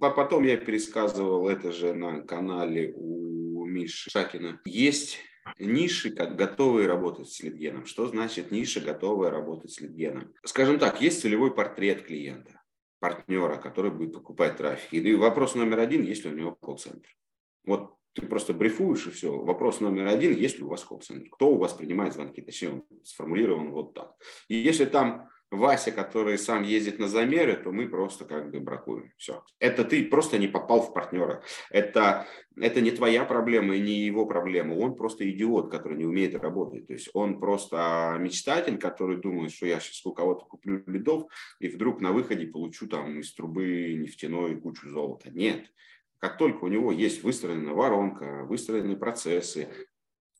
А 0.00 0.10
потом 0.10 0.44
я 0.44 0.56
пересказывал 0.56 1.48
это 1.48 1.72
же 1.72 1.94
на 1.94 2.20
канале 2.22 2.92
у 2.94 3.64
Миши 3.64 4.10
Шакина. 4.10 4.60
Есть 4.64 5.18
ниши, 5.58 6.10
как 6.10 6.36
готовые 6.36 6.86
работать 6.86 7.28
с 7.28 7.40
лидгеном. 7.42 7.86
Что 7.86 8.06
значит 8.06 8.50
ниша, 8.50 8.80
готовая 8.80 9.30
работать 9.30 9.70
с 9.72 9.80
лидгеном? 9.80 10.32
Скажем 10.44 10.78
так, 10.78 11.00
есть 11.00 11.22
целевой 11.22 11.54
портрет 11.54 12.02
клиента, 12.02 12.60
партнера, 13.00 13.56
который 13.56 13.90
будет 13.90 14.12
покупать 14.12 14.56
трафик. 14.56 14.92
И 14.92 15.14
вопрос 15.14 15.54
номер 15.54 15.80
один, 15.80 16.02
есть 16.02 16.24
ли 16.24 16.30
у 16.30 16.34
него 16.36 16.54
колл-центр. 16.54 17.08
Вот 17.68 17.94
ты 18.14 18.26
просто 18.26 18.54
брифуешь 18.54 19.06
и 19.06 19.10
все. 19.10 19.30
Вопрос 19.30 19.80
номер 19.80 20.06
один, 20.06 20.32
есть 20.32 20.58
ли 20.58 20.64
у 20.64 20.68
вас 20.68 20.82
колл-центр? 20.84 21.28
Кто 21.30 21.50
у 21.50 21.58
вас 21.58 21.74
принимает 21.74 22.14
звонки? 22.14 22.40
Точнее, 22.40 22.70
он 22.70 22.84
сформулирован 23.04 23.70
вот 23.70 23.92
так. 23.94 24.14
И 24.48 24.54
если 24.56 24.86
там 24.86 25.28
Вася, 25.50 25.92
который 25.92 26.38
сам 26.38 26.62
ездит 26.62 26.98
на 26.98 27.08
замеры, 27.08 27.56
то 27.56 27.70
мы 27.70 27.88
просто 27.88 28.24
как 28.24 28.50
бы 28.50 28.60
бракуем. 28.60 29.12
Все. 29.18 29.44
Это 29.58 29.84
ты 29.84 30.04
просто 30.04 30.38
не 30.38 30.48
попал 30.48 30.80
в 30.80 30.94
партнера. 30.94 31.42
Это, 31.70 32.26
это 32.56 32.80
не 32.80 32.90
твоя 32.90 33.24
проблема 33.24 33.76
и 33.76 33.80
не 33.80 34.00
его 34.00 34.24
проблема. 34.24 34.74
Он 34.74 34.94
просто 34.94 35.30
идиот, 35.30 35.70
который 35.70 35.98
не 35.98 36.06
умеет 36.06 36.34
работать. 36.34 36.86
То 36.86 36.94
есть 36.94 37.10
он 37.12 37.38
просто 37.38 38.16
мечтатель, 38.18 38.78
который 38.78 39.18
думает, 39.18 39.52
что 39.52 39.66
я 39.66 39.78
сейчас 39.78 40.04
у 40.06 40.12
кого-то 40.12 40.46
куплю 40.46 40.82
лидов 40.86 41.30
и 41.60 41.68
вдруг 41.68 42.00
на 42.00 42.12
выходе 42.12 42.46
получу 42.46 42.86
там 42.86 43.20
из 43.20 43.34
трубы 43.34 43.94
нефтяной 43.94 44.56
кучу 44.56 44.88
золота. 44.88 45.30
Нет. 45.30 45.70
Как 46.18 46.36
только 46.36 46.64
у 46.64 46.68
него 46.68 46.90
есть 46.90 47.22
выстроенная 47.22 47.74
воронка, 47.74 48.44
выстроенные 48.44 48.96
процессы, 48.96 49.68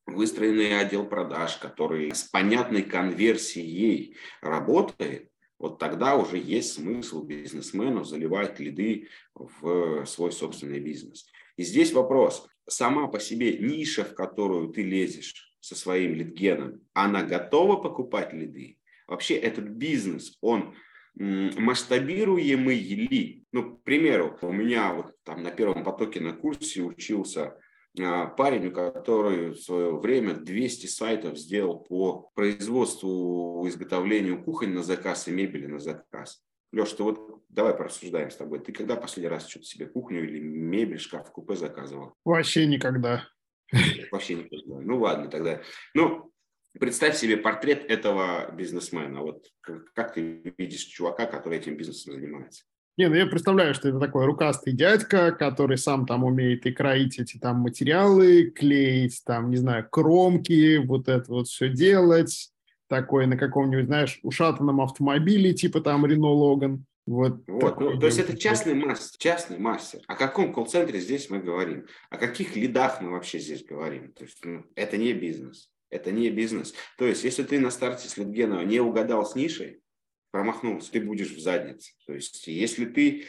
выстроенный 0.06 0.78
отдел 0.80 1.06
продаж, 1.06 1.56
который 1.58 2.14
с 2.14 2.24
понятной 2.24 2.82
конверсией 2.82 4.16
работает, 4.40 5.30
вот 5.58 5.78
тогда 5.78 6.16
уже 6.16 6.38
есть 6.38 6.74
смысл 6.74 7.24
бизнесмену 7.24 8.04
заливать 8.04 8.60
лиды 8.60 9.08
в 9.34 10.04
свой 10.06 10.32
собственный 10.32 10.80
бизнес. 10.80 11.26
И 11.56 11.62
здесь 11.62 11.92
вопрос. 11.92 12.48
Сама 12.68 13.08
по 13.08 13.18
себе 13.18 13.58
ниша, 13.58 14.04
в 14.04 14.14
которую 14.14 14.68
ты 14.68 14.82
лезешь 14.82 15.54
со 15.60 15.74
своим 15.74 16.14
лидгеном, 16.14 16.80
она 16.92 17.22
готова 17.22 17.76
покупать 17.76 18.32
лиды? 18.32 18.78
Вообще 19.06 19.36
этот 19.36 19.68
бизнес, 19.68 20.36
он 20.40 20.74
масштабируемый 21.18 22.78
ли? 22.78 23.44
Ну, 23.52 23.76
к 23.76 23.82
примеру, 23.82 24.38
у 24.42 24.52
меня 24.52 24.92
вот 24.92 25.14
там 25.24 25.42
на 25.42 25.50
первом 25.50 25.84
потоке 25.84 26.20
на 26.20 26.32
курсе 26.32 26.82
учился 26.82 27.58
а, 28.00 28.26
парень, 28.26 28.70
который 28.70 29.50
в 29.50 29.56
свое 29.56 29.98
время 29.98 30.34
200 30.34 30.86
сайтов 30.86 31.38
сделал 31.38 31.80
по 31.80 32.30
производству, 32.34 33.66
изготовлению 33.66 34.42
кухонь 34.42 34.70
на 34.70 34.82
заказ 34.82 35.28
и 35.28 35.32
мебели 35.32 35.66
на 35.66 35.80
заказ. 35.80 36.42
Леш, 36.72 36.92
ты 36.92 37.02
вот 37.02 37.42
давай 37.48 37.74
порассуждаем 37.74 38.30
с 38.30 38.36
тобой. 38.36 38.60
Ты 38.60 38.72
когда 38.72 38.94
последний 38.94 39.30
раз 39.30 39.48
что-то 39.48 39.64
себе 39.64 39.86
кухню 39.86 40.22
или 40.22 40.38
мебель, 40.38 40.98
шкаф, 40.98 41.32
купе 41.32 41.56
заказывал? 41.56 42.14
Вообще 42.24 42.66
никогда. 42.66 43.26
Вообще 44.12 44.34
никогда. 44.34 44.80
Ну 44.80 45.00
ладно 45.00 45.30
тогда. 45.30 45.62
Ну, 45.94 46.30
Представь 46.78 47.16
себе 47.16 47.36
портрет 47.36 47.84
этого 47.90 48.50
бизнесмена. 48.52 49.22
Вот 49.22 49.46
как 49.94 50.14
ты 50.14 50.54
видишь 50.58 50.82
чувака, 50.82 51.26
который 51.26 51.58
этим 51.58 51.76
бизнесом 51.76 52.14
занимается? 52.14 52.64
Не, 52.98 53.08
ну 53.08 53.14
я 53.14 53.26
представляю, 53.26 53.74
что 53.74 53.88
это 53.88 54.00
такой 54.00 54.26
рукастый 54.26 54.72
дядька, 54.72 55.30
который 55.30 55.78
сам 55.78 56.04
там 56.04 56.24
умеет 56.24 56.66
и 56.66 56.72
кроить 56.72 57.20
эти 57.20 57.38
там 57.38 57.58
материалы, 57.58 58.50
клеить 58.50 59.22
там, 59.24 59.50
не 59.50 59.56
знаю, 59.56 59.88
кромки, 59.88 60.78
вот 60.78 61.08
это 61.08 61.30
вот 61.30 61.46
все 61.46 61.68
делать. 61.68 62.50
Такой 62.88 63.26
на 63.26 63.36
каком-нибудь, 63.36 63.86
знаешь, 63.86 64.18
ушатанном 64.22 64.80
автомобиле, 64.80 65.52
типа 65.52 65.80
там 65.80 66.06
Рено 66.06 66.28
Логан. 66.28 66.86
Вот, 67.06 67.42
вот 67.46 67.80
ну, 67.80 67.98
то 67.98 68.06
есть 68.06 68.18
это 68.18 68.36
частный 68.36 68.74
мастер, 68.74 69.16
частный 69.18 69.58
мастер. 69.58 70.00
О 70.08 70.16
каком 70.16 70.52
колл-центре 70.52 70.98
здесь 70.98 71.30
мы 71.30 71.38
говорим? 71.38 71.86
О 72.10 72.18
каких 72.18 72.56
лидах 72.56 73.00
мы 73.00 73.12
вообще 73.12 73.38
здесь 73.38 73.64
говорим? 73.64 74.12
То 74.12 74.24
есть 74.24 74.44
ну, 74.44 74.64
это 74.74 74.96
не 74.96 75.12
бизнес. 75.12 75.70
Это 75.90 76.12
не 76.12 76.30
бизнес. 76.30 76.74
То 76.96 77.06
есть, 77.06 77.24
если 77.24 77.42
ты 77.42 77.58
на 77.58 77.70
старте 77.70 78.08
с 78.08 78.16
Литгена 78.16 78.64
не 78.64 78.80
угадал 78.80 79.24
с 79.24 79.34
нишей, 79.34 79.80
промахнулся, 80.30 80.92
ты 80.92 81.00
будешь 81.00 81.30
в 81.30 81.40
заднице. 81.40 81.92
То 82.06 82.14
есть, 82.14 82.46
если 82.46 82.84
ты 82.84 83.26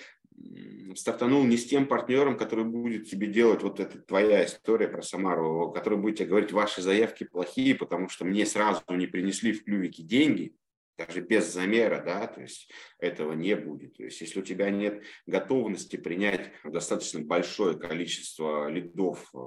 стартанул 0.96 1.44
не 1.44 1.58
с 1.58 1.66
тем 1.66 1.88
партнером, 1.88 2.38
который 2.38 2.66
будет 2.66 3.10
тебе 3.10 3.28
делать 3.28 3.62
вот 3.64 3.80
эта 3.80 4.00
твоя 4.00 4.46
история 4.46 4.88
про 4.88 5.02
Самару, 5.02 5.72
который 5.72 6.00
будет 6.00 6.18
тебе 6.18 6.30
говорить, 6.30 6.52
ваши 6.52 6.82
заявки 6.82 7.24
плохие, 7.24 7.76
потому 7.76 8.10
что 8.10 8.26
мне 8.26 8.46
сразу 8.46 8.82
не 8.90 9.08
принесли 9.08 9.54
в 9.54 9.64
клювике 9.64 10.04
деньги, 10.04 10.56
даже 10.98 11.22
без 11.22 11.52
замера, 11.52 12.04
да, 12.04 12.28
то 12.28 12.42
есть 12.42 12.70
этого 13.00 13.34
не 13.34 13.56
будет. 13.56 13.96
То 13.96 14.04
есть 14.04 14.20
если 14.20 14.42
у 14.42 14.44
тебя 14.44 14.70
нет 14.70 15.02
готовности 15.26 15.96
принять 15.96 16.52
достаточно 16.66 17.22
большое 17.22 17.78
количество 17.78 18.70
лидов, 18.70 19.30
э, 19.34 19.38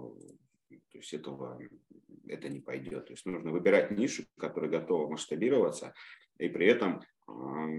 то 0.71 0.99
есть 0.99 1.13
этого 1.13 1.61
это 2.29 2.49
не 2.49 2.61
пойдет. 2.61 3.07
То 3.07 3.13
есть 3.13 3.27
нужно 3.27 3.51
выбирать 3.51 3.91
нишу, 3.91 4.25
которая 4.39 4.71
готова 4.71 5.11
масштабироваться, 5.11 5.95
и 6.39 6.49
при 6.49 6.67
этом 6.67 7.03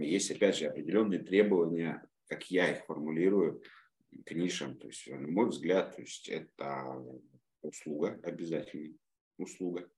есть, 0.01 0.31
опять 0.31 0.57
же, 0.57 0.67
определенные 0.67 1.19
требования, 1.19 2.05
как 2.27 2.49
я 2.49 2.71
их 2.71 2.85
формулирую, 2.85 3.61
к 4.25 4.31
нишам. 4.31 4.77
То 4.77 4.87
есть, 4.87 5.07
на 5.07 5.27
мой 5.27 5.49
взгляд, 5.49 5.95
то 5.95 6.01
есть 6.01 6.29
это 6.29 6.95
услуга 7.61 8.19
обязательно, 8.23 8.95
услуга. 9.37 9.89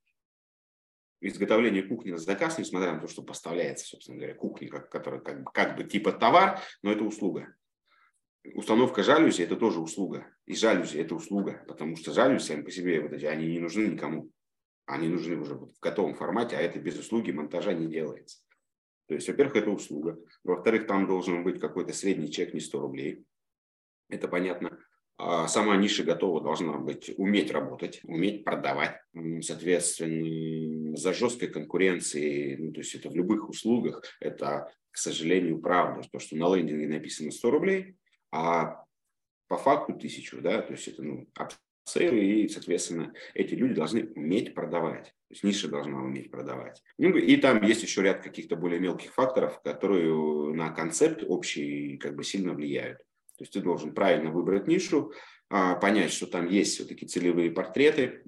Изготовление 1.22 1.84
кухни 1.84 2.12
на 2.12 2.18
заказ, 2.18 2.58
несмотря 2.58 2.94
на 2.94 3.00
то, 3.00 3.08
что 3.08 3.24
поставляется, 3.24 3.86
собственно 3.86 4.18
говоря, 4.18 4.36
кухня, 4.36 4.70
как, 4.70 4.90
которая 4.90 5.22
как, 5.22 5.52
как 5.54 5.78
бы 5.78 5.84
типа 5.84 6.12
товар, 6.12 6.60
но 6.84 6.92
это 6.92 7.04
услуга. 7.04 7.56
Установка 8.54 9.02
жалюзи– 9.02 9.42
это 9.44 9.56
тоже 9.56 9.80
услуга. 9.80 10.28
И 10.46 10.56
жалюзи– 10.56 10.98
это 11.00 11.16
услуга, 11.16 11.64
потому 11.68 11.96
что 11.96 12.14
жалюзи 12.14 12.44
сами 12.44 12.62
по 12.62 12.70
себе, 12.70 13.02
вот 13.02 13.12
эти, 13.14 13.26
они 13.26 13.48
не 13.48 13.60
нужны 13.60 13.88
никому. 13.88 14.32
Они 14.86 15.08
нужны 15.08 15.36
уже 15.38 15.56
в 15.56 15.72
готовом 15.82 16.16
формате, 16.16 16.56
а 16.56 16.62
это 16.62 16.80
без 16.80 16.98
услуги 17.00 17.32
монтажа 17.32 17.74
не 17.74 17.88
делается. 17.88 18.40
То 19.08 19.16
есть, 19.16 19.28
во-первых, 19.28 19.56
это 19.56 19.70
услуга. 19.70 20.18
Во-вторых, 20.44 20.88
там 20.88 21.08
должен 21.08 21.44
быть 21.44 21.60
какой-то 21.60 21.94
средний 21.94 22.32
чек 22.32 22.54
не 22.54 22.60
100 22.60 22.80
рублей. 22.80 23.26
Это 24.10 24.28
понятно. 24.28 24.80
А 25.18 25.48
сама 25.48 25.78
ниша 25.78 26.04
готова 26.04 26.42
должна 26.42 26.78
быть 26.78 27.14
уметь 27.18 27.52
работать, 27.52 28.02
уметь 28.04 28.44
продавать. 28.44 29.00
Соответственно, 29.42 30.96
за 30.98 31.14
жесткой 31.14 31.48
конкуренцией, 31.48 32.58
ну, 32.58 32.74
то 32.74 32.82
есть 32.82 32.96
это 32.96 33.10
в 33.10 33.16
любых 33.16 33.50
услугах, 33.50 34.04
это, 34.20 34.72
к 34.92 34.98
сожалению, 34.98 35.60
правда. 35.60 36.08
То, 36.12 36.20
что 36.20 36.36
на 36.36 36.54
лендинге 36.54 36.88
написано 36.88 37.32
100 37.32 37.52
рублей, 37.52 37.96
а 38.32 38.84
по 39.48 39.58
факту 39.58 39.94
тысячу, 39.94 40.42
да, 40.42 40.62
то 40.62 40.74
есть 40.74 40.88
это 40.88 41.04
ну, 41.04 41.28
сейлы, 41.86 42.20
и, 42.20 42.50
соответственно, 42.50 43.14
эти 43.34 43.54
люди 43.54 43.74
должны 43.74 44.12
уметь 44.16 44.54
продавать. 44.54 45.06
То 45.06 45.32
есть 45.32 45.44
ниша 45.44 45.68
должна 45.68 46.00
уметь 46.02 46.32
продавать. 46.32 46.82
Ну, 46.98 47.16
и 47.16 47.38
там 47.38 47.64
есть 47.64 47.84
еще 47.84 48.02
ряд 48.02 48.22
каких-то 48.22 48.56
более 48.56 48.80
мелких 48.80 49.14
факторов, 49.14 49.62
которые 49.64 50.14
на 50.54 50.72
концепт 50.72 51.24
общий 51.28 51.98
как 51.98 52.16
бы 52.16 52.24
сильно 52.24 52.54
влияют. 52.54 52.98
То 53.38 53.42
есть 53.42 53.54
ты 53.54 53.62
должен 53.62 53.94
правильно 53.94 54.32
выбрать 54.32 54.68
нишу, 54.68 55.12
а, 55.50 55.76
понять, 55.76 56.12
что 56.12 56.26
там 56.26 56.48
есть 56.50 56.76
все-таки 56.76 57.06
целевые 57.06 57.52
портреты, 57.52 58.24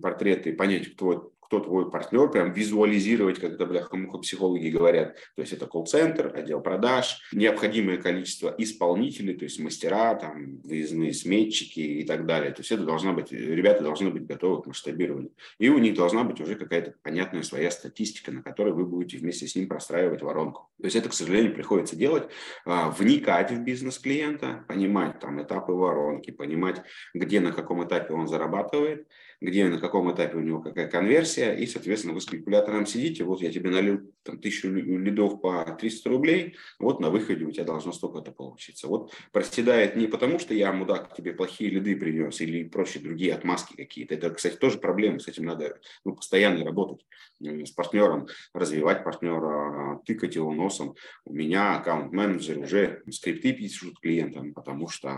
портреты, 0.00 0.52
понять, 0.52 0.92
кто, 0.94 1.32
кто 1.46 1.60
твой 1.60 1.90
партнер, 1.90 2.28
прям 2.30 2.52
визуализировать, 2.52 3.38
как 3.38 3.52
это 3.52 3.66
бляха-муха 3.66 4.18
психологи 4.18 4.68
говорят. 4.68 5.16
То 5.36 5.42
есть 5.42 5.52
это 5.52 5.66
колл-центр, 5.66 6.32
отдел 6.34 6.60
продаж, 6.60 7.20
необходимое 7.32 7.98
количество 7.98 8.54
исполнителей, 8.58 9.34
то 9.34 9.44
есть 9.44 9.60
мастера, 9.60 10.14
там, 10.16 10.60
выездные 10.62 11.12
сметчики 11.12 11.80
и 11.80 12.04
так 12.04 12.26
далее. 12.26 12.50
То 12.50 12.60
есть 12.60 12.72
это 12.72 12.84
должна 12.84 13.12
быть, 13.12 13.30
ребята 13.30 13.82
должны 13.84 14.10
быть 14.10 14.26
готовы 14.26 14.62
к 14.62 14.66
масштабированию. 14.66 15.30
И 15.58 15.68
у 15.68 15.78
них 15.78 15.94
должна 15.94 16.24
быть 16.24 16.40
уже 16.40 16.56
какая-то 16.56 16.94
понятная 17.02 17.42
своя 17.42 17.70
статистика, 17.70 18.32
на 18.32 18.42
которой 18.42 18.72
вы 18.72 18.84
будете 18.84 19.18
вместе 19.18 19.46
с 19.46 19.54
ним 19.54 19.68
простраивать 19.68 20.22
воронку. 20.22 20.68
То 20.78 20.84
есть 20.86 20.96
это, 20.96 21.08
к 21.08 21.14
сожалению, 21.14 21.54
приходится 21.54 21.96
делать, 21.96 22.28
а, 22.64 22.90
вникать 22.90 23.52
в 23.52 23.62
бизнес 23.62 23.98
клиента, 23.98 24.64
понимать 24.68 25.20
там 25.20 25.40
этапы 25.42 25.72
воронки, 25.72 26.30
понимать, 26.30 26.82
где 27.14 27.40
на 27.40 27.52
каком 27.52 27.84
этапе 27.84 28.14
он 28.14 28.26
зарабатывает, 28.26 29.06
где 29.40 29.66
на 29.66 29.78
каком 29.78 30.12
этапе 30.12 30.36
у 30.36 30.40
него 30.40 30.60
какая 30.60 30.88
конверсия, 30.88 31.54
и, 31.54 31.66
соответственно, 31.66 32.14
вы 32.14 32.20
с 32.20 32.26
калькулятором 32.26 32.86
сидите, 32.86 33.24
вот 33.24 33.40
я 33.40 33.52
тебе 33.52 33.70
налил 33.70 34.12
там, 34.22 34.38
тысячу 34.38 34.68
лидов 34.68 35.40
по 35.40 35.64
300 35.78 36.08
рублей, 36.08 36.56
вот 36.78 37.00
на 37.00 37.10
выходе 37.10 37.44
у 37.44 37.50
тебя 37.50 37.64
должно 37.64 37.92
столько-то 37.92 38.32
получиться. 38.32 38.88
Вот 38.88 39.12
проседает 39.32 39.96
не 39.96 40.06
потому, 40.06 40.38
что 40.38 40.54
я, 40.54 40.72
мудак, 40.72 41.14
тебе 41.14 41.32
плохие 41.32 41.70
лиды 41.70 41.96
принес 41.96 42.40
или 42.40 42.64
прочие 42.64 43.02
другие 43.02 43.34
отмазки 43.34 43.74
какие-то. 43.76 44.14
Это, 44.14 44.30
кстати, 44.30 44.56
тоже 44.56 44.78
проблема, 44.78 45.18
с 45.18 45.28
этим 45.28 45.44
надо 45.44 45.78
ну, 46.04 46.14
постоянно 46.14 46.64
работать 46.64 47.04
с 47.40 47.70
партнером, 47.70 48.28
развивать 48.54 49.04
партнера, 49.04 50.00
тыкать 50.06 50.36
его 50.36 50.52
носом. 50.52 50.94
У 51.24 51.34
меня 51.34 51.76
аккаунт-менеджер 51.76 52.58
уже 52.58 53.02
скрипты 53.10 53.52
пишут 53.52 54.00
клиентам, 54.00 54.54
потому 54.54 54.88
что 54.88 55.08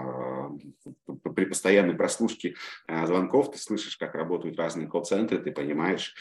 э, 1.06 1.12
при 1.34 1.44
постоянной 1.44 1.94
прослушке 1.94 2.54
э, 2.88 3.06
звонков 3.06 3.52
ты 3.52 3.58
слышишь, 3.58 3.96
как 3.96 4.07
работают 4.14 4.58
разные 4.58 4.88
колл-центры, 4.88 5.38
ты 5.38 5.50
понимаешь, 5.50 6.14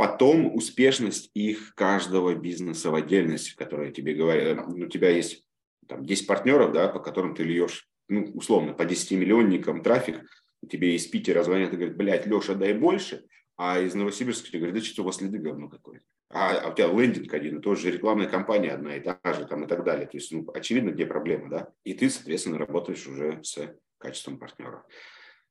Потом 0.00 0.56
успешность 0.56 1.30
их 1.34 1.74
каждого 1.74 2.34
бизнеса 2.34 2.90
в 2.90 2.94
отдельности, 2.94 3.54
которая 3.54 3.90
тебе 3.90 4.14
говорит, 4.14 4.44
э, 4.44 4.64
у 4.64 4.86
тебя 4.86 5.10
есть 5.10 5.44
там 5.86 6.06
10 6.06 6.26
партнеров, 6.26 6.72
да, 6.72 6.88
по 6.88 7.00
которым 7.00 7.34
ты 7.34 7.42
льешь, 7.42 7.86
ну, 8.08 8.24
условно, 8.32 8.72
по 8.72 8.86
10 8.86 9.10
миллионникам 9.18 9.82
трафик, 9.82 10.22
тебе 10.70 10.94
из 10.94 11.06
Питера 11.06 11.42
звонят 11.42 11.74
и 11.74 11.76
говорят, 11.76 11.98
блядь, 11.98 12.24
Леша, 12.24 12.54
дай 12.54 12.72
больше, 12.72 13.26
а 13.58 13.78
из 13.78 13.94
Новосибирска 13.94 14.48
тебе 14.48 14.60
говорят, 14.60 14.76
да 14.76 14.80
что 14.80 15.02
у 15.02 15.04
вас 15.04 15.16
следы 15.16 15.36
говно 15.36 15.68
какое-то. 15.68 16.06
А, 16.30 16.56
а 16.56 16.70
у 16.70 16.74
тебя 16.74 16.86
лендинг 16.86 17.34
один, 17.34 17.58
и 17.58 17.60
тоже 17.60 17.90
рекламная 17.90 18.26
кампания 18.26 18.72
одна 18.72 18.96
и 18.96 19.00
та 19.00 19.18
же, 19.34 19.44
там 19.44 19.64
и 19.64 19.68
так 19.68 19.84
далее. 19.84 20.06
То 20.06 20.16
есть, 20.16 20.32
ну, 20.32 20.48
очевидно, 20.54 20.92
где 20.92 21.04
проблема, 21.04 21.50
да? 21.50 21.68
И 21.84 21.92
ты, 21.92 22.08
соответственно, 22.08 22.56
работаешь 22.56 23.06
уже 23.06 23.40
с 23.42 23.58
качеством 23.98 24.38
партнера. 24.38 24.82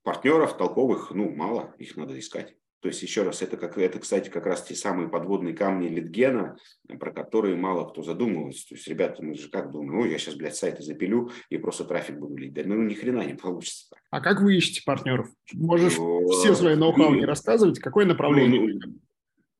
Партнеров 0.03 0.57
толковых, 0.57 1.11
ну, 1.11 1.29
мало, 1.29 1.75
их 1.77 1.95
надо 1.97 2.17
искать. 2.17 2.55
То 2.81 2.87
есть, 2.87 3.03
еще 3.03 3.23
раз, 3.23 3.41
это, 3.41 3.57
как, 3.57 3.77
это, 3.77 3.99
кстати, 3.99 4.29
как 4.29 4.45
раз 4.45 4.63
те 4.63 4.73
самые 4.73 5.09
подводные 5.09 5.53
камни 5.53 5.89
литгена, 5.89 6.55
про 6.97 7.11
которые 7.11 7.57
мало 7.57 7.89
кто 7.89 8.03
задумывается. 8.03 8.69
То 8.69 8.75
есть, 8.75 8.87
ребята, 8.87 9.21
мы 9.21 9.35
же 9.35 9.49
как 9.49 9.71
думаем, 9.71 9.99
ну, 9.99 10.05
я 10.05 10.17
сейчас, 10.17 10.35
блядь, 10.35 10.55
сайты 10.55 10.81
запилю 10.81 11.29
и 11.49 11.57
просто 11.57 11.83
трафик 11.83 12.17
буду 12.17 12.37
лить. 12.37 12.53
Да, 12.53 12.61
ну, 12.63 12.81
ни 12.81 12.93
хрена 12.93 13.25
не 13.25 13.33
получится 13.33 13.87
так. 13.89 13.99
А 14.11 14.21
как 14.21 14.39
вы 14.39 14.55
ищете 14.55 14.81
партнеров? 14.85 15.27
Можешь 15.51 15.97
ну, 15.97 16.29
все 16.29 16.55
свои 16.55 16.75
ноу-хау 16.75 17.15
не 17.15 17.25
рассказывать? 17.25 17.79
Какое 17.79 18.05
направление? 18.05 18.79
Ну, 18.81 18.93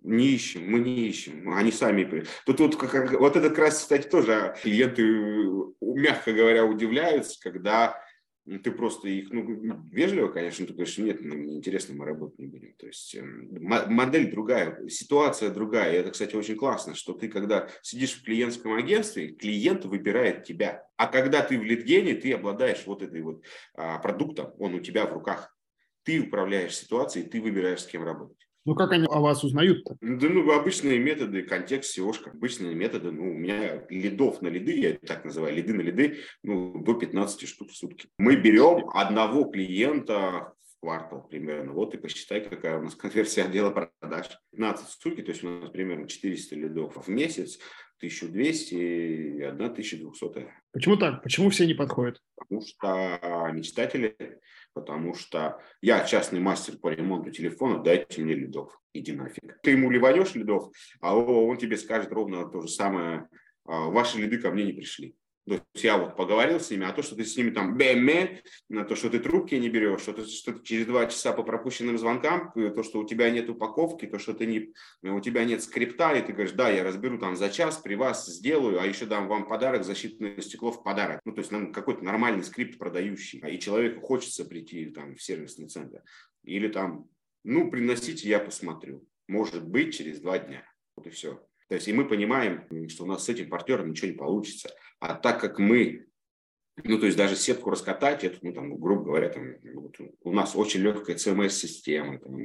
не 0.02 0.28
ищем, 0.28 0.72
мы 0.72 0.80
не 0.80 1.07
ищем, 1.10 1.52
они 1.52 1.74
сами. 1.74 2.24
Тут 2.45 2.60
вот, 2.61 2.78
как, 2.78 3.20
вот 3.20 3.36
это 3.36 3.49
как 3.49 3.60
раз, 3.60 3.80
кстати, 3.80 4.07
тоже 4.07 4.56
клиенты, 4.61 5.03
мягко 5.82 6.32
говоря, 6.32 6.64
удивляются, 6.66 7.38
когда 7.41 7.90
ну, 7.90 7.99
ты 8.58 8.72
просто 8.72 9.08
их, 9.08 9.30
ну, 9.30 9.46
вежливо, 9.92 10.30
конечно, 10.30 10.66
ты 10.66 10.74
говоришь, 10.74 10.98
нет, 10.98 11.22
нам 11.22 11.46
неинтересно, 11.46 11.96
мы 11.96 12.06
работать 12.06 12.40
не 12.40 12.48
будем. 12.48 12.74
То 12.74 12.88
есть 12.88 13.16
эм, 13.16 13.50
модель 13.62 14.32
другая, 14.32 14.88
ситуация 14.88 15.52
другая. 15.52 15.94
И 15.94 15.98
это, 15.98 16.12
кстати, 16.12 16.36
очень 16.36 16.56
классно, 16.56 16.96
что 16.96 17.14
ты, 17.14 17.28
когда 17.28 17.70
сидишь 17.82 18.14
в 18.14 18.24
клиентском 18.24 18.74
агентстве, 18.74 19.30
клиент 19.30 19.86
выбирает 19.86 20.44
тебя. 20.44 20.84
А 20.98 21.08
когда 21.08 21.42
ты 21.42 21.60
в 21.60 21.64
литгене, 21.64 22.16
ты 22.16 22.34
обладаешь 22.34 22.86
вот 22.86 23.04
этой 23.04 23.22
вот 23.22 23.46
а, 23.76 24.00
продуктом, 24.00 24.54
он 24.58 24.74
у 24.74 24.80
тебя 24.80 25.06
в 25.06 25.14
руках. 25.14 25.56
Ты 26.04 26.20
управляешь 26.20 26.76
ситуацией, 26.76 27.30
ты 27.30 27.40
выбираешь, 27.42 27.82
с 27.82 27.88
кем 27.88 28.04
работать. 28.04 28.49
Ну, 28.70 28.76
как 28.76 28.91
они 28.91 29.08
о 29.10 29.20
вас 29.20 29.44
узнают-то? 29.44 29.98
Да, 30.00 30.30
ну, 30.30 30.52
обычные 30.52 31.00
методы, 31.00 31.41
контекст 31.41 31.98
seo 31.98 32.14
обычные 32.28 32.76
методы. 32.76 33.12
Ну, 33.12 33.32
у 33.32 33.34
меня 33.34 33.84
лидов 33.90 34.44
на 34.44 34.48
лиды, 34.48 34.80
я 34.80 34.94
так 34.94 35.26
называю, 35.26 35.56
лиды 35.56 35.74
на 35.74 35.82
лиды, 35.82 36.20
ну, 36.44 36.80
до 36.84 36.94
15 36.94 37.48
штук 37.48 37.72
в 37.72 37.76
сутки. 37.76 38.10
Мы 38.20 38.36
берем 38.36 38.88
одного 38.94 39.46
клиента 39.46 40.54
в 40.62 40.82
квартал 40.82 41.28
примерно. 41.28 41.74
Вот 41.74 41.96
и 41.96 41.98
посчитай, 41.98 42.48
какая 42.48 42.78
у 42.78 42.84
нас 42.84 42.94
конверсия 42.96 43.46
отдела 43.46 43.72
продаж. 43.72 44.28
15 44.52 44.91
штуки, 44.91 45.24
то 45.24 45.32
есть 45.32 45.44
у 45.44 45.50
нас 45.50 45.72
примерно 45.72 46.08
400 46.08 46.56
лидов 46.56 47.08
в 47.08 47.10
месяц, 47.10 47.58
1200 48.00 48.76
и 48.76 49.42
1200. 49.44 50.48
Почему 50.72 50.98
так? 50.98 51.22
Почему 51.24 51.50
все 51.50 51.68
не 51.68 51.74
подходят? 51.74 52.22
Потому 52.36 52.62
что 52.62 53.52
мечтатели 53.54 54.16
потому 54.74 55.14
что 55.14 55.60
я 55.82 56.06
частный 56.06 56.40
мастер 56.40 56.78
по 56.78 56.90
ремонту 56.90 57.32
телефона, 57.32 57.84
дайте 57.84 58.22
мне 58.22 58.34
лидов, 58.34 58.80
иди 58.94 59.12
нафиг. 59.12 59.60
Ты 59.64 59.72
ему 59.72 59.90
ливанешь 59.90 60.36
лидов, 60.36 60.72
а 61.02 61.16
он 61.16 61.58
тебе 61.58 61.78
скажет 61.78 62.12
ровно 62.12 62.50
то 62.50 62.62
же 62.62 62.68
самое, 62.68 63.28
«А, 63.66 63.90
ваши 63.90 64.18
лиды 64.18 64.40
ко 64.40 64.50
мне 64.50 64.64
не 64.64 64.74
пришли. 64.74 65.16
То 65.50 65.64
есть 65.74 65.84
я 65.84 65.98
вот 65.98 66.16
поговорил 66.16 66.60
с 66.60 66.70
ними, 66.70 66.86
а 66.86 66.92
то, 66.92 67.02
что 67.02 67.16
ты 67.16 67.26
с 67.26 67.36
ними 67.36 67.50
там 67.50 67.76
бэме, 67.76 68.44
на 68.70 68.84
то, 68.84 68.96
что 68.96 69.10
ты 69.10 69.18
трубки 69.18 69.56
не 69.56 69.68
берешь, 69.68 70.02
что 70.02 70.14
ты, 70.14 70.26
что 70.26 70.54
ты 70.54 70.64
через 70.64 70.86
два 70.86 71.08
часа 71.08 71.34
по 71.34 71.42
пропущенным 71.42 71.98
звонкам, 71.98 72.52
то, 72.54 72.84
что 72.84 73.00
у 73.00 73.04
тебя 73.04 73.32
нет 73.32 73.50
упаковки, 73.50 74.06
то, 74.06 74.20
что 74.20 74.36
ты 74.36 74.46
не, 74.46 74.74
у 75.02 75.20
тебя 75.22 75.46
нет 75.46 75.64
скрипта, 75.64 76.14
и 76.14 76.22
ты 76.22 76.34
говоришь, 76.34 76.54
да, 76.54 76.70
я 76.70 76.84
разберу 76.84 77.18
там 77.18 77.36
за 77.36 77.50
час, 77.50 77.78
при 77.78 77.96
вас 77.96 78.28
сделаю, 78.28 78.80
а 78.80 78.86
еще 78.86 79.08
дам 79.08 79.28
вам 79.28 79.48
подарок, 79.48 79.84
защитное 79.84 80.40
стекло 80.42 80.72
в 80.72 80.84
подарок. 80.84 81.20
Ну, 81.26 81.34
то 81.34 81.40
есть 81.42 81.52
какой-то 81.74 82.04
нормальный 82.04 82.44
скрипт 82.44 82.78
продающий, 82.78 83.40
и 83.40 83.60
человеку 83.60 84.02
хочется 84.02 84.46
прийти 84.46 84.86
там 84.92 85.16
в 85.16 85.24
сервисный 85.24 85.68
центр. 85.68 86.04
Или 86.44 86.68
там, 86.68 87.10
ну, 87.44 87.72
приносите, 87.72 88.30
я 88.30 88.40
посмотрю. 88.40 89.04
Может 89.28 89.68
быть, 89.68 89.98
через 89.98 90.20
два 90.20 90.38
дня. 90.38 90.64
Вот 90.96 91.08
и 91.08 91.10
все. 91.10 91.44
То 91.70 91.76
есть 91.76 91.88
и 91.88 91.94
мы 91.94 92.08
понимаем, 92.08 92.68
что 92.90 93.04
у 93.04 93.08
нас 93.08 93.26
с 93.26 93.30
этим 93.30 93.50
партнером 93.50 93.91
ничего 93.91 94.12
не 94.12 94.18
получится. 94.18 94.70
А 95.00 95.14
так 95.14 95.40
как 95.40 95.60
мы 95.60 96.10
ну, 96.84 96.98
то 96.98 97.06
есть 97.06 97.18
даже 97.18 97.36
сетку 97.36 97.70
раскатать, 97.70 98.24
это, 98.24 98.38
ну, 98.41 98.54
там, 98.54 98.78
грубо 98.78 99.04
говоря, 99.04 99.30
там, 99.30 99.56
вот, 99.74 99.96
у 100.24 100.32
нас 100.32 100.56
очень 100.56 100.82
легкая 100.82 101.16
CMS-система, 101.16 102.20
там, 102.20 102.38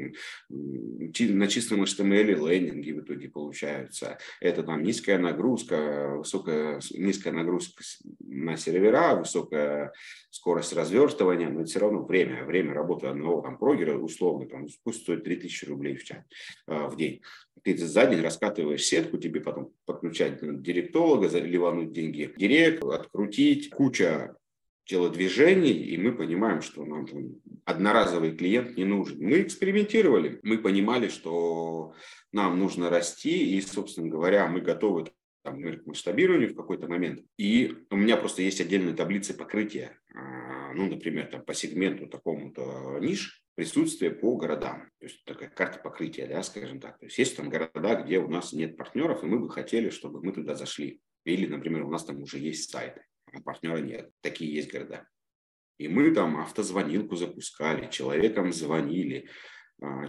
на 0.48 1.48
чистом 1.48 1.82
HTML 1.82 2.48
лендинги 2.48 2.92
в 2.92 3.00
итоге 3.00 3.28
получаются. 3.28 4.18
Это 4.40 4.62
там 4.62 4.82
низкая 4.82 5.18
нагрузка, 5.18 6.14
высокая, 6.16 6.80
низкая 6.92 7.32
нагрузка 7.32 7.82
на 8.20 8.56
сервера, 8.56 9.14
высокая 9.14 9.92
скорость 10.30 10.72
развертывания, 10.72 11.48
но 11.48 11.60
это 11.60 11.70
все 11.70 11.80
равно 11.80 12.04
время, 12.04 12.44
время 12.44 12.74
работы 12.74 13.06
одного 13.06 13.40
там 13.40 13.58
прогера 13.58 13.96
условно, 13.96 14.48
там, 14.48 14.66
пусть 14.82 15.02
стоит 15.02 15.24
3000 15.24 15.64
рублей 15.66 15.96
в, 15.96 16.04
час, 16.04 16.18
а, 16.66 16.88
в 16.88 16.96
день 16.96 17.22
ты 17.64 17.76
за 17.78 18.06
день 18.06 18.20
раскатываешь 18.20 18.84
сетку, 18.84 19.16
тебе 19.16 19.40
потом 19.40 19.72
подключать 19.86 20.38
директолога, 20.62 21.28
заливануть 21.28 21.92
деньги 21.92 22.32
директ, 22.36 22.84
открутить, 22.84 23.70
куча 23.70 24.36
телодвижений, 24.84 25.72
и 25.72 25.96
мы 25.96 26.12
понимаем, 26.12 26.60
что 26.60 26.84
нам 26.84 27.06
там 27.06 27.36
одноразовый 27.64 28.36
клиент 28.36 28.76
не 28.76 28.84
нужен. 28.84 29.18
Мы 29.18 29.40
экспериментировали, 29.40 30.40
мы 30.42 30.58
понимали, 30.58 31.08
что 31.08 31.94
нам 32.32 32.58
нужно 32.58 32.90
расти, 32.90 33.56
и, 33.56 33.60
собственно 33.62 34.08
говоря, 34.08 34.46
мы 34.46 34.60
готовы 34.60 35.06
там, 35.42 35.62
к 35.62 35.86
масштабированию 35.86 36.50
в 36.50 36.56
какой-то 36.56 36.86
момент. 36.86 37.20
И 37.38 37.74
у 37.90 37.96
меня 37.96 38.16
просто 38.18 38.42
есть 38.42 38.60
отдельные 38.60 38.94
таблицы 38.94 39.34
покрытия, 39.34 39.98
а, 40.14 40.72
ну, 40.74 40.88
например, 40.88 41.28
там, 41.28 41.42
по 41.42 41.54
сегменту 41.54 42.06
такому-то 42.06 42.98
ниш, 43.00 43.43
присутствие 43.54 44.10
по 44.10 44.36
городам. 44.36 44.90
То 44.98 45.06
есть 45.06 45.24
такая 45.24 45.48
карта 45.48 45.78
покрытия, 45.78 46.26
да, 46.26 46.42
скажем 46.42 46.80
так. 46.80 46.98
То 46.98 47.06
есть 47.06 47.18
есть 47.18 47.36
там 47.36 47.48
города, 47.48 48.02
где 48.02 48.18
у 48.18 48.28
нас 48.28 48.52
нет 48.52 48.76
партнеров, 48.76 49.22
и 49.22 49.26
мы 49.26 49.38
бы 49.38 49.50
хотели, 49.50 49.90
чтобы 49.90 50.22
мы 50.22 50.32
туда 50.32 50.54
зашли. 50.54 51.00
Или, 51.24 51.46
например, 51.46 51.84
у 51.84 51.90
нас 51.90 52.04
там 52.04 52.20
уже 52.20 52.38
есть 52.38 52.70
сайты, 52.70 53.04
а 53.32 53.40
партнера 53.40 53.78
нет. 53.78 54.10
Такие 54.20 54.52
есть 54.54 54.70
города. 54.70 55.06
И 55.78 55.88
мы 55.88 56.12
там 56.12 56.36
автозвонилку 56.38 57.16
запускали, 57.16 57.90
человеком 57.90 58.52
звонили, 58.52 59.28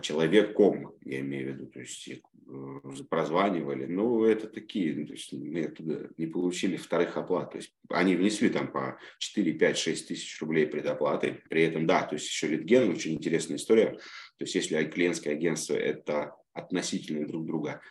человеком, 0.02 0.94
я 1.04 1.20
имею 1.20 1.46
в 1.46 1.56
виду, 1.56 1.66
то 1.68 1.80
есть 1.80 2.08
э, 2.08 3.04
прозванивали, 3.10 3.86
но 3.86 4.26
это 4.26 4.48
такие, 4.48 4.96
ну, 4.96 5.06
то 5.06 5.14
есть 5.14 5.34
мы 5.34 5.66
оттуда 5.66 6.10
не 6.18 6.28
получили 6.28 6.78
вторых 6.78 7.18
оплат, 7.18 7.52
то 7.52 7.58
есть 7.58 7.74
они 7.90 8.16
внесли 8.16 8.50
там 8.50 8.72
по 8.72 8.98
4, 9.20 9.54
5, 9.54 9.78
6 9.78 10.08
тысяч 10.08 10.42
рублей 10.42 10.68
предоплаты, 10.68 11.44
при 11.50 11.64
этом, 11.64 11.86
да, 11.88 12.04
то 12.04 12.16
есть 12.16 12.28
еще 12.28 12.48
Литген, 12.48 12.90
очень 12.90 13.14
интересная 13.14 13.58
история, 13.58 13.92
то 14.38 14.44
есть 14.44 14.56
если 14.56 14.84
клиентское 14.86 15.34
агентство 15.34 15.76
это 15.76 16.36
относительно 16.54 17.28
друг 17.28 17.46
друга, 17.46 17.82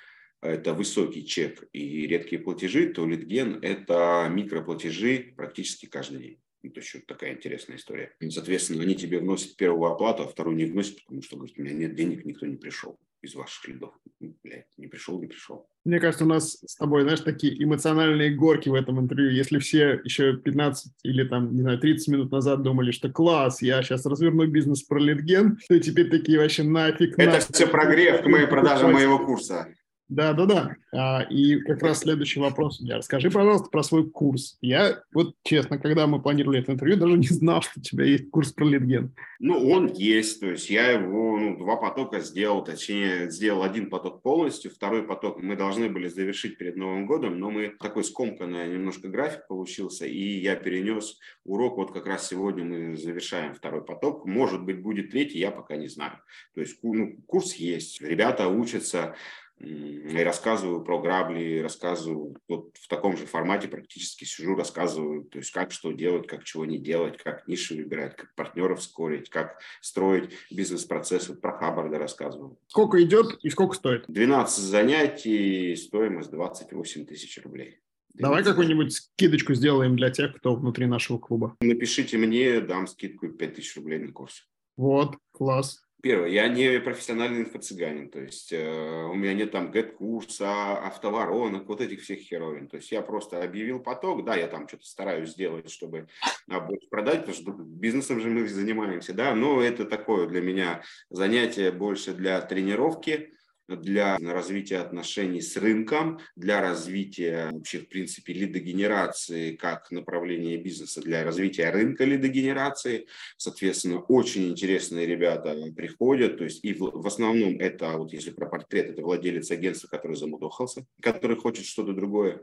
это 0.41 0.75
высокий 0.75 1.25
чек 1.25 1.65
и 1.73 2.07
редкие 2.07 2.41
платежи, 2.41 2.93
то 2.93 3.07
Литген– 3.07 3.59
это 3.63 4.29
микроплатежи 4.31 5.33
практически 5.37 5.87
каждый 5.87 6.19
день. 6.19 6.44
Это 6.65 6.81
еще 6.81 7.01
такая 7.01 7.35
интересная 7.35 7.77
история. 7.77 8.13
Соответственно, 8.31 8.83
они 8.83 8.95
тебе 8.95 9.19
вносят 9.19 9.57
первую 9.57 9.93
оплату, 9.93 10.23
а 10.23 10.29
вторую 10.29 10.57
не 10.57 10.65
вносят, 10.65 11.05
потому 11.05 11.23
что, 11.23 11.37
говорят, 11.37 11.59
у 11.59 11.63
меня 11.63 11.75
нет 11.75 11.95
денег, 11.95 12.25
никто 12.25 12.47
не 12.47 12.57
пришел 12.57 12.99
из 13.21 13.35
ваших 13.35 13.69
лидов. 13.69 13.95
Ну, 14.21 14.35
блядь, 14.43 14.67
не 14.77 14.87
пришел, 14.87 15.21
не 15.21 15.27
пришел. 15.27 15.67
Мне 15.85 16.01
кажется, 16.01 16.25
у 16.25 16.29
нас 16.29 16.59
с 16.65 16.77
тобой, 16.77 17.03
знаешь, 17.03 17.21
такие 17.21 17.63
эмоциональные 17.63 18.35
горки 18.35 18.69
в 18.69 18.75
этом 18.75 19.01
интервью. 19.01 19.31
Если 19.31 19.59
все 19.59 20.01
еще 20.05 20.37
15 20.37 20.93
или 21.03 21.27
там, 21.27 21.55
не 21.55 21.63
знаю, 21.63 21.79
30 21.79 22.09
минут 22.09 22.33
назад 22.33 22.63
думали, 22.63 22.91
что 22.91 23.11
класс, 23.11 23.61
я 23.63 23.83
сейчас 23.83 24.07
разверну 24.07 24.47
бизнес 24.47 24.83
про 24.83 24.99
литген, 24.99 25.59
то 25.69 25.79
теперь 25.79 26.11
такие 26.11 26.39
вообще 26.39 26.63
нафиг. 26.63 27.19
Это 27.19 27.33
нафиг, 27.33 27.55
все 27.55 27.67
прогрев 27.67 28.23
к 28.23 28.27
моей 28.27 28.47
продаже 28.47 28.87
моего 28.89 29.19
курса. 29.19 29.69
Да, 30.15 30.33
да, 30.33 30.47
да. 30.47 30.77
А, 30.93 31.23
и 31.29 31.57
как 31.59 31.83
раз 31.83 32.01
следующий 32.01 32.39
вопрос 32.39 32.81
у 32.81 32.85
меня. 32.85 32.99
Расскажи, 32.99 33.31
пожалуйста, 33.31 33.69
про 33.69 33.83
свой 33.83 34.09
курс. 34.09 34.57
Я, 34.61 35.03
вот 35.13 35.35
честно, 35.43 35.79
когда 35.79 36.07
мы 36.07 36.23
планировали 36.23 36.61
это 36.61 36.71
интервью, 36.71 36.97
даже 36.97 37.19
не 37.19 37.27
знал, 37.27 37.63
что 37.63 37.81
у 37.81 37.83
тебя 37.83 38.05
есть 38.05 38.31
курс 38.31 38.53
про 38.53 38.65
литген. 38.65 39.13
Ну, 39.41 39.71
он 39.71 39.89
есть. 39.93 40.39
То 40.39 40.51
есть 40.51 40.71
я 40.71 40.93
его, 40.93 41.37
ну, 41.37 41.59
два 41.59 41.77
потока 41.77 42.21
сделал, 42.21 42.63
точнее, 42.63 43.29
сделал 43.29 43.65
один 43.65 43.91
поток 43.91 44.23
полностью, 44.23 44.71
второй 44.71 45.03
поток 45.03 45.43
мы 45.43 45.57
должны 45.57 45.91
были 45.91 46.07
завершить 46.07 46.59
перед 46.59 46.77
Новым 46.77 47.07
годом, 47.07 47.41
но 47.41 47.51
мы 47.51 47.75
такой 47.81 48.05
скомканный 48.05 48.69
немножко 48.69 49.09
график 49.09 49.49
получился, 49.49 50.07
и 50.07 50.39
я 50.39 50.55
перенес 50.55 51.19
урок. 51.45 51.77
Вот 51.77 51.93
как 51.93 52.07
раз 52.07 52.29
сегодня 52.29 52.65
мы 52.65 52.97
завершаем 52.97 53.53
второй 53.53 53.85
поток. 53.85 54.27
Может 54.27 54.63
быть, 54.63 54.81
будет 54.81 55.11
третий, 55.11 55.41
я 55.41 55.51
пока 55.51 55.75
не 55.75 55.89
знаю. 55.89 56.21
То 56.55 56.61
есть 56.61 56.79
ну, 56.85 57.17
курс 57.27 57.55
есть. 57.55 58.01
Ребята 58.01 58.47
учатся 58.47 59.17
и 59.65 60.23
рассказываю 60.23 60.83
про 60.83 61.01
грабли, 61.01 61.61
рассказываю 61.61 62.37
вот 62.49 62.71
в 62.75 62.89
таком 62.89 63.17
же 63.17 63.27
формате 63.27 63.69
практически 63.69 64.25
сижу, 64.25 64.55
рассказываю, 64.55 65.25
то 65.25 65.39
есть 65.39 65.51
как 65.51 65.73
что 65.73 65.93
делать, 65.93 66.27
как 66.27 66.45
чего 66.45 66.65
не 66.65 66.79
делать, 66.79 67.17
как 67.17 67.47
ниши 67.49 67.75
выбирать, 67.75 68.17
как 68.17 68.35
партнеров 68.35 68.83
скорить, 68.83 69.31
как 69.31 69.59
строить 69.81 70.31
бизнес-процесс. 70.51 71.29
Вот 71.29 71.41
про 71.41 71.57
Хаббарда 71.57 71.99
рассказываю. 71.99 72.59
Сколько 72.69 73.03
идет 73.03 73.39
и 73.43 73.51
сколько 73.51 73.75
стоит? 73.75 74.05
12 74.09 74.65
занятий, 74.65 75.75
стоимость 75.77 76.31
28 76.31 77.07
тысяч 77.07 77.43
рублей. 77.43 77.79
Давай 78.15 78.45
какую-нибудь 78.45 78.93
скидочку 78.93 79.55
сделаем 79.55 79.97
для 79.97 80.11
тех, 80.11 80.37
кто 80.37 80.55
внутри 80.55 80.87
нашего 80.87 81.19
клуба. 81.19 81.57
Напишите 81.61 82.17
мне, 82.17 82.61
дам 82.61 82.87
скидку 82.87 83.29
5 83.29 83.55
тысяч 83.55 83.77
рублей 83.77 83.99
на 83.99 84.13
курс. 84.13 84.49
Вот, 84.77 85.17
класс. 85.33 85.81
Первое, 86.05 86.29
я 86.29 86.49
не 86.49 86.81
профессиональный 86.81 87.41
инфо-цыганин, 87.45 88.11
то 88.11 88.21
есть 88.21 88.53
э, 88.53 89.05
у 89.11 89.15
меня 89.15 89.33
нет 89.33 89.53
там 89.53 89.71
гэт-курса, 89.71 90.77
автоворонок, 90.77 91.67
вот 91.67 91.81
этих 91.81 92.03
всех 92.03 92.19
херовин. 92.19 92.69
То 92.69 92.77
есть 92.77 92.93
я 92.93 93.01
просто 93.01 93.43
объявил 93.43 93.81
поток, 93.81 94.23
да, 94.23 94.37
я 94.37 94.47
там 94.47 94.69
что-то 94.69 94.85
стараюсь 94.85 95.31
сделать, 95.31 95.71
чтобы 95.71 96.09
а, 96.51 96.61
больше 96.61 96.87
продать, 96.91 97.21
потому 97.21 97.35
что 97.35 97.53
бизнесом 97.53 98.21
же 98.21 98.29
мы 98.29 98.47
занимаемся, 98.47 99.15
да, 99.15 99.35
но 99.35 99.63
это 99.63 99.87
такое 99.87 100.27
для 100.27 100.43
меня 100.43 100.83
занятие 101.09 101.73
больше 101.73 102.13
для 102.13 102.39
тренировки, 102.43 103.33
для 103.69 104.19
развития 104.19 104.79
отношений 104.79 105.41
с 105.41 105.57
рынком, 105.57 106.21
для 106.37 106.61
развития 106.61 107.51
вообще, 107.53 107.79
в 107.79 107.89
принципе, 107.89 108.33
лидогенерации 108.33 109.57
как 109.57 109.91
направления 109.91 110.57
бизнеса, 110.57 111.01
для 111.01 111.25
развития 111.25 111.71
рынка 111.71 112.05
лидогенерации. 112.05 113.07
Соответственно, 113.37 114.01
очень 114.01 114.49
интересные 114.49 115.07
ребята 115.07 115.57
приходят, 115.75 116.39
то 116.39 116.45
есть 116.45 116.65
и 116.65 116.75
в, 116.75 116.91
в 116.91 117.07
основном 117.07 117.59
это, 117.59 117.93
вот 117.97 118.13
если 118.13 118.31
про 118.31 118.47
портрет, 118.47 118.91
это 118.91 119.03
владелец 119.03 119.51
агентства, 119.51 119.89
который 119.89 120.17
замудохался, 120.17 120.87
который 121.01 121.37
хочет 121.37 121.65
что-то 121.65 121.93
другое. 121.93 122.41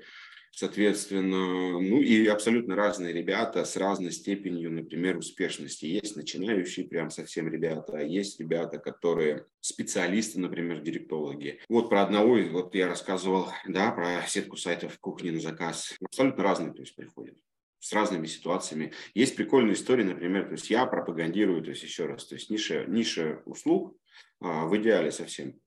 Соответственно, 0.52 1.80
ну 1.80 2.02
и 2.02 2.28
абсолютно 2.28 2.76
разные 2.76 3.14
ребята 3.14 3.64
с 3.64 3.78
разной 3.78 4.12
степенью, 4.12 4.72
например, 4.72 5.18
успешности. 5.18 5.86
Есть 5.86 6.16
начинающие 6.16 6.88
прям 6.88 7.10
совсем 7.10 7.48
ребята, 7.48 7.98
а 7.98 8.04
есть 8.04 8.40
ребята, 8.40 8.78
которые 8.78 9.46
специалисты, 9.62 10.40
например, 10.40 10.82
директологи. 10.82 11.62
Вот 11.70 11.90
про 11.90 12.04
одного, 12.04 12.38
вот 12.52 12.76
я 12.76 12.88
рассказывал, 12.88 13.48
да, 13.66 13.92
про 13.92 14.22
сетку 14.28 14.58
сайтов 14.58 15.00
кухни 15.00 15.30
на 15.30 15.40
заказ. 15.40 15.96
Абсолютно 16.04 16.44
разные, 16.44 16.74
то 16.74 16.82
есть, 16.82 16.96
приходят 16.96 17.38
с 17.80 17.94
разными 17.94 18.28
ситуациями. 18.28 18.94
Есть 19.16 19.36
прикольные 19.36 19.74
истории, 19.74 20.04
например, 20.04 20.46
то 20.46 20.52
есть 20.52 20.70
я 20.70 20.86
пропагандирую, 20.86 21.64
то 21.64 21.72
есть 21.72 21.82
еще 21.82 22.06
раз, 22.06 22.26
то 22.26 22.36
есть 22.36 22.50
ниша, 22.52 22.86
ниша 22.86 23.42
услуг 23.46 23.98
а, 24.40 24.68
в 24.68 24.78
идеале 24.78 25.12
совсем 25.12 25.60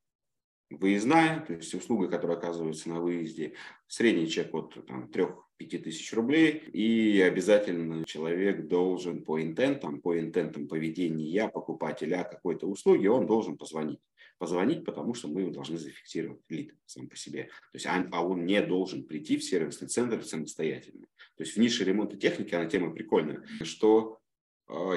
выездная, 0.70 1.41
то 1.41 1.53
есть 1.55 1.74
услуга, 1.74 2.09
которая 2.09 2.36
оказывается 2.36 2.89
на 2.89 3.01
выезде, 3.01 3.55
средний 3.86 4.28
чек 4.28 4.55
от 4.55 4.77
3-5 4.77 5.39
тысяч 5.59 6.12
рублей, 6.12 6.62
и 6.73 7.20
обязательно 7.20 8.05
человек 8.05 8.66
должен 8.66 9.23
по 9.23 9.41
интентам, 9.41 10.01
по 10.01 10.19
интентам 10.19 10.69
поведения 10.69 11.49
покупателя 11.49 12.24
какой-то 12.24 12.66
услуги, 12.66 13.07
он 13.07 13.27
должен 13.27 13.57
позвонить. 13.57 14.01
Позвонить, 14.39 14.85
потому 14.85 15.15
что 15.15 15.28
мы 15.28 15.43
его 15.43 15.53
должны 15.53 15.78
зафиксировать, 15.78 16.41
лид 16.49 16.74
сам 16.86 17.09
по 17.09 17.16
себе. 17.16 17.45
То 17.45 17.77
есть, 17.77 17.86
а, 17.86 18.07
а 18.11 18.27
он 18.27 18.45
не 18.45 18.61
должен 18.62 19.05
прийти 19.05 19.36
в 19.36 19.45
сервисный 19.45 19.86
центр 19.86 20.24
самостоятельно. 20.24 21.07
То 21.36 21.45
есть 21.45 21.57
в 21.57 21.61
нише 21.61 21.85
ремонта 21.85 22.16
техники, 22.16 22.55
она 22.55 22.66
тема 22.66 22.93
прикольная, 22.93 23.45
что 23.62 24.19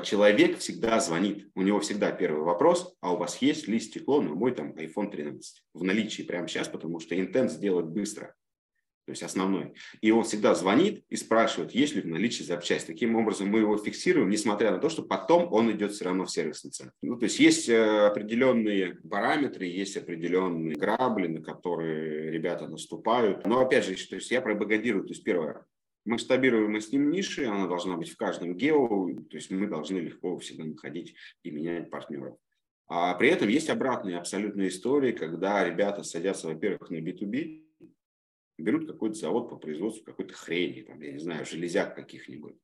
человек 0.04 0.60
всегда 0.60 1.00
звонит, 1.00 1.50
у 1.56 1.62
него 1.62 1.80
всегда 1.80 2.12
первый 2.12 2.44
вопрос, 2.44 2.96
а 3.02 3.14
у 3.14 3.18
вас 3.18 3.42
есть 3.42 3.68
ли 3.68 3.80
стекло 3.80 4.22
на 4.22 4.34
мой 4.34 4.54
там 4.54 4.72
iPhone 4.72 5.12
13 5.12 5.64
в 5.74 5.84
наличии 5.84 6.24
прямо 6.24 6.48
сейчас, 6.48 6.68
потому 6.68 7.00
что 7.00 7.20
интент 7.20 7.52
сделать 7.52 7.86
быстро, 7.86 8.34
то 9.08 9.12
есть 9.12 9.24
основной. 9.24 9.74
И 10.02 10.12
он 10.12 10.26
всегда 10.26 10.54
звонит 10.54 11.04
и 11.08 11.16
спрашивает, 11.16 11.72
есть 11.72 11.96
ли 11.96 12.02
в 12.02 12.08
наличии 12.08 12.44
запчасть. 12.44 12.88
Таким 12.88 13.16
образом 13.16 13.48
мы 13.48 13.60
его 13.60 13.78
фиксируем, 13.78 14.30
несмотря 14.30 14.72
на 14.72 14.80
то, 14.80 14.90
что 14.90 15.02
потом 15.02 15.52
он 15.54 15.72
идет 15.72 15.94
все 15.94 16.06
равно 16.06 16.26
в 16.26 16.32
сервисный 16.32 16.72
центр. 16.72 16.94
Ну, 17.02 17.18
то 17.18 17.24
есть 17.24 17.40
есть 17.40 17.70
э, 17.70 18.08
определенные 18.08 18.96
параметры, 19.10 19.66
есть 19.66 19.96
определенные 19.96 20.76
грабли, 20.76 21.28
на 21.28 21.42
которые 21.42 22.32
ребята 22.32 22.68
наступают. 22.68 23.46
Но 23.46 23.62
опять 23.62 23.86
же, 23.86 23.96
то 24.08 24.16
есть 24.16 24.30
я 24.30 24.42
пропагандирую, 24.42 25.06
то 25.06 25.14
есть 25.14 25.24
первое, 25.24 25.66
масштабируемой 26.08 26.82
с 26.82 26.92
ним 26.92 27.10
ниши, 27.10 27.46
она 27.46 27.68
должна 27.68 27.98
быть 27.98 28.10
в 28.10 28.18
каждом 28.18 28.56
гео, 28.56 29.10
то 29.30 29.38
есть 29.38 29.52
мы 29.52 29.68
должны 29.68 30.00
легко 30.00 30.38
всегда 30.40 30.64
находить 30.64 31.16
и 31.44 31.52
менять 31.52 31.90
партнеров. 31.90 32.38
А 32.88 33.14
при 33.16 33.30
этом 33.30 33.50
есть 33.50 33.70
обратные 33.70 34.18
абсолютные 34.18 34.70
истории, 34.70 35.12
когда 35.12 35.64
ребята 35.64 36.04
садятся, 36.04 36.48
во-первых, 36.48 36.90
на 36.90 36.98
B2B, 36.98 37.64
берут 38.58 38.88
какой-то 38.88 39.16
завод 39.16 39.50
по 39.50 39.58
производству 39.58 40.04
какой-то 40.04 40.34
хрени, 40.34 40.82
там, 40.82 41.02
я 41.02 41.12
не 41.12 41.20
знаю, 41.20 41.46
железяк 41.46 41.96
каких-нибудь, 41.96 42.56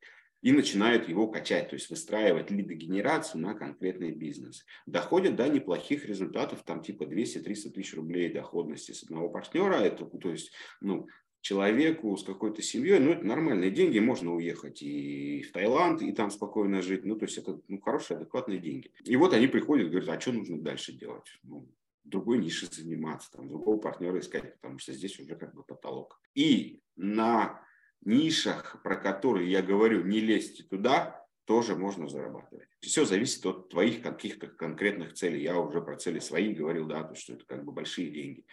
и 0.41 0.51
начинают 0.51 1.07
его 1.07 1.27
качать, 1.27 1.69
то 1.69 1.75
есть 1.75 1.89
выстраивать 1.89 2.51
лидогенерацию 2.51 3.41
на 3.41 3.53
конкретный 3.53 4.11
бизнес. 4.11 4.65
Доходят 4.85 5.35
до 5.35 5.47
неплохих 5.47 6.05
результатов, 6.05 6.63
там 6.63 6.81
типа 6.81 7.03
200-300 7.03 7.71
тысяч 7.71 7.93
рублей 7.93 8.31
доходности 8.31 8.91
с 8.91 9.03
одного 9.03 9.29
партнера, 9.29 9.75
это, 9.75 10.05
то 10.05 10.29
есть, 10.29 10.51
ну, 10.81 11.07
человеку 11.43 12.15
с 12.15 12.23
какой-то 12.23 12.61
семьей, 12.61 12.99
ну, 12.99 13.11
это 13.11 13.25
нормальные 13.25 13.69
деньги, 13.69 13.99
можно 13.99 14.33
уехать 14.33 14.81
и 14.81 15.41
в 15.43 15.51
Таиланд, 15.51 16.01
и 16.01 16.13
там 16.13 16.31
спокойно 16.31 16.81
жить, 16.81 17.03
ну, 17.03 17.17
то 17.17 17.25
есть 17.25 17.37
это 17.37 17.59
ну, 17.67 17.81
хорошие, 17.81 18.17
адекватные 18.17 18.59
деньги. 18.59 18.91
И 19.03 19.17
вот 19.17 19.33
они 19.33 19.47
приходят, 19.47 19.89
говорят, 19.89 20.09
а 20.09 20.21
что 20.21 20.31
нужно 20.31 20.57
дальше 20.57 20.93
делать? 20.93 21.27
Ну, 21.43 21.67
другой 22.05 22.39
ниши 22.39 22.67
заниматься, 22.67 23.29
там, 23.33 23.49
другого 23.49 23.77
партнера 23.77 24.19
искать, 24.19 24.55
потому 24.55 24.79
что 24.79 24.93
здесь 24.93 25.19
уже 25.19 25.35
как 25.35 25.53
бы 25.53 25.63
потолок. 25.63 26.21
И 26.33 26.79
на 26.95 27.61
нишах, 28.05 28.81
про 28.81 28.95
которые 28.95 29.51
я 29.51 29.61
говорю, 29.61 30.05
не 30.05 30.21
лезьте 30.21 30.63
туда, 30.63 31.27
тоже 31.43 31.75
можно 31.75 32.07
зарабатывать. 32.07 32.69
Все 32.79 33.03
зависит 33.03 33.45
от 33.45 33.67
твоих 33.67 34.01
каких-то 34.01 34.47
конкретных 34.47 35.13
целей. 35.13 35.43
Я 35.43 35.59
уже 35.59 35.81
про 35.81 35.97
цели 35.97 36.19
свои 36.19 36.53
говорил, 36.53 36.87
да, 36.87 37.03
то, 37.03 37.15
что 37.15 37.33
это 37.33 37.43
как 37.43 37.65
бы 37.65 37.73
большие 37.73 38.09
деньги. 38.11 38.45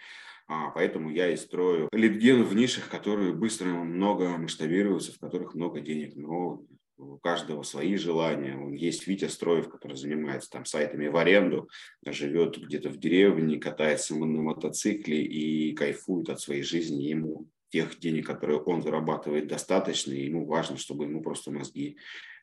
А, 0.53 0.69
поэтому 0.71 1.09
я 1.09 1.31
и 1.31 1.37
строю 1.37 1.87
литген 1.93 2.43
в 2.43 2.53
нишах, 2.53 2.89
которые 2.89 3.33
быстро 3.33 3.67
много 3.69 4.37
масштабируются, 4.37 5.13
в 5.13 5.17
которых 5.17 5.53
много 5.53 5.79
денег. 5.79 6.17
Но 6.17 6.65
у 6.97 7.17
каждого 7.19 7.63
свои 7.63 7.95
желания. 7.95 8.59
Есть 8.75 9.07
Витя 9.07 9.29
Строев, 9.29 9.69
который 9.69 9.95
занимается 9.95 10.49
там 10.49 10.65
сайтами 10.65 11.07
в 11.07 11.15
аренду, 11.15 11.69
живет 12.05 12.57
где-то 12.57 12.89
в 12.89 12.97
деревне, 12.97 13.59
катается 13.59 14.13
на 14.13 14.25
мотоцикле 14.25 15.23
и 15.23 15.73
кайфует 15.73 16.27
от 16.27 16.41
своей 16.41 16.63
жизни. 16.63 17.03
Ему 17.03 17.47
тех 17.69 17.97
денег, 17.99 18.27
которые 18.27 18.59
он 18.59 18.81
зарабатывает, 18.81 19.47
достаточно, 19.47 20.11
и 20.11 20.25
ему 20.25 20.45
важно, 20.45 20.75
чтобы 20.75 21.05
ему 21.05 21.21
просто 21.21 21.51
мозги 21.51 21.95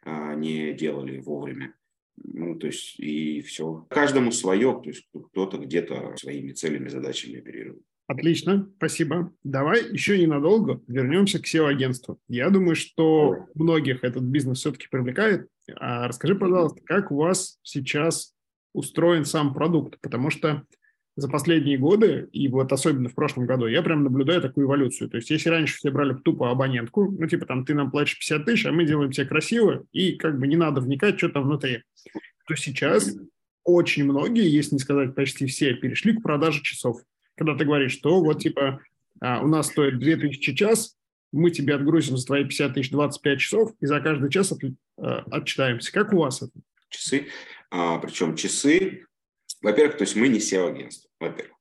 а, 0.02 0.34
не 0.34 0.72
делали 0.72 1.18
вовремя. 1.18 1.74
Ну, 2.16 2.58
то 2.58 2.68
есть 2.68 2.98
и 2.98 3.42
все. 3.42 3.86
Каждому 3.90 4.32
свое, 4.32 4.80
то 4.82 4.88
есть 4.88 5.06
кто-то 5.12 5.58
где-то 5.58 6.16
своими 6.16 6.52
целями, 6.52 6.88
задачами 6.88 7.38
оперирует. 7.38 7.82
Отлично, 8.08 8.66
спасибо. 8.78 9.32
Давай 9.44 9.92
еще 9.92 10.18
ненадолго 10.18 10.80
вернемся 10.88 11.40
к 11.40 11.46
SEO-агентству. 11.46 12.18
Я 12.26 12.48
думаю, 12.48 12.74
что 12.74 13.46
многих 13.54 14.02
этот 14.02 14.22
бизнес 14.22 14.60
все-таки 14.60 14.88
привлекает. 14.90 15.46
А 15.76 16.08
расскажи, 16.08 16.34
пожалуйста, 16.34 16.80
как 16.86 17.12
у 17.12 17.16
вас 17.16 17.58
сейчас 17.62 18.32
устроен 18.72 19.26
сам 19.26 19.52
продукт? 19.52 20.00
Потому 20.00 20.30
что 20.30 20.62
за 21.16 21.28
последние 21.28 21.76
годы, 21.76 22.30
и 22.32 22.48
вот 22.48 22.72
особенно 22.72 23.10
в 23.10 23.14
прошлом 23.14 23.44
году, 23.44 23.66
я 23.66 23.82
прям 23.82 24.04
наблюдаю 24.04 24.40
такую 24.40 24.66
эволюцию. 24.66 25.10
То 25.10 25.18
есть 25.18 25.28
если 25.28 25.50
раньше 25.50 25.76
все 25.76 25.90
брали 25.90 26.14
тупо 26.14 26.50
абонентку, 26.50 27.10
ну 27.10 27.26
типа 27.26 27.44
там 27.44 27.66
ты 27.66 27.74
нам 27.74 27.90
платишь 27.90 28.18
50 28.18 28.46
тысяч, 28.46 28.64
а 28.64 28.72
мы 28.72 28.86
делаем 28.86 29.10
все 29.10 29.26
красиво, 29.26 29.84
и 29.92 30.12
как 30.12 30.38
бы 30.38 30.46
не 30.46 30.56
надо 30.56 30.80
вникать, 30.80 31.18
что 31.18 31.28
там 31.28 31.44
внутри, 31.44 31.82
то 32.46 32.54
сейчас 32.54 33.14
очень 33.64 34.04
многие, 34.04 34.48
если 34.48 34.76
не 34.76 34.78
сказать 34.78 35.14
почти 35.14 35.44
все, 35.44 35.74
перешли 35.74 36.14
к 36.14 36.22
продаже 36.22 36.62
часов 36.62 37.02
когда 37.38 37.54
ты 37.54 37.64
говоришь, 37.64 37.92
что 37.92 38.20
вот 38.22 38.40
типа 38.40 38.80
а, 39.20 39.40
у 39.40 39.46
нас 39.46 39.68
стоит 39.68 39.98
2000 39.98 40.54
час, 40.54 40.96
мы 41.32 41.50
тебе 41.50 41.74
отгрузим 41.74 42.16
за 42.16 42.26
твои 42.26 42.44
50 42.44 42.74
тысяч 42.74 42.90
25 42.90 43.40
часов 43.40 43.72
и 43.80 43.86
за 43.86 44.00
каждый 44.00 44.30
час 44.30 44.52
от, 44.52 44.60
а, 44.98 45.24
отчитаемся. 45.30 45.92
Как 45.92 46.12
у 46.12 46.18
вас 46.18 46.42
это? 46.42 46.52
Часы, 46.90 47.28
а, 47.70 47.98
причем 47.98 48.34
часы, 48.34 49.06
во-первых, 49.62 49.98
то 49.98 50.04
есть 50.04 50.16
мы 50.16 50.28
не 50.28 50.38
SEO-агентство, 50.38 51.08
во-первых. 51.20 51.57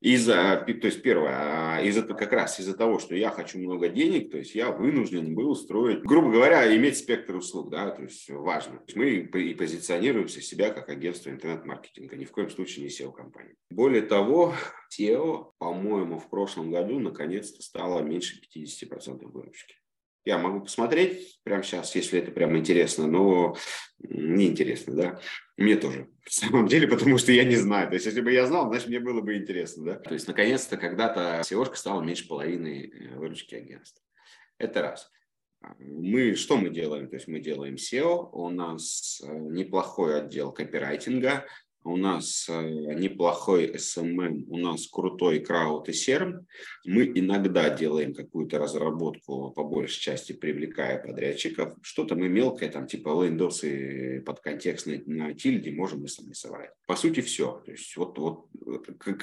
Из-за, 0.00 0.64
то 0.64 0.86
есть 0.86 1.02
первое, 1.02 1.32
а, 1.34 1.82
из-за 1.82 2.02
как 2.02 2.32
раз 2.32 2.60
из-за 2.60 2.76
того, 2.76 3.00
что 3.00 3.16
я 3.16 3.30
хочу 3.30 3.58
много 3.58 3.88
денег, 3.88 4.30
то 4.30 4.38
есть 4.38 4.54
я 4.54 4.70
вынужден 4.70 5.34
был 5.34 5.56
строить, 5.56 6.02
грубо 6.02 6.30
говоря, 6.30 6.74
иметь 6.76 6.98
спектр 6.98 7.34
услуг, 7.34 7.70
да, 7.70 7.90
то 7.90 8.02
есть 8.02 8.30
важно. 8.30 8.80
Мы 8.94 9.10
и 9.10 9.54
позиционируемся 9.54 10.40
себя 10.40 10.70
как 10.70 10.88
агентство 10.88 11.30
интернет-маркетинга, 11.30 12.16
ни 12.16 12.24
в 12.24 12.30
коем 12.30 12.48
случае 12.48 12.84
не 12.84 12.90
SEO-компания. 12.90 13.56
Более 13.70 14.02
того, 14.02 14.54
SEO, 14.96 15.52
по-моему, 15.58 16.18
в 16.18 16.30
прошлом 16.30 16.70
году 16.70 17.00
наконец-то 17.00 17.60
стало 17.62 18.00
меньше 18.00 18.40
50% 18.54 19.26
выручки. 19.26 19.74
Я 20.28 20.36
могу 20.36 20.60
посмотреть 20.60 21.40
прямо 21.42 21.62
сейчас, 21.62 21.94
если 21.94 22.18
это 22.18 22.30
прям 22.30 22.54
интересно, 22.54 23.06
но 23.06 23.56
неинтересно, 23.98 24.94
да. 24.94 25.20
Мне 25.56 25.74
тоже, 25.74 26.10
в 26.22 26.30
самом 26.34 26.66
деле, 26.66 26.86
потому 26.86 27.16
что 27.16 27.32
я 27.32 27.44
не 27.44 27.56
знаю. 27.56 27.88
То 27.88 27.94
есть, 27.94 28.04
если 28.04 28.20
бы 28.20 28.30
я 28.30 28.44
знал, 28.44 28.68
значит, 28.68 28.88
мне 28.88 29.00
было 29.00 29.22
бы 29.22 29.38
интересно, 29.38 29.86
да. 29.86 29.94
То 29.94 30.12
есть, 30.12 30.28
наконец-то, 30.28 30.76
когда-то 30.76 31.40
SEO 31.40 31.74
стала 31.74 32.02
меньше 32.02 32.28
половины 32.28 32.92
э, 32.92 33.16
выручки 33.16 33.54
агентства. 33.54 34.04
Это 34.58 34.82
раз. 34.82 35.10
Мы, 35.78 36.34
что 36.34 36.58
мы 36.58 36.68
делаем? 36.68 37.08
То 37.08 37.16
есть 37.16 37.26
мы 37.26 37.40
делаем 37.40 37.76
SEO, 37.76 38.28
у 38.30 38.50
нас 38.50 39.22
э, 39.24 39.32
неплохой 39.32 40.20
отдел 40.20 40.52
копирайтинга, 40.52 41.46
у 41.88 41.96
нас 41.96 42.46
э, 42.48 42.62
неплохой 42.94 43.66
SMM, 43.74 44.44
у 44.48 44.58
нас 44.58 44.86
крутой 44.88 45.40
крауд 45.40 45.88
и 45.88 45.92
серм. 45.92 46.46
Мы 46.84 47.06
иногда 47.14 47.70
делаем 47.70 48.14
какую-то 48.14 48.58
разработку, 48.58 49.50
по 49.52 49.64
большей 49.64 50.00
части 50.00 50.32
привлекая 50.32 51.02
подрядчиков. 51.02 51.74
Что-то 51.82 52.14
мы 52.14 52.28
мелкое, 52.28 52.70
там 52.70 52.86
типа 52.86 53.24
лендосы 53.24 54.22
под 54.26 54.40
контекст 54.40 54.86
на, 55.06 55.34
тильде 55.34 55.72
можем 55.72 56.04
и 56.04 56.08
сами 56.08 56.32
соврать. 56.32 56.70
По 56.86 56.96
сути, 56.96 57.20
все. 57.20 57.62
То 57.64 57.72
есть 57.72 57.96
вот, 57.96 58.18
вот 58.18 58.48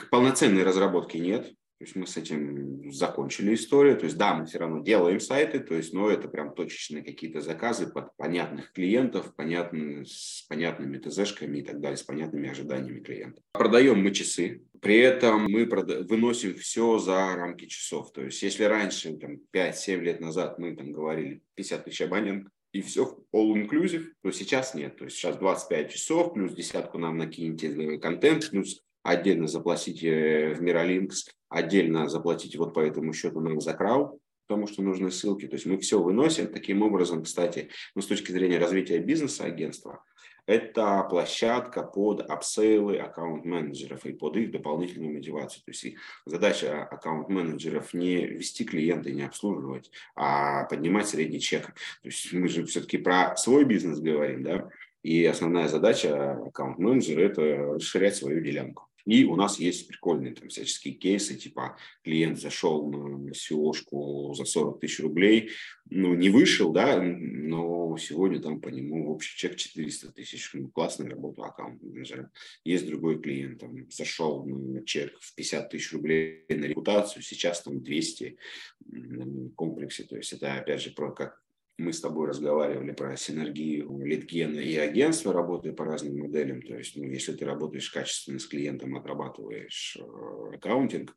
полноценной 0.09 0.63
разработки 0.63 1.17
нет. 1.17 1.53
То 1.77 1.83
есть 1.83 1.95
мы 1.95 2.07
с 2.07 2.15
этим 2.15 2.91
закончили 2.91 3.53
историю. 3.53 3.97
То 3.97 4.05
есть 4.05 4.17
да, 4.17 4.33
мы 4.33 4.45
все 4.45 4.59
равно 4.59 4.81
делаем 4.81 5.19
сайты, 5.19 5.59
то 5.59 5.75
есть, 5.75 5.93
но 5.93 6.09
это 6.09 6.29
прям 6.29 6.55
точечные 6.55 7.03
какие-то 7.03 7.41
заказы 7.41 7.87
под 7.87 8.15
понятных 8.15 8.71
клиентов, 8.71 9.35
понятны, 9.35 10.05
с 10.05 10.45
понятными 10.47 10.97
ТЗшками 10.97 11.59
и 11.59 11.63
так 11.63 11.81
далее, 11.81 11.97
с 11.97 12.03
понятными 12.03 12.49
ожиданиями 12.49 13.01
клиента. 13.01 13.41
Продаем 13.51 14.01
мы 14.01 14.11
часы, 14.11 14.61
при 14.79 14.99
этом 14.99 15.51
мы 15.51 15.65
прода- 15.65 16.03
выносим 16.03 16.55
все 16.55 16.97
за 16.97 17.35
рамки 17.35 17.65
часов. 17.65 18.13
То 18.13 18.23
есть 18.23 18.41
если 18.41 18.63
раньше, 18.63 19.17
там, 19.17 19.39
5-7 19.51 19.99
лет 19.99 20.21
назад 20.21 20.57
мы 20.59 20.75
там 20.75 20.93
говорили 20.93 21.41
50 21.55 21.83
тысяч 21.83 22.01
абонентов, 22.01 22.51
и 22.71 22.81
все 22.81 23.17
all-inclusive, 23.33 24.07
то 24.21 24.31
сейчас 24.31 24.75
нет. 24.75 24.97
То 24.97 25.05
есть 25.05 25.17
сейчас 25.17 25.37
25 25.37 25.91
часов, 25.91 26.33
плюс 26.33 26.53
десятку 26.53 26.97
нам 26.97 27.17
накиньте 27.17 27.97
контент, 27.99 28.49
плюс 28.49 28.81
отдельно 29.01 29.47
заплатите 29.47 30.53
в 30.55 30.61
Миролинкс, 30.61 31.29
отдельно 31.55 32.09
заплатите 32.09 32.57
вот 32.57 32.73
по 32.73 32.81
этому 32.81 33.13
счету 33.13 33.39
нам 33.39 33.61
за 33.61 33.73
крау, 33.73 34.19
потому 34.47 34.67
что 34.67 34.83
нужны 34.83 35.09
ссылки. 35.09 35.47
То 35.47 35.55
есть 35.55 35.65
мы 35.65 35.77
все 35.77 36.01
выносим. 36.01 36.47
Таким 36.47 36.81
образом, 36.81 37.23
кстати, 37.23 37.69
ну, 37.95 38.01
с 38.01 38.07
точки 38.07 38.31
зрения 38.31 38.59
развития 38.59 38.99
бизнеса 38.99 39.45
агентства, 39.45 40.03
это 40.47 41.07
площадка 41.09 41.81
под 41.81 42.21
апсейлы 42.21 42.97
аккаунт-менеджеров 42.97 44.05
и 44.05 44.13
под 44.13 44.37
их 44.37 44.51
дополнительную 44.51 45.13
мотивацию. 45.13 45.63
То 45.65 45.71
есть 45.71 45.97
задача 46.25 46.83
аккаунт-менеджеров 46.83 47.93
не 47.93 48.27
вести 48.27 48.65
клиента 48.65 49.11
не 49.11 49.23
обслуживать, 49.23 49.89
а 50.15 50.65
поднимать 50.65 51.07
средний 51.07 51.39
чек. 51.39 51.67
То 51.67 52.09
есть 52.09 52.31
мы 52.33 52.47
же 52.47 52.65
все-таки 52.65 52.97
про 52.97 53.35
свой 53.37 53.63
бизнес 53.63 53.99
говорим, 53.99 54.43
да, 54.43 54.69
и 55.01 55.23
основная 55.25 55.67
задача 55.67 56.33
аккаунт-менеджера– 56.47 57.21
это 57.21 57.41
расширять 57.75 58.15
свою 58.15 58.41
делянку. 58.41 58.87
И 59.05 59.23
у 59.23 59.35
нас 59.35 59.59
есть 59.59 59.87
прикольные 59.87 60.33
там 60.33 60.49
всяческие 60.49 60.95
кейсы, 60.95 61.35
типа 61.35 61.77
клиент 62.03 62.39
зашел 62.39 62.89
на 62.89 63.29
SEO-шку 63.31 64.33
за 64.33 64.45
40 64.45 64.79
тысяч 64.79 64.99
рублей, 64.99 65.51
ну, 65.89 66.15
не 66.15 66.29
вышел, 66.29 66.71
да, 66.71 67.01
но 67.01 67.95
сегодня 67.97 68.41
там 68.41 68.59
по 68.59 68.69
нему 68.69 69.11
общий 69.11 69.37
чек 69.37 69.55
400 69.55 70.11
тысяч, 70.11 70.49
ну, 70.53 70.69
классная 70.69 71.09
работа 71.09 71.43
аккаунт-менеджера. 71.43 72.31
Есть 72.63 72.87
другой 72.87 73.21
клиент, 73.21 73.59
там, 73.59 73.89
зашел 73.91 74.43
на 74.45 74.83
чек 74.83 75.15
в 75.19 75.35
50 75.35 75.69
тысяч 75.69 75.93
рублей 75.93 76.45
на 76.49 76.65
репутацию, 76.65 77.21
сейчас 77.21 77.61
там 77.61 77.83
200 77.83 78.37
в 78.79 79.49
комплексе, 79.51 80.03
то 80.03 80.17
есть 80.17 80.33
это 80.33 80.55
опять 80.55 80.81
же 80.81 80.91
про 80.91 81.11
как 81.11 81.44
мы 81.77 81.91
с 81.91 82.01
тобой 82.01 82.27
разговаривали 82.29 82.91
про 82.91 83.17
синергию 83.17 83.99
литгена 83.99 84.59
и 84.59 84.75
агентства, 84.77 85.33
работая 85.33 85.73
по 85.73 85.85
разным 85.85 86.17
моделям. 86.17 86.61
То 86.61 86.75
есть, 86.77 86.95
ну, 86.95 87.03
если 87.03 87.33
ты 87.33 87.45
работаешь 87.45 87.89
качественно 87.89 88.39
с 88.39 88.47
клиентом, 88.47 88.95
отрабатываешь 88.95 89.97
э, 89.99 90.55
аккаунтинг, 90.55 91.15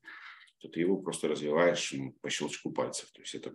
то 0.59 0.69
ты 0.69 0.81
его 0.81 0.97
просто 0.97 1.29
развиваешь 1.29 1.93
ну, 1.93 2.13
по 2.21 2.29
щелчку 2.29 2.73
пальцев. 2.73 3.11
То 3.13 3.21
есть 3.21 3.35
это, 3.37 3.55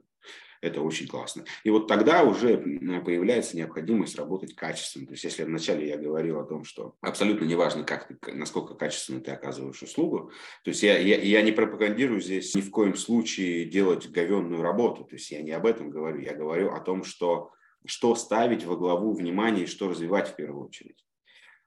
это 0.64 0.82
очень 0.82 1.08
классно. 1.08 1.44
И 1.66 1.70
вот 1.70 1.88
тогда 1.88 2.24
уже 2.24 2.58
появляется 2.58 3.58
необходимость 3.58 4.16
работать 4.16 4.56
качественно. 4.56 5.06
То 5.06 5.12
есть 5.12 5.26
если 5.26 5.44
вначале 5.44 5.90
я 5.90 5.98
говорил 5.98 6.40
о 6.40 6.46
том, 6.46 6.64
что 6.64 6.96
абсолютно 7.02 7.44
неважно, 7.44 7.84
как 7.84 8.08
ты, 8.08 8.34
насколько 8.34 8.74
качественно 8.74 9.20
ты 9.20 9.32
оказываешь 9.32 9.84
услугу, 9.84 10.32
то 10.64 10.70
есть 10.70 10.82
я, 10.82 10.98
я, 10.98 11.18
я 11.18 11.42
не 11.42 11.52
пропагандирую 11.52 12.22
здесь 12.22 12.56
ни 12.56 12.62
в 12.62 12.72
коем 12.72 12.96
случае 12.96 13.66
делать 13.66 14.10
говенную 14.10 14.62
работу. 14.62 15.04
То 15.04 15.16
есть 15.16 15.30
я 15.32 15.42
не 15.42 15.52
об 15.52 15.66
этом 15.66 15.90
говорю. 15.90 16.22
Я 16.22 16.34
говорю 16.34 16.72
о 16.72 16.80
том, 16.80 17.04
что, 17.04 17.52
что 17.86 18.16
ставить 18.16 18.64
во 18.64 18.78
главу 18.78 19.12
внимания 19.12 19.64
и 19.64 19.68
что 19.68 19.90
развивать 19.90 20.30
в 20.30 20.36
первую 20.38 20.66
очередь. 20.66 21.04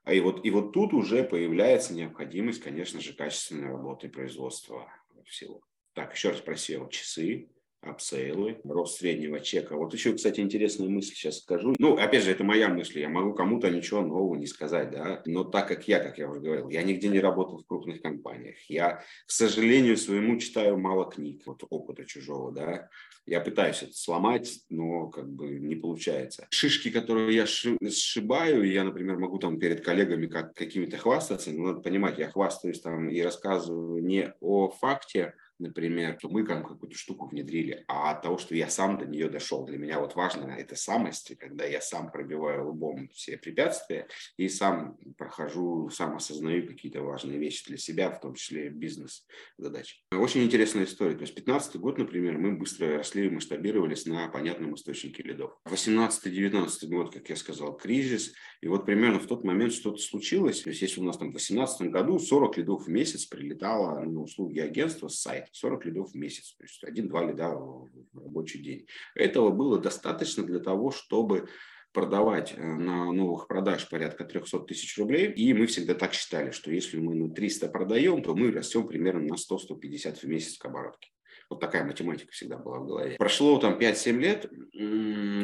А 0.04 0.14
и 0.14 0.20
вот, 0.20 0.42
и 0.42 0.50
вот 0.50 0.72
тут 0.72 0.94
уже 0.94 1.22
появляется 1.22 1.92
необходимость, 1.92 2.62
конечно 2.62 3.00
же, 3.00 3.12
качественной 3.12 3.68
работы 3.68 4.08
производства 4.08 4.90
всего. 5.26 5.60
Так, 5.92 6.14
еще 6.14 6.30
раз 6.30 6.40
просел 6.40 6.88
часы, 6.88 7.50
апсейлы, 7.88 8.60
рост 8.64 8.98
среднего 8.98 9.40
чека. 9.40 9.76
Вот 9.76 9.94
еще, 9.94 10.14
кстати, 10.14 10.40
интересную 10.40 10.90
мысль 10.90 11.14
сейчас 11.14 11.38
скажу. 11.38 11.74
Ну, 11.78 11.96
опять 11.96 12.24
же, 12.24 12.30
это 12.30 12.44
моя 12.44 12.68
мысль, 12.68 13.00
я 13.00 13.08
могу 13.08 13.34
кому-то 13.34 13.70
ничего 13.70 14.02
нового 14.02 14.36
не 14.36 14.46
сказать, 14.46 14.90
да, 14.90 15.22
но 15.26 15.44
так 15.44 15.68
как 15.68 15.88
я, 15.88 16.00
как 16.00 16.18
я 16.18 16.28
уже 16.28 16.40
говорил, 16.40 16.68
я 16.68 16.82
нигде 16.82 17.08
не 17.08 17.20
работал 17.20 17.58
в 17.58 17.66
крупных 17.66 18.02
компаниях, 18.02 18.56
я, 18.68 19.02
к 19.26 19.30
сожалению, 19.30 19.96
своему 19.96 20.38
читаю 20.38 20.78
мало 20.78 21.10
книг, 21.10 21.42
вот 21.46 21.64
опыта 21.70 22.04
чужого, 22.04 22.52
да, 22.52 22.88
я 23.26 23.40
пытаюсь 23.40 23.82
это 23.82 23.92
сломать, 23.92 24.60
но 24.70 25.08
как 25.08 25.28
бы 25.28 25.58
не 25.58 25.74
получается. 25.74 26.46
Шишки, 26.50 26.90
которые 26.90 27.34
я 27.34 27.46
сшибаю, 27.46 28.70
я, 28.70 28.84
например, 28.84 29.18
могу 29.18 29.38
там 29.38 29.58
перед 29.58 29.84
коллегами 29.84 30.26
как 30.26 30.54
какими-то 30.54 30.96
хвастаться, 30.96 31.50
но 31.50 31.64
надо 31.64 31.80
понимать, 31.80 32.18
я 32.18 32.30
хвастаюсь 32.30 32.80
там 32.80 33.08
и 33.08 33.20
рассказываю 33.20 34.02
не 34.04 34.32
о 34.40 34.68
факте, 34.68 35.34
например, 35.58 36.16
что 36.18 36.28
мы 36.28 36.44
там 36.44 36.62
какую-то 36.64 36.96
штуку 36.96 37.28
внедрили, 37.28 37.84
а 37.88 38.10
от 38.12 38.22
того, 38.22 38.38
что 38.38 38.54
я 38.54 38.68
сам 38.68 38.98
до 38.98 39.06
нее 39.06 39.28
дошел. 39.28 39.64
Для 39.64 39.78
меня 39.78 40.00
вот 40.00 40.14
важно 40.14 40.50
это 40.50 40.76
самость, 40.76 41.36
когда 41.38 41.64
я 41.64 41.80
сам 41.80 42.10
пробиваю 42.10 42.68
лбом 42.68 43.08
все 43.12 43.36
препятствия 43.36 44.08
и 44.36 44.48
сам 44.48 44.96
прохожу, 45.16 45.90
сам 45.90 46.16
осознаю 46.16 46.66
какие-то 46.66 47.02
важные 47.02 47.38
вещи 47.38 47.66
для 47.68 47.76
себя, 47.76 48.10
в 48.10 48.20
том 48.20 48.34
числе 48.34 48.68
бизнес-задачи. 48.68 49.98
Очень 50.12 50.44
интересная 50.44 50.84
история. 50.84 51.14
То 51.14 51.22
есть 51.22 51.34
15 51.34 51.76
год, 51.76 51.98
например, 51.98 52.38
мы 52.38 52.56
быстро 52.56 52.98
росли 52.98 53.26
и 53.26 53.30
масштабировались 53.30 54.06
на 54.06 54.28
понятном 54.28 54.74
источнике 54.74 55.22
лидов. 55.22 55.56
18-19 55.66 56.86
год, 56.88 57.12
как 57.12 57.28
я 57.28 57.36
сказал, 57.36 57.76
кризис. 57.76 58.32
И 58.60 58.68
вот 58.68 58.86
примерно 58.86 59.18
в 59.18 59.26
тот 59.26 59.44
момент 59.44 59.72
что-то 59.72 59.98
случилось. 59.98 60.62
То 60.62 60.70
есть 60.70 60.82
если 60.82 61.00
у 61.00 61.04
нас 61.04 61.18
там 61.18 61.28
в 61.28 61.32
2018 61.32 61.88
году 61.90 62.18
40 62.18 62.56
лидов 62.58 62.86
в 62.86 62.88
месяц 62.88 63.26
прилетало 63.26 64.00
на 64.00 64.20
услуги 64.20 64.60
агентства 64.60 65.08
с 65.08 65.20
сайта, 65.20 65.45
40 65.52 65.84
лидов 65.86 66.10
в 66.10 66.14
месяц, 66.14 66.54
то 66.56 66.64
есть 66.64 66.84
один-два 66.84 67.24
лида 67.24 67.50
в 67.50 67.88
рабочий 68.14 68.62
день. 68.62 68.86
Этого 69.14 69.50
было 69.50 69.78
достаточно 69.78 70.42
для 70.44 70.60
того, 70.60 70.90
чтобы 70.90 71.48
продавать 71.96 72.52
э, 72.54 72.62
на 72.62 73.10
новых 73.10 73.48
продаж 73.48 73.88
порядка 73.88 74.24
300 74.24 74.60
тысяч 74.60 74.98
рублей. 74.98 75.32
И 75.32 75.54
мы 75.54 75.66
всегда 75.66 75.94
так 75.94 76.12
считали, 76.12 76.50
что 76.50 76.70
если 76.70 76.98
мы 76.98 77.14
на 77.14 77.30
300 77.30 77.68
продаем, 77.68 78.22
то 78.22 78.34
мы 78.34 78.52
растем 78.52 78.86
примерно 78.86 79.22
на 79.22 79.34
100-150 79.34 80.16
в 80.16 80.24
месяц 80.24 80.58
к 80.58 80.66
оборотке. 80.66 81.08
Вот 81.48 81.60
такая 81.60 81.84
математика 81.84 82.32
всегда 82.32 82.56
была 82.56 82.80
в 82.80 82.86
голове. 82.86 83.16
Прошло 83.18 83.58
там 83.58 83.78
5-7 83.78 84.18
лет, 84.18 84.50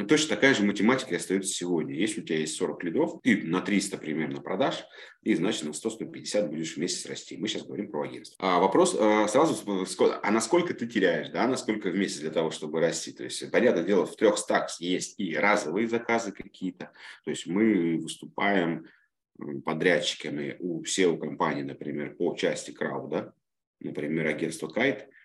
точно 0.08 0.34
такая 0.34 0.52
же 0.52 0.64
математика 0.64 1.14
остается 1.14 1.52
сегодня. 1.52 1.94
Если 1.94 2.20
у 2.20 2.24
тебя 2.24 2.38
есть 2.38 2.56
40 2.56 2.84
лидов, 2.84 3.20
ты 3.22 3.42
на 3.44 3.60
300 3.60 3.98
примерно 3.98 4.40
продашь, 4.40 4.84
и 5.22 5.34
значит 5.36 5.62
на 5.62 5.70
100-150 5.70 6.48
будешь 6.48 6.74
в 6.74 6.76
месяц 6.78 7.06
расти. 7.06 7.36
Мы 7.36 7.46
сейчас 7.46 7.62
говорим 7.62 7.88
про 7.88 8.02
агентство. 8.02 8.36
А 8.40 8.58
вопрос 8.58 8.96
а, 8.98 9.28
сразу, 9.28 9.56
а 10.22 10.30
насколько 10.32 10.74
ты 10.74 10.88
теряешь, 10.88 11.28
да, 11.28 11.46
насколько 11.46 11.90
в 11.90 11.94
месяц 11.94 12.18
для 12.18 12.30
того, 12.30 12.50
чтобы 12.50 12.80
расти? 12.80 13.12
То 13.12 13.22
есть, 13.22 13.48
понятное 13.52 13.84
дело, 13.84 14.04
в 14.04 14.16
трех 14.16 14.38
стакс 14.38 14.80
есть 14.80 15.20
и 15.20 15.36
разовые 15.36 15.86
заказы 15.86 16.32
какие-то. 16.32 16.90
То 17.24 17.30
есть 17.30 17.46
мы 17.46 17.98
выступаем 17.98 18.86
подрядчиками 19.64 20.56
у 20.58 20.82
SEO-компаний, 20.82 21.62
например, 21.62 22.16
по 22.16 22.34
части 22.34 22.72
крауда, 22.72 23.34
например, 23.78 24.26
агентство 24.26 24.66
Кайт– 24.66 25.08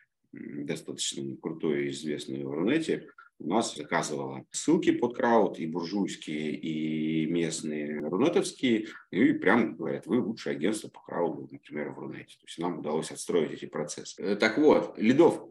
достаточно 0.64 1.36
крутое 1.38 1.88
и 1.88 1.90
известное 1.90 2.46
в 2.46 2.52
Рунете, 2.52 3.08
у 3.40 3.48
нас 3.50 3.76
заказывала 3.76 4.46
ссылки 4.52 4.92
под 4.92 5.16
крауд, 5.16 5.60
и 5.60 5.68
буржуйские, 5.68 6.56
и 6.56 7.26
местные 7.28 8.00
рунетовские, 8.00 8.88
и 9.12 9.34
прям 9.34 9.76
говорят, 9.76 10.08
вы 10.08 10.20
лучшее 10.20 10.56
агентство 10.56 10.90
по 10.90 11.02
крауду, 11.02 11.48
например, 11.52 11.92
в 11.92 12.00
Рунете. 12.00 12.38
То 12.40 12.46
есть 12.48 12.58
нам 12.58 12.80
удалось 12.80 13.12
отстроить 13.12 13.52
эти 13.52 13.66
процессы. 13.66 14.22
Э, 14.22 14.36
так 14.36 14.58
вот, 14.58 14.98
лидов 14.98 15.44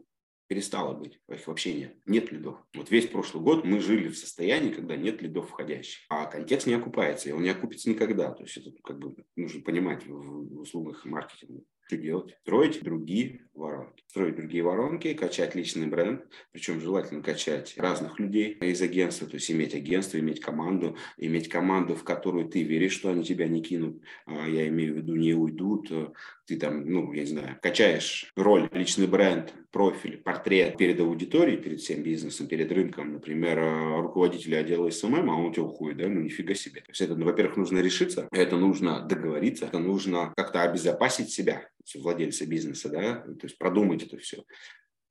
перестало 0.47 0.93
быть, 0.93 1.19
их 1.29 1.47
вообще 1.47 1.73
нет, 1.73 1.95
нет 2.05 2.31
лидов. 2.31 2.57
Вот 2.73 2.89
весь 2.91 3.07
прошлый 3.07 3.43
год 3.43 3.65
мы 3.65 3.79
жили 3.79 4.09
в 4.09 4.17
состоянии, 4.17 4.71
когда 4.71 4.95
нет 4.95 5.21
лидов 5.21 5.49
входящих, 5.49 6.05
а 6.09 6.25
контекст 6.25 6.67
не 6.67 6.73
окупается, 6.73 7.29
и 7.29 7.33
он 7.33 7.43
не 7.43 7.49
окупится 7.49 7.89
никогда. 7.89 8.31
То 8.31 8.43
есть 8.43 8.57
это 8.57 8.71
как 8.83 8.97
бы 8.99 9.15
нужно 9.35 9.61
понимать 9.61 10.05
в 10.05 10.59
услугах 10.59 11.05
маркетинга. 11.05 11.63
Что 11.87 11.95
делать? 11.95 12.37
Строить 12.41 12.83
другие 12.83 13.47
воронки. 13.53 14.03
Строить 14.07 14.35
другие 14.35 14.61
воронки, 14.61 15.13
качать 15.13 15.55
личный 15.55 15.87
бренд, 15.87 16.25
причем 16.51 16.81
желательно 16.81 17.23
качать 17.23 17.75
разных 17.77 18.19
людей 18.19 18.57
из 18.59 18.81
агентства, 18.81 19.25
то 19.25 19.35
есть 19.35 19.49
иметь 19.51 19.73
агентство, 19.73 20.19
иметь 20.19 20.41
команду, 20.41 20.97
иметь 21.17 21.47
команду, 21.47 21.95
в 21.95 22.03
которую 22.03 22.49
ты 22.49 22.63
веришь, 22.63 22.91
что 22.91 23.09
они 23.09 23.23
тебя 23.23 23.47
не 23.47 23.61
кинут, 23.61 24.01
а 24.25 24.49
я 24.49 24.67
имею 24.67 24.95
в 24.95 24.97
виду 24.97 25.15
не 25.15 25.33
уйдут, 25.33 25.89
ты 26.45 26.57
там, 26.57 26.89
ну, 26.89 27.13
я 27.13 27.21
не 27.21 27.27
знаю, 27.27 27.57
качаешь 27.61 28.33
роль, 28.35 28.67
личный 28.73 29.07
бренд, 29.07 29.53
профиль, 29.77 30.17
портрет 30.17 30.75
перед 30.75 30.99
аудиторией, 30.99 31.61
перед 31.61 31.79
всем 31.79 32.01
бизнесом, 32.01 32.47
перед 32.47 32.71
рынком, 32.71 33.13
например, 33.13 33.59
руководителя 34.01 34.57
отдела 34.57 34.89
SMM, 34.89 35.29
а 35.29 35.35
он 35.35 35.45
у 35.45 35.53
тебя 35.53 35.65
уходит, 35.65 35.97
да, 35.97 36.07
ну 36.07 36.21
нифига 36.21 36.55
себе. 36.55 36.81
То 36.81 36.89
есть 36.89 37.01
это, 37.01 37.15
ну, 37.15 37.25
во-первых, 37.25 37.57
нужно 37.57 37.77
решиться, 37.77 38.27
это 38.31 38.57
нужно 38.57 39.01
договориться, 39.01 39.65
это 39.65 39.77
нужно 39.77 40.33
как-то 40.35 40.63
обезопасить 40.63 41.29
себя, 41.29 41.69
владельца 41.93 42.47
бизнеса, 42.47 42.89
да, 42.89 43.17
то 43.19 43.43
есть 43.43 43.59
продумать 43.59 44.01
это 44.01 44.17
все. 44.17 44.45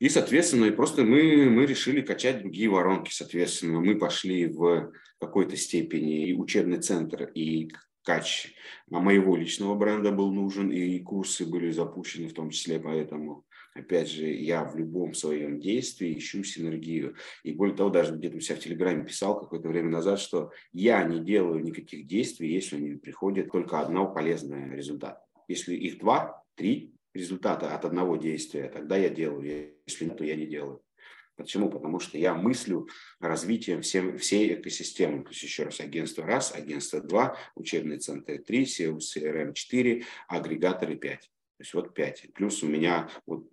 И, 0.00 0.08
соответственно, 0.08 0.72
просто 0.72 1.04
мы, 1.04 1.48
мы 1.48 1.64
решили 1.64 2.00
качать 2.00 2.40
другие 2.40 2.68
воронки. 2.68 3.12
Соответственно, 3.12 3.80
мы 3.80 3.96
пошли 3.96 4.46
в 4.46 4.92
какой-то 5.20 5.56
степени 5.56 6.28
и 6.28 6.34
учебный 6.34 6.78
центр, 6.78 7.30
и 7.34 7.70
кач 8.02 8.52
моего 8.88 9.36
личного 9.36 9.74
бренда 9.74 10.12
был 10.12 10.32
нужен, 10.32 10.70
и 10.70 10.98
курсы 10.98 11.46
были 11.46 11.70
запущены 11.70 12.28
в 12.28 12.34
том 12.34 12.50
числе, 12.50 12.78
поэтому, 12.78 13.45
опять 13.76 14.08
же, 14.08 14.26
я 14.26 14.64
в 14.64 14.76
любом 14.76 15.14
своем 15.14 15.60
действии 15.60 16.16
ищу 16.16 16.42
синергию. 16.42 17.16
И 17.42 17.52
более 17.52 17.76
того, 17.76 17.90
даже 17.90 18.14
где-то 18.14 18.36
у 18.36 18.40
себя 18.40 18.56
в 18.56 18.60
Телеграме 18.60 19.04
писал 19.04 19.38
какое-то 19.38 19.68
время 19.68 19.90
назад, 19.90 20.18
что 20.18 20.50
я 20.72 21.02
не 21.04 21.20
делаю 21.20 21.62
никаких 21.62 22.06
действий, 22.06 22.52
если 22.52 22.78
не 22.78 22.96
приходит 22.96 23.50
только 23.50 23.80
одного 23.80 24.12
полезного 24.12 24.74
результата. 24.74 25.20
Если 25.48 25.74
их 25.74 25.98
два, 25.98 26.42
три 26.54 26.94
результата 27.14 27.74
от 27.74 27.84
одного 27.84 28.16
действия, 28.16 28.68
тогда 28.68 28.96
я 28.96 29.08
делаю. 29.08 29.74
Если 29.86 30.04
нет, 30.04 30.16
то 30.16 30.24
я 30.24 30.36
не 30.36 30.46
делаю. 30.46 30.82
Почему? 31.36 31.70
Потому 31.70 32.00
что 32.00 32.16
я 32.16 32.34
мыслю 32.34 32.88
развитием 33.20 33.82
всем, 33.82 34.16
всей 34.16 34.54
экосистемы. 34.54 35.22
То 35.22 35.30
есть, 35.30 35.42
еще 35.42 35.64
раз, 35.64 35.80
агентство 35.80 36.24
раз, 36.24 36.54
агентство 36.54 37.00
два, 37.00 37.36
учебные 37.54 37.98
центры 37.98 38.38
три, 38.38 38.64
CRM 38.64 39.52
четыре, 39.52 40.04
агрегаторы 40.28 40.96
пять. 40.96 41.30
То 41.58 41.62
есть 41.62 41.74
вот 41.74 41.94
пять. 41.94 42.26
Плюс 42.34 42.62
у 42.62 42.66
меня 42.66 43.10
вот 43.26 43.48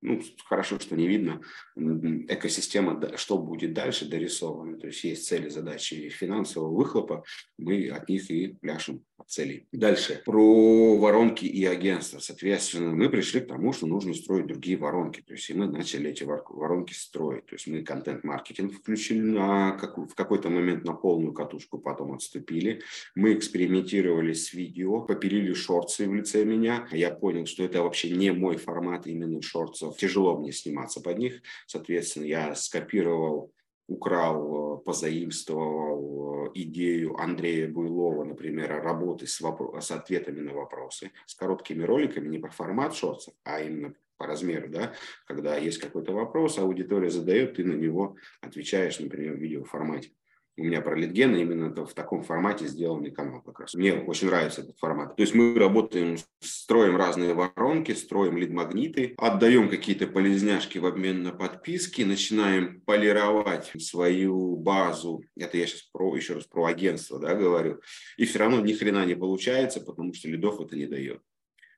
ну, 0.00 0.22
хорошо, 0.44 0.78
что 0.78 0.96
не 0.96 1.08
видно, 1.08 1.40
экосистема, 1.76 3.16
что 3.16 3.38
будет 3.38 3.72
дальше 3.72 4.08
дорисована. 4.08 4.78
То 4.78 4.86
есть 4.86 5.02
есть 5.04 5.26
цели, 5.26 5.48
задачи 5.48 6.08
финансового 6.08 6.74
выхлопа, 6.74 7.24
мы 7.56 7.88
от 7.88 8.08
них 8.08 8.30
и 8.30 8.48
пляшем 8.48 9.04
от 9.16 9.28
целей. 9.28 9.66
Дальше. 9.72 10.22
Про 10.24 10.96
воронки 10.96 11.44
и 11.44 11.64
агентства. 11.64 12.20
Соответственно, 12.20 12.92
мы 12.92 13.10
пришли 13.10 13.40
к 13.40 13.48
тому, 13.48 13.72
что 13.72 13.86
нужно 13.86 14.14
строить 14.14 14.46
другие 14.46 14.76
воронки. 14.76 15.20
То 15.20 15.34
есть 15.34 15.50
и 15.50 15.54
мы 15.54 15.66
начали 15.66 16.10
эти 16.10 16.22
воронки 16.22 16.92
строить. 16.92 17.46
То 17.46 17.56
есть 17.56 17.66
мы 17.66 17.82
контент-маркетинг 17.82 18.74
включили 18.74 19.20
на, 19.20 19.72
как, 19.72 19.98
в 19.98 20.14
какой-то 20.14 20.48
момент 20.48 20.84
на 20.84 20.92
полную 20.92 21.32
катушку, 21.32 21.78
потом 21.78 22.12
отступили. 22.12 22.82
Мы 23.16 23.34
экспериментировали 23.34 24.32
с 24.32 24.52
видео, 24.52 25.00
попилили 25.00 25.52
шорты 25.52 26.08
в 26.08 26.14
лице 26.14 26.44
меня. 26.44 26.86
Я 26.92 27.10
понял, 27.10 27.46
что 27.46 27.64
это 27.64 27.82
вообще 27.82 28.10
не 28.10 28.32
мой 28.32 28.56
формат 28.56 29.06
именно 29.06 29.42
шортсов 29.88 29.96
тяжело 29.96 30.38
мне 30.38 30.52
сниматься 30.52 31.00
под 31.00 31.18
них. 31.18 31.42
Соответственно, 31.66 32.24
я 32.24 32.54
скопировал 32.54 33.52
украл, 33.88 34.78
позаимствовал 34.84 36.50
идею 36.54 37.16
Андрея 37.16 37.68
Буйлова, 37.68 38.24
например, 38.24 38.82
работы 38.82 39.26
с, 39.26 39.40
вопро- 39.40 39.80
с 39.80 39.90
ответами 39.90 40.40
на 40.40 40.52
вопросы, 40.52 41.10
с 41.26 41.34
короткими 41.34 41.84
роликами, 41.84 42.28
не 42.28 42.38
по 42.38 42.48
формат 42.48 42.94
шортсов, 42.94 43.34
а 43.44 43.60
именно 43.60 43.94
по 44.18 44.26
размеру, 44.26 44.68
да, 44.68 44.94
когда 45.26 45.56
есть 45.56 45.78
какой-то 45.78 46.12
вопрос, 46.12 46.58
аудитория 46.58 47.08
задает, 47.08 47.54
ты 47.54 47.64
на 47.64 47.74
него 47.74 48.16
отвечаешь, 48.40 48.98
например, 48.98 49.36
в 49.36 49.40
видеоформате 49.40 50.10
у 50.58 50.64
меня 50.64 50.80
про 50.80 50.96
литген 50.96 51.36
именно 51.36 51.74
в 51.74 51.94
таком 51.94 52.22
формате 52.22 52.66
сделанный 52.66 53.10
канал 53.10 53.42
как 53.42 53.60
раз. 53.60 53.74
Мне 53.74 53.94
очень 53.94 54.28
нравится 54.28 54.62
этот 54.62 54.78
формат. 54.78 55.16
То 55.16 55.22
есть 55.22 55.34
мы 55.34 55.58
работаем, 55.58 56.16
строим 56.40 56.96
разные 56.96 57.34
воронки, 57.34 57.92
строим 57.92 58.36
лид-магниты, 58.36 59.14
отдаем 59.18 59.68
какие-то 59.68 60.06
полезняшки 60.06 60.78
в 60.78 60.86
обмен 60.86 61.22
на 61.22 61.32
подписки, 61.32 62.02
начинаем 62.02 62.80
полировать 62.82 63.70
свою 63.78 64.56
базу. 64.56 65.22
Это 65.36 65.56
я 65.56 65.66
сейчас 65.66 65.82
про, 65.92 66.14
еще 66.16 66.34
раз 66.34 66.44
про 66.44 66.66
агентство 66.66 67.18
да, 67.18 67.34
говорю. 67.34 67.80
И 68.16 68.24
все 68.24 68.40
равно 68.40 68.60
ни 68.60 68.72
хрена 68.72 69.06
не 69.06 69.14
получается, 69.14 69.80
потому 69.80 70.12
что 70.12 70.28
лидов 70.28 70.60
это 70.60 70.76
не 70.76 70.86
дает. 70.86 71.22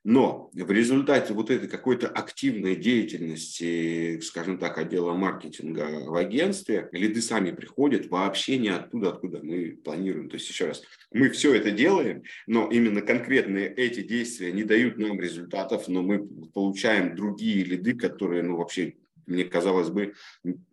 Но 0.03 0.49
в 0.53 0.71
результате 0.71 1.33
вот 1.33 1.51
этой 1.51 1.69
какой-то 1.69 2.07
активной 2.07 2.75
деятельности, 2.75 4.19
скажем 4.21 4.57
так, 4.57 4.79
отдела 4.79 5.13
маркетинга 5.13 6.05
в 6.07 6.15
агентстве, 6.15 6.89
лиды 6.91 7.21
сами 7.21 7.51
приходят 7.51 8.07
вообще 8.07 8.57
не 8.57 8.69
оттуда, 8.69 9.09
откуда 9.09 9.41
мы 9.43 9.77
планируем. 9.83 10.27
То 10.27 10.37
есть, 10.37 10.49
еще 10.49 10.65
раз, 10.65 10.81
мы 11.11 11.29
все 11.29 11.53
это 11.53 11.69
делаем, 11.69 12.23
но 12.47 12.67
именно 12.71 13.01
конкретные 13.01 13.71
эти 13.71 14.01
действия 14.01 14.51
не 14.51 14.63
дают 14.63 14.97
нам 14.97 15.21
результатов, 15.21 15.87
но 15.87 16.01
мы 16.01 16.27
получаем 16.27 17.15
другие 17.15 17.63
лиды, 17.63 17.93
которые, 17.93 18.41
ну, 18.41 18.57
вообще 18.57 18.95
мне 19.27 19.45
казалось 19.45 19.89
бы, 19.89 20.13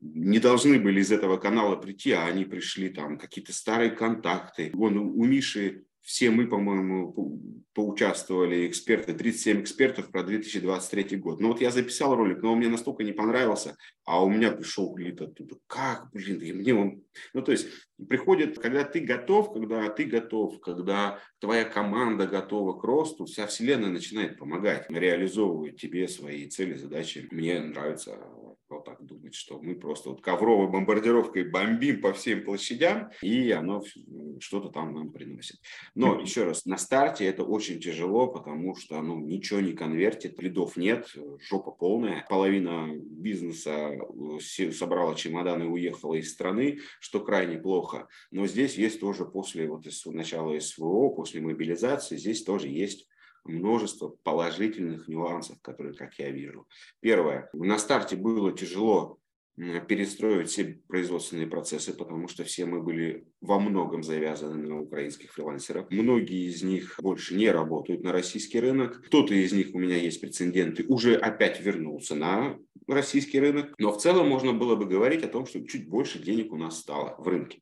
не 0.01 0.39
должны 0.39 0.81
были 0.81 1.01
из 1.01 1.13
этого 1.13 1.37
канала 1.37 1.77
прийти, 1.77 2.13
а 2.13 2.27
они 2.27 2.45
пришли 2.45 2.89
там, 2.89 3.19
какие-то 3.19 3.53
старые 3.53 3.91
контакты. 3.91 4.71
Вон 4.73 4.97
у 4.97 5.25
Миши 5.25 5.85
все 6.09 6.31
мы, 6.31 6.47
по-моему, 6.47 7.39
поучаствовали, 7.75 8.67
эксперты, 8.67 9.13
37 9.13 9.61
экспертов 9.61 10.11
про 10.11 10.23
2023 10.23 11.19
год. 11.19 11.39
Ну 11.39 11.49
вот 11.49 11.61
я 11.61 11.71
записал 11.71 12.17
ролик, 12.17 12.41
но 12.41 12.53
он 12.53 12.61
мне 12.61 12.69
настолько 12.69 13.05
не 13.05 13.13
понравился, 13.13 13.77
а 14.07 14.25
у 14.25 14.31
меня 14.31 14.51
пришел 14.53 14.95
клит 14.95 15.21
оттуда. 15.21 15.57
Как, 15.67 16.11
блин, 16.11 16.41
и 16.41 16.55
мне 16.55 16.75
он... 16.75 17.03
Ну 17.35 17.43
то 17.43 17.53
есть 17.53 17.69
приходит, 18.09 18.59
когда 18.59 18.85
ты 18.85 19.01
готов, 19.01 19.53
когда 19.53 19.87
ты 19.91 20.05
готов, 20.05 20.59
когда 20.61 21.21
твоя 21.41 21.67
команда 21.67 22.27
готова 22.27 22.81
к 22.81 22.85
росту, 22.85 23.27
вся 23.27 23.47
вселенная 23.47 23.91
начинает 23.91 24.39
помогать, 24.39 24.87
реализовывать 24.89 25.79
тебе 25.79 26.09
свои 26.09 26.49
цели, 26.49 26.73
задачи. 26.73 27.29
Мне 27.31 27.61
нравится 27.61 28.19
вот 28.71 28.85
так 28.85 29.05
думать, 29.05 29.35
что 29.35 29.61
мы 29.61 29.75
просто 29.75 30.11
вот 30.11 30.21
ковровой 30.21 30.69
бомбардировкой 30.69 31.45
бомбим 31.45 32.01
по 32.01 32.13
всем 32.13 32.45
площадям, 32.45 33.11
и 33.23 33.51
оно 33.51 33.83
что-то 34.41 34.69
там 34.69 34.95
нам 34.95 35.11
приносит. 35.11 35.61
Но 35.95 36.21
еще 36.21 36.45
раз, 36.45 36.65
на 36.67 36.77
старте 36.77 37.25
это 37.25 37.45
очень 37.45 37.81
тяжело, 37.81 38.27
потому 38.29 38.75
что 38.77 39.01
ну, 39.01 39.19
ничего 39.21 39.61
не 39.61 39.73
конвертит, 39.73 40.41
лидов 40.41 40.77
нет, 40.77 41.15
жопа 41.49 41.71
полная. 41.71 42.27
Половина 42.29 42.91
бизнеса 42.95 43.93
э, 43.93 44.71
собрала 44.73 45.15
чемоданы 45.15 45.65
и 45.65 45.69
уехала 45.69 46.15
из 46.15 46.33
страны, 46.33 46.81
что 47.01 47.21
крайне 47.21 47.59
плохо. 47.59 48.09
Но 48.31 48.47
здесь 48.47 48.77
есть 48.77 49.01
тоже 49.01 49.25
после 49.25 49.69
вот 49.69 49.87
начала 50.07 50.59
СВО, 50.59 51.11
после 51.11 51.41
мобилизации, 51.41 52.17
здесь 52.17 52.43
тоже 52.45 52.69
есть 52.69 53.09
множество 53.49 54.15
положительных 54.23 55.09
нюансов, 55.09 55.61
которые, 55.63 55.95
как 55.95 56.15
я 56.19 56.31
вижу. 56.31 56.67
Первое. 57.01 57.49
На 57.53 57.79
старте 57.79 58.17
было 58.17 58.53
тяжело 58.53 59.19
перестроить 59.89 60.51
все 60.51 60.81
производственные 60.87 61.49
процессы, 61.49 61.93
потому 61.93 62.29
что 62.29 62.45
все 62.45 62.65
мы 62.65 62.81
были 62.81 63.27
во 63.41 63.59
многом 63.59 64.05
завязаны 64.05 64.69
на 64.69 64.81
украинских 64.81 65.33
фрилансеров. 65.33 65.91
Многие 65.91 66.49
из 66.49 66.63
них 66.63 66.95
больше 67.03 67.35
не 67.35 67.51
работают 67.51 68.05
на 68.05 68.13
российский 68.13 68.61
рынок. 68.61 69.03
Кто-то 69.07 69.35
из 69.35 69.53
них, 69.53 69.75
у 69.75 69.79
меня 69.79 69.97
есть 69.97 70.21
прецеденты, 70.21 70.85
уже 70.87 71.17
опять 71.17 71.61
вернулся 71.61 72.15
на 72.15 72.57
российский 72.87 73.41
рынок. 73.41 73.75
Но 73.79 73.91
в 73.91 73.99
целом 73.99 74.29
можно 74.29 74.53
было 74.53 74.77
бы 74.77 74.87
говорить 74.87 75.25
о 75.25 75.29
том, 75.29 75.45
что 75.47 75.67
чуть 75.67 75.89
больше 75.89 76.21
денег 76.21 76.53
у 76.53 76.57
нас 76.57 76.79
стало 76.79 77.17
в 77.19 77.27
рынке 77.27 77.61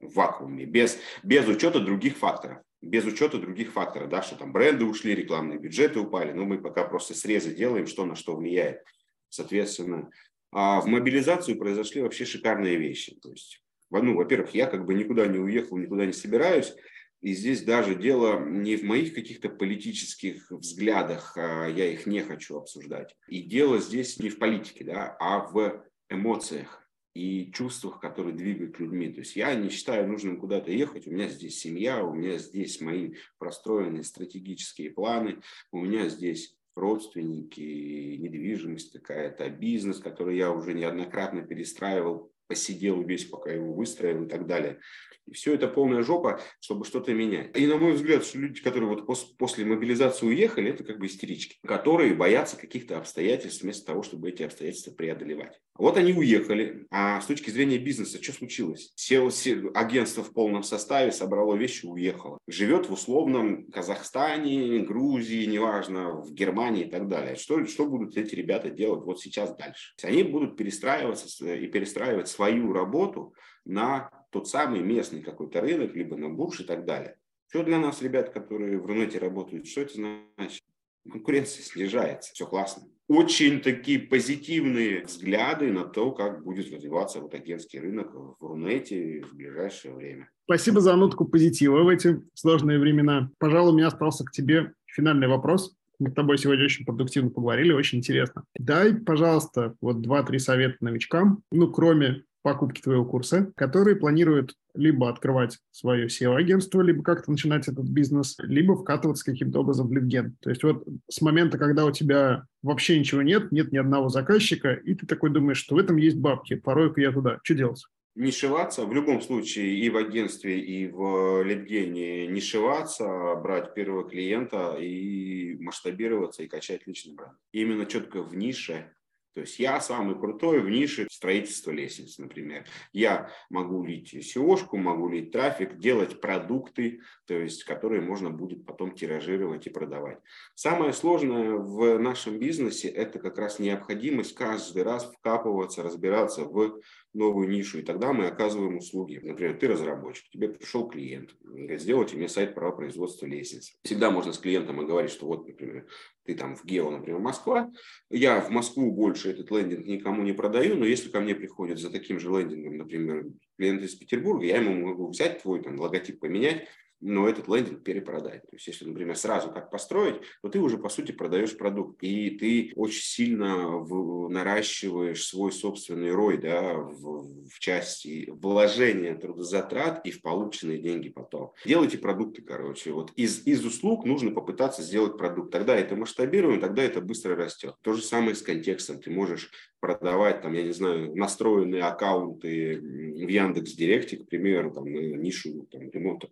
в 0.00 0.14
вакууме, 0.14 0.64
без, 0.64 0.98
без 1.22 1.46
учета 1.46 1.78
других 1.78 2.16
факторов 2.16 2.58
без 2.82 3.04
учета 3.04 3.38
других 3.38 3.72
факторов, 3.72 4.08
да, 4.08 4.22
что 4.22 4.36
там 4.36 4.52
бренды 4.52 4.84
ушли, 4.84 5.14
рекламные 5.14 5.58
бюджеты 5.58 6.00
упали, 6.00 6.32
но 6.32 6.44
мы 6.44 6.60
пока 6.60 6.84
просто 6.84 7.14
срезы 7.14 7.54
делаем, 7.54 7.86
что 7.86 8.06
на 8.06 8.14
что 8.14 8.36
влияет. 8.36 8.82
Соответственно, 9.28 10.10
а 10.52 10.80
в 10.80 10.86
мобилизацию 10.86 11.58
произошли 11.58 12.02
вообще 12.02 12.24
шикарные 12.24 12.76
вещи. 12.76 13.16
То 13.22 13.30
есть, 13.30 13.62
ну, 13.90 14.16
во-первых, 14.16 14.54
я 14.54 14.66
как 14.66 14.86
бы 14.86 14.94
никуда 14.94 15.26
не 15.26 15.38
уехал, 15.38 15.76
никуда 15.76 16.06
не 16.06 16.12
собираюсь, 16.12 16.74
И 17.20 17.34
здесь 17.34 17.62
даже 17.62 17.94
дело 17.94 18.40
не 18.40 18.76
в 18.76 18.82
моих 18.82 19.14
каких-то 19.14 19.50
политических 19.50 20.50
взглядах, 20.50 21.36
а 21.36 21.66
я 21.66 21.92
их 21.92 22.06
не 22.06 22.22
хочу 22.22 22.56
обсуждать. 22.56 23.14
И 23.28 23.42
дело 23.42 23.78
здесь 23.78 24.18
не 24.18 24.30
в 24.30 24.38
политике, 24.38 24.84
да, 24.84 25.16
а 25.20 25.46
в 25.46 25.84
эмоциях 26.08 26.79
и 27.14 27.50
чувствах, 27.52 28.00
которые 28.00 28.34
двигают 28.34 28.78
людьми. 28.78 29.08
То 29.12 29.20
есть 29.20 29.36
я 29.36 29.54
не 29.54 29.68
считаю 29.68 30.08
нужным 30.08 30.38
куда-то 30.38 30.70
ехать, 30.70 31.06
у 31.06 31.10
меня 31.10 31.28
здесь 31.28 31.58
семья, 31.58 32.04
у 32.04 32.14
меня 32.14 32.38
здесь 32.38 32.80
мои 32.80 33.14
простроенные 33.38 34.04
стратегические 34.04 34.90
планы, 34.90 35.40
у 35.72 35.78
меня 35.78 36.08
здесь 36.08 36.56
родственники, 36.76 37.60
недвижимость 37.60 38.92
какая-то, 38.92 39.50
бизнес, 39.50 39.98
который 39.98 40.36
я 40.36 40.50
уже 40.52 40.72
неоднократно 40.72 41.42
перестраивал, 41.42 42.32
посидел 42.46 43.02
весь, 43.02 43.26
пока 43.26 43.52
его 43.52 43.72
выстроил 43.72 44.24
и 44.24 44.28
так 44.28 44.46
далее. 44.46 44.80
И 45.26 45.32
все 45.34 45.54
это 45.54 45.68
полная 45.68 46.02
жопа, 46.02 46.40
чтобы 46.58 46.84
что-то 46.84 47.14
менять. 47.14 47.56
И 47.56 47.66
на 47.66 47.76
мой 47.76 47.92
взгляд, 47.92 48.24
люди, 48.34 48.60
которые 48.60 48.88
вот 48.88 49.08
пос- 49.08 49.36
после 49.38 49.64
мобилизации 49.64 50.26
уехали, 50.26 50.70
это 50.70 50.82
как 50.82 50.98
бы 50.98 51.06
истерички, 51.06 51.58
которые 51.64 52.14
боятся 52.14 52.56
каких-то 52.56 52.98
обстоятельств 52.98 53.62
вместо 53.62 53.86
того, 53.86 54.02
чтобы 54.02 54.30
эти 54.30 54.42
обстоятельства 54.42 54.90
преодолевать. 54.90 55.60
Вот 55.80 55.96
они 55.96 56.12
уехали, 56.12 56.86
а 56.90 57.22
с 57.22 57.26
точки 57.26 57.48
зрения 57.48 57.78
бизнеса, 57.78 58.22
что 58.22 58.34
случилось? 58.34 58.92
Сел, 58.96 59.30
сел 59.30 59.70
агентство 59.74 60.22
в 60.22 60.30
полном 60.34 60.62
составе, 60.62 61.10
собрало 61.10 61.54
вещи, 61.54 61.86
уехало. 61.86 62.36
Живет 62.46 62.86
в 62.86 62.92
условном 62.92 63.64
Казахстане, 63.70 64.80
Грузии, 64.80 65.46
неважно, 65.46 66.20
в 66.20 66.34
Германии 66.34 66.84
и 66.84 66.90
так 66.90 67.08
далее. 67.08 67.34
Что, 67.36 67.64
что 67.64 67.86
будут 67.86 68.14
эти 68.18 68.34
ребята 68.34 68.68
делать 68.68 69.06
вот 69.06 69.22
сейчас 69.22 69.56
дальше? 69.56 69.94
Они 70.02 70.22
будут 70.22 70.58
перестраиваться 70.58 71.54
и 71.54 71.66
перестраивать 71.66 72.28
свою 72.28 72.74
работу 72.74 73.32
на 73.64 74.10
тот 74.32 74.48
самый 74.48 74.80
местный 74.82 75.22
какой-то 75.22 75.62
рынок, 75.62 75.94
либо 75.94 76.14
на 76.14 76.28
бурж 76.28 76.60
и 76.60 76.64
так 76.64 76.84
далее. 76.84 77.16
Что 77.48 77.62
для 77.62 77.78
нас, 77.78 78.02
ребят, 78.02 78.28
которые 78.28 78.78
в 78.78 78.84
Рунете 78.84 79.18
работают, 79.18 79.66
что 79.66 79.80
это 79.80 79.94
значит? 79.94 80.62
Конкуренция 81.10 81.62
снижается, 81.62 82.32
все 82.32 82.46
классно. 82.46 82.84
Очень 83.08 83.60
такие 83.60 83.98
позитивные 83.98 85.04
взгляды 85.04 85.72
на 85.72 85.84
то, 85.84 86.12
как 86.12 86.44
будет 86.44 86.72
развиваться 86.72 87.20
вот 87.20 87.34
агентский 87.34 87.80
рынок 87.80 88.14
в 88.14 88.36
Рунете 88.40 89.22
в 89.22 89.34
ближайшее 89.34 89.94
время. 89.94 90.30
Спасибо 90.44 90.80
за 90.80 90.94
нотку 90.94 91.24
позитива 91.24 91.82
в 91.82 91.88
эти 91.88 92.22
сложные 92.34 92.78
времена. 92.78 93.30
Пожалуй, 93.38 93.72
у 93.72 93.76
меня 93.76 93.88
остался 93.88 94.24
к 94.24 94.30
тебе 94.30 94.72
финальный 94.86 95.26
вопрос. 95.26 95.76
Мы 95.98 96.10
с 96.10 96.14
тобой 96.14 96.38
сегодня 96.38 96.64
очень 96.64 96.84
продуктивно 96.84 97.30
поговорили, 97.30 97.72
очень 97.72 97.98
интересно. 97.98 98.44
Дай, 98.58 98.94
пожалуйста, 98.94 99.74
вот 99.80 100.00
два-три 100.00 100.38
совета 100.38 100.76
новичкам, 100.80 101.42
ну, 101.50 101.70
кроме 101.70 102.24
покупки 102.42 102.80
твоего 102.80 103.04
курса, 103.04 103.52
которые 103.56 103.96
планируют 103.96 104.54
либо 104.74 105.08
открывать 105.08 105.58
свое 105.70 106.06
SEO-агентство, 106.06 106.80
либо 106.80 107.02
как-то 107.02 107.30
начинать 107.30 107.68
этот 107.68 107.88
бизнес, 107.88 108.36
либо 108.38 108.76
вкатываться 108.76 109.24
каким-то 109.24 109.60
образом 109.60 109.88
в 109.88 109.92
лидген. 109.92 110.36
То 110.40 110.50
есть 110.50 110.62
вот 110.62 110.86
с 111.08 111.20
момента, 111.20 111.58
когда 111.58 111.84
у 111.84 111.90
тебя 111.90 112.44
вообще 112.62 112.98
ничего 112.98 113.22
нет, 113.22 113.52
нет 113.52 113.72
ни 113.72 113.78
одного 113.78 114.08
заказчика, 114.08 114.72
и 114.72 114.94
ты 114.94 115.06
такой 115.06 115.30
думаешь, 115.30 115.58
что 115.58 115.74
в 115.74 115.78
этом 115.78 115.96
есть 115.96 116.16
бабки, 116.16 116.54
порой-ка 116.54 117.00
я 117.00 117.12
туда. 117.12 117.38
Что 117.42 117.54
делать? 117.54 117.84
нишеваться, 118.14 118.84
в 118.84 118.92
любом 118.92 119.20
случае 119.20 119.74
и 119.76 119.88
в 119.88 119.96
агентстве, 119.96 120.60
и 120.60 120.88
в 120.88 121.42
лидгене 121.42 122.26
нишеваться, 122.26 123.34
брать 123.36 123.74
первого 123.74 124.08
клиента 124.08 124.76
и 124.78 125.56
масштабироваться 125.60 126.42
и 126.42 126.48
качать 126.48 126.86
личный 126.86 127.14
бренд. 127.14 127.32
Именно 127.52 127.86
четко 127.86 128.22
в 128.22 128.36
нише 128.36 128.92
то 129.34 129.42
есть 129.42 129.58
я 129.58 129.80
самый 129.80 130.18
крутой 130.18 130.60
в 130.60 130.68
нише 130.68 131.06
строительства 131.10 131.70
лестниц, 131.70 132.18
например. 132.18 132.64
Я 132.92 133.30
могу 133.48 133.84
лить 133.84 134.14
SEO, 134.14 134.58
могу 134.72 135.08
лить 135.08 135.30
трафик, 135.30 135.78
делать 135.78 136.20
продукты, 136.20 137.00
то 137.26 137.34
есть, 137.34 137.64
которые 137.64 138.02
можно 138.02 138.30
будет 138.30 138.66
потом 138.66 138.92
тиражировать 138.92 139.66
и 139.66 139.70
продавать. 139.70 140.18
Самое 140.54 140.92
сложное 140.92 141.54
в 141.54 141.98
нашем 141.98 142.38
бизнесе– 142.38 142.88
это 142.88 143.18
как 143.18 143.38
раз 143.38 143.58
необходимость 143.58 144.34
каждый 144.34 144.82
раз 144.82 145.04
вкапываться, 145.04 145.82
разбираться 145.82 146.44
в 146.44 146.80
новую 147.12 147.48
нишу, 147.48 147.78
и 147.78 147.82
тогда 147.82 148.12
мы 148.12 148.26
оказываем 148.26 148.76
услуги. 148.76 149.20
Например, 149.22 149.56
ты 149.58 149.68
разработчик, 149.68 150.28
тебе 150.30 150.48
пришел 150.48 150.88
клиент, 150.88 151.34
говорит, 151.42 151.80
сделайте 151.80 152.16
мне 152.16 152.28
сайт 152.28 152.54
про 152.54 152.70
производство 152.72 153.26
лестниц. 153.26 153.76
Всегда 153.82 154.10
можно 154.10 154.32
с 154.32 154.38
клиентом 154.38 154.84
говорить, 154.86 155.10
что 155.10 155.26
вот, 155.26 155.46
например, 155.46 155.86
ты 156.24 156.34
там 156.34 156.54
в 156.54 156.64
Гео, 156.64 156.90
например, 156.90 157.20
Москва, 157.20 157.70
я 158.10 158.40
в 158.40 158.50
Москву 158.50 158.92
больше 158.92 159.30
этот 159.30 159.50
лендинг 159.50 159.86
никому 159.86 160.22
не 160.22 160.32
продаю, 160.32 160.76
но 160.76 160.84
если 160.84 161.10
ко 161.10 161.20
мне 161.20 161.34
приходит 161.34 161.78
за 161.78 161.90
таким 161.90 162.20
же 162.20 162.30
лендингом, 162.30 162.76
например, 162.76 163.26
клиент 163.58 163.82
из 163.82 163.94
Петербурга, 163.94 164.46
я 164.46 164.58
ему 164.58 164.74
могу 164.86 165.08
взять 165.08 165.42
твой 165.42 165.62
там 165.62 165.80
логотип 165.80 166.20
поменять, 166.20 166.66
но 167.00 167.28
этот 167.28 167.48
лендинг 167.48 167.82
перепродать. 167.82 168.42
То 168.42 168.56
есть, 168.56 168.66
если, 168.66 168.84
например, 168.84 169.16
сразу 169.16 169.50
так 169.50 169.70
построить, 169.70 170.16
то 170.42 170.48
ты 170.48 170.58
уже, 170.58 170.78
по 170.78 170.88
сути, 170.88 171.12
продаешь 171.12 171.56
продукт. 171.56 172.02
И 172.02 172.30
ты 172.30 172.72
очень 172.76 173.02
сильно 173.02 173.68
в, 173.78 174.28
наращиваешь 174.28 175.24
свой 175.24 175.52
собственный 175.52 176.12
рой 176.12 176.38
да, 176.38 176.74
в, 176.74 177.48
в 177.48 177.58
части 177.58 178.28
вложения 178.30 179.14
трудозатрат 179.14 180.04
и 180.06 180.10
в 180.10 180.20
полученные 180.20 180.78
деньги 180.78 181.08
потом. 181.08 181.52
Делайте 181.64 181.98
продукты, 181.98 182.42
короче. 182.42 182.92
Вот 182.92 183.12
из, 183.16 183.46
из 183.46 183.64
услуг 183.64 184.04
нужно 184.04 184.30
попытаться 184.30 184.82
сделать 184.82 185.16
продукт. 185.16 185.50
Тогда 185.50 185.76
это 185.76 185.96
масштабируем, 185.96 186.60
тогда 186.60 186.82
это 186.82 187.00
быстро 187.00 187.34
растет. 187.36 187.74
То 187.82 187.94
же 187.94 188.02
самое 188.02 188.34
с 188.34 188.42
контекстом. 188.42 189.00
Ты 189.00 189.10
можешь 189.10 189.50
продавать, 189.80 190.42
там, 190.42 190.52
я 190.52 190.62
не 190.62 190.72
знаю, 190.72 191.14
настроенные 191.16 191.82
аккаунты 191.82 192.78
в 192.78 193.28
Яндекс 193.28 193.72
Директе, 193.72 194.18
к 194.18 194.28
примеру, 194.28 194.72
там, 194.72 194.84
на 194.84 195.16
нишу 195.16 195.66
там, 195.70 195.90
ремонта 195.90 196.28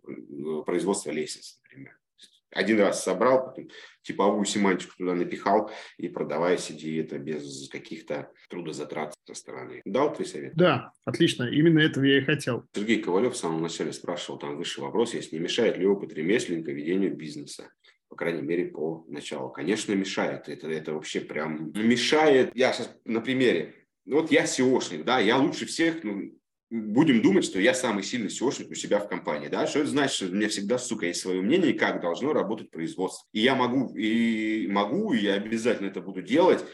производства 0.65 1.11
лестниц, 1.11 1.59
например. 1.63 1.99
Один 2.51 2.79
раз 2.79 3.03
собрал, 3.03 3.45
потом 3.45 3.67
типовую 4.01 4.43
семантику 4.45 4.93
туда 4.97 5.13
напихал 5.13 5.69
и 5.97 6.07
продавая 6.07 6.57
сиди 6.57 6.97
это 6.97 7.19
без 7.19 7.69
каких-то 7.69 8.31
трудозатрат 8.49 9.13
со 9.27 9.35
стороны. 9.35 9.81
Дал 9.85 10.13
твой 10.13 10.25
совет? 10.25 10.55
Да, 10.55 10.91
отлично. 11.05 11.43
Именно 11.43 11.79
этого 11.79 12.05
я 12.05 12.17
и 12.17 12.21
хотел. 12.21 12.65
Сергей 12.73 13.03
Ковалев 13.03 13.33
в 13.33 13.37
самом 13.37 13.61
начале 13.61 13.93
спрашивал, 13.93 14.39
там 14.39 14.57
высший 14.57 14.83
вопрос 14.83 15.13
есть, 15.13 15.31
не 15.31 15.37
мешает 15.37 15.77
ли 15.77 15.85
опыт 15.85 16.11
ремесленника 16.13 16.71
ведению 16.71 17.15
бизнеса? 17.15 17.69
По 18.09 18.15
крайней 18.15 18.41
мере, 18.41 18.65
по 18.65 19.05
началу. 19.07 19.49
Конечно, 19.49 19.93
мешает. 19.93 20.49
Это, 20.49 20.67
это 20.67 20.93
вообще 20.93 21.21
прям 21.21 21.71
мешает. 21.73 22.51
Я 22.55 22.73
сейчас 22.73 22.91
на 23.05 23.21
примере. 23.21 23.75
Вот 24.05 24.31
я 24.31 24.45
SEOшник, 24.45 25.03
да, 25.03 25.19
я 25.19 25.37
лучше 25.37 25.67
всех, 25.67 26.03
ну, 26.03 26.33
будем 26.71 27.21
думать, 27.21 27.45
что 27.45 27.59
я 27.59 27.75
самый 27.75 28.01
сильный 28.01 28.29
SEOшник 28.29 28.71
у 28.71 28.75
себя 28.75 28.99
в 28.99 29.07
компании. 29.07 29.47
Да? 29.47 29.67
Что 29.67 29.79
это 29.79 29.89
значит? 29.89 30.15
Что 30.15 30.25
у 30.25 30.29
меня 30.29 30.49
всегда, 30.49 30.79
сука, 30.79 31.05
есть 31.05 31.21
свое 31.21 31.41
мнение, 31.41 31.73
как 31.73 32.01
должно 32.01 32.33
работать 32.33 32.71
производство. 32.71 33.27
И 33.31 33.41
я 33.41 33.55
могу, 33.55 33.95
и 33.95 34.67
могу, 34.67 35.13
и 35.13 35.19
я 35.19 35.35
обязательно 35.35 35.87
это 35.87 36.01
буду 36.01 36.23
делать, 36.23 36.65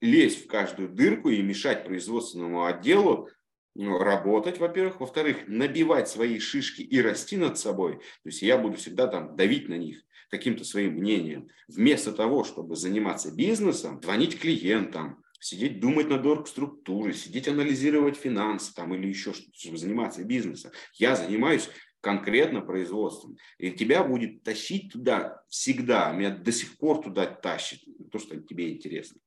лезть 0.00 0.44
в 0.44 0.46
каждую 0.48 0.88
дырку 0.88 1.30
и 1.30 1.40
мешать 1.40 1.84
производственному 1.84 2.64
отделу 2.64 3.28
ну, 3.76 3.98
работать, 3.98 4.58
во-первых. 4.58 4.98
Во-вторых, 4.98 5.46
набивать 5.46 6.08
свои 6.08 6.40
шишки 6.40 6.82
и 6.82 7.00
расти 7.00 7.36
над 7.36 7.56
собой. 7.56 7.98
То 7.98 8.28
есть 8.28 8.42
я 8.42 8.58
буду 8.58 8.76
всегда 8.78 9.06
там 9.06 9.36
давить 9.36 9.68
на 9.68 9.74
них 9.74 10.02
каким-то 10.30 10.64
своим 10.64 10.94
мнением. 10.94 11.48
Вместо 11.68 12.12
того, 12.12 12.44
чтобы 12.44 12.76
заниматься 12.76 13.34
бизнесом, 13.34 14.00
звонить 14.02 14.38
клиентам, 14.38 15.22
сидеть 15.40 15.80
думать 15.80 16.08
над 16.08 16.24
оргструктурой, 16.24 17.14
сидеть 17.14 17.48
анализировать 17.48 18.16
финансы 18.16 18.74
там, 18.74 18.94
или 18.94 19.08
еще 19.08 19.32
что-то, 19.32 19.58
чтобы 19.58 19.78
заниматься 19.78 20.24
бизнесом. 20.24 20.70
Я 20.94 21.16
занимаюсь 21.16 21.68
конкретно 22.00 22.60
производством. 22.60 23.36
И 23.58 23.70
тебя 23.72 24.04
будет 24.04 24.42
тащить 24.42 24.92
туда 24.92 25.42
всегда. 25.48 26.12
Меня 26.12 26.30
до 26.30 26.52
сих 26.52 26.78
пор 26.78 27.02
туда 27.02 27.26
тащит. 27.26 27.80
То, 28.10 28.18
что 28.18 28.38
тебе 28.40 28.72
интересно. 28.72 29.20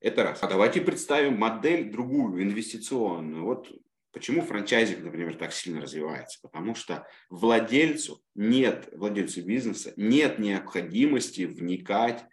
Это 0.00 0.22
раз. 0.22 0.38
А 0.42 0.46
давайте 0.46 0.80
представим 0.80 1.38
модель 1.38 1.90
другую, 1.90 2.42
инвестиционную. 2.42 3.44
Вот 3.44 3.70
Почему 4.18 4.42
франчайзинг, 4.42 5.04
например, 5.04 5.36
так 5.36 5.52
сильно 5.52 5.80
развивается? 5.80 6.38
Потому 6.42 6.74
что 6.74 7.06
владельцу 7.30 8.20
нет, 8.34 8.88
владельцу 8.92 9.44
бизнеса 9.44 9.92
нет 9.96 10.38
необходимости 10.38 11.42
вникать 11.42 12.24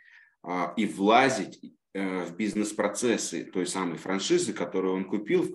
а, 0.43 0.73
и 0.75 0.85
влазить 0.85 1.59
Э, 1.95 2.25
в 2.25 2.35
бизнес-процессы 2.35 3.45
той 3.45 3.65
самой 3.65 3.97
франшизы, 3.97 4.51
которую 4.51 4.95
он 4.95 5.05
купил, 5.05 5.45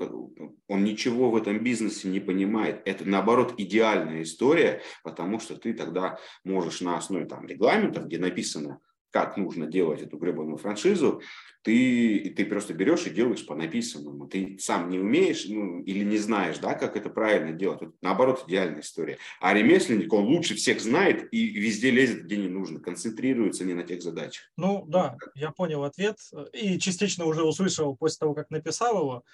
он 0.69 0.85
ничего 0.85 1.31
в 1.31 1.37
этом 1.37 1.63
бизнесе 1.63 2.09
не 2.09 2.19
понимает. 2.19 2.81
Это, 2.87 3.07
наоборот, 3.07 3.53
идеальная 3.59 4.23
история, 4.23 4.81
потому 5.05 5.39
что 5.39 5.59
ты 5.59 5.75
тогда 5.75 6.19
можешь 6.43 6.81
на 6.81 6.97
основе 6.97 7.27
там, 7.27 7.47
регламентов, 7.47 8.07
где 8.07 8.17
написано, 8.17 8.81
как 9.11 9.37
нужно 9.37 9.67
делать 9.67 10.03
эту 10.03 10.17
гребаную 10.17 10.57
франшизу, 10.57 11.23
ты, 11.63 12.33
ты 12.37 12.47
просто 12.47 12.73
берешь 12.73 13.07
и 13.07 13.11
делаешь 13.11 13.45
по 13.45 13.55
написанному. 13.55 14.27
Ты 14.27 14.57
сам 14.59 14.89
не 14.89 14.99
умеешь 14.99 15.47
ну, 15.47 15.83
или 15.83 16.05
не 16.05 16.17
знаешь, 16.17 16.59
да, 16.59 16.75
как 16.75 16.97
это 16.97 17.11
правильно 17.11 17.53
делать. 17.53 17.83
Это, 17.83 17.93
наоборот, 18.01 18.45
идеальная 18.47 18.81
история. 18.81 19.19
А 19.41 19.53
ремесленник, 19.53 20.13
он 20.13 20.25
лучше 20.25 20.55
всех 20.55 20.81
знает 20.81 21.29
и 21.33 21.49
везде 21.49 21.91
лезет, 21.91 22.25
где 22.25 22.37
не 22.39 22.49
нужно, 22.49 22.81
концентрируется 22.81 23.65
не 23.65 23.75
на 23.75 23.83
тех 23.83 24.03
задачах. 24.03 24.45
Ну 24.57 24.85
да, 24.87 25.17
я 25.35 25.51
понял 25.51 25.85
ответ 25.85 26.17
и 26.53 26.79
частично 26.79 27.27
уже 27.27 27.43
услышал 27.43 27.95
после 27.97 28.19
того, 28.21 28.35
как 28.35 28.51
написал 28.51 28.99
его. 28.99 29.25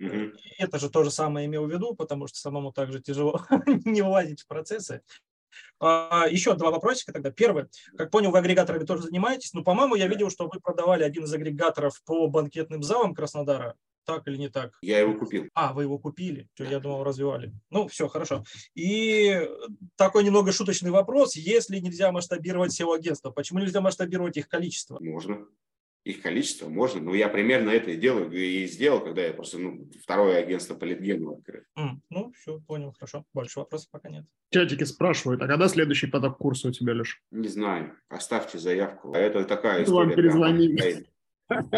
Угу. 0.00 0.32
Это 0.58 0.78
же 0.78 0.90
то 0.90 1.04
же 1.04 1.10
самое 1.10 1.46
имел 1.46 1.66
в 1.66 1.70
виду, 1.70 1.94
потому 1.94 2.26
что 2.26 2.38
самому 2.38 2.72
также 2.72 3.00
тяжело 3.00 3.40
не 3.84 4.02
влазить 4.02 4.42
в 4.42 4.46
процессы. 4.46 5.02
А, 5.80 6.26
еще 6.28 6.54
два 6.54 6.70
вопросика 6.70 7.12
тогда. 7.12 7.30
Первый. 7.30 7.66
Как 7.96 8.10
понял, 8.10 8.30
вы 8.30 8.38
агрегаторами 8.38 8.84
тоже 8.84 9.04
занимаетесь. 9.04 9.52
Ну, 9.52 9.64
по-моему, 9.64 9.94
я 9.94 10.06
видел, 10.06 10.30
что 10.30 10.48
вы 10.48 10.60
продавали 10.60 11.02
один 11.02 11.24
из 11.24 11.32
агрегаторов 11.32 12.02
по 12.04 12.26
банкетным 12.28 12.82
залам 12.82 13.14
Краснодара. 13.14 13.76
Так 14.04 14.26
или 14.26 14.36
не 14.36 14.48
так? 14.48 14.78
Я 14.82 14.98
его 14.98 15.14
купил. 15.14 15.48
А, 15.54 15.72
вы 15.72 15.84
его 15.84 15.98
купили. 15.98 16.48
Все, 16.54 16.64
я 16.64 16.80
думал, 16.80 17.04
развивали. 17.04 17.52
Ну, 17.70 17.86
все, 17.86 18.08
хорошо. 18.08 18.44
И 18.74 19.48
такой 19.96 20.24
немного 20.24 20.50
шуточный 20.52 20.90
вопрос. 20.90 21.36
Если 21.36 21.78
нельзя 21.78 22.10
масштабировать 22.10 22.78
SEO-агентство, 22.78 23.30
почему 23.30 23.60
нельзя 23.60 23.80
масштабировать 23.80 24.36
их 24.36 24.48
количество? 24.48 24.98
Можно. 25.00 25.46
Их 26.04 26.20
количество 26.20 26.68
можно. 26.68 27.00
Но 27.00 27.14
я 27.14 27.28
примерно 27.28 27.70
это 27.70 27.92
и 27.92 27.96
делаю, 27.96 28.30
и 28.32 28.66
сделал, 28.66 29.00
когда 29.00 29.22
я 29.22 29.32
просто 29.32 29.58
ну, 29.58 29.88
второе 30.02 30.38
агентство 30.38 30.74
по 30.74 30.84
литгену 30.84 31.34
открыл. 31.34 31.62
Mm, 31.78 32.00
ну, 32.10 32.32
все, 32.32 32.60
понял, 32.60 32.92
хорошо. 32.92 33.24
Больше 33.32 33.60
вопросов 33.60 33.88
пока 33.90 34.08
нет. 34.08 34.24
Чатики 34.50 34.84
спрашивают, 34.84 35.40
а 35.42 35.46
когда 35.46 35.68
следующий 35.68 36.08
поток 36.08 36.38
курса 36.38 36.68
у 36.68 36.72
тебя, 36.72 36.92
Леш? 36.92 37.22
Не 37.30 37.48
знаю. 37.48 37.96
Оставьте 38.08 38.58
заявку. 38.58 39.12
А 39.14 39.18
это 39.18 39.44
такая 39.44 39.84
Вам 39.86 40.10
история. 40.10 40.16
перезвоним. 40.16 41.04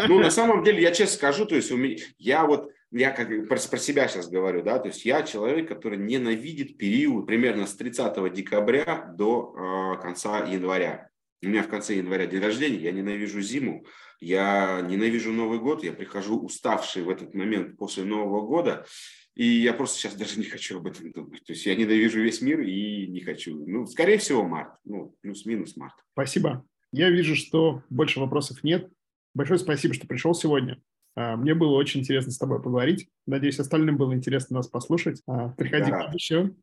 Ну, 0.07 0.19
на 0.19 0.31
самом 0.31 0.63
деле, 0.63 0.81
я 0.81 0.91
честно 0.91 1.17
скажу, 1.17 1.45
то 1.45 1.55
есть 1.55 1.71
у 1.71 1.77
меня, 1.77 1.97
я 2.17 2.45
вот, 2.45 2.71
я 2.91 3.11
как 3.11 3.27
про, 3.47 3.57
про 3.57 3.77
себя 3.77 4.07
сейчас 4.07 4.29
говорю, 4.29 4.63
да, 4.63 4.79
то 4.79 4.87
есть 4.87 5.05
я 5.05 5.23
человек, 5.23 5.67
который 5.67 5.97
ненавидит 5.97 6.77
период 6.77 7.27
примерно 7.27 7.67
с 7.67 7.75
30 7.75 8.33
декабря 8.33 9.13
до 9.17 9.95
э, 9.97 10.01
конца 10.01 10.45
января. 10.45 11.09
У 11.45 11.47
меня 11.47 11.61
в 11.61 11.67
конце 11.67 11.97
января 11.97 12.25
день 12.25 12.41
рождения, 12.41 12.79
я 12.79 12.91
ненавижу 12.91 13.39
зиму, 13.39 13.85
я 14.19 14.81
ненавижу 14.81 15.31
Новый 15.31 15.59
год, 15.59 15.83
я 15.83 15.93
прихожу 15.93 16.39
уставший 16.39 17.03
в 17.03 17.09
этот 17.09 17.35
момент 17.35 17.77
после 17.77 18.03
Нового 18.03 18.41
года, 18.47 18.83
и 19.35 19.45
я 19.45 19.73
просто 19.73 19.99
сейчас 19.99 20.15
даже 20.15 20.39
не 20.39 20.45
хочу 20.45 20.79
об 20.79 20.87
этом 20.87 21.11
думать. 21.11 21.43
То 21.43 21.53
есть 21.53 21.63
я 21.67 21.75
ненавижу 21.75 22.19
весь 22.19 22.41
мир 22.41 22.61
и 22.61 23.05
не 23.05 23.19
хочу. 23.19 23.63
Ну, 23.67 23.85
скорее 23.85 24.17
всего, 24.17 24.43
март. 24.43 24.73
Ну, 24.85 25.15
плюс-минус 25.21 25.77
март. 25.77 25.93
Спасибо. 26.13 26.65
Я 26.91 27.11
вижу, 27.11 27.35
что 27.35 27.83
больше 27.91 28.19
вопросов 28.19 28.63
нет. 28.63 28.89
Большое 29.35 29.59
спасибо, 29.59 29.93
что 29.93 30.07
пришел 30.07 30.33
сегодня. 30.33 30.81
А, 31.15 31.35
Мне 31.37 31.53
было 31.53 31.75
очень 31.75 31.99
интересно 31.99 32.31
с 32.31 32.39
тобой 32.39 32.59
поговорить. 32.59 33.07
Надеюсь, 33.27 33.59
остальным 33.59 33.97
было 33.97 34.15
интересно 34.15 34.55
нас 34.55 34.67
послушать. 34.67 35.21
А, 35.27 35.49
Приходи 35.49 35.91
Да. 35.91 36.09
еще. 36.11 36.55